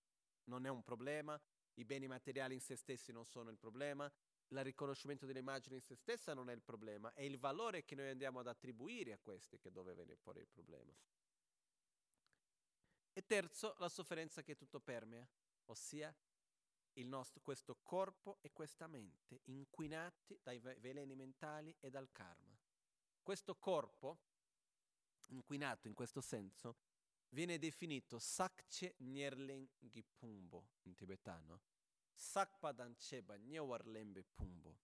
non 0.43 0.67
è 0.67 0.69
un 0.69 0.83
problema, 0.83 1.41
i 1.73 1.83
beni 1.83 2.05
materiali 2.05 2.53
in 2.53 2.61
se 2.61 2.75
stessi 2.75 3.11
non 3.11 3.25
sono 3.25 3.49
il 3.49 3.57
problema, 3.57 4.11
il 4.49 4.63
riconoscimento 4.63 5.25
delle 5.25 5.39
immagini 5.39 5.77
in 5.77 5.81
se 5.81 5.95
stessa 5.95 6.35
non 6.35 6.47
è 6.51 6.53
il 6.53 6.61
problema, 6.61 7.11
è 7.13 7.23
il 7.23 7.39
valore 7.39 7.83
che 7.83 7.95
noi 7.95 8.09
andiamo 8.09 8.39
ad 8.39 8.47
attribuire 8.47 9.13
a 9.13 9.17
questi 9.17 9.57
che 9.57 9.71
dove 9.71 9.95
viene 9.95 10.15
fuori 10.15 10.41
il 10.41 10.47
problema. 10.47 10.93
E 13.13 13.25
terzo, 13.25 13.73
la 13.79 13.89
sofferenza 13.89 14.43
che 14.43 14.55
tutto 14.55 14.79
permea, 14.79 15.27
ossia 15.65 16.15
nostro, 17.03 17.41
questo 17.41 17.79
corpo 17.81 18.37
e 18.41 18.51
questa 18.51 18.85
mente 18.85 19.41
inquinati 19.45 20.37
dai 20.43 20.59
veleni 20.59 21.15
mentali 21.15 21.75
e 21.79 21.89
dal 21.89 22.11
karma. 22.11 22.59
Questo 23.29 23.57
corpo, 23.57 24.21
inquinato 25.27 25.87
in 25.87 25.93
questo 25.93 26.19
senso, 26.19 26.77
viene 27.29 27.59
definito 27.59 28.17
Sakche 28.17 28.95
Nyerlen 29.01 29.69
Gipumbo 29.77 30.69
in 30.85 30.95
tibetano, 30.95 31.61
Sakpadan 32.11 32.95
Cheba 32.95 33.35
Nyewarlembe 33.35 34.23
Pumbo, 34.33 34.79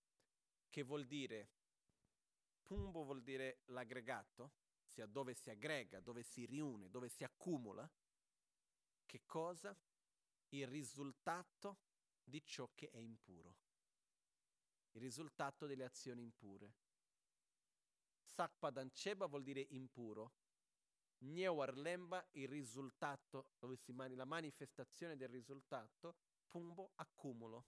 che 0.69 0.83
vuol 0.83 1.07
dire, 1.07 1.49
Pumbo 2.61 3.03
vuol 3.03 3.23
dire 3.23 3.63
l'aggregato, 3.69 4.51
ossia 4.83 5.07
dove 5.07 5.33
si 5.33 5.49
aggrega, 5.49 5.99
dove 5.99 6.21
si 6.21 6.45
riune, 6.45 6.91
dove 6.91 7.09
si 7.09 7.23
accumula. 7.23 7.91
Che 9.07 9.25
cosa? 9.25 9.75
Il 10.49 10.67
risultato 10.67 11.79
di 12.23 12.45
ciò 12.45 12.69
che 12.75 12.91
è 12.91 12.97
impuro, 12.97 13.55
il 14.91 15.01
risultato 15.01 15.65
delle 15.65 15.83
azioni 15.83 16.21
impure. 16.21 16.84
Sakpadancheba 18.35 19.27
vuol 19.27 19.43
dire 19.43 19.65
impuro. 19.69 20.33
Nyewarlemba 21.19 22.27
il 22.31 22.49
risultato, 22.49 23.51
la 23.59 24.25
manifestazione 24.25 25.15
del 25.15 25.29
risultato, 25.29 26.17
Pumbo 26.49 26.91
accumulo. 26.95 27.65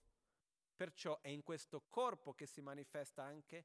Perciò 0.76 1.20
è 1.22 1.28
in 1.28 1.42
questo 1.42 1.84
corpo 1.88 2.34
che 2.34 2.44
si 2.44 2.60
manifesta 2.60 3.22
anche 3.22 3.64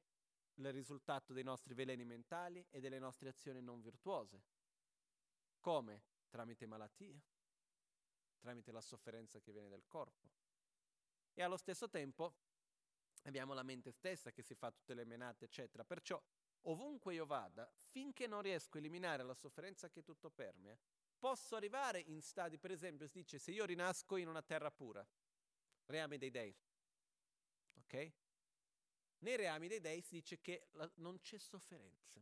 il 0.55 0.71
risultato 0.71 1.33
dei 1.33 1.43
nostri 1.43 1.73
veleni 1.73 2.05
mentali 2.05 2.65
e 2.69 2.79
delle 2.79 2.99
nostre 2.99 3.27
azioni 3.27 3.61
non 3.61 3.81
virtuose. 3.81 4.41
Come? 5.59 6.03
Tramite 6.29 6.65
malattie, 6.65 7.21
tramite 8.39 8.71
la 8.71 8.81
sofferenza 8.81 9.41
che 9.41 9.51
viene 9.51 9.67
dal 9.67 9.85
corpo. 9.87 10.31
E 11.33 11.43
allo 11.43 11.57
stesso 11.57 11.89
tempo 11.89 12.33
abbiamo 13.23 13.53
la 13.53 13.63
mente 13.63 13.91
stessa 13.91 14.31
che 14.31 14.41
si 14.41 14.55
fa 14.55 14.71
tutte 14.71 14.93
le 14.93 15.03
menate, 15.03 15.45
eccetera. 15.45 15.83
Perciò 15.83 16.21
ovunque 16.63 17.13
io 17.13 17.25
vada, 17.25 17.69
finché 17.75 18.27
non 18.27 18.41
riesco 18.41 18.77
a 18.77 18.79
eliminare 18.79 19.23
la 19.23 19.33
sofferenza 19.33 19.89
che 19.89 20.03
tutto 20.03 20.29
permea, 20.29 20.77
posso 21.17 21.55
arrivare 21.55 21.99
in 21.99 22.21
stadi, 22.21 22.57
per 22.57 22.71
esempio, 22.71 23.07
si 23.07 23.19
dice 23.19 23.39
se 23.39 23.51
io 23.51 23.65
rinasco 23.65 24.17
in 24.17 24.27
una 24.27 24.41
terra 24.41 24.71
pura, 24.71 25.05
reame 25.85 26.17
dei 26.17 26.31
dei, 26.31 26.55
ok? 27.75 28.11
Nei 29.19 29.37
reami 29.37 29.67
dei 29.67 29.79
dei 29.79 30.01
si 30.01 30.15
dice 30.15 30.41
che 30.41 30.67
la, 30.71 30.89
non 30.95 31.19
c'è 31.19 31.37
sofferenza, 31.37 32.21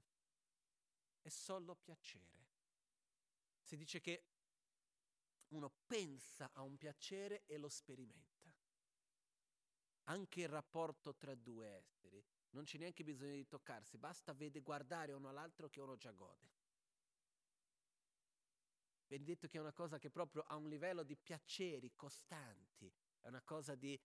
è 1.22 1.30
solo 1.30 1.76
piacere. 1.76 2.50
Si 3.62 3.76
dice 3.76 4.00
che 4.02 4.26
uno 5.50 5.72
pensa 5.88 6.50
a 6.54 6.62
un 6.62 6.78
piacere 6.78 7.44
e 7.46 7.58
lo 7.58 7.70
sperimenta. 7.70 8.54
Anche 10.06 10.42
il 10.42 10.50
rapporto 10.50 11.16
tra 11.16 11.36
due 11.36 11.68
esseri, 11.68 12.24
non 12.52 12.64
c'è 12.64 12.78
neanche 12.78 13.04
bisogno 13.04 13.34
di 13.34 13.48
toccarsi, 13.48 13.98
basta 13.98 14.34
vede 14.34 14.62
guardare 14.62 15.14
uno 15.14 15.30
all'altro 15.30 15.70
che 15.70 15.80
uno 15.80 15.96
già 15.98 16.12
gode. 16.12 16.50
Viene 19.08 19.26
detto 19.26 19.48
che 19.48 19.58
è 19.58 19.62
una 19.62 19.74
cosa 19.74 20.00
che 20.00 20.10
proprio 20.10 20.44
ha 20.44 20.56
un 20.56 20.70
livello 20.70 21.04
di 21.04 21.18
piaceri 21.18 21.94
costanti, 21.96 22.92
è 23.20 23.28
una 23.28 23.42
cosa 23.42 23.76
di 23.76 24.00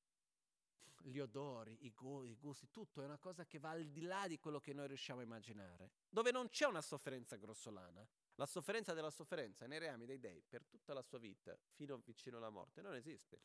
gli 1.03 1.19
odori, 1.19 1.85
i, 1.85 1.93
gu- 1.93 2.27
i 2.27 2.35
gusti, 2.35 2.71
tutto 2.71 3.03
è 3.03 3.05
una 3.05 3.19
cosa 3.19 3.45
che 3.47 3.59
va 3.59 3.71
al 3.71 3.87
di 3.87 4.03
là 4.03 4.27
di 4.27 4.39
quello 4.39 4.61
che 4.61 4.73
noi 4.73 4.89
riusciamo 4.89 5.21
a 5.21 5.23
immaginare, 5.23 5.93
dove 6.09 6.31
non 6.31 6.49
c'è 6.49 6.67
una 6.67 6.83
sofferenza 6.83 7.37
grossolana. 7.37 8.07
La 8.35 8.47
sofferenza 8.47 8.93
della 8.93 9.11
sofferenza 9.11 9.67
nei 9.67 9.79
reami 9.79 10.05
dei 10.05 10.19
dei 10.19 10.43
per 10.47 10.67
tutta 10.67 10.93
la 10.93 11.03
sua 11.03 11.19
vita, 11.19 11.57
fino 11.73 11.99
vicino 12.05 12.37
alla 12.37 12.51
morte, 12.51 12.83
non 12.83 12.95
esiste. 12.95 13.41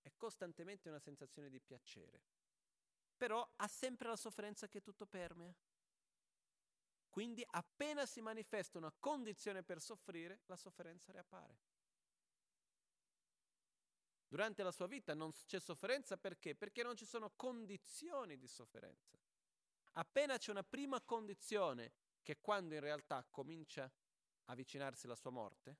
È 0.00 0.12
costantemente 0.16 0.88
una 0.88 1.00
sensazione 1.00 1.48
di 1.48 1.60
piacere. 1.60 2.37
Però 3.18 3.46
ha 3.56 3.66
sempre 3.66 4.08
la 4.08 4.16
sofferenza 4.16 4.68
che 4.68 4.80
tutto 4.80 5.04
permea. 5.04 5.52
Quindi 7.10 7.44
appena 7.50 8.06
si 8.06 8.20
manifesta 8.20 8.78
una 8.78 8.94
condizione 8.96 9.64
per 9.64 9.80
soffrire, 9.80 10.42
la 10.46 10.56
sofferenza 10.56 11.10
riappare. 11.10 11.58
Durante 14.28 14.62
la 14.62 14.70
sua 14.70 14.86
vita 14.86 15.14
non 15.14 15.32
c'è 15.32 15.58
sofferenza 15.58 16.16
perché? 16.16 16.54
Perché 16.54 16.84
non 16.84 16.96
ci 16.96 17.06
sono 17.06 17.32
condizioni 17.34 18.38
di 18.38 18.46
sofferenza. 18.46 19.18
Appena 19.94 20.38
c'è 20.38 20.52
una 20.52 20.62
prima 20.62 21.00
condizione, 21.00 21.92
che 22.22 22.32
è 22.32 22.40
quando 22.40 22.74
in 22.74 22.80
realtà 22.80 23.26
comincia 23.28 23.84
a 23.84 23.92
avvicinarsi 24.52 25.08
la 25.08 25.16
sua 25.16 25.30
morte, 25.30 25.76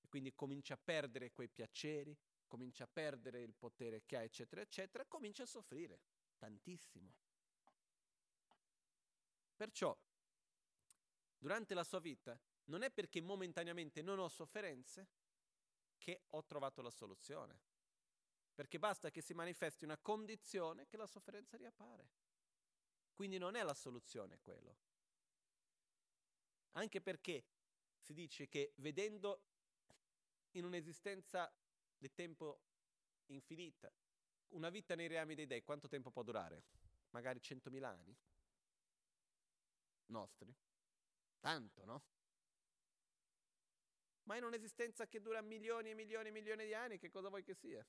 e 0.00 0.08
quindi 0.08 0.34
comincia 0.34 0.74
a 0.74 0.80
perdere 0.82 1.32
quei 1.32 1.48
piaceri, 1.48 2.14
comincia 2.46 2.84
a 2.84 2.88
perdere 2.92 3.40
il 3.40 3.54
potere 3.54 4.04
che 4.04 4.16
ha, 4.16 4.22
eccetera, 4.22 4.60
eccetera, 4.60 5.06
comincia 5.06 5.44
a 5.44 5.46
soffrire 5.46 6.00
tantissimo. 6.36 7.14
Perciò 9.56 9.96
durante 11.38 11.74
la 11.74 11.84
sua 11.84 12.00
vita, 12.00 12.38
non 12.64 12.82
è 12.82 12.90
perché 12.90 13.20
momentaneamente 13.20 14.02
non 14.02 14.18
ho 14.18 14.28
sofferenze 14.28 15.08
che 15.98 16.24
ho 16.28 16.44
trovato 16.44 16.82
la 16.82 16.90
soluzione. 16.90 17.60
Perché 18.54 18.78
basta 18.78 19.10
che 19.10 19.20
si 19.20 19.34
manifesti 19.34 19.84
una 19.84 19.98
condizione 19.98 20.86
che 20.86 20.96
la 20.96 21.06
sofferenza 21.06 21.56
riappare. 21.56 22.10
Quindi 23.12 23.38
non 23.38 23.54
è 23.54 23.62
la 23.62 23.74
soluzione 23.74 24.38
quello. 24.40 24.76
Anche 26.72 27.00
perché 27.00 27.44
si 27.98 28.12
dice 28.12 28.48
che 28.48 28.72
vedendo 28.76 29.42
in 30.52 30.64
un'esistenza 30.64 31.52
di 31.96 32.12
tempo 32.12 32.60
infinita, 33.26 33.92
una 34.50 34.70
vita 34.70 34.94
nei 34.94 35.08
reami 35.08 35.34
dei 35.34 35.46
dei, 35.46 35.62
quanto 35.62 35.88
tempo 35.88 36.10
può 36.10 36.22
durare? 36.22 36.64
Magari 37.10 37.40
centomila 37.40 37.88
anni? 37.88 38.16
Nostri? 40.06 40.54
Tanto, 41.40 41.84
no? 41.84 42.02
Ma 44.24 44.36
in 44.36 44.44
un'esistenza 44.44 45.06
che 45.06 45.20
dura 45.20 45.40
milioni 45.40 45.90
e 45.90 45.94
milioni 45.94 46.28
e 46.28 46.32
milioni 46.32 46.66
di 46.66 46.74
anni, 46.74 46.98
che 46.98 47.10
cosa 47.10 47.28
vuoi 47.28 47.42
che 47.42 47.54
sia? 47.54 47.86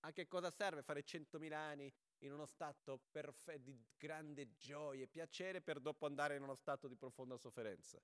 A 0.00 0.12
che 0.12 0.28
cosa 0.28 0.50
serve 0.50 0.82
fare 0.82 1.02
centomila 1.02 1.58
anni 1.58 1.92
in 2.18 2.32
uno 2.32 2.46
stato 2.46 3.00
perfe- 3.10 3.62
di 3.62 3.78
grande 3.96 4.54
gioia 4.56 5.04
e 5.04 5.08
piacere 5.08 5.60
per 5.60 5.80
dopo 5.80 6.06
andare 6.06 6.36
in 6.36 6.42
uno 6.42 6.54
stato 6.54 6.88
di 6.88 6.96
profonda 6.96 7.36
sofferenza? 7.36 8.00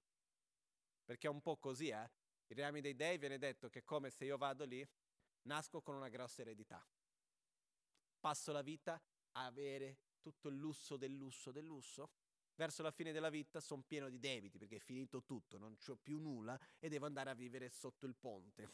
Perché 1.05 1.27
è 1.27 1.31
un 1.31 1.41
po' 1.41 1.57
così, 1.57 1.89
eh? 1.89 2.11
I 2.49 2.55
reami 2.55 2.81
dei 2.81 2.95
dei 2.95 3.19
viene 3.19 3.39
detto 3.39 3.69
che 3.69 3.83
come 3.85 4.11
se 4.11 4.25
io 4.25 4.37
vado 4.37 4.65
lì, 4.65 4.87
nasco 5.43 5.81
con 5.81 5.95
una 5.95 6.09
grossa 6.09 6.43
eredità. 6.43 6.87
Passo 8.27 8.51
la 8.51 8.63
vita 8.63 9.01
a 9.35 9.45
avere 9.45 9.99
tutto 10.21 10.49
il 10.49 10.57
lusso 10.57 10.97
del 10.97 11.13
lusso 11.13 11.53
del 11.53 11.65
lusso 11.65 12.11
verso 12.57 12.83
la 12.83 12.91
fine 12.91 13.13
della 13.13 13.31
vita 13.31 13.61
sono 13.61 13.85
pieno 13.87 14.09
di 14.09 14.19
debiti 14.19 14.59
perché 14.59 14.75
è 14.75 14.81
finito 14.81 15.23
tutto, 15.23 15.59
non 15.59 15.77
ho 15.87 15.95
più 15.95 16.19
nulla 16.19 16.59
e 16.81 16.89
devo 16.89 17.07
andare 17.07 17.31
a 17.31 17.35
vivere 17.35 17.69
sotto 17.69 18.05
il 18.05 18.17
ponte. 18.17 18.69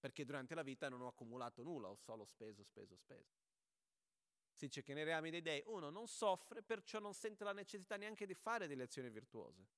Perché 0.00 0.24
durante 0.24 0.56
la 0.56 0.64
vita 0.64 0.88
non 0.88 1.02
ho 1.02 1.06
accumulato 1.06 1.62
nulla, 1.62 1.88
ho 1.88 1.94
solo 1.94 2.24
speso, 2.24 2.64
speso, 2.64 2.96
speso. 2.96 3.30
Si 4.50 4.66
dice 4.66 4.82
che 4.82 4.92
nei 4.92 5.04
reami 5.04 5.30
dei 5.30 5.40
dei 5.40 5.62
uno 5.66 5.88
non 5.88 6.08
soffre, 6.08 6.64
perciò 6.64 6.98
non 6.98 7.14
sente 7.14 7.44
la 7.44 7.52
necessità 7.52 7.96
neanche 7.96 8.26
di 8.26 8.34
fare 8.34 8.66
delle 8.66 8.82
azioni 8.82 9.08
virtuose. 9.08 9.68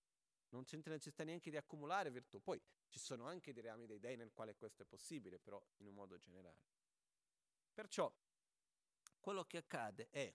Non 0.49 0.65
sente 0.65 0.89
la 0.89 0.95
necessità 0.95 1.23
neanche 1.23 1.51
di 1.51 1.59
accumulare 1.59 2.11
virtù. 2.11 2.41
Poi 2.41 2.59
ci 2.89 2.99
sono 2.99 3.27
anche 3.27 3.53
dei 3.53 3.63
reami 3.63 3.85
dei 3.85 4.01
dei 4.01 4.17
nel 4.17 4.33
quale 4.33 4.55
questo 4.55 4.81
è 4.81 4.87
possibile, 4.87 5.39
però 5.39 5.63
in 5.81 5.87
un 5.87 5.93
modo 5.93 6.17
generale. 6.17 6.74
Perciò 7.75 8.13
quello 9.19 9.45
che 9.45 9.57
accade 9.59 10.09
è 10.11 10.33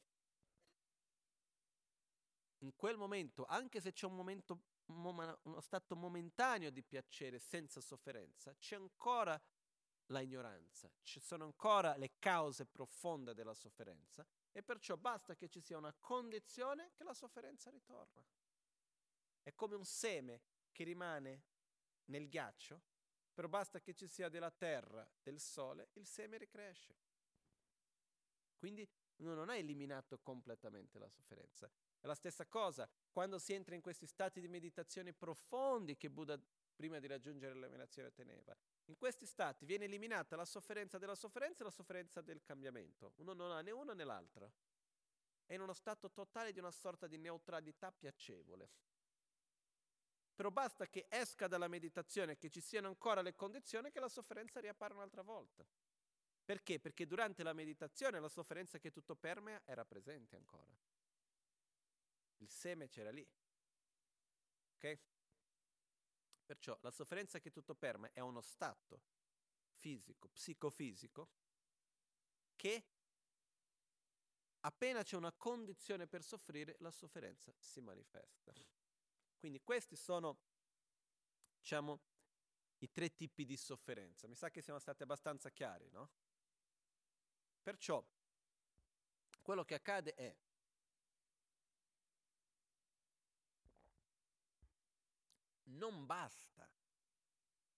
in 2.59 2.75
quel 2.75 2.97
momento, 2.97 3.45
anche 3.45 3.79
se 3.79 3.93
c'è 3.93 4.05
un 4.05 4.15
momento, 4.15 4.63
uno 4.87 5.61
stato 5.61 5.95
momentaneo 5.95 6.69
di 6.69 6.83
piacere 6.83 7.39
senza 7.39 7.79
sofferenza, 7.79 8.53
c'è 8.55 8.75
ancora 8.75 9.41
la 10.07 10.19
ignoranza, 10.19 10.91
ci 11.01 11.21
sono 11.21 11.45
ancora 11.45 11.95
le 11.95 12.15
cause 12.19 12.65
profonde 12.65 13.33
della 13.33 13.53
sofferenza 13.53 14.25
e 14.51 14.61
perciò 14.61 14.97
basta 14.97 15.35
che 15.35 15.47
ci 15.47 15.61
sia 15.61 15.77
una 15.77 15.93
condizione 15.97 16.91
che 16.93 17.05
la 17.05 17.13
sofferenza 17.13 17.69
ritorna. 17.69 18.25
È 19.41 19.53
come 19.53 19.75
un 19.75 19.85
seme 19.85 20.41
che 20.73 20.83
rimane 20.83 21.43
nel 22.05 22.27
ghiaccio, 22.27 22.81
però 23.33 23.47
basta 23.47 23.79
che 23.79 23.93
ci 23.93 24.07
sia 24.07 24.27
della 24.27 24.51
terra, 24.51 25.09
del 25.21 25.39
sole, 25.39 25.89
il 25.93 26.05
seme 26.05 26.37
ricresce. 26.37 27.08
Quindi 28.59 28.87
non 29.17 29.49
ha 29.49 29.55
eliminato 29.55 30.19
completamente 30.19 30.99
la 30.99 31.07
sofferenza, 31.07 31.71
è 31.99 32.05
la 32.05 32.13
stessa 32.13 32.45
cosa 32.45 32.87
quando 33.09 33.39
si 33.39 33.53
entra 33.53 33.73
in 33.73 33.81
questi 33.81 34.05
stati 34.05 34.41
di 34.41 34.49
meditazione 34.49 35.13
profondi 35.13 35.95
che 35.95 36.09
Buddha 36.09 36.37
prima 36.75 36.99
di 36.99 37.07
raggiungere 37.07 37.53
l'illuminazione 37.53 38.11
teneva. 38.11 38.55
In 38.85 38.97
questi 38.97 39.25
stati 39.25 39.65
viene 39.65 39.85
eliminata 39.85 40.35
la 40.35 40.45
sofferenza 40.45 40.97
della 40.97 41.15
sofferenza 41.15 41.61
e 41.61 41.63
la 41.65 41.71
sofferenza 41.71 42.21
del 42.21 42.41
cambiamento. 42.41 43.13
Uno 43.15 43.33
non 43.33 43.51
ha 43.51 43.61
né 43.61 43.71
uno 43.71 43.93
né 43.93 44.03
l'altro. 44.03 44.53
È 45.45 45.53
in 45.53 45.61
uno 45.61 45.73
stato 45.73 46.11
totale 46.11 46.53
di 46.53 46.59
una 46.59 46.71
sorta 46.71 47.07
di 47.07 47.17
neutralità 47.17 47.91
piacevole. 47.91 48.69
Però 50.33 50.51
basta 50.51 50.87
che 50.87 51.05
esca 51.09 51.47
dalla 51.47 51.67
meditazione, 51.67 52.37
che 52.37 52.49
ci 52.49 52.61
siano 52.61 52.87
ancora 52.87 53.21
le 53.21 53.35
condizioni 53.35 53.91
che 53.91 53.99
la 53.99 54.07
sofferenza 54.07 54.61
riappare 54.61 54.93
un'altra 54.93 55.21
volta. 55.21 55.65
Perché? 56.49 56.79
Perché 56.79 57.05
durante 57.05 57.43
la 57.43 57.53
meditazione 57.53 58.19
la 58.19 58.27
sofferenza 58.27 58.79
che 58.79 58.89
tutto 58.89 59.15
permea 59.15 59.61
era 59.65 59.85
presente 59.85 60.35
ancora. 60.35 60.75
Il 62.37 62.49
seme 62.49 62.89
c'era 62.89 63.11
lì. 63.11 63.23
Ok? 64.73 64.99
Perciò 66.47 66.75
la 66.81 66.89
sofferenza 66.89 67.37
che 67.37 67.51
tutto 67.51 67.75
perme 67.75 68.09
è 68.13 68.19
uno 68.21 68.41
stato 68.41 69.03
fisico, 69.75 70.27
psicofisico, 70.29 71.29
che 72.55 72.83
appena 74.61 75.03
c'è 75.03 75.17
una 75.17 75.31
condizione 75.31 76.07
per 76.07 76.23
soffrire, 76.23 76.77
la 76.79 76.89
sofferenza 76.89 77.53
si 77.59 77.79
manifesta. 77.79 78.51
Quindi 79.37 79.61
questi 79.61 79.95
sono, 79.95 80.39
diciamo, 81.59 82.01
i 82.79 82.91
tre 82.91 83.13
tipi 83.13 83.45
di 83.45 83.55
sofferenza. 83.55 84.27
Mi 84.27 84.33
sa 84.33 84.49
che 84.49 84.63
siamo 84.63 84.79
stati 84.79 85.03
abbastanza 85.03 85.51
chiari, 85.51 85.87
no? 85.91 86.09
Perciò, 87.61 88.03
quello 89.41 89.63
che 89.63 89.75
accade 89.75 90.13
è 90.13 90.35
non 95.63 96.05
basta 96.05 96.69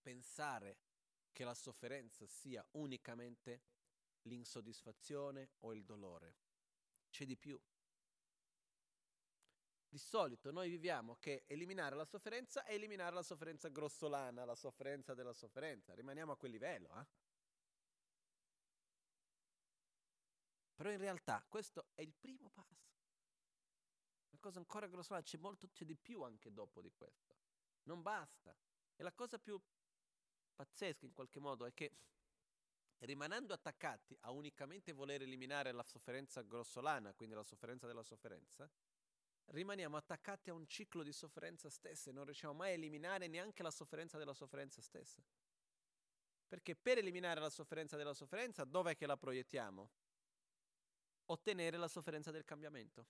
pensare 0.01 0.77
che 1.31 1.43
la 1.43 1.53
sofferenza 1.53 2.25
sia 2.25 2.65
unicamente 2.71 3.61
l'insoddisfazione 4.23 5.51
o 5.59 5.73
il 5.73 5.83
dolore. 5.83 6.35
C'è 7.09 7.25
di 7.25 7.37
più. 7.37 7.59
Di 9.87 9.97
solito 9.97 10.51
noi 10.51 10.69
viviamo 10.69 11.17
che 11.19 11.43
eliminare 11.47 11.95
la 11.95 12.05
sofferenza 12.05 12.63
è 12.63 12.73
eliminare 12.73 13.13
la 13.13 13.23
sofferenza 13.23 13.67
grossolana, 13.67 14.45
la 14.45 14.55
sofferenza 14.55 15.13
della 15.13 15.33
sofferenza. 15.33 15.93
Rimaniamo 15.93 16.31
a 16.31 16.37
quel 16.37 16.51
livello. 16.51 16.97
Eh? 16.97 17.05
Però 20.81 20.91
in 20.91 20.99
realtà 20.99 21.45
questo 21.47 21.89
è 21.93 22.01
il 22.01 22.11
primo 22.11 22.49
passo. 22.49 22.89
Una 24.31 24.39
cosa 24.39 24.57
ancora 24.57 24.87
grossolana, 24.87 25.23
c'è 25.23 25.37
molto, 25.37 25.69
c'è 25.71 25.85
di 25.85 25.95
più 25.95 26.23
anche 26.23 26.51
dopo 26.51 26.81
di 26.81 26.91
questo. 26.91 27.37
Non 27.83 28.01
basta. 28.01 28.57
E 28.95 29.03
la 29.03 29.11
cosa 29.13 29.37
più 29.37 29.61
pazzesca 30.55 31.05
in 31.05 31.13
qualche 31.13 31.39
modo 31.39 31.67
è 31.67 31.73
che 31.75 31.91
rimanendo 33.01 33.53
attaccati 33.53 34.17
a 34.21 34.31
unicamente 34.31 34.91
voler 34.91 35.21
eliminare 35.21 35.71
la 35.71 35.83
sofferenza 35.83 36.41
grossolana, 36.41 37.13
quindi 37.13 37.35
la 37.35 37.43
sofferenza 37.43 37.85
della 37.85 38.01
sofferenza, 38.01 38.67
rimaniamo 39.49 39.97
attaccati 39.97 40.49
a 40.49 40.55
un 40.55 40.65
ciclo 40.65 41.03
di 41.03 41.13
sofferenza 41.13 41.69
stessa 41.69 42.09
e 42.09 42.13
non 42.13 42.25
riusciamo 42.25 42.55
mai 42.55 42.71
a 42.71 42.73
eliminare 42.73 43.27
neanche 43.27 43.61
la 43.61 43.69
sofferenza 43.69 44.17
della 44.17 44.33
sofferenza 44.33 44.81
stessa. 44.81 45.21
Perché 46.47 46.75
per 46.75 46.97
eliminare 46.97 47.39
la 47.39 47.51
sofferenza 47.51 47.97
della 47.97 48.15
sofferenza, 48.15 48.63
dov'è 48.63 48.95
che 48.95 49.05
la 49.05 49.15
proiettiamo? 49.15 50.00
Ottenere 51.25 51.77
la 51.77 51.87
sofferenza 51.87 52.31
del 52.31 52.43
cambiamento. 52.43 53.05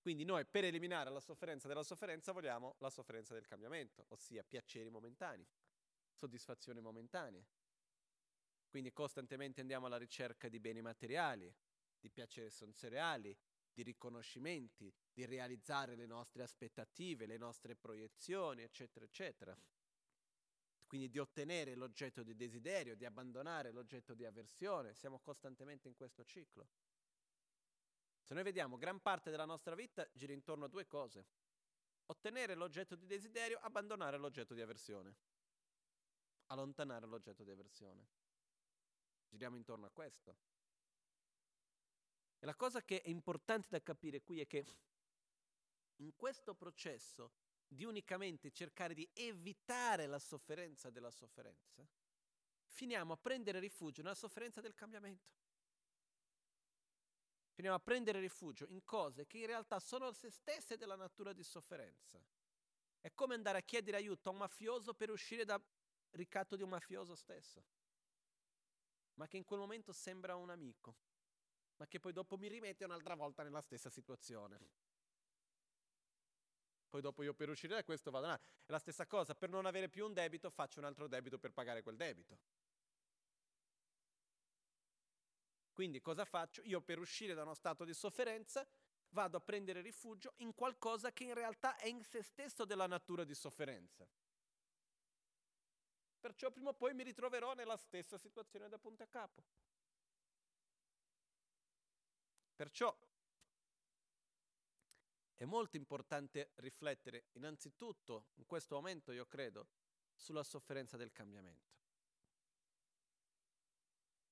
Quindi 0.00 0.24
noi 0.24 0.46
per 0.46 0.64
eliminare 0.64 1.10
la 1.10 1.20
sofferenza 1.20 1.68
della 1.68 1.82
sofferenza 1.82 2.32
vogliamo 2.32 2.76
la 2.78 2.88
sofferenza 2.88 3.34
del 3.34 3.46
cambiamento, 3.46 4.06
ossia 4.08 4.42
piaceri 4.42 4.88
momentanei, 4.88 5.46
soddisfazioni 6.14 6.80
momentanee. 6.80 7.46
Quindi 8.68 8.92
costantemente 8.92 9.60
andiamo 9.60 9.86
alla 9.86 9.98
ricerca 9.98 10.48
di 10.48 10.58
beni 10.58 10.80
materiali, 10.80 11.52
di 11.98 12.08
piaceri 12.08 12.50
sensoriali, 12.50 13.36
di 13.72 13.82
riconoscimenti, 13.82 14.92
di 15.12 15.26
realizzare 15.26 15.96
le 15.96 16.06
nostre 16.06 16.44
aspettative, 16.44 17.26
le 17.26 17.36
nostre 17.36 17.76
proiezioni, 17.76 18.62
eccetera, 18.62 19.04
eccetera. 19.04 19.56
Quindi 20.90 21.08
di 21.08 21.20
ottenere 21.20 21.76
l'oggetto 21.76 22.24
di 22.24 22.34
desiderio, 22.34 22.96
di 22.96 23.04
abbandonare 23.04 23.70
l'oggetto 23.70 24.12
di 24.12 24.24
avversione. 24.24 24.92
Siamo 24.92 25.20
costantemente 25.20 25.86
in 25.86 25.94
questo 25.94 26.24
ciclo. 26.24 26.66
Se 28.20 28.34
noi 28.34 28.42
vediamo, 28.42 28.76
gran 28.76 29.00
parte 29.00 29.30
della 29.30 29.44
nostra 29.44 29.76
vita 29.76 30.04
gira 30.12 30.32
intorno 30.32 30.64
a 30.64 30.68
due 30.68 30.88
cose. 30.88 31.26
Ottenere 32.06 32.56
l'oggetto 32.56 32.96
di 32.96 33.06
desiderio, 33.06 33.60
abbandonare 33.60 34.16
l'oggetto 34.16 34.52
di 34.52 34.62
avversione. 34.62 35.14
Allontanare 36.46 37.06
l'oggetto 37.06 37.44
di 37.44 37.52
avversione. 37.52 38.08
Giriamo 39.28 39.54
intorno 39.54 39.86
a 39.86 39.90
questo. 39.90 40.36
E 42.40 42.46
la 42.46 42.56
cosa 42.56 42.82
che 42.82 43.00
è 43.00 43.08
importante 43.10 43.68
da 43.70 43.80
capire 43.80 44.22
qui 44.22 44.40
è 44.40 44.48
che 44.48 44.66
in 45.98 46.16
questo 46.16 46.52
processo 46.56 47.30
di 47.72 47.84
unicamente 47.84 48.50
cercare 48.50 48.94
di 48.94 49.08
evitare 49.12 50.06
la 50.06 50.18
sofferenza 50.18 50.90
della 50.90 51.10
sofferenza, 51.12 51.86
finiamo 52.66 53.12
a 53.12 53.16
prendere 53.16 53.60
rifugio 53.60 54.02
nella 54.02 54.16
sofferenza 54.16 54.60
del 54.60 54.74
cambiamento. 54.74 55.38
Finiamo 57.52 57.76
a 57.76 57.80
prendere 57.80 58.18
rifugio 58.18 58.66
in 58.68 58.84
cose 58.84 59.26
che 59.26 59.38
in 59.38 59.46
realtà 59.46 59.78
sono 59.78 60.10
se 60.12 60.30
stesse 60.30 60.76
della 60.76 60.96
natura 60.96 61.32
di 61.32 61.44
sofferenza. 61.44 62.20
È 63.00 63.12
come 63.14 63.34
andare 63.34 63.58
a 63.58 63.62
chiedere 63.62 63.98
aiuto 63.98 64.28
a 64.28 64.32
un 64.32 64.38
mafioso 64.38 64.92
per 64.92 65.10
uscire 65.10 65.44
dal 65.44 65.62
ricatto 66.10 66.56
di 66.56 66.62
un 66.62 66.70
mafioso 66.70 67.14
stesso, 67.14 67.64
ma 69.14 69.28
che 69.28 69.36
in 69.36 69.44
quel 69.44 69.60
momento 69.60 69.92
sembra 69.92 70.34
un 70.34 70.50
amico, 70.50 70.96
ma 71.76 71.86
che 71.86 72.00
poi 72.00 72.12
dopo 72.12 72.36
mi 72.36 72.48
rimette 72.48 72.84
un'altra 72.84 73.14
volta 73.14 73.44
nella 73.44 73.60
stessa 73.60 73.90
situazione. 73.90 74.58
Poi 76.90 77.00
dopo 77.00 77.22
io 77.22 77.32
per 77.32 77.48
uscire 77.48 77.74
da 77.76 77.84
questo 77.84 78.10
vado, 78.10 78.26
là. 78.26 78.34
è 78.66 78.70
la 78.70 78.80
stessa 78.80 79.06
cosa, 79.06 79.34
per 79.34 79.48
non 79.48 79.64
avere 79.64 79.88
più 79.88 80.04
un 80.04 80.12
debito 80.12 80.50
faccio 80.50 80.80
un 80.80 80.84
altro 80.84 81.06
debito 81.06 81.38
per 81.38 81.52
pagare 81.52 81.82
quel 81.82 81.96
debito. 81.96 82.38
Quindi 85.72 86.00
cosa 86.00 86.24
faccio? 86.24 86.62
Io 86.64 86.80
per 86.82 86.98
uscire 86.98 87.32
da 87.32 87.42
uno 87.42 87.54
stato 87.54 87.84
di 87.84 87.94
sofferenza 87.94 88.66
vado 89.10 89.36
a 89.36 89.40
prendere 89.40 89.80
rifugio 89.80 90.34
in 90.38 90.52
qualcosa 90.52 91.12
che 91.12 91.24
in 91.24 91.34
realtà 91.34 91.76
è 91.76 91.86
in 91.86 92.02
se 92.02 92.22
stesso 92.22 92.64
della 92.64 92.86
natura 92.86 93.22
di 93.22 93.34
sofferenza. 93.34 94.06
Perciò 96.18 96.50
prima 96.50 96.70
o 96.70 96.74
poi 96.74 96.92
mi 96.92 97.04
ritroverò 97.04 97.54
nella 97.54 97.76
stessa 97.76 98.18
situazione 98.18 98.68
da 98.68 98.78
punto 98.78 99.04
a 99.04 99.06
capo. 99.06 99.42
Perciò 102.54 102.94
è 105.40 105.46
molto 105.46 105.76
importante 105.76 106.50
riflettere 106.56 107.28
innanzitutto, 107.32 108.26
in 108.34 108.46
questo 108.46 108.74
momento 108.74 109.10
io 109.10 109.26
credo, 109.26 109.68
sulla 110.14 110.42
sofferenza 110.42 110.98
del 110.98 111.12
cambiamento 111.12 111.70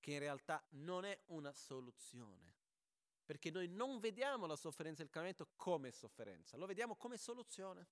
che 0.08 0.14
in 0.14 0.20
realtà 0.20 0.64
non 0.70 1.04
è 1.04 1.20
una 1.26 1.52
soluzione. 1.52 2.56
Perché 3.26 3.50
noi 3.50 3.68
non 3.68 3.98
vediamo 3.98 4.46
la 4.46 4.56
sofferenza 4.56 5.02
del 5.02 5.10
cambiamento 5.10 5.50
come 5.54 5.92
sofferenza, 5.92 6.56
lo 6.56 6.64
vediamo 6.64 6.96
come 6.96 7.18
soluzione. 7.18 7.86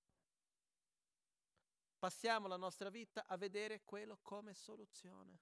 Passiamo 1.99 2.47
la 2.47 2.57
nostra 2.57 2.89
vita 2.89 3.27
a 3.27 3.37
vedere 3.37 3.83
quello 3.83 4.17
come 4.23 4.55
soluzione, 4.55 5.39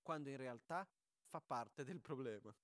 quando 0.00 0.30
in 0.30 0.38
realtà 0.38 0.88
fa 1.26 1.42
parte 1.42 1.84
del 1.84 2.00
problema. 2.00 2.54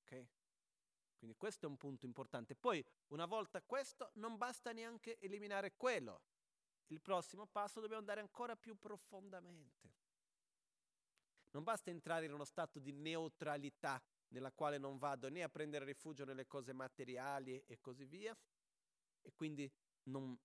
Ok? 0.00 0.26
Quindi 1.18 1.36
questo 1.36 1.66
è 1.66 1.68
un 1.68 1.76
punto 1.76 2.06
importante. 2.06 2.54
Poi, 2.54 2.84
una 3.08 3.26
volta 3.26 3.60
questo, 3.60 4.10
non 4.14 4.36
basta 4.36 4.72
neanche 4.72 5.18
eliminare 5.18 5.74
quello 5.76 6.22
il 6.88 7.00
prossimo 7.00 7.46
passo 7.46 7.80
dobbiamo 7.80 8.00
andare 8.00 8.20
ancora 8.20 8.56
più 8.56 8.78
profondamente. 8.78 9.96
Non 11.50 11.62
basta 11.62 11.90
entrare 11.90 12.26
in 12.26 12.32
uno 12.32 12.44
stato 12.44 12.78
di 12.78 12.92
neutralità 12.92 14.02
nella 14.28 14.52
quale 14.52 14.78
non 14.78 14.98
vado 14.98 15.28
né 15.28 15.42
a 15.42 15.48
prendere 15.48 15.84
rifugio 15.84 16.24
nelle 16.24 16.46
cose 16.46 16.72
materiali 16.72 17.62
e 17.66 17.80
così 17.80 18.04
via, 18.04 18.36
e 19.22 19.32
quindi 19.34 19.70
non, 20.04 20.38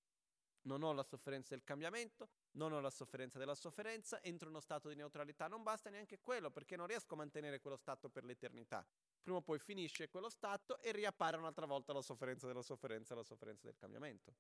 non 0.62 0.84
ho 0.84 0.94
la 0.94 1.04
sofferenza 1.04 1.54
del 1.54 1.64
cambiamento, 1.64 2.30
non 2.52 2.72
ho 2.72 2.80
la 2.80 2.90
sofferenza 2.90 3.38
della 3.38 3.56
sofferenza, 3.56 4.22
entro 4.22 4.48
in 4.48 4.54
uno 4.54 4.62
stato 4.62 4.90
di 4.90 4.96
neutralità. 4.96 5.48
Non 5.48 5.64
basta 5.64 5.90
neanche 5.90 6.20
quello, 6.20 6.50
perché 6.52 6.76
non 6.76 6.88
riesco 6.88 7.14
a 7.14 7.18
mantenere 7.18 7.60
quello 7.60 7.78
stato 7.78 8.10
per 8.10 8.24
l'eternità. 8.24 8.86
Prima 9.24 9.38
o 9.38 9.42
poi 9.42 9.58
finisce 9.58 10.10
quello 10.10 10.30
stato 10.30 10.80
e 10.82 10.92
riappare 10.92 11.38
un'altra 11.38 11.66
volta 11.66 11.94
la 11.94 12.02
sofferenza 12.02 12.46
della 12.46 12.62
sofferenza, 12.62 13.16
la 13.16 13.24
sofferenza 13.24 13.66
del 13.66 13.78
cambiamento. 13.78 14.36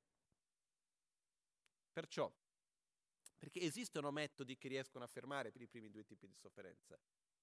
Perciò, 1.93 2.29
perché 3.37 3.61
esistono 3.61 4.11
metodi 4.11 4.57
che 4.57 4.67
riescono 4.67 5.05
a 5.05 5.07
fermare 5.07 5.51
per 5.51 5.61
i 5.61 5.67
primi 5.67 5.89
due 5.89 6.03
tipi 6.03 6.27
di 6.27 6.33
sofferenza, 6.33 6.99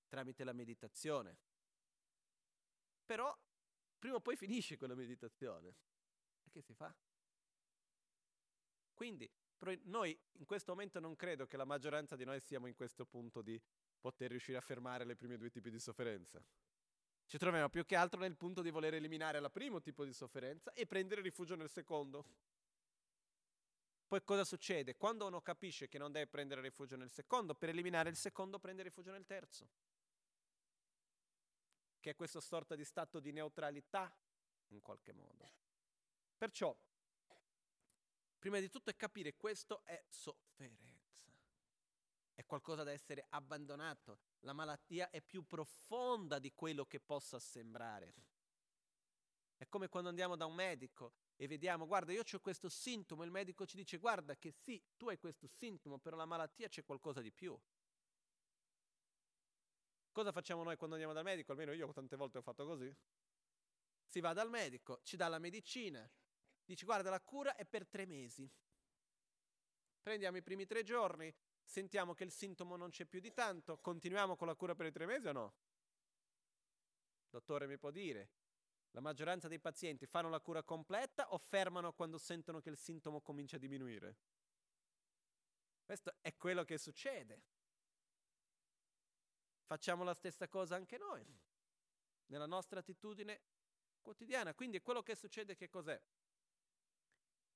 tramite 0.07 0.45
la 0.45 0.53
meditazione. 0.53 1.39
Però, 3.07 3.35
prima 3.99 4.17
o 4.17 4.21
poi 4.21 4.37
finisce 4.37 4.77
quella 4.77 4.95
meditazione. 4.95 5.75
E 6.43 6.51
che 6.51 6.61
si 6.61 6.75
fa? 6.75 6.95
Quindi, 8.93 9.31
noi 9.85 10.19
in 10.33 10.45
questo 10.45 10.73
momento 10.73 11.01
non 11.01 11.17
credo 11.17 11.47
che 11.47 11.57
la 11.57 11.65
maggioranza 11.65 12.17
di 12.17 12.25
noi 12.25 12.41
siamo 12.41 12.67
in 12.67 12.75
questo 12.75 13.07
punto 13.07 13.41
di 13.41 13.59
poter 13.99 14.31
riuscire 14.31 14.59
a 14.59 14.63
fermare 14.63 15.05
le 15.05 15.17
prime 15.17 15.39
due 15.39 15.49
tipi 15.49 15.71
di 15.71 15.79
sofferenza. 15.79 16.45
Ci 17.31 17.39
troviamo 17.39 17.69
più 17.69 17.87
che 17.87 17.95
altro 17.95 18.19
nel 18.19 18.35
punto 18.35 18.61
di 18.61 18.73
voler 18.73 18.95
eliminare 18.95 19.39
il 19.39 19.49
primo 19.53 19.81
tipo 19.81 20.05
di 20.05 20.13
sofferenza 20.13 20.73
e 20.73 20.85
prendere 20.85 21.21
rifugio 21.21 21.55
nel 21.55 21.71
secondo. 21.71 22.25
Poi 24.09 24.25
cosa 24.25 24.43
succede? 24.43 24.97
Quando 24.97 25.29
uno 25.29 25.41
capisce 25.41 25.87
che 25.87 25.97
non 25.97 26.11
deve 26.11 26.27
prendere 26.27 26.61
rifugio 26.61 26.97
nel 26.97 27.13
secondo, 27.13 27.55
per 27.55 27.69
eliminare 27.69 28.11
il 28.11 28.17
secondo 28.17 28.59
prende 28.59 28.83
rifugio 28.83 29.13
nel 29.13 29.27
terzo. 29.27 29.69
Che 32.01 32.11
è 32.11 32.17
questa 32.17 32.41
sorta 32.41 32.75
di 32.75 32.85
stato 32.85 33.21
di 33.21 33.31
neutralità, 33.31 34.13
in 34.71 34.81
qualche 34.81 35.13
modo. 35.13 35.53
Perciò, 36.37 36.77
prima 38.41 38.59
di 38.59 38.69
tutto 38.69 38.91
è 38.91 38.97
capire 38.97 39.37
questo 39.37 39.85
è 39.85 40.03
sofferenza. 40.09 41.31
È 42.35 42.45
qualcosa 42.45 42.83
da 42.83 42.91
essere 42.91 43.25
abbandonato. 43.29 44.30
La 44.41 44.53
malattia 44.53 45.11
è 45.11 45.21
più 45.21 45.47
profonda 45.47 46.39
di 46.39 46.53
quello 46.55 46.87
che 46.87 47.01
possa 47.01 47.39
sembrare. 47.39 48.15
È 49.57 49.69
come 49.69 49.89
quando 49.89 50.09
andiamo 50.09 50.37
da 50.37 50.47
un 50.47 50.55
medico 50.55 51.13
e 51.37 51.47
vediamo, 51.47 51.87
guarda, 51.87 52.13
io 52.13 52.23
ho 52.31 52.41
questo 52.41 52.71
sintomo, 52.71 53.25
il 53.25 53.31
medico 53.31 53.67
ci 53.67 53.77
dice, 53.77 53.99
guarda 53.99 54.37
che 54.37 54.51
sì, 54.51 54.83
tu 54.97 55.09
hai 55.09 55.19
questo 55.19 55.47
sintomo, 55.47 55.99
però 55.99 56.17
la 56.17 56.25
malattia 56.25 56.69
c'è 56.69 56.83
qualcosa 56.85 57.21
di 57.21 57.31
più. 57.31 57.59
Cosa 60.13 60.33
facciamo 60.33 60.63
noi 60.63 60.77
quando 60.77 60.97
andiamo 60.97 61.15
dal 61.15 61.25
medico? 61.25 61.53
Almeno 61.53 61.73
io 61.73 61.93
tante 61.93 62.17
volte 62.17 62.39
ho 62.39 62.43
fatto 62.43 62.65
così. 62.67 62.95
Si 64.03 64.21
va 64.21 64.33
dal 64.33 64.49
medico, 64.49 65.01
ci 65.03 65.17
dà 65.17 65.29
la 65.29 65.39
medicina, 65.39 66.11
dice 66.65 66.85
guarda 66.85 67.11
la 67.11 67.21
cura 67.21 67.55
è 67.55 67.65
per 67.65 67.87
tre 67.87 68.07
mesi. 68.07 68.51
Prendiamo 70.03 70.39
i 70.39 70.43
primi 70.43 70.67
tre 70.67 70.83
giorni, 70.83 71.33
sentiamo 71.71 72.15
che 72.15 72.25
il 72.25 72.33
sintomo 72.33 72.75
non 72.75 72.91
c'è 72.91 73.05
più 73.05 73.21
di 73.21 73.33
tanto, 73.33 73.79
continuiamo 73.79 74.35
con 74.35 74.49
la 74.49 74.57
cura 74.57 74.75
per 74.75 74.87
i 74.87 74.91
tre 74.91 75.07
mesi 75.07 75.29
o 75.29 75.33
no? 75.33 75.55
Dottore 77.31 77.69
mi 77.69 77.79
può 77.79 77.93
dire, 77.93 78.31
la 78.91 79.01
maggioranza 79.01 79.47
dei 79.47 79.61
pazienti 79.61 80.05
fanno 80.07 80.29
la 80.29 80.41
cura 80.41 80.65
completa 80.65 81.33
o 81.33 81.39
fermano 81.39 81.93
quando 81.93 82.19
sentono 82.19 82.59
che 82.59 82.71
il 82.71 82.77
sintomo 82.77 83.21
comincia 83.21 83.55
a 83.55 83.61
diminuire? 83.61 84.17
Questo 85.85 86.17
è 86.21 86.37
quello 86.37 86.65
che 86.65 86.77
succede. 86.77 87.41
Facciamo 89.63 90.03
la 90.03 90.15
stessa 90.15 90.49
cosa 90.49 90.75
anche 90.75 90.99
noi. 90.99 91.25
nella 92.27 92.47
nostra 92.47 92.81
attitudine 92.81 93.43
quotidiana. 94.01 94.55
Quindi 94.55 94.81
quello 94.81 95.03
che 95.03 95.15
succede 95.15 95.55
che 95.55 95.69
cos'è? 95.69 96.01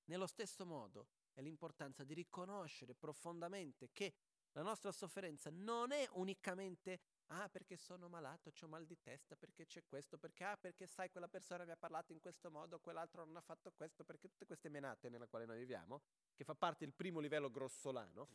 Nello 0.05 0.27
stesso 0.27 0.65
modo 0.67 1.09
è 1.35 1.43
l'importanza 1.43 2.05
di 2.05 2.15
riconoscere 2.15 2.95
profondamente 2.95 3.91
che 3.93 4.15
la 4.53 4.63
nostra 4.63 4.93
sofferenza 4.93 5.51
non 5.51 5.91
è 5.91 6.09
unicamente 6.13 7.01
ah 7.29 7.49
perché 7.49 7.77
sono 7.77 8.09
malato, 8.09 8.53
ho 8.59 8.69
mal 8.69 8.87
di 8.87 8.97
testa, 9.01 9.35
perché 9.35 9.67
c'è 9.67 9.83
questo, 9.85 10.17
perché 10.17 10.45
ah 10.45 10.57
perché 10.57 10.87
sai 10.87 11.11
quella 11.11 11.29
persona 11.29 11.65
mi 11.65 11.73
ha 11.73 11.77
parlato 11.77 12.13
in 12.13 12.21
questo 12.21 12.51
modo, 12.51 12.79
quell'altro 12.79 13.25
non 13.25 13.37
ha 13.37 13.41
fatto 13.41 13.73
questo, 13.73 14.05
perché 14.05 14.29
tutte 14.29 14.47
queste 14.47 14.69
menate 14.69 15.09
nella 15.09 15.27
quale 15.27 15.45
noi 15.45 15.59
viviamo, 15.59 16.03
che 16.35 16.45
fa 16.45 16.55
parte 16.55 16.85
del 16.85 16.95
primo 16.95 17.19
livello 17.19 17.51
grossolano, 17.51 18.29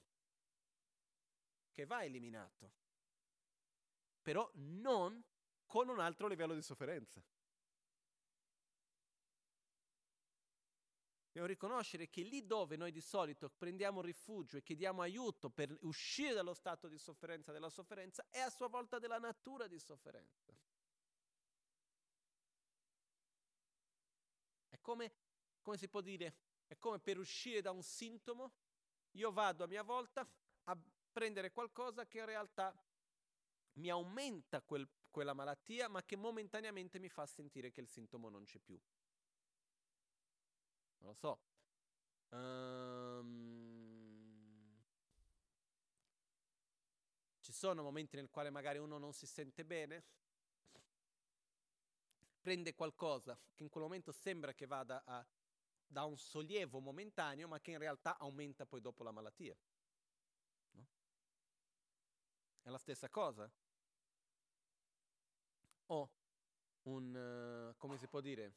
che 1.71 1.85
va 1.85 2.03
eliminato, 2.03 2.73
però 4.21 4.49
non 4.55 5.23
con 5.65 5.88
un 5.88 5.99
altro 5.99 6.27
livello 6.27 6.53
di 6.53 6.61
sofferenza. 6.61 7.23
Dobbiamo 11.40 11.57
riconoscere 11.57 12.10
che 12.10 12.22
lì 12.24 12.45
dove 12.45 12.76
noi 12.76 12.91
di 12.91 12.99
solito 12.99 13.49
prendiamo 13.49 14.02
rifugio 14.02 14.57
e 14.57 14.61
chiediamo 14.61 15.02
aiuto 15.02 15.49
per 15.49 15.74
uscire 15.84 16.34
dallo 16.34 16.53
stato 16.53 16.90
di 16.90 16.98
sofferenza 16.98 17.53
della 17.53 17.70
sofferenza, 17.70 18.26
è 18.30 18.40
a 18.40 18.49
sua 18.49 18.68
volta 18.68 18.99
della 18.99 19.20
natura 19.20 19.66
di 19.68 19.80
sofferenza. 19.80 20.53
È 24.68 24.78
come, 24.82 25.14
come 25.61 25.78
si 25.78 25.88
può 25.88 26.02
dire, 26.02 26.36
è 26.68 26.78
come 26.78 26.99
per 26.99 27.18
uscire 27.18 27.61
da 27.61 27.72
un 27.72 27.84
sintomo, 27.84 28.52
io 29.11 29.32
vado 29.32 29.64
a 29.64 29.68
mia 29.68 29.84
volta 29.84 30.30
a 30.66 30.78
prendere 31.10 31.53
qualcosa 31.53 32.06
che 32.06 32.18
in 32.18 32.26
realtà 32.26 32.76
mi 33.76 33.90
aumenta 33.90 34.61
quel, 34.61 34.86
quella 35.10 35.34
malattia, 35.34 35.88
ma 35.88 36.03
che 36.03 36.18
momentaneamente 36.18 36.99
mi 36.99 37.07
fa 37.07 37.26
sentire 37.26 37.72
che 37.72 37.80
il 37.80 37.88
sintomo 37.88 38.28
non 38.28 38.44
c'è 38.44 38.60
più. 38.60 38.78
Non 40.99 41.09
lo 41.09 41.13
so. 41.13 41.39
Um, 42.30 43.49
ci 47.39 47.51
sono 47.51 47.81
momenti 47.81 48.15
nel 48.15 48.30
quale 48.30 48.49
magari 48.51 48.77
uno 48.77 48.97
non 48.97 49.13
si 49.13 49.26
sente 49.26 49.65
bene, 49.65 50.03
prende 52.39 52.76
qualcosa 52.76 53.39
che 53.55 53.63
in 53.63 53.69
quel 53.69 53.84
momento 53.84 54.11
sembra 54.11 54.53
che 54.53 54.65
vada 54.67 55.03
a, 55.03 55.26
da 55.85 56.03
un 56.03 56.17
sollievo 56.17 56.80
momentaneo, 56.80 57.47
ma 57.47 57.59
che 57.59 57.71
in 57.71 57.80
realtà 57.80 58.17
aumenta 58.17 58.65
poi 58.65 58.81
dopo 58.81 59.03
la 59.03 59.11
malattia. 59.11 59.57
No? 60.71 60.88
È 62.61 62.69
la 62.69 62.77
stessa 62.77 63.09
cosa. 63.09 63.51
O 65.88 66.11
un, 66.84 67.71
uh, 67.71 67.76
come 67.77 67.97
si 67.97 68.07
può 68.07 68.21
dire, 68.21 68.53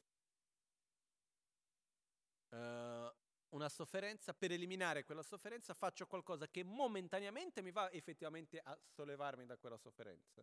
uh, 2.53 3.13
una 3.51 3.69
sofferenza, 3.69 4.33
per 4.33 4.53
eliminare 4.53 5.05
quella 5.05 5.23
sofferenza 5.23 5.75
faccio 5.75 6.07
qualcosa 6.07 6.49
che 6.49 6.65
momentaneamente 6.65 7.63
mi 7.63 7.71
va 7.71 7.91
effettivamente 7.91 8.59
a 8.59 8.79
sollevarmi 8.87 9.45
da 9.47 9.57
quella 9.59 9.77
sofferenza, 9.77 10.43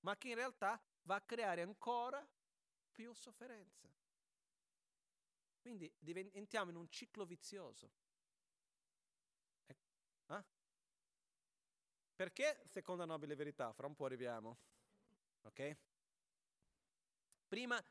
ma 0.00 0.16
che 0.16 0.28
in 0.28 0.34
realtà 0.34 0.80
va 1.02 1.16
a 1.16 1.20
creare 1.20 1.62
ancora 1.62 2.26
più 2.92 3.12
sofferenza. 3.12 3.88
Quindi 5.60 5.92
entriamo 6.32 6.70
in 6.70 6.76
un 6.76 6.88
ciclo 6.88 7.24
vizioso. 7.24 7.92
Eh? 9.66 10.44
Perché 12.14 12.62
seconda 12.66 13.04
nobile 13.04 13.34
verità? 13.34 13.72
Fra 13.72 13.86
un 13.86 13.94
po' 13.94 14.06
arriviamo. 14.06 14.58
Ok? 15.42 15.76
Prima 17.46 17.82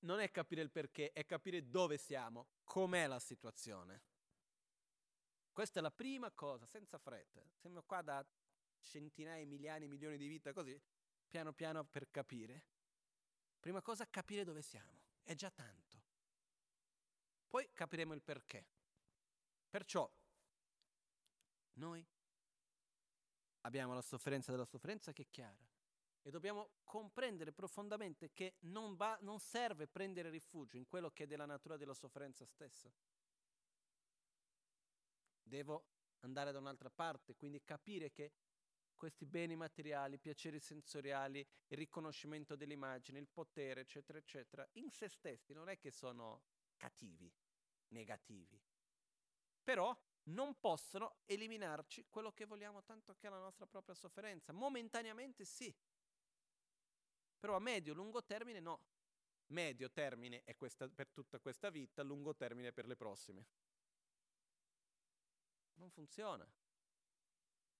non 0.00 0.20
è 0.20 0.30
capire 0.30 0.60
il 0.62 0.70
perché, 0.70 1.12
è 1.12 1.24
capire 1.24 1.68
dove 1.68 1.96
siamo, 1.96 2.48
com'è 2.64 3.06
la 3.06 3.18
situazione. 3.18 4.02
Questa 5.52 5.78
è 5.78 5.82
la 5.82 5.90
prima 5.90 6.30
cosa, 6.32 6.66
senza 6.66 6.98
fretta. 6.98 7.42
Siamo 7.54 7.82
qua 7.82 8.02
da 8.02 8.26
centinaia, 8.80 9.46
migliaia, 9.46 9.88
milioni 9.88 10.16
di 10.16 10.26
vite 10.26 10.52
così, 10.52 10.80
piano 11.28 11.52
piano 11.52 11.84
per 11.84 12.10
capire. 12.10 12.64
Prima 13.60 13.80
cosa, 13.80 14.06
capire 14.08 14.44
dove 14.44 14.62
siamo. 14.62 15.02
È 15.22 15.34
già 15.34 15.50
tanto. 15.50 16.02
Poi 17.48 17.70
capiremo 17.72 18.12
il 18.12 18.22
perché. 18.22 18.66
Perciò, 19.70 20.10
noi 21.74 22.04
abbiamo 23.62 23.94
la 23.94 24.02
sofferenza 24.02 24.50
della 24.50 24.64
sofferenza 24.64 25.12
che 25.12 25.22
è 25.22 25.30
chiara 25.30 25.66
e 26.26 26.30
dobbiamo 26.30 26.70
comprendere 26.84 27.52
profondamente 27.52 28.32
che 28.32 28.56
non, 28.60 28.96
va, 28.96 29.16
non 29.20 29.38
serve 29.38 29.86
prendere 29.86 30.30
rifugio 30.30 30.78
in 30.78 30.86
quello 30.86 31.10
che 31.10 31.24
è 31.24 31.26
della 31.26 31.44
natura 31.44 31.76
della 31.76 31.92
sofferenza 31.92 32.46
stessa. 32.46 32.90
Devo 35.42 35.84
andare 36.20 36.50
da 36.50 36.58
un'altra 36.58 36.88
parte, 36.88 37.36
quindi 37.36 37.62
capire 37.62 38.10
che 38.10 38.32
questi 38.94 39.26
beni 39.26 39.54
materiali, 39.54 40.18
piaceri 40.18 40.58
sensoriali, 40.58 41.46
il 41.66 41.76
riconoscimento 41.76 42.56
dell'immagine, 42.56 43.18
il 43.18 43.28
potere, 43.28 43.82
eccetera, 43.82 44.16
eccetera, 44.16 44.66
in 44.74 44.90
se 44.90 45.10
stessi 45.10 45.52
non 45.52 45.68
è 45.68 45.78
che 45.78 45.90
sono 45.90 46.44
cattivi, 46.78 47.30
negativi, 47.88 48.58
però 49.62 49.94
non 50.24 50.58
possono 50.58 51.16
eliminarci 51.26 52.06
quello 52.08 52.32
che 52.32 52.46
vogliamo 52.46 52.82
tanto 52.82 53.14
che 53.14 53.26
è 53.26 53.30
la 53.30 53.38
nostra 53.40 53.66
propria 53.66 53.94
sofferenza. 53.94 54.54
Momentaneamente 54.54 55.44
sì, 55.44 55.74
però 57.44 57.56
a 57.56 57.60
medio-lungo 57.60 58.24
termine 58.24 58.58
no. 58.58 58.80
Medio 59.48 59.90
termine 59.90 60.44
è 60.44 60.56
questa, 60.56 60.88
per 60.88 61.10
tutta 61.10 61.38
questa 61.40 61.68
vita, 61.68 62.02
lungo 62.02 62.34
termine 62.34 62.72
per 62.72 62.86
le 62.86 62.96
prossime. 62.96 63.46
Non 65.74 65.90
funziona. 65.90 66.50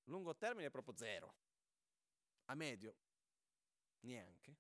Lungo 0.03 0.37
termine 0.37 0.67
è 0.67 0.71
proprio 0.71 0.95
zero. 0.95 1.35
A 2.45 2.55
medio 2.55 2.95
neanche. 4.01 4.55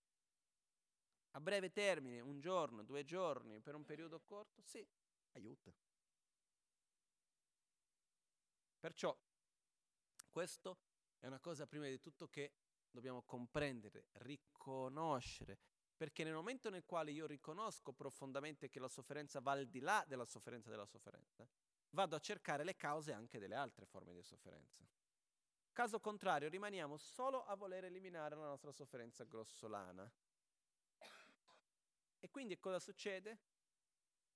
A 1.33 1.41
breve 1.41 1.71
termine, 1.71 2.21
un 2.21 2.41
giorno, 2.41 2.83
due 2.83 3.05
giorni, 3.05 3.61
per 3.61 3.75
un 3.75 3.85
periodo 3.85 4.23
corto, 4.23 4.63
sì, 4.63 4.89
aiuta. 5.33 5.71
Perciò 8.81 9.15
questo 10.31 10.79
è 11.19 11.27
una 11.27 11.41
cosa 11.41 11.67
prima 11.67 11.89
di 11.89 12.01
tutto 12.01 12.27
che 12.27 12.55
dobbiamo 12.95 13.23
comprendere, 13.23 14.07
riconoscere, 14.13 15.59
perché 15.97 16.23
nel 16.23 16.33
momento 16.33 16.71
nel 16.71 16.85
quale 16.85 17.11
io 17.11 17.27
riconosco 17.27 17.93
profondamente 17.93 18.69
che 18.69 18.79
la 18.79 18.89
sofferenza 18.89 19.41
va 19.41 19.53
al 19.53 19.67
di 19.67 19.81
là 19.81 20.05
della 20.07 20.25
sofferenza 20.25 20.71
della 20.71 20.87
sofferenza, 20.87 21.47
vado 21.91 22.15
a 22.15 22.21
cercare 22.21 22.63
le 22.63 22.77
cause 22.77 23.13
anche 23.13 23.41
delle 23.41 23.57
altre 23.57 23.85
forme 23.85 24.15
di 24.15 24.23
sofferenza. 24.23 24.89
Caso 25.73 25.99
contrario, 25.99 26.49
rimaniamo 26.49 26.97
solo 26.97 27.45
a 27.45 27.57
voler 27.57 27.85
eliminare 27.85 28.37
la 28.37 28.47
nostra 28.47 28.71
sofferenza 28.71 29.25
grossolana. 29.25 30.09
E 32.21 32.31
quindi 32.31 32.59
cosa 32.61 32.79
succede? 32.79 33.41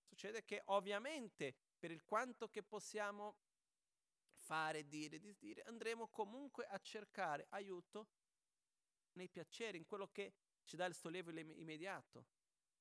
Succede 0.02 0.44
che 0.44 0.62
ovviamente 0.66 1.54
per 1.78 1.92
il 1.92 2.02
quanto 2.04 2.48
che 2.48 2.64
possiamo 2.64 3.36
fare, 4.32 4.88
dire, 4.88 5.20
disdire, 5.20 5.62
andremo 5.62 6.08
comunque 6.08 6.66
a 6.66 6.78
cercare 6.78 7.46
aiuto 7.50 8.08
nei 9.18 9.28
piaceri, 9.28 9.76
in 9.76 9.84
quello 9.84 10.08
che 10.08 10.32
ci 10.64 10.76
dà 10.76 10.86
il 10.86 10.94
sollievo 10.94 11.30
immediato, 11.30 12.26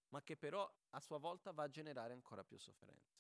ma 0.10 0.22
che 0.24 0.38
però 0.38 0.72
a 0.92 1.00
sua 1.00 1.18
volta 1.18 1.52
va 1.52 1.64
a 1.64 1.70
generare 1.70 2.14
ancora 2.14 2.44
più 2.44 2.58
sofferenza. 2.58 3.18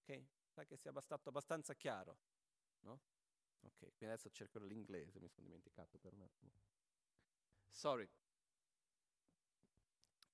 Ok? 0.00 0.24
Sa 0.48 0.64
che 0.64 0.76
sia 0.76 0.98
stato 1.00 1.28
abbastanza 1.28 1.74
chiaro, 1.74 2.18
no? 2.80 3.00
Ok, 3.60 3.78
quindi 3.78 4.06
adesso 4.06 4.30
cerco 4.30 4.58
l'inglese, 4.60 5.18
mi 5.18 5.28
sono 5.28 5.46
dimenticato 5.46 5.98
per 5.98 6.12
un 6.12 6.22
attimo. 6.22 6.52
Sorry. 7.70 8.08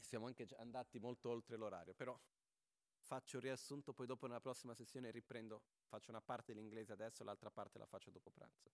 Siamo 0.00 0.26
anche 0.26 0.46
andati 0.56 0.98
molto 0.98 1.30
oltre 1.30 1.56
l'orario, 1.56 1.94
però 1.94 2.18
faccio 2.98 3.36
il 3.36 3.42
riassunto, 3.44 3.92
poi 3.92 4.06
dopo 4.06 4.26
nella 4.26 4.40
prossima 4.40 4.74
sessione 4.74 5.10
riprendo, 5.10 5.62
faccio 5.86 6.10
una 6.10 6.20
parte 6.20 6.52
dell'inglese 6.52 6.92
adesso, 6.92 7.22
l'altra 7.22 7.50
parte 7.50 7.78
la 7.78 7.86
faccio 7.86 8.10
dopo 8.10 8.30
pranzo. 8.30 8.70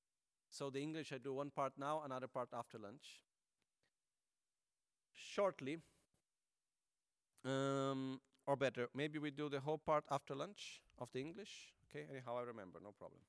So 0.49 0.71
the 0.71 0.81
English 0.81 1.11
I 1.11 1.21
do 1.21 1.35
one 1.35 1.51
part 1.51 1.77
now, 1.77 2.03
another 2.03 2.29
part 2.29 2.53
after 2.55 2.81
lunch. 2.81 3.26
Shortly, 5.17 5.81
um, 7.43 8.21
or 8.45 8.57
better, 8.57 8.89
maybe 8.93 9.19
we 9.19 9.31
do 9.31 9.49
the 9.49 9.61
whole 9.61 9.79
part 9.79 10.05
after 10.09 10.37
lunch 10.37 10.83
of 10.99 11.11
the 11.11 11.21
English. 11.21 11.73
Ok, 11.85 12.07
anyhow 12.09 12.39
I 12.39 12.45
remember, 12.45 12.81
no 12.81 12.93
problem. 12.93 13.23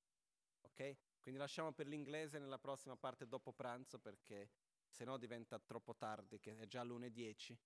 Ok? 0.62 0.98
Quindi 1.22 1.40
lasciamo 1.40 1.72
per 1.74 1.88
l'inglese 1.88 2.40
nella 2.40 2.60
prossima 2.60 2.96
parte 2.96 3.28
dopo 3.28 3.52
pranzo 3.52 4.00
perché 4.00 4.50
se 4.88 5.04
no 5.04 5.18
diventa 5.18 5.60
troppo 5.60 5.96
tardi, 5.96 6.40
che 6.40 6.58
è 6.58 6.68
già 6.68 6.84
l'1.10. 6.84 7.58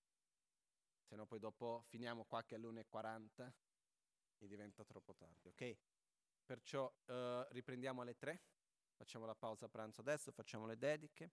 Se 1.02 1.16
no 1.16 1.26
poi 1.26 1.38
dopo 1.38 1.82
finiamo 1.86 2.24
qua 2.24 2.42
che 2.42 2.56
è 2.56 2.58
l'1.40 2.58 3.52
e 4.38 4.46
diventa 4.46 4.84
troppo 4.84 5.14
tardi, 5.14 5.48
ok? 5.48 5.76
Perciò 6.44 6.92
uh, 7.06 7.46
riprendiamo 7.50 8.02
alle 8.02 8.16
3, 8.16 8.40
facciamo 8.94 9.26
la 9.26 9.34
pausa 9.34 9.68
pranzo 9.68 10.00
adesso, 10.00 10.32
facciamo 10.32 10.66
le 10.66 10.76
dediche. 10.76 11.30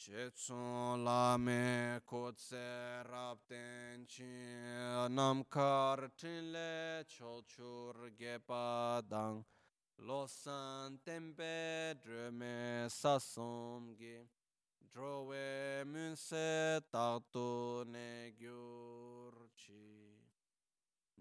Che 0.00 0.30
tsun 0.30 1.02
lame 1.02 2.00
kotse 2.04 3.02
rapten 3.02 4.06
chin 4.06 5.12
nam 5.12 5.42
kar 5.50 6.08
tin 6.16 6.52
le 6.52 7.04
chochur 7.04 8.12
gepa 8.16 9.02
dang. 9.08 9.44
Losan 10.06 11.00
tempe 11.02 11.98
drume 12.00 12.86
sasom 12.88 13.96
gi. 13.98 14.18
Drowe 14.92 15.84
munse 15.84 16.80
takto 16.92 17.82
ne 17.84 18.32
gyur 18.38 19.34
chi. 19.56 20.14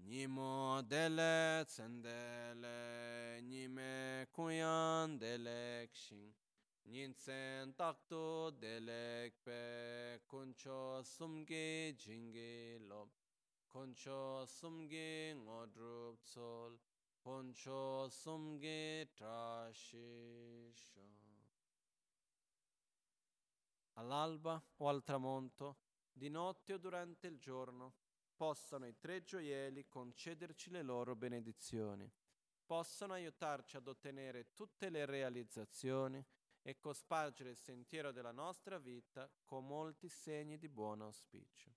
Nimo 0.05 0.83
dele 0.83 1.65
tsendele 1.65 3.41
nime 3.41 4.27
kuyan 4.31 5.17
delek 5.17 5.89
shing 5.95 6.31
Nyinsen 6.89 7.75
takto 7.75 8.49
delekpe 8.51 10.21
kuncho 10.25 11.03
sumge 11.03 11.93
jinge 11.97 12.79
lop 12.79 13.09
kuncho 13.67 14.45
sumge 14.45 15.35
ngodrup 15.35 16.23
tsol 16.23 16.79
kuncho 17.19 18.07
sumge 18.07 19.09
trashisho. 19.13 21.01
All'alba 23.95 24.63
o 24.77 24.87
al 24.87 25.03
tramonto, 25.03 25.79
di 26.13 26.29
notte 26.29 26.71
o 26.71 26.77
durante 26.77 27.27
il 27.27 27.37
giorno, 27.37 27.95
possano 28.33 28.87
i 28.87 28.95
tre 28.97 29.23
gioielli 29.23 29.87
concederci 29.89 30.69
le 30.69 30.83
loro 30.83 31.17
benedizioni, 31.17 32.09
possano 32.65 33.11
aiutarci 33.11 33.75
ad 33.75 33.87
ottenere 33.87 34.53
tutte 34.53 34.89
le 34.89 35.05
realizzazioni 35.05 36.25
e 36.67 36.77
cospargere 36.79 37.51
il 37.51 37.57
sentiero 37.57 38.11
della 38.11 38.33
nostra 38.33 38.77
vita 38.77 39.31
con 39.45 39.65
molti 39.65 40.09
segni 40.09 40.57
di 40.57 40.67
buon 40.67 40.99
auspicio. 41.01 41.71